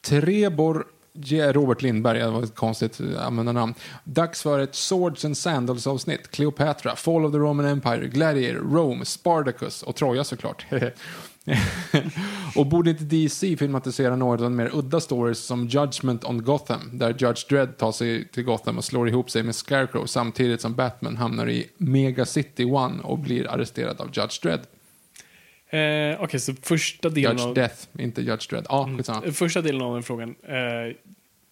Trebor 0.00 0.86
J. 1.12 1.52
Robert 1.52 1.82
Lindberg, 1.82 2.18
det 2.18 2.30
var 2.30 2.42
ett 2.42 2.54
konstigt 2.54 3.00
användarnamn. 3.18 3.74
Dags 4.04 4.42
för 4.42 4.58
ett 4.58 4.74
Swords 4.74 5.24
and 5.24 5.36
Sandals-avsnitt. 5.36 6.30
Cleopatra, 6.30 6.96
Fall 6.96 7.24
of 7.24 7.32
the 7.32 7.38
Roman 7.38 7.66
Empire, 7.66 8.06
Gladiator, 8.06 8.60
Rome, 8.60 9.04
Spartacus 9.04 9.82
och 9.82 9.96
Troja 9.96 10.24
såklart. 10.24 10.66
och 12.56 12.66
borde 12.66 12.90
inte 12.90 13.04
DC 13.04 13.56
filmatisera 13.56 14.16
några 14.16 14.32
av 14.32 14.38
de 14.38 14.56
mer 14.56 14.70
udda 14.74 15.00
stories 15.00 15.38
som 15.38 15.66
Judgment 15.66 16.24
on 16.24 16.42
Gotham, 16.44 16.90
där 16.92 17.08
Judge 17.18 17.48
Dredd 17.48 17.76
tar 17.76 17.92
sig 17.92 18.28
till 18.28 18.42
Gotham 18.44 18.78
och 18.78 18.84
slår 18.84 19.08
ihop 19.08 19.30
sig 19.30 19.42
med 19.42 19.54
Scarecrow 19.54 20.06
samtidigt 20.06 20.60
som 20.60 20.74
Batman 20.74 21.16
hamnar 21.16 21.48
i 21.48 21.66
Mega 21.76 22.26
City 22.26 22.64
One 22.64 23.02
och 23.02 23.18
blir 23.18 23.50
arresterad 23.50 24.00
av 24.00 24.06
Judge 24.12 24.42
Dredd. 24.42 24.60
Eh, 25.70 26.22
Okej, 26.22 26.40
så 26.40 26.54
första 26.62 27.08
delen, 27.08 27.32
Judge 27.32 27.46
av, 27.46 27.54
Death, 27.54 27.74
inte 27.98 28.22
Judge 28.22 28.50
Dredd. 28.50 28.66
Skitsamma. 28.96 29.26
eh, 29.26 29.32
första 29.32 29.62
delen 29.62 29.82
av 29.82 29.94
den 29.94 30.02
frågan. 30.02 30.28
Eh, 30.42 30.96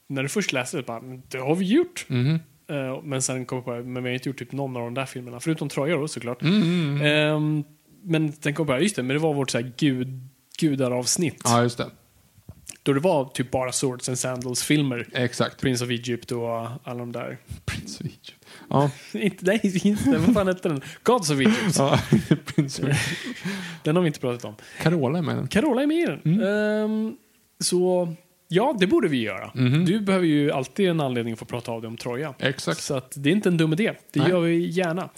när 0.09 0.23
du 0.23 0.29
först 0.29 0.53
läste 0.53 0.77
det, 0.77 0.83
bara, 0.83 1.01
"Men 1.01 1.23
det 1.29 1.39
har 1.39 1.55
vi 1.55 1.65
gjort. 1.65 2.05
Mhm. 2.09 2.41
Eh, 2.69 3.03
men 3.03 3.23
sen 3.23 3.47
kom 3.47 3.57
jag 3.59 3.65
på, 3.65 3.89
men 3.89 4.03
vi 4.03 4.09
har 4.11 4.15
inte 4.15 4.29
gjort 4.29 4.39
typ 4.39 4.53
någon 4.53 4.77
av 4.77 4.83
de 4.83 4.95
där 4.95 5.07
filmerna, 5.07 5.41
förutom 5.41 5.69
Troja 5.69 5.97
då 5.97 6.09
såklart. 6.09 6.43
Mm, 6.43 7.01
Ehm, 7.03 7.65
men 8.07 8.33
sen 8.33 8.55
kom 8.55 8.69
jag 8.69 8.79
på, 8.79 8.83
just 8.83 8.97
det, 8.97 9.03
men 9.03 9.17
det 9.17 9.23
var 9.23 9.35
vårt 9.35 9.51
så 9.51 9.59
här 9.59 9.73
gud, 9.77 10.21
gudaravsnitt. 10.59 11.41
Ja, 11.45 11.63
just 11.63 11.79
det. 11.79 11.91
Då 12.83 12.93
det 12.93 13.01
var 13.01 13.25
typ 13.25 13.51
bara 13.51 13.73
Swords 13.73 14.09
and 14.09 14.19
Sandals-filmer. 14.19 15.07
Exakt. 15.13 15.61
Prince 15.61 15.85
of 15.85 15.91
Egypt 15.91 16.33
och 16.33 16.59
alla 16.85 16.99
de 16.99 17.13
där. 17.13 17.39
Prince 17.65 18.05
of 18.05 18.07
Egypt. 18.07 18.47
Ja, 18.71 18.91
inte, 19.13 19.45
nej, 19.47 19.81
inte. 19.85 20.11
Vad 20.19 20.35
fan 20.35 20.47
hette 20.47 20.69
den? 20.69 20.81
Gods 21.03 21.31
of 21.31 21.41
Egypt. 21.41 21.77
ja 21.79 22.01
Prince 22.45 22.83
of 22.83 22.89
Egypt. 22.89 23.39
Den 23.83 23.97
har 23.97 24.03
vi 24.03 24.07
inte 24.07 24.21
pratat 24.21 24.45
om. 24.45 24.55
Carola 24.83 25.19
är 25.19 25.23
med 25.23 25.37
den. 25.37 25.49
Carola 25.49 25.83
är 25.83 25.87
med 25.87 25.97
i 25.97 26.07
den. 26.07 26.21
Mm. 26.25 26.47
Ehm, 26.47 27.17
så, 27.61 28.15
ja, 28.49 28.77
det 28.81 28.87
borde 28.87 29.09
vi 29.09 29.23
göra. 29.23 29.51
Mhm. 29.55 29.85
Du 29.85 30.01
behöver 30.01 30.27
ju 30.27 30.53
alltid 30.53 30.89
en 30.89 31.01
anledning 31.01 31.33
att 31.33 31.39
få 31.39 31.45
prata 31.45 31.73
av 31.73 31.81
dig 31.83 31.89
om 31.89 31.97
Troja. 31.97 32.35
Exakt. 32.39 32.83
Så 32.83 32.95
att 32.95 33.13
det 33.17 33.29
är 33.31 33.33
inte 33.33 33.49
en 33.49 33.57
dum 33.57 33.73
idé. 33.73 33.93
Det 34.13 34.21
Nej. 34.21 34.31
gör 34.31 34.41
vi 34.41 34.67
gärna. 34.71 35.09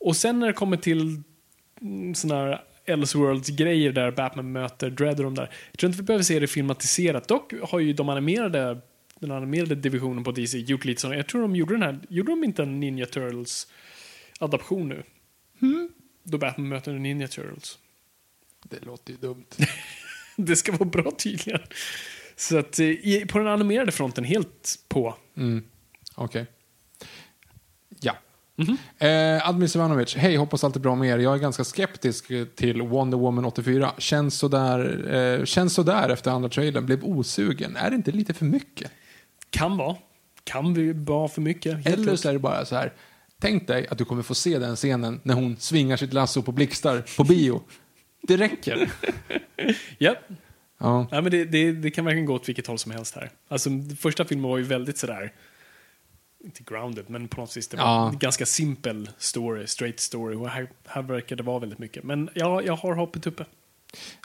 Och 0.00 0.16
sen 0.16 0.38
när 0.38 0.46
det 0.46 0.52
kommer 0.52 0.76
till 0.76 1.22
mm, 1.80 2.14
såna 2.14 2.34
här 2.34 2.64
Elseworlds-grejer 2.84 3.92
där 3.92 4.10
Batman 4.10 4.52
möter 4.52 4.90
Dredd 4.90 5.18
och 5.18 5.24
de 5.24 5.34
där. 5.34 5.50
Jag 5.70 5.78
tror 5.78 5.88
inte 5.88 6.02
vi 6.02 6.06
behöver 6.06 6.24
se 6.24 6.38
det 6.38 6.46
filmatiserat. 6.46 7.28
Dock 7.28 7.52
har 7.62 7.78
ju 7.78 7.92
de 7.92 8.08
animerade, 8.08 8.80
den 9.20 9.30
animerade 9.30 9.74
divisionen 9.74 10.24
på 10.24 10.32
DC 10.32 10.58
gjort 10.58 10.84
lite 10.84 11.00
så. 11.00 11.14
Jag 11.14 11.26
tror 11.26 11.42
de 11.42 11.56
gjorde 11.56 11.74
den 11.74 11.82
här, 11.82 11.98
gjorde 12.08 12.32
de 12.32 12.44
inte 12.44 12.62
en 12.62 12.80
Ninja 12.80 13.06
Turtles-adaption 13.06 14.88
nu? 14.88 15.02
Mm. 15.62 15.88
Då 16.22 16.38
Batman 16.38 16.68
möter 16.68 16.92
Ninja 16.92 17.28
Turtles. 17.28 17.78
Det 18.62 18.84
låter 18.84 19.12
ju 19.12 19.18
dumt. 19.18 19.46
Det 20.36 20.56
ska 20.56 20.72
vara 20.72 20.84
bra 20.84 21.10
tydligen. 21.10 21.60
Så 22.36 22.58
att 22.58 22.78
eh, 22.80 23.26
på 23.28 23.38
den 23.38 23.46
animerade 23.48 23.92
fronten, 23.92 24.24
helt 24.24 24.78
på. 24.88 25.14
Okej. 26.14 26.46
Ja. 28.58 29.06
Eh, 29.06 29.48
Admin 29.48 29.68
Ivanovic, 29.74 30.14
hej, 30.16 30.36
hoppas 30.36 30.64
allt 30.64 30.76
är 30.76 30.80
bra 30.80 30.94
med 30.94 31.08
er. 31.10 31.18
Jag 31.18 31.34
är 31.34 31.38
ganska 31.38 31.64
skeptisk 31.64 32.26
till 32.54 32.82
Wonder 32.82 33.18
Woman 33.18 33.44
84. 33.44 33.92
Känns 33.98 34.38
sådär, 34.38 35.14
eh, 35.14 35.44
känns 35.44 35.74
sådär 35.74 36.08
efter 36.08 36.30
andra 36.30 36.48
trailern. 36.48 36.86
Blev 36.86 37.04
osugen. 37.04 37.76
Är 37.76 37.90
det 37.90 37.96
inte 37.96 38.10
lite 38.10 38.34
för 38.34 38.44
mycket? 38.44 38.90
Kan 39.50 39.76
vara. 39.76 39.96
Kan 40.44 40.74
vi 40.74 40.92
vara 40.92 41.28
för 41.28 41.40
mycket. 41.40 41.86
Eller 41.86 42.16
så 42.16 42.28
är 42.28 42.32
det 42.32 42.38
bara 42.38 42.64
så 42.64 42.76
här. 42.76 42.92
Tänk 43.40 43.66
dig 43.66 43.86
att 43.88 43.98
du 43.98 44.04
kommer 44.04 44.22
få 44.22 44.34
se 44.34 44.58
den 44.58 44.76
scenen 44.76 45.20
när 45.22 45.34
hon 45.34 45.56
svingar 45.58 45.96
sitt 45.96 46.12
lasso 46.12 46.42
på 46.42 46.52
blixtar 46.52 47.04
på 47.16 47.24
bio. 47.24 47.62
Det 48.22 48.36
räcker. 48.36 48.90
Ja. 49.98 50.14
Ja. 50.80 51.06
Ja, 51.10 51.20
men 51.20 51.30
det, 51.30 51.44
det, 51.44 51.72
det 51.72 51.90
kan 51.90 52.04
verkligen 52.04 52.26
gå 52.26 52.34
åt 52.34 52.48
vilket 52.48 52.66
håll 52.66 52.78
som 52.78 52.92
helst 52.92 53.14
här. 53.14 53.30
Alltså, 53.48 53.70
första 53.98 54.24
filmen 54.24 54.50
var 54.50 54.58
ju 54.58 54.64
väldigt 54.64 54.98
sådär, 54.98 55.32
inte 56.44 56.62
grounded, 56.62 57.10
men 57.10 57.28
på 57.28 57.40
något 57.40 57.56
vis, 57.56 57.68
det 57.68 57.76
var 57.76 57.84
Ja. 57.84 58.08
en 58.08 58.18
ganska 58.18 58.46
simpel 58.46 59.10
story, 59.18 59.66
straight 59.66 60.00
story. 60.00 60.36
Och 60.36 60.48
här, 60.48 60.70
här 60.86 61.02
verkar 61.02 61.36
det 61.36 61.42
vara 61.42 61.58
väldigt 61.58 61.78
mycket. 61.78 62.04
Men 62.04 62.30
ja, 62.34 62.62
jag 62.62 62.76
har 62.76 62.94
hoppet 62.94 63.26
uppe. 63.26 63.44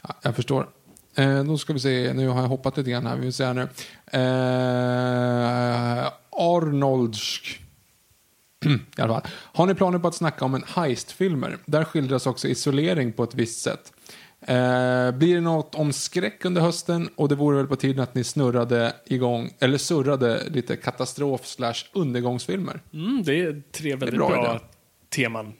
Ja, 0.02 0.14
jag 0.22 0.36
förstår. 0.36 0.68
Eh, 1.14 1.44
då 1.44 1.58
ska 1.58 1.72
vi 1.72 1.80
se, 1.80 2.12
nu 2.12 2.28
har 2.28 2.40
jag 2.40 2.48
hoppat 2.48 2.76
lite 2.76 2.90
grann 2.90 3.06
här, 3.06 3.16
vi 3.16 3.22
vill 3.22 3.32
se 3.32 3.44
här 3.44 3.54
nu. 3.54 3.62
Eh, 4.12 6.12
Arnoldsk. 6.30 7.60
I 8.98 9.00
alla 9.00 9.14
fall. 9.14 9.30
Har 9.32 9.66
ni 9.66 9.74
planer 9.74 9.98
på 9.98 10.08
att 10.08 10.14
snacka 10.14 10.44
om 10.44 10.54
en 10.54 10.64
heistfilmer? 10.66 11.58
Där 11.66 11.84
skildras 11.84 12.26
också 12.26 12.48
isolering 12.48 13.12
på 13.12 13.24
ett 13.24 13.34
visst 13.34 13.62
sätt. 13.62 13.92
Eh, 14.46 15.10
blir 15.10 15.34
det 15.34 15.40
något 15.40 15.74
om 15.74 15.92
skräck 15.92 16.44
under 16.44 16.60
hösten? 16.60 17.08
Och 17.16 17.28
det 17.28 17.34
vore 17.34 17.56
väl 17.56 17.66
på 17.66 17.76
tiden 17.76 18.02
att 18.02 18.14
ni 18.14 18.24
snurrade 18.24 18.92
igång, 19.06 19.50
eller 19.58 19.78
surrade 19.78 20.42
lite 20.50 20.76
katastrof 20.76 21.46
slash 21.46 21.74
undergångsfilmer. 21.92 22.80
Mm, 22.92 23.22
det 23.22 23.40
är 23.40 23.62
tre 23.72 23.96
väldigt 23.96 24.18
bra 24.18 24.28
bra, 24.28 24.54
idé. 24.54 24.64
teman. 25.08 25.52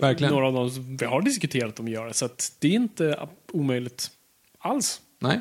Verkligen. 0.00 0.32
Några 0.32 0.46
av 0.46 0.52
dem 0.52 0.70
som 0.70 0.96
vi 0.96 1.06
har 1.06 1.22
diskuterat 1.22 1.80
om 1.80 1.86
att 1.86 1.92
göra. 1.92 2.12
Så 2.12 2.24
att 2.24 2.52
det 2.58 2.68
är 2.68 2.72
inte 2.72 3.28
omöjligt 3.52 4.10
alls. 4.58 5.00
Nej. 5.18 5.40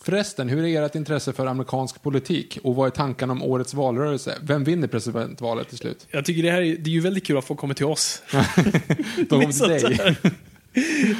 Förresten, 0.00 0.48
hur 0.48 0.64
är 0.64 0.82
ert 0.82 0.94
intresse 0.94 1.32
för 1.32 1.46
amerikansk 1.46 2.02
politik? 2.02 2.58
Och 2.62 2.74
vad 2.74 2.86
är 2.86 2.90
tankarna 2.90 3.32
om 3.32 3.42
årets 3.42 3.74
valrörelse? 3.74 4.38
Vem 4.42 4.64
vinner 4.64 4.88
presidentvalet 4.88 5.68
till 5.68 5.78
slut? 5.78 6.06
Jag 6.10 6.24
tycker 6.24 6.42
det 6.42 6.50
här 6.50 6.62
är, 6.62 6.76
det 6.76 6.90
är 6.90 6.94
ju 6.94 7.00
väldigt 7.00 7.26
kul 7.26 7.36
att 7.38 7.44
få 7.44 7.54
komma 7.54 7.74
till 7.74 7.86
oss. 7.86 8.22
De 9.16 9.24
kommer 9.26 9.44
till 9.44 9.54
Sånt 9.54 9.98
dig. 9.98 10.16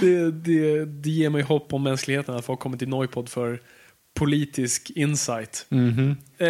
Det, 0.01 0.30
det, 0.30 0.84
det 0.84 1.11
ger 1.11 1.30
mig 1.30 1.42
hopp 1.42 1.72
om 1.72 1.82
mänskligheten 1.82 2.34
att 2.34 2.44
få 2.44 2.57
komma 2.57 2.76
till 2.76 2.88
Noipod 2.88 3.28
för 3.28 3.61
politisk 4.14 4.90
insight. 4.90 5.66
Mhm. 5.68 6.16
Eh, 6.38 6.46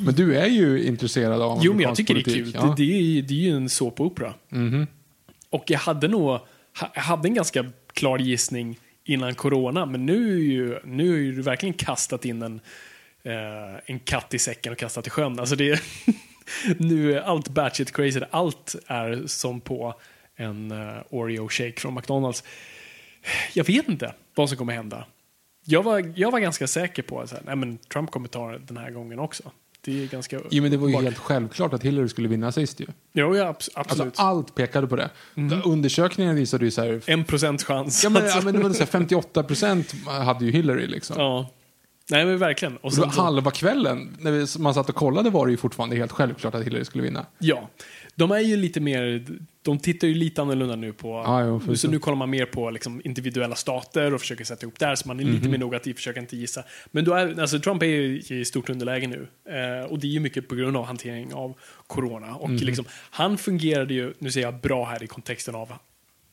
Men 0.00 0.14
du 0.16 0.36
är 0.36 0.46
ju 0.46 0.84
intresserad 0.84 1.42
av 1.42 1.60
jo, 1.62 1.72
men 1.72 1.82
jag 1.82 1.96
tycker 1.96 2.14
det 2.14 2.20
är 2.20 2.24
politik. 2.24 2.44
kul. 2.44 2.52
Ja. 2.54 2.74
Det, 2.76 2.84
det, 2.84 3.18
är, 3.18 3.22
det 3.22 3.34
är 3.34 3.38
ju 3.38 3.56
en 3.56 3.68
såpopera. 3.68 4.34
Och 5.50 5.64
jag 5.66 5.78
hade 5.78 6.08
nog 6.08 6.40
jag 6.94 7.02
hade 7.02 7.28
en 7.28 7.34
ganska 7.34 7.66
klar 7.92 8.18
gissning 8.18 8.78
innan 9.04 9.34
corona, 9.34 9.86
men 9.86 10.06
nu 10.06 10.32
är 10.34 10.42
ju, 10.42 10.78
nu 10.84 11.14
är 11.14 11.18
ju 11.18 11.42
verkligen 11.42 11.72
kastat 11.72 12.24
in 12.24 12.42
en, 12.42 12.60
eh, 13.22 13.80
en 13.86 13.98
katt 13.98 14.34
i 14.34 14.38
säcken 14.38 14.72
och 14.72 14.78
kastat 14.78 15.06
i 15.06 15.10
sjön. 15.10 15.40
Alltså 15.40 15.56
det 15.56 15.82
nu 16.78 17.14
är 17.14 17.20
allt 17.20 17.48
batshit 17.48 17.92
crazy. 17.92 18.20
Allt 18.30 18.74
är 18.86 19.22
som 19.26 19.60
på 19.60 19.94
en 20.40 20.70
eh, 20.70 20.96
Oreo 21.10 21.48
shake 21.48 21.80
från 21.80 21.94
McDonalds. 21.94 22.44
Jag 23.54 23.64
vet 23.64 23.88
inte 23.88 24.14
vad 24.34 24.48
som 24.48 24.58
kommer 24.58 24.72
hända. 24.72 25.04
Jag 25.64 25.82
var, 25.82 26.12
jag 26.16 26.30
var 26.30 26.38
ganska 26.40 26.66
säker 26.66 27.02
på 27.02 27.20
att 27.20 27.28
så 27.28 27.34
här, 27.34 27.42
nej, 27.46 27.56
men 27.56 27.78
Trump 27.78 28.10
kommer 28.10 28.28
ta 28.28 28.58
den 28.58 28.76
här 28.76 28.90
gången 28.90 29.18
också. 29.18 29.42
Det 29.80 30.02
är 30.02 30.06
ganska... 30.06 30.40
Jo, 30.50 30.62
men 30.62 30.70
det 30.70 30.76
var 30.76 30.88
ju 30.88 30.96
helt 30.96 31.18
självklart 31.18 31.72
att 31.74 31.82
Hillary 31.82 32.08
skulle 32.08 32.28
vinna 32.28 32.52
sist 32.52 32.80
ju. 32.80 32.86
Jo, 33.12 33.36
ja, 33.36 33.44
abs- 33.44 33.48
Alltså, 33.52 33.70
absolut. 33.74 34.14
allt 34.16 34.54
pekade 34.54 34.86
på 34.86 34.96
det. 34.96 35.10
Undersökningen 35.64 36.34
visade 36.36 36.64
ju 36.64 36.70
så 36.70 36.82
här... 36.82 37.02
en 37.06 37.24
procents 37.24 37.64
chans. 37.64 38.04
Ja, 38.04 38.10
men, 38.10 38.22
Alltså, 38.22 38.38
ja, 38.38 38.44
men 38.44 38.54
det 38.54 38.60
var 38.60 38.70
så 38.70 38.78
här 38.78 38.86
58 38.86 39.42
procent 39.42 39.94
hade 40.06 40.44
ju 40.44 40.50
Hillary 40.50 40.86
liksom. 40.86 41.16
ja. 41.18 41.50
Nej, 42.10 42.24
men 42.26 42.38
verkligen. 42.38 42.76
Och 42.76 42.92
sen 42.92 43.08
halva 43.10 43.50
kvällen, 43.50 44.16
när 44.20 44.30
vi, 44.32 44.46
man 44.62 44.74
satt 44.74 44.88
och 44.88 44.94
kollade, 44.94 45.30
var 45.30 45.46
det 45.46 45.50
ju 45.50 45.56
fortfarande 45.56 45.96
helt 45.96 46.12
självklart 46.12 46.54
att 46.54 46.64
Hillary 46.66 46.84
skulle 46.84 47.04
vinna. 47.04 47.26
ja. 47.38 47.68
De 48.14 48.30
är 48.30 48.38
ju 48.40 48.56
lite 48.56 48.80
mer, 48.80 49.26
de 49.62 49.78
tittar 49.78 50.08
ju 50.08 50.14
lite 50.14 50.42
annorlunda 50.42 50.76
nu 50.76 50.92
på, 50.92 51.08
Ja, 51.26 51.44
jo, 51.66 51.76
så 51.76 51.90
nu 51.90 51.98
kollar 51.98 52.16
man 52.16 52.30
mer 52.30 52.46
på 52.46 52.70
liksom 52.70 53.00
individuella 53.04 53.54
stater 53.54 54.14
och 54.14 54.20
försöker 54.20 54.44
sätta 54.44 54.62
ihop 54.66 54.78
där, 54.78 54.94
så 54.94 55.08
man 55.08 55.20
är 55.20 55.24
Mhm. 55.24 55.34
lite 55.34 55.48
mer 55.48 55.58
noga 55.58 55.76
att 55.76 55.82
försöka 55.96 56.20
inte 56.20 56.36
gissa. 56.36 56.62
Men 56.90 57.04
då 57.04 57.14
är, 57.14 57.40
alltså 57.40 57.58
Trump 57.60 57.82
är 57.82 57.86
ju 57.86 58.20
i 58.40 58.44
stort 58.44 58.70
underläge 58.70 59.06
nu. 59.06 59.28
Eh, 59.54 59.84
och 59.90 59.98
det 59.98 60.06
är 60.06 60.10
ju 60.10 60.20
mycket 60.20 60.48
på 60.48 60.54
grund 60.54 60.76
av 60.76 60.84
hantering 60.84 61.34
av 61.34 61.54
corona. 61.86 62.34
Och 62.34 62.50
Mhm. 62.50 62.58
liksom, 62.62 62.84
han 63.10 63.38
fungerade 63.38 63.94
ju, 63.94 64.12
nu 64.18 64.30
säger 64.30 64.46
jag 64.46 64.60
bra 64.60 64.84
här 64.84 65.02
i 65.02 65.06
kontexten 65.06 65.54
av 65.54 65.72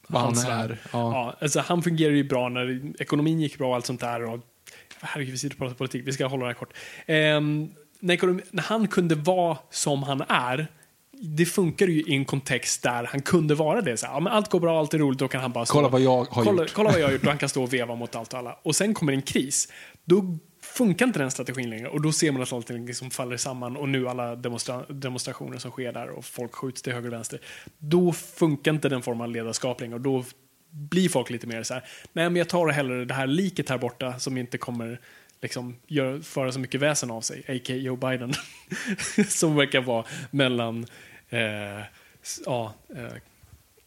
Vad 0.07 0.21
han 0.21 0.38
är. 0.59 0.69
Ja. 0.69 0.78
Ja, 0.91 1.36
alltså 1.41 1.59
han 1.59 1.84
fungerade 1.84 2.17
ju 2.17 2.23
bra 2.23 2.49
när 2.49 2.82
ekonomin 3.01 3.39
gick 3.41 3.57
bra 3.57 3.69
och 3.69 3.76
allt 3.76 3.86
sånt 3.86 4.01
där. 4.01 4.23
Och, 4.23 4.39
herregud, 5.06 5.32
vi 5.32 5.38
sitter 5.38 5.56
och 5.56 5.60
pratar 5.60 5.76
politik. 5.76 6.08
Vi 6.08 6.14
ska 6.14 6.26
hålla 6.26 6.45
det 6.45 6.49
här 6.49 6.53
kort. 6.53 6.74
Ehm, 7.06 7.70
när, 7.99 8.62
han 8.62 8.88
kunde 8.88 9.16
vara 9.16 9.58
som 9.70 10.03
han 10.03 10.22
är, 10.22 10.68
det 11.12 11.45
funkar 11.45 11.88
ju 11.88 12.01
i 12.01 12.14
en 12.14 12.26
kontext 12.26 12.84
där 12.84 13.03
han 13.03 13.22
kunde 13.22 13.56
vara 13.56 13.82
det. 13.82 13.97
Så 13.97 14.06
här, 14.06 14.14
ja, 14.14 14.20
men 14.20 14.34
allt 14.34 14.49
går 14.49 14.60
bra, 14.60 14.80
allt 14.80 14.93
är 14.93 14.97
roligt, 14.97 15.20
då 15.20 15.28
kan 15.28 15.41
han 15.41 15.51
bara 15.51 15.66
stå, 15.66 15.74
Kolla 15.74 15.88
vad 15.88 16.01
jag 16.01 16.18
har 16.18 16.26
kolla, 16.26 16.62
gjort. 16.62 16.74
Kolla 16.74 16.91
vad 16.91 16.99
jag 16.99 17.08
har 17.08 17.14
gjort, 17.14 17.22
och 17.24 17.30
han 17.30 17.38
kan 17.38 17.49
stå 17.49 17.64
och 17.64 17.74
veva 17.74 17.95
mot 17.95 18.16
allt 18.16 18.34
och 18.34 18.39
alla. 18.39 18.60
Och 18.64 18.76
sen 18.76 18.93
kommer 18.93 19.14
en 19.14 19.22
kris. 19.22 19.72
Då 20.06 20.38
funkar 20.62 21.06
inte 21.06 21.20
den 21.20 21.32
strategin 21.32 21.70
längre 21.70 21.88
och 21.88 22.01
då 22.01 22.12
ser 22.12 22.32
man 22.32 22.41
att 22.41 22.53
allting 22.53 22.86
liksom 22.86 23.12
faller 23.12 23.38
samman 23.38 23.78
och 23.78 23.89
nu 23.89 24.10
alla 24.10 24.36
demonstra 24.36 24.84
demonstrationer 24.89 25.58
som 25.58 25.72
sker 25.72 25.93
där 25.93 26.10
och 26.10 26.26
folk 26.26 26.56
skjuts 26.56 26.82
till 26.82 26.93
höger 26.93 27.08
och 27.08 27.14
vänster. 27.14 27.39
Då 27.78 28.14
funkar 28.14 28.74
inte 28.74 28.89
den 28.89 29.01
formen 29.01 29.22
av 29.22 29.30
ledarskap 29.30 29.82
längre 29.82 29.95
och 29.95 30.01
då 30.01 30.24
blir 30.76 31.09
folk 31.09 31.30
lite 31.30 31.47
mer 31.47 31.63
så 31.63 31.73
här, 31.73 31.84
nej 32.13 32.30
men 32.30 32.36
jag 32.36 32.49
tar 32.49 32.67
hellre 32.67 33.05
det 33.05 33.13
här 33.13 33.28
liket 33.28 33.69
här 33.69 33.78
borta 33.78 34.19
som 34.19 34.38
inte 34.38 34.57
kommer 34.57 34.99
liksom 35.41 35.76
gör, 35.88 36.19
föra 36.19 36.51
så 36.51 36.59
mycket 36.59 36.82
väsen 36.82 37.11
av 37.11 37.21
sig, 37.21 37.39
a.k.a. 37.39 37.76
Joe 37.76 37.95
Biden, 37.95 38.34
som 39.28 39.55
verkar 39.55 39.82
vara 39.82 40.05
mellan 40.32 40.86
eh, 41.30 41.86
ja, 42.45 42.73
eh, 42.95 43.13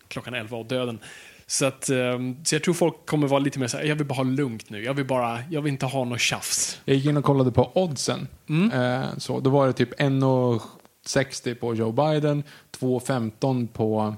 klockan 0.08 0.34
11 0.34 0.56
och 0.56 0.66
döden. 0.66 0.98
Så, 1.46 1.66
att, 1.66 1.90
eh, 1.90 2.18
så 2.44 2.54
jag 2.54 2.62
tror 2.62 2.74
folk 2.74 3.06
kommer 3.06 3.28
vara 3.28 3.40
lite 3.40 3.58
mer 3.58 3.66
så 3.66 3.76
här, 3.76 3.84
jag 3.84 3.96
vill 3.96 4.06
bara 4.06 4.14
ha 4.14 4.22
lugnt 4.22 4.70
nu, 4.70 4.84
jag 4.84 4.94
vill 4.94 5.06
bara, 5.06 5.38
jag 5.50 5.62
vill 5.62 5.72
inte 5.72 5.86
ha 5.86 6.04
något 6.04 6.20
tjafs. 6.20 6.80
Jag 6.84 6.96
gick 6.96 7.06
in 7.06 7.16
och 7.16 7.24
kollade 7.24 7.52
på 7.52 7.72
oddsen. 7.74 8.28
Mm. 8.48 8.72
Eh, 8.72 9.08
så, 9.18 9.40
då 9.40 9.50
var 9.50 9.66
det 9.66 9.72
typ 9.72 10.00
1,60 10.00 11.54
på 11.54 11.74
Joe 11.74 11.92
Biden, 11.92 12.42
2,15 12.78 13.68
på 13.68 14.14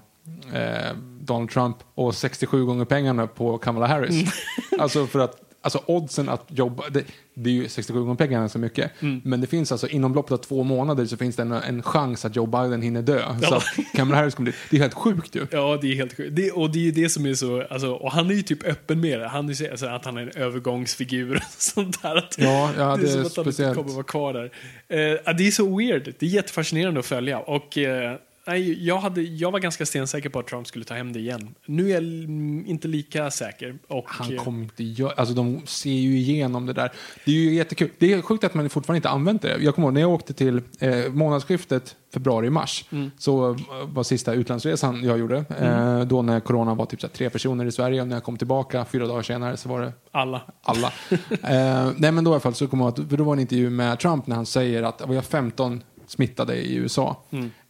eh, 0.52 0.96
Donald 1.20 1.50
Trump 1.50 1.76
och 1.94 2.14
67 2.14 2.64
gånger 2.64 2.84
pengarna 2.84 3.26
på 3.26 3.58
Kamala 3.58 3.86
Harris. 3.86 4.10
Mm. 4.10 4.26
alltså 4.78 5.06
för 5.06 5.18
att 5.18 5.46
Alltså 5.62 5.82
oddsen 5.86 6.28
att 6.28 6.44
jobba, 6.48 6.88
det, 6.90 7.04
det 7.34 7.50
är 7.50 7.54
ju 7.54 7.68
67 7.68 8.00
gånger 8.00 8.14
pengarna 8.14 8.48
så 8.48 8.58
mycket. 8.58 9.02
Mm. 9.02 9.20
Men 9.24 9.40
det 9.40 9.46
finns 9.46 9.72
alltså 9.72 9.88
inom 9.88 10.14
loppet 10.14 10.32
av 10.32 10.36
två 10.36 10.62
månader 10.62 11.06
så 11.06 11.16
finns 11.16 11.36
det 11.36 11.42
en, 11.42 11.52
en 11.52 11.82
chans 11.82 12.24
att 12.24 12.36
Joe 12.36 12.46
Biden 12.46 12.82
hinner 12.82 13.02
dö. 13.02 13.22
Så 13.42 13.54
att 13.54 13.64
Kamala 13.94 14.16
Harris 14.18 14.34
kommer 14.34 14.50
bli, 14.50 14.58
det 14.70 14.76
är 14.76 14.80
helt 14.80 14.94
sjukt 14.94 15.34
ju. 15.36 15.46
Ja, 15.50 15.78
det 15.82 15.92
är 15.92 15.94
helt 15.94 16.16
sjukt. 16.16 16.36
Det, 16.36 16.50
och 16.50 16.70
det 16.72 16.78
är 16.78 16.82
ju 16.82 16.90
det 16.90 17.08
som 17.08 17.26
är 17.26 17.34
så, 17.34 17.62
alltså, 17.70 17.92
och 17.92 18.12
han 18.12 18.30
är 18.30 18.34
ju 18.34 18.42
typ 18.42 18.66
öppen 18.66 19.00
med 19.00 19.20
det. 19.20 19.28
Han 19.28 19.44
är 19.44 19.48
ju 19.48 19.54
så- 19.54 19.70
alltså, 19.70 19.86
att 19.86 20.04
han 20.04 20.16
är 20.16 20.22
en 20.22 20.30
övergångsfigur 20.30 21.36
och 21.36 21.42
sånt 21.62 22.02
där. 22.02 22.16
Att, 22.16 22.36
Ja, 22.38 22.70
ja, 22.78 22.96
det 22.96 23.02
är 23.02 23.08
som 23.12 23.22
att 23.26 23.36
han 23.36 23.46
inte 23.46 23.74
kommer 23.74 23.92
vara 23.92 24.02
kvar 24.04 24.32
där. 24.32 24.52
Eh, 24.88 24.98
ja, 25.24 25.32
det 25.32 25.46
är 25.46 25.50
så 25.50 25.76
weird. 25.78 26.14
Det 26.18 26.26
är 26.26 26.30
jättefascinerande 26.30 27.00
att 27.00 27.06
följa. 27.06 27.38
Och 27.38 27.78
eh, 27.78 28.16
nej, 28.46 28.86
jag, 28.86 28.98
hade, 28.98 29.22
jag 29.22 29.50
var 29.50 29.58
ganska 29.58 29.86
stensäker 29.86 30.28
på 30.28 30.38
att 30.38 30.46
Trump 30.46 30.66
skulle 30.66 30.84
ta 30.84 30.94
hem 30.94 31.12
det 31.12 31.18
igen. 31.18 31.54
Nu 31.66 31.86
är 31.86 31.94
jag 31.94 32.02
mm, 32.02 32.66
inte 32.66 32.88
lika 32.88 33.30
säker. 33.30 33.78
Och, 33.88 34.04
Han 34.06 34.34
eh, 34.34 34.44
kommer 34.44 34.62
inte 34.62 34.84
göra, 34.84 35.12
alltså 35.16 35.34
de 35.34 35.66
ser 35.66 35.90
ju 35.90 36.18
igenom 36.18 36.66
det 36.66 36.72
där. 36.72 36.92
Det 37.24 37.30
är 37.30 37.34
ju 37.34 37.54
jättekul. 37.54 37.90
Det 37.98 38.12
är 38.12 38.22
sjukt 38.22 38.44
att 38.44 38.54
man 38.54 38.70
fortfarande 38.70 38.96
inte 38.96 39.08
använt 39.08 39.42
det. 39.42 39.56
Jag 39.60 39.74
kommer 39.74 39.88
ihåg 39.88 39.94
när 39.94 40.00
jag 40.00 40.10
åkte 40.10 40.32
till 40.32 40.62
eh, 40.78 41.12
månadsskiftet 41.12 41.96
februari-mars. 42.12 42.84
Mm. 42.90 43.10
Så 43.18 43.50
eh, 43.50 43.56
var 43.84 44.02
sista 44.02 44.32
utlandsresan 44.32 45.04
jag 45.04 45.18
gjorde. 45.18 45.44
Eh, 45.60 46.00
då 46.00 46.22
när 46.22 46.40
corona 46.40 46.74
var 46.74 46.86
typ 46.86 47.00
så 47.00 47.08
tre 47.08 47.30
personer 47.30 47.64
i 47.64 47.72
Sverige 47.72 48.00
och 48.00 48.08
när 48.08 48.16
jag 48.16 48.24
kom 48.24 48.36
tillbaka 48.36 48.84
fyra 48.84 49.06
dagar 49.06 49.22
senare 49.22 49.56
så 49.56 49.68
var 49.68 49.80
det 49.80 49.92
alla. 50.10 50.42
alla. 50.62 50.86
eh, 51.30 51.92
nej 51.96 52.12
men 52.12 52.24
då 52.24 52.30
i 52.30 52.32
alla 52.32 52.40
fall 52.40 52.54
så 52.54 52.68
kommer 52.68 52.84
jag 52.84 53.00
att, 53.00 53.10
för 53.10 53.16
då 53.16 53.24
var 53.24 53.32
en 53.32 53.38
intervju 53.38 53.70
med 53.70 53.98
Trump 53.98 54.26
när 54.26 54.36
han 54.36 54.46
säger 54.46 54.82
att 54.82 55.02
vi 55.08 55.14
har 55.14 55.22
15 55.22 55.82
smittade 56.10 56.56
i 56.56 56.74
USA. 56.74 57.22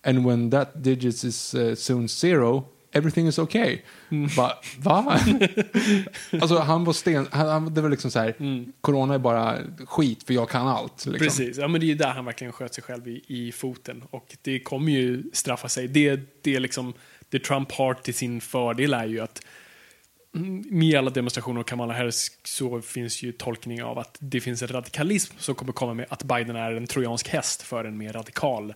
And 0.02 0.26
when 0.26 0.50
that 0.50 0.82
digits 0.82 1.24
is 1.24 1.54
uh, 1.54 1.74
soon 1.74 2.08
zero, 2.08 2.64
everything 2.92 3.26
is 3.26 3.38
okay. 3.38 3.78
Va? 4.36 4.52
Va? 4.78 5.20
alltså 6.40 6.58
han 6.58 6.84
var 6.84 6.92
sten, 6.92 7.26
han, 7.30 7.48
han, 7.48 7.74
det 7.74 7.80
var 7.80 7.88
liksom 7.88 8.10
så 8.10 8.18
här, 8.18 8.34
corona 8.80 9.14
är 9.14 9.18
bara 9.18 9.58
skit 9.86 10.22
för 10.22 10.34
jag 10.34 10.48
kan 10.48 10.68
allt. 10.68 11.06
Liksom. 11.06 11.26
Precis, 11.26 11.58
ja, 11.58 11.68
men 11.68 11.80
det 11.80 11.86
är 11.86 11.88
ju 11.88 11.94
där 11.94 12.10
han 12.10 12.24
verkligen 12.24 12.52
sköt 12.52 12.74
sig 12.74 12.84
själv 12.84 13.08
i, 13.08 13.22
i 13.26 13.52
foten. 13.52 14.04
Och 14.10 14.36
det 14.42 14.60
kommer 14.60 14.92
ju 14.92 15.22
straffa 15.32 15.68
sig. 15.68 15.88
Det, 15.88 16.20
det, 16.42 16.56
är 16.56 16.60
liksom, 16.60 16.92
det 17.28 17.38
Trump 17.38 17.72
har 17.72 17.94
till 17.94 18.14
sin 18.14 18.40
fördel 18.40 18.94
är 18.94 19.06
ju 19.06 19.20
att 19.20 19.42
med 20.32 20.98
alla 20.98 21.10
demonstrationer 21.10 21.60
och 21.60 21.68
Kamala 21.68 21.94
Harris 21.94 22.38
så 22.44 22.82
finns 22.82 23.22
ju 23.22 23.32
tolkning 23.32 23.82
av 23.82 23.98
att 23.98 24.16
det 24.20 24.40
finns 24.40 24.62
en 24.62 24.68
radikalism 24.68 25.34
som 25.38 25.54
kommer 25.54 25.72
komma 25.72 25.94
med 25.94 26.06
att 26.08 26.22
Biden 26.24 26.56
är 26.56 26.72
en 26.72 26.86
trojansk 26.86 27.28
häst 27.28 27.62
för 27.62 27.84
en 27.84 27.96
mer 27.98 28.12
radikal 28.12 28.74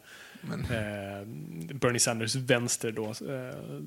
eh, 0.52 1.26
Bernie 1.74 1.98
Sanders 1.98 2.34
vänster 2.34 2.92
då 2.92 3.04
eh, 3.04 3.80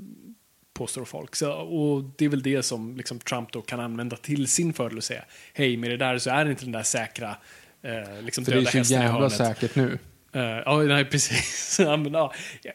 påstår 0.74 1.06
folk. 1.06 1.36
Så, 1.36 1.52
och 1.52 2.04
det 2.18 2.26
är 2.26 2.30
väl 2.30 2.44
det 2.44 2.64
som 2.64 2.98
liksom, 2.98 3.20
Trump 3.20 3.52
då 3.52 3.62
kan 3.62 3.80
använda 3.80 4.16
till 4.16 4.48
sin 4.48 4.74
fördel 4.74 4.98
och 4.98 5.04
säga 5.04 5.26
hej 5.54 5.78
med 5.78 5.90
det 5.90 5.98
där 5.98 6.18
så 6.18 6.30
är 6.30 6.46
det 6.46 6.52
inte 6.52 6.64
den 6.64 6.72
där 6.72 6.84
säkra 6.84 7.38
eh, 7.82 8.22
liksom 8.22 8.46
För 8.46 8.52
det 8.52 8.58
döda 8.58 8.70
är 8.70 8.72
så 8.72 8.78
hästen 8.78 8.98
i 8.98 9.04
jävla 9.04 9.20
hörnet. 9.20 9.38
säkert 9.38 9.76
nu. 9.76 9.98
Eh, 10.38 10.62
ja, 10.66 10.78
nej, 10.78 11.06
precis. 11.12 11.80
ja, 11.80 11.98
men, 11.98 12.14
ja, 12.14 12.34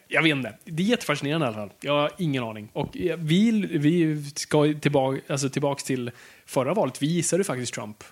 jag, 0.08 0.22
vet 0.22 0.36
inte. 0.36 0.54
Det 0.64 0.82
är 0.82 0.86
jättefascinerande 0.86 1.46
i 1.46 1.48
alla 1.48 1.56
fall. 1.56 1.70
Jag 1.80 1.92
har 1.92 2.10
ingen 2.18 2.44
aning. 2.44 2.68
Och 2.72 2.96
eh, 2.96 3.16
vi, 3.18 3.50
vi 3.70 4.24
ska 4.34 4.74
tillbaka, 4.80 5.20
alltså, 5.28 5.48
tillbaks 5.48 5.84
till 5.84 6.10
förra 6.46 6.74
valet. 6.74 7.02
Vi 7.02 7.06
gissade 7.06 7.44
faktiskt 7.44 7.74
Trump 7.74 8.04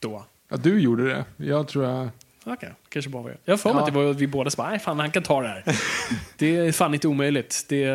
då. 0.00 0.24
Ja, 0.50 0.56
du 0.56 0.80
gjorde 0.80 1.08
det. 1.08 1.24
Jag 1.36 1.68
tror 1.68 1.84
jag... 1.84 2.08
Okej, 2.46 2.72
kanske 2.88 3.10
bara 3.10 3.22
var 3.22 3.30
jag. 3.30 3.38
Jag 3.44 3.52
har 3.52 3.58
för 3.58 3.68
mig 3.74 3.78
Ja. 3.80 3.86
att 3.86 3.94
det 3.94 3.98
var 3.98 4.12
vi 4.12 4.26
båda 4.26 4.50
bara, 4.56 4.70
nej 4.70 4.78
fan 4.78 4.98
han 4.98 5.10
kan 5.10 5.22
ta 5.22 5.42
det 5.42 5.48
här. 5.48 5.64
det 6.38 6.56
är 6.56 6.72
fan 6.72 6.94
inte 6.94 7.08
omöjligt. 7.08 7.66
Det, 7.68 7.86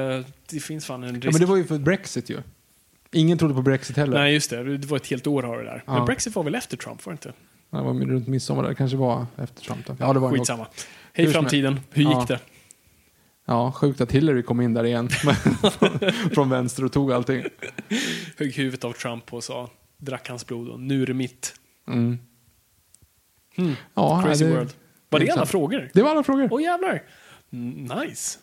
det 0.50 0.60
finns 0.60 0.86
fan 0.86 1.04
en 1.04 1.16
risk. 1.16 1.26
Ja, 1.26 1.32
men 1.32 1.40
det 1.42 1.46
var 1.46 1.58
ju 1.58 1.64
för 1.64 1.78
Brexit 1.78 2.30
ju. 2.30 2.38
Ingen 3.12 3.38
trodde 3.38 3.54
på 3.54 3.62
Brexit 3.62 3.98
heller. 3.98 4.18
Nej, 4.18 4.34
just 4.34 4.50
det. 4.50 4.78
Det 4.78 4.88
var 4.88 4.98
ett 4.98 5.08
helt 5.08 5.28
år 5.28 5.44
har 5.44 5.58
det 5.58 5.64
där. 5.64 5.84
Ja. 5.86 5.94
Men 5.94 6.06
Brexit 6.06 6.36
var 6.36 6.44
väl 6.44 6.56
efter 6.56 6.78
Trump, 6.78 7.06
var 7.06 7.14
det 7.14 7.16
inte? 7.16 7.34
Det 7.70 7.78
var 7.82 7.94
runt 7.94 8.28
midsommar 8.28 8.62
där. 8.64 8.70
Det 8.70 8.76
kanske 8.76 8.98
var 8.98 9.26
efter 9.38 9.62
Trump 9.64 9.86
då. 9.86 9.96
Ja, 10.00 10.14
det 10.14 10.20
var 10.20 10.32
det. 10.32 10.38
Skitsamma. 10.38 10.68
Hej 11.14 11.26
Hur 11.26 11.34
som 11.34 11.42
framtiden. 11.42 11.80
Hur 11.92 12.04
gick 12.04 12.14
Ja. 12.14 12.26
det? 12.28 12.40
Ja, 13.46 13.72
sjukt 13.72 14.02
att 14.02 14.12
Hillary 14.12 14.44
kom 14.44 14.62
in 14.62 14.74
där 14.74 14.84
igen. 14.84 15.10
Från 16.34 16.50
vänster 16.50 16.86
och 16.86 16.92
tog 16.92 17.12
allting. 17.14 17.44
Högg 18.38 18.54
huvudet 18.56 18.84
av 18.84 18.94
Trump 18.94 19.34
och 19.34 19.44
sa, 19.44 19.70
drack 19.98 20.30
hans 20.30 20.46
blod 20.46 20.70
och 20.70 20.80
nu 20.80 21.02
är 21.02 21.06
det 21.06 21.14
mitt. 21.14 21.54
Mm. 21.88 22.18
Hmm. 23.56 23.76
Ja, 23.94 24.22
Crazy 24.26 24.46
det, 24.46 24.52
world. 24.52 24.70
Var 25.10 25.20
det 25.20 25.26
alla 25.26 25.34
exakt. 25.34 25.52
frågor? 25.52 25.90
Det 25.94 26.02
var 26.02 26.10
alla 26.12 26.24
frågor. 26.24 26.48
Åh 26.52 26.62
jävlar! 26.62 27.04
Mm, 27.54 27.72
Nice. 28.00 28.40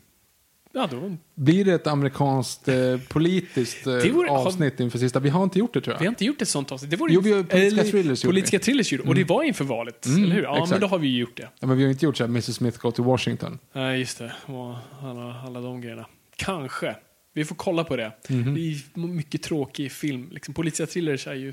Ja, 0.78 0.88
då, 0.90 1.16
Blir 1.34 1.64
det 1.64 1.72
ett 1.72 1.86
amerikanskt 1.86 2.68
eh, 2.68 2.76
politiskt 3.08 3.86
eh, 3.86 3.92
vore- 3.92 4.28
avsnitt 4.30 4.80
inför 4.80 4.98
sista? 4.98 5.20
Vi 5.20 5.28
har 5.28 5.44
inte 5.44 5.58
gjort 5.58 5.74
det 5.74 5.80
tror 5.80 5.94
jag. 5.94 5.98
vi 6.00 6.06
har 6.06 6.10
inte 6.12 6.24
gjort 6.24 6.42
ett 6.42 6.48
sånt 6.48 6.72
avsnitt. 6.72 6.90
Det 6.90 6.96
vore 6.96 7.12
Jo, 7.12 7.20
vi 7.20 7.32
har 7.32 7.42
politiska 7.42 7.80
eller- 7.80 7.90
thrillers 7.90 8.22
Politiska 8.22 8.58
vi. 8.58 8.64
thrillers 8.64 8.92
gjorde 8.92 9.08
Och 9.08 9.14
det 9.14 9.24
var 9.24 9.42
inför 9.42 9.64
valet, 9.64 10.06
Mm, 10.06 10.24
eller 10.24 10.34
hur? 10.34 10.42
Ja, 10.42 10.52
men 10.54 10.62
exakt. 10.62 10.80
då 10.80 10.86
har 10.86 10.98
vi 10.98 11.08
ju 11.08 11.18
gjort 11.20 11.36
det. 11.36 11.48
Ja, 11.60 11.66
men 11.66 11.76
vi 11.76 11.84
har 11.84 11.90
inte 11.90 12.04
gjort 12.04 12.16
så 12.16 12.24
här, 12.24 12.28
Mrs 12.28 12.54
Smith 12.56 12.78
go 12.78 12.90
to 12.90 13.02
Washington. 13.02 13.58
Nej, 13.72 13.98
just 13.98 14.18
det. 14.18 14.32
Och 14.46 14.74
alla, 15.02 15.40
alla 15.46 15.60
de 15.60 15.80
grejerna. 15.80 16.06
Kanske. 16.36 16.96
Vi 17.32 17.44
får 17.44 17.54
kolla 17.56 17.84
på 17.84 17.96
det. 17.96 18.12
Mhm. 18.28 18.54
Det 18.54 18.60
är 18.60 18.98
mycket 18.98 19.42
tråkig 19.42 19.92
film. 19.92 20.28
Liksom, 20.32 20.54
politiska 20.54 20.86
thrillers 20.86 21.26
är 21.26 21.34
ju 21.34 21.52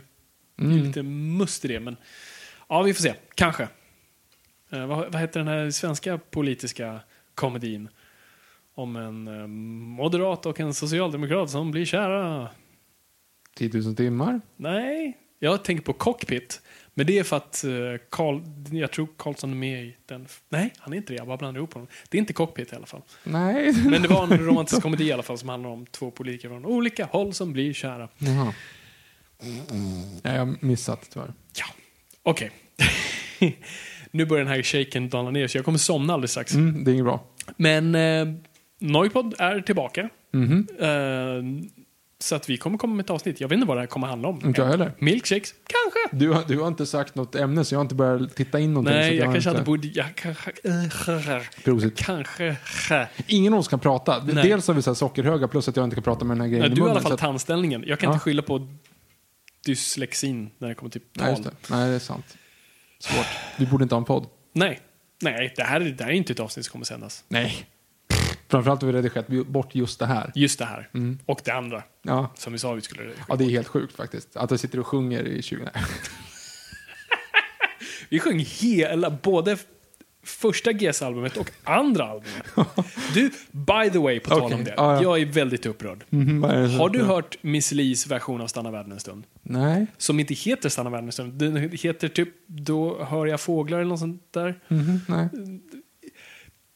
det 0.55 0.63
är 0.63 0.65
Mm. 0.71 0.83
lite 0.83 1.03
must 1.03 1.65
i 1.65 1.67
det. 1.67 1.79
Men 1.79 1.95
ja, 2.69 2.81
vi 2.81 2.93
får 2.93 3.01
se. 3.01 3.13
Kanske. 3.35 3.67
Eh, 4.71 4.85
vad, 4.85 5.11
vad 5.11 5.21
heter 5.21 5.39
den 5.39 5.47
här 5.47 5.71
svenska 5.71 6.17
politiska 6.17 6.99
komedin? 7.35 7.89
Om 8.75 8.95
en 8.95 9.27
eh, 9.27 9.47
moderat 9.97 10.45
och 10.45 10.59
en 10.59 10.73
socialdemokrat 10.73 11.49
som 11.49 11.71
blir 11.71 11.85
kära. 11.85 12.49
10 13.55 13.69
000 13.73 13.95
timmar. 13.95 14.41
Nej, 14.55 15.17
jag 15.39 15.63
tänker 15.63 15.83
på 15.83 15.93
Cockpit. 15.93 16.61
Men 16.93 17.05
det 17.05 17.19
är 17.19 17.23
för 17.23 17.37
att 17.37 17.63
eh, 17.63 17.71
Carl, 18.09 18.41
jag 18.71 18.91
tror 18.91 19.07
Karlsson 19.17 19.51
är 19.51 19.55
med 19.55 19.83
i 19.83 19.95
den. 20.05 20.27
Nej, 20.49 20.73
han 20.77 20.93
är 20.93 20.97
inte 20.97 21.13
det. 21.13 21.17
Jag 21.17 21.27
bara 21.27 21.37
blandar 21.37 21.59
ihop 21.59 21.73
honom. 21.73 21.87
Det 22.09 22.17
är 22.17 22.19
inte 22.19 22.33
Cockpit 22.33 22.73
i 22.73 22.75
alla 22.75 22.85
fall. 22.85 23.01
Nej. 23.23 23.73
Men 23.73 24.01
det 24.01 24.07
var 24.07 24.23
en 24.23 24.37
romantisk 24.45 24.81
komedi 24.81 25.03
i 25.03 25.11
alla 25.11 25.23
fall 25.23 25.37
som 25.37 25.49
handlar 25.49 25.69
om 25.69 25.85
två 25.85 26.11
politiker 26.11 26.49
från 26.49 26.65
olika 26.65 27.05
håll 27.05 27.33
som 27.33 27.53
blir 27.53 27.73
kära. 27.73 28.09
Jaha. 28.17 28.53
Ja, 30.21 30.31
jag 30.31 30.45
har 30.45 30.65
missat 30.65 31.09
tyvärr. 31.13 31.33
Ja, 31.57 31.65
okej. 32.23 32.51
nu 34.11 34.25
börjar 34.25 34.45
den 34.45 34.53
här 34.53 34.63
shaken 34.63 35.09
dala 35.09 35.31
ner 35.31 35.47
så 35.47 35.57
jag 35.57 35.65
kommer 35.65 35.77
somna 35.77 36.13
alldeles 36.13 36.31
strax. 36.31 36.53
Mm, 36.53 36.83
det 36.83 36.91
är 36.91 36.93
inget 36.93 37.05
bra. 37.05 37.23
Men 37.57 37.95
eh, 37.95 38.27
Noipod 38.83 39.33
är 39.39 39.61
tillbaka. 39.61 40.09
Mhm. 40.33 40.67
Eh, 40.79 40.87
så 42.19 42.35
att 42.35 42.49
vi 42.49 42.57
kommer 42.57 42.77
komma 42.77 42.95
med 42.95 43.03
ett 43.03 43.09
avsnitt. 43.09 43.41
Jag 43.41 43.47
vet 43.47 43.55
inte 43.55 43.67
vad 43.67 43.77
det 43.77 43.81
här 43.81 43.87
kommer 43.87 44.07
handla 44.07 44.27
om. 44.27 44.41
Inte 44.45 44.61
jag 44.61 44.67
heller. 44.67 44.91
Milkshakes? 44.99 45.53
Kanske. 45.67 46.25
Du 46.25 46.29
har, 46.31 46.43
du 46.47 46.59
har 46.59 46.67
inte 46.67 46.85
sagt 46.85 47.15
något 47.15 47.35
ämne 47.35 47.65
så 47.65 47.73
jag 47.75 47.79
har 47.79 47.83
inte 47.85 47.95
börjat 47.95 48.35
titta 48.35 48.59
in 48.59 48.73
någonting. 48.73 48.95
Nej, 48.95 49.15
jag 49.15 49.25
har 49.25 49.33
kanske 49.33 49.49
inte... 49.49 49.57
hade 49.59 49.65
borde... 49.65 49.87
Jag 49.87 50.15
kanske... 50.15 50.51
eh, 50.63 51.41
Prosit. 51.63 51.97
Kanske... 51.97 52.55
Ingen 53.27 53.53
av 53.53 53.59
oss 53.59 53.67
kan 53.67 53.79
prata. 53.79 54.23
Nej. 54.23 54.43
Dels 54.43 54.67
har 54.67 54.73
vi 54.73 54.81
så 54.81 54.89
här 54.89 54.95
sockerhöga 54.95 55.47
plus 55.47 55.67
att 55.67 55.75
jag 55.75 55.83
inte 55.83 55.95
kan 55.95 56.03
prata 56.03 56.25
med 56.25 56.37
den 56.37 56.41
här 56.41 56.47
grejen 56.47 56.65
Nej, 56.67 56.75
du 56.75 56.81
har 56.81 56.87
i 56.87 56.91
alla 56.91 57.01
fall 57.01 57.11
att- 57.13 57.19
tandställningen. 57.19 57.83
Jag 57.87 57.99
kan 57.99 58.07
Ja. 58.09 58.13
inte 58.13 58.23
skylla 58.23 58.41
på 58.41 58.67
dyslexin 59.65 60.49
när 60.57 60.67
det 60.67 60.75
kommer 60.75 60.89
till 60.91 61.01
tal. 61.01 61.23
Nej, 61.23 61.29
just 61.31 61.43
det. 61.43 61.51
Nej, 61.75 61.89
det 61.89 61.95
är 61.95 61.99
sant. 61.99 62.37
Svårt. 62.99 63.25
Du 63.57 63.65
borde 63.65 63.83
inte 63.83 63.95
ha 63.95 63.99
en 63.99 64.05
podd. 64.05 64.25
Nej. 64.53 64.79
Nej, 65.21 65.53
det 65.55 65.63
här, 65.63 65.79
det 65.79 66.03
här 66.03 66.11
är 66.11 66.15
inte 66.15 66.33
ett 66.33 66.39
avsnitt 66.39 66.65
som 66.65 66.71
kommer 66.71 66.85
sändas. 66.85 67.23
Nej. 67.27 67.65
Framförallt 68.53 68.81
har 68.81 68.91
vi 68.91 68.97
redigerat 68.97 69.27
bort 69.27 69.75
just 69.75 69.99
det 69.99 70.05
här. 70.05 70.31
Just 70.35 70.59
det 70.59 70.65
här. 70.65 70.89
Mm. 70.93 71.19
Och 71.25 71.41
det 71.43 71.51
andra. 71.51 71.83
Ja. 72.01 72.31
Som 72.35 72.53
vi 72.53 72.59
sa 72.59 72.73
vi 72.73 72.81
skulle 72.81 73.11
ja, 73.27 73.35
det 73.35 73.43
är 73.43 73.49
helt 73.49 73.67
sjukt 73.67 73.95
faktiskt. 73.95 74.35
Att 74.37 74.51
jag 74.51 74.59
sitter 74.59 74.79
och 74.79 74.87
sjunger 74.87 75.27
i 75.27 75.41
20... 75.41 75.63
Nej. 75.63 75.71
Vi 78.09 78.19
sjöng 78.19 78.39
hela, 78.39 79.09
både 79.09 79.57
första 80.23 80.71
GS-albumet 80.71 81.37
och 81.37 81.51
andra 81.63 82.03
albumet. 82.03 82.45
Du, 83.13 83.31
by 83.51 83.89
the 83.91 83.99
way, 83.99 84.19
på 84.19 84.29
tal 84.29 84.41
Okej, 84.41 84.55
om 84.55 84.63
det. 84.63 84.73
ja, 84.77 84.95
ja. 84.95 85.01
Jag 85.01 85.21
är 85.21 85.25
väldigt 85.25 85.65
upprörd. 85.65 86.03
Mhm, 86.09 86.43
är 86.43 86.77
Har 86.77 86.89
du 86.89 87.03
hört 87.03 87.37
Miss 87.41 87.71
Lis 87.71 88.07
version 88.07 88.41
av 88.41 88.47
Stanna 88.47 88.71
världen 88.71 88.91
en 88.91 88.99
stund? 88.99 89.23
Nej. 89.41 89.87
Som 89.97 90.19
inte 90.19 90.33
heter 90.33 90.69
Stanna 90.69 90.89
världen 90.89 91.05
en 91.05 91.11
stund. 91.11 91.33
Den 91.33 91.69
heter 91.71 92.07
typ 92.07 92.29
Då 92.47 93.03
hör 93.03 93.25
jag 93.25 93.41
fåglar 93.41 93.77
eller 93.77 93.89
något 93.89 93.99
sånt 93.99 94.33
där. 94.33 94.59
Mhm, 94.67 94.99
nej. 95.07 95.29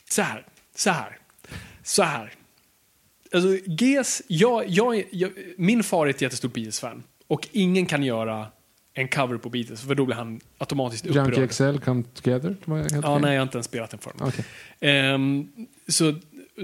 Så 0.09 0.21
här, 0.21 0.45
så 0.75 0.89
här, 0.89 1.17
så 1.87 2.03
här. 2.03 2.33
Alltså, 3.31 3.57
GS, 3.65 4.21
jag, 4.27 4.69
jag, 4.69 5.03
jag, 5.11 5.31
min 5.57 5.83
far 5.83 6.05
är 6.05 6.09
ett 6.09 6.21
jättestort 6.21 6.53
Beatles-fan. 6.53 7.03
Och 7.27 7.47
ingen 7.51 7.85
kan 7.85 8.03
göra 8.03 8.47
en 8.93 9.07
cover 9.07 9.37
på 9.37 9.49
Beatles, 9.49 9.81
för 9.81 9.95
då 9.95 10.05
blir 10.05 10.15
han 10.15 10.39
automatiskt 10.57 11.05
Junkie 11.05 11.21
upprörd. 11.21 11.49
XL 11.49 11.77
come 11.77 12.03
together. 12.13 12.55
Ja, 13.03 13.19
nej, 13.19 13.33
jag 13.33 13.39
har 13.39 13.43
inte 13.43 13.57
ens 13.57 13.65
spelat 13.65 13.89
den 13.89 13.99
för 13.99 14.11
honom. 14.11 14.27
Okej. 14.27 14.45
Ehm, 14.79 15.49
så, 15.87 16.15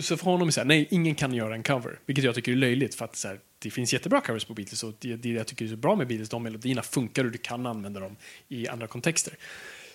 så 0.02 0.18
för 0.18 0.26
honom 0.26 0.42
är 0.42 0.46
det 0.46 0.52
så 0.52 0.60
här, 0.60 0.66
nej, 0.66 0.88
ingen 0.92 1.16
kan 1.16 1.34
göra 1.34 1.56
en 1.56 1.64
cover. 1.64 2.00
Vilket 2.06 2.26
jag 2.26 2.36
tycker 2.36 2.52
är 2.52 2.56
löjligt, 2.56 2.96
för 2.96 3.06
att 3.06 3.16
så 3.16 3.28
här, 3.28 3.40
det 3.60 3.72
finns 3.72 3.94
jättebra 3.94 4.22
covers 4.22 4.46
på 4.46 4.54
Beatles 4.54 4.84
och 4.84 4.94
det, 5.00 5.16
det 5.16 5.30
jag 5.30 5.48
tycker 5.48 5.66
är 5.66 5.70
så 5.70 5.76
bra 5.76 5.96
med 5.96 6.08
Beatles, 6.08 6.30
de 6.30 6.44
melodierna 6.44 6.82
funkar 6.82 7.26
och 7.26 7.32
du 7.32 7.38
kan 7.38 7.66
använda 7.66 8.00
dem 8.00 8.16
i 8.48 8.68
andra 8.68 8.88
kontexter. 8.88 9.34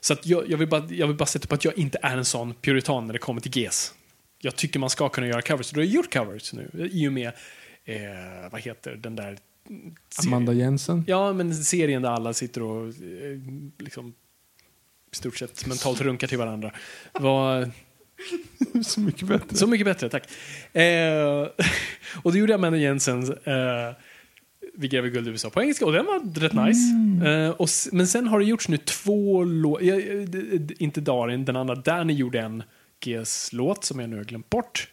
Så 0.01 0.17
jag, 0.23 0.51
jag, 0.51 0.59
vill 0.59 0.69
bara, 0.69 0.87
jag 0.91 1.07
vill 1.07 1.17
bara 1.17 1.27
sätta 1.27 1.47
på 1.47 1.55
att 1.55 1.65
jag 1.65 1.79
inte 1.79 1.99
är 2.03 2.17
en 2.17 2.25
sån 2.25 2.55
puritan 2.55 3.07
när 3.07 3.13
det 3.13 3.19
kommer 3.19 3.41
till 3.41 3.57
GES. 3.57 3.95
Jag 4.41 4.57
tycker 4.57 4.79
man 4.81 4.91
ska 4.91 5.09
kunna 5.09 5.27
göra 5.27 5.43
covers, 5.43 5.71
du 5.71 5.81
har 5.81 5.85
gjort 5.85 6.13
covers 6.13 6.53
nu 6.53 6.89
i 6.93 7.09
och 7.09 7.13
med, 7.13 7.33
eh, 7.85 8.51
vad 8.53 8.61
heter 8.61 8.97
den 8.97 9.17
där? 9.17 9.39
Amanda 10.27 10.53
Jensen. 10.53 11.05
Ja, 11.07 11.33
men 11.33 11.55
serien 11.55 12.03
där 12.03 12.11
alla 12.11 12.33
sitter 12.33 12.63
och 12.63 12.87
eh, 12.87 12.93
liksom 13.79 14.15
i 15.13 15.17
stort 15.17 15.37
sett 15.37 15.67
mentalt 15.67 16.01
runkar 16.01 16.27
till 16.27 16.39
varandra. 16.39 16.73
Var 17.13 17.71
Så 18.85 19.01
mycket 19.01 19.29
bättre. 19.29 19.57
så 19.57 19.67
mycket 19.67 19.85
bättre, 19.85 20.09
tack. 20.09 20.29
Eh, 20.77 21.49
och 22.23 22.33
det 22.33 22.39
gjorde 22.39 22.55
Amanda 22.55 22.79
Jensen, 22.79 23.23
eh, 23.23 23.97
Vi 24.75 24.89
gräver 24.89 25.09
guld 25.09 25.29
i 25.29 25.31
USA 25.31 25.51
på 25.51 25.63
engelska 25.63 25.87
och 25.87 25.93
den 25.93 26.07
var 26.07 26.41
rätt 26.41 26.53
nice. 26.53 27.31
Eh, 27.31 27.51
och, 27.51 27.69
men 27.93 28.07
sen 28.07 28.27
har 28.27 28.39
det 28.39 28.45
gjorts 28.45 28.69
nu 28.69 28.77
två 28.77 29.45
låtar, 29.45 30.83
inte 30.83 31.01
Darin, 31.01 31.45
den 31.45 31.57
andra 31.57 31.75
Danny 31.75 32.13
gjorde 32.13 32.41
en 32.41 32.63
GS-låt 33.01 33.85
som 33.85 34.01
jag 34.01 34.11
nu 34.11 34.17
har 34.17 34.25
glömt 34.25 34.51
bort. 34.51 34.89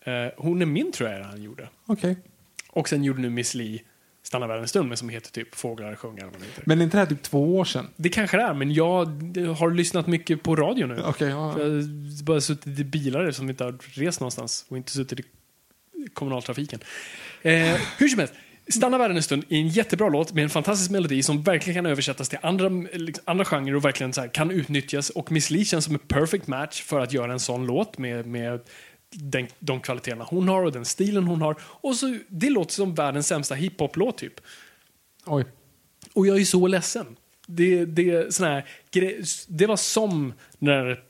Eh, 0.00 0.26
hon 0.36 0.62
är 0.62 0.66
min 0.66 0.92
tror 0.92 1.10
jag 1.10 1.24
han 1.24 1.42
gjorde. 1.42 1.68
Okej. 1.86 2.16
Och 2.70 2.88
sen 2.88 3.04
gjorde 3.04 3.20
nu 3.20 3.30
Miss 3.30 3.54
Li 3.54 3.82
Stanna 4.24 4.46
världen 4.46 4.62
en 4.62 4.68
stund, 4.68 4.88
men 4.88 4.96
som 4.96 5.08
heter 5.08 5.30
typ 5.30 5.54
Fåglar 5.54 5.94
sjunger. 5.94 6.30
Men 6.64 6.80
är 6.80 6.84
inte 6.84 6.96
det 6.96 7.00
här 7.00 7.06
typ 7.06 7.22
två 7.22 7.56
år 7.56 7.64
sedan? 7.64 7.88
Det 7.96 8.08
kanske 8.08 8.36
det 8.36 8.42
är, 8.42 8.54
men 8.54 8.72
jag 8.72 9.04
har 9.58 9.70
lyssnat 9.70 10.06
mycket 10.06 10.42
på 10.42 10.56
radio 10.56 10.86
nu. 10.86 11.02
Okej, 11.04 11.28
ja. 11.28 11.58
Jag 11.58 11.64
har 11.64 12.24
bara 12.24 12.40
suttit 12.40 12.78
i 12.78 12.84
bilar 12.84 13.30
som 13.30 13.50
inte 13.50 13.64
har 13.64 13.78
rest 13.94 14.20
någonstans 14.20 14.66
och 14.68 14.76
inte 14.76 14.92
suttit 14.92 15.20
i 15.20 15.24
kommunaltrafiken. 16.12 16.80
Eh, 17.42 17.80
hur 17.98 18.08
som 18.08 18.18
helst, 18.18 18.34
Stanna 18.68 18.98
världen 18.98 19.16
en 19.16 19.22
stund 19.22 19.44
är 19.48 19.56
en 19.56 19.68
jättebra 19.68 20.08
låt 20.08 20.32
med 20.32 20.44
en 20.44 20.50
fantastisk 20.50 20.90
melodi 20.90 21.22
som 21.22 21.42
verkligen 21.42 21.74
kan 21.74 21.86
översättas 21.86 22.28
till 22.28 22.38
andra, 22.42 22.68
liksom, 22.92 23.24
andra 23.26 23.44
genrer 23.44 23.74
och 23.74 23.84
verkligen 23.84 24.12
så 24.12 24.20
här, 24.20 24.28
kan 24.28 24.50
utnyttjas. 24.50 25.10
Och 25.10 25.32
Miss 25.32 25.50
Li 25.50 25.64
känns 25.64 25.84
som 25.84 25.94
en 25.94 26.00
perfect 26.00 26.46
match 26.46 26.82
för 26.82 27.00
att 27.00 27.12
göra 27.12 27.32
en 27.32 27.40
sån 27.40 27.66
låt 27.66 27.98
med, 27.98 28.26
med 28.26 28.60
den, 29.10 29.48
de 29.58 29.80
kvaliteterna 29.80 30.24
hon 30.28 30.48
har 30.48 30.62
och 30.62 30.72
den 30.72 30.84
stilen 30.84 31.24
hon 31.24 31.42
har. 31.42 31.56
Och 31.62 31.96
så, 31.96 32.18
det 32.28 32.50
låter 32.50 32.72
som 32.72 32.94
världens 32.94 33.26
sämsta 33.26 33.54
hiphop-låt 33.54 34.18
typ. 34.18 34.40
Oj. 35.26 35.44
Och 36.12 36.26
jag 36.26 36.40
är 36.40 36.44
så 36.44 36.66
ledsen. 36.66 37.16
Det, 37.46 37.84
det, 37.84 38.34
sån 38.34 38.46
här, 38.46 38.66
det 39.48 39.66
var 39.66 39.76
som 39.76 40.32
när 40.58 41.02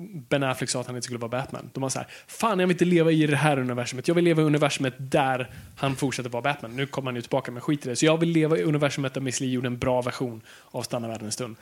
Ben 0.00 0.42
Affleck 0.42 0.70
sa 0.70 0.80
att 0.80 0.86
han 0.86 0.96
inte 0.96 1.04
skulle 1.04 1.18
vara 1.18 1.28
Batman. 1.28 1.70
De 1.72 1.80
var 1.80 1.88
så 1.88 1.98
här, 1.98 2.08
fan 2.26 2.58
jag 2.58 2.66
vill 2.66 2.74
inte 2.74 2.84
leva 2.84 3.12
i 3.12 3.26
det 3.26 3.36
här 3.36 3.58
universumet. 3.58 4.08
Jag 4.08 4.14
vill 4.14 4.24
leva 4.24 4.42
i 4.42 4.44
universumet 4.44 4.94
där 4.98 5.50
han 5.76 5.96
fortsätter 5.96 6.30
vara 6.30 6.42
Batman. 6.42 6.76
Nu 6.76 6.86
kommer 6.86 7.10
han 7.10 7.16
ju 7.16 7.22
tillbaka 7.22 7.52
med 7.52 7.62
skit 7.62 7.86
i 7.86 7.88
det. 7.88 7.96
Så 7.96 8.06
jag 8.06 8.18
vill 8.18 8.28
leva 8.28 8.58
i 8.58 8.62
universumet 8.62 9.14
där 9.14 9.20
Miss 9.20 9.40
Li 9.40 9.50
gjorde 9.50 9.66
en 9.66 9.78
bra 9.78 10.02
version 10.02 10.40
av 10.70 10.82
Stanna 10.82 11.08
världen 11.08 11.26
en 11.26 11.32
stund. 11.32 11.56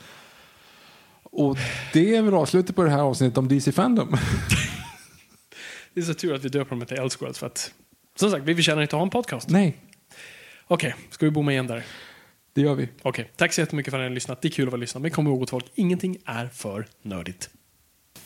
Och 1.23 1.59
det 1.93 2.17
är 2.17 2.23
väl 2.23 2.35
avslutet 2.35 2.77
på 2.77 2.83
det 2.83 2.91
här 2.91 3.01
avsnittet 3.01 3.39
om 3.39 3.49
DC 3.49 3.73
Fandom. 3.73 4.17
Det 5.95 6.01
är 6.01 6.05
så 6.05 6.15
tur 6.15 6.35
att 6.35 6.45
vi 6.45 6.49
döper 6.49 6.71
dem 6.71 6.87
till 6.87 6.99
Elseworlds 6.99 7.39
för 7.39 7.47
att 7.47 7.73
som 8.17 8.31
sagt, 8.31 8.45
vi 8.45 8.55
förtjänar 8.55 8.83
inte 8.83 8.97
att 8.97 9.01
ha 9.01 9.07
en 9.07 9.11
podcast. 9.11 9.49
Nej, 9.49 9.77
Okej, 10.67 10.95
ska 11.11 11.27
vi 11.27 11.31
bomma 11.31 11.53
igen 11.53 11.67
där? 11.67 11.85
det 12.53 12.61
gör 12.61 12.75
vi. 12.75 12.89
Okej, 13.03 13.31
tack 13.37 13.53
så 13.53 13.61
jättemycket 13.61 13.91
för 13.91 13.99
att 13.99 14.03
ni 14.03 14.09
har 14.09 14.15
lyssnat. 14.15 14.43
Det 14.43 14.49
är 14.49 14.51
kul 14.51 14.69
att 14.69 14.73
vara 14.73 14.81
lyssnat. 14.81 15.03
Men 15.03 15.11
kom 15.11 15.27
ihåg 15.27 15.43
att 15.43 15.51
folk, 15.51 15.65
ingenting 15.75 16.17
är 16.25 16.47
för 16.47 16.87
nördigt. 17.03 17.51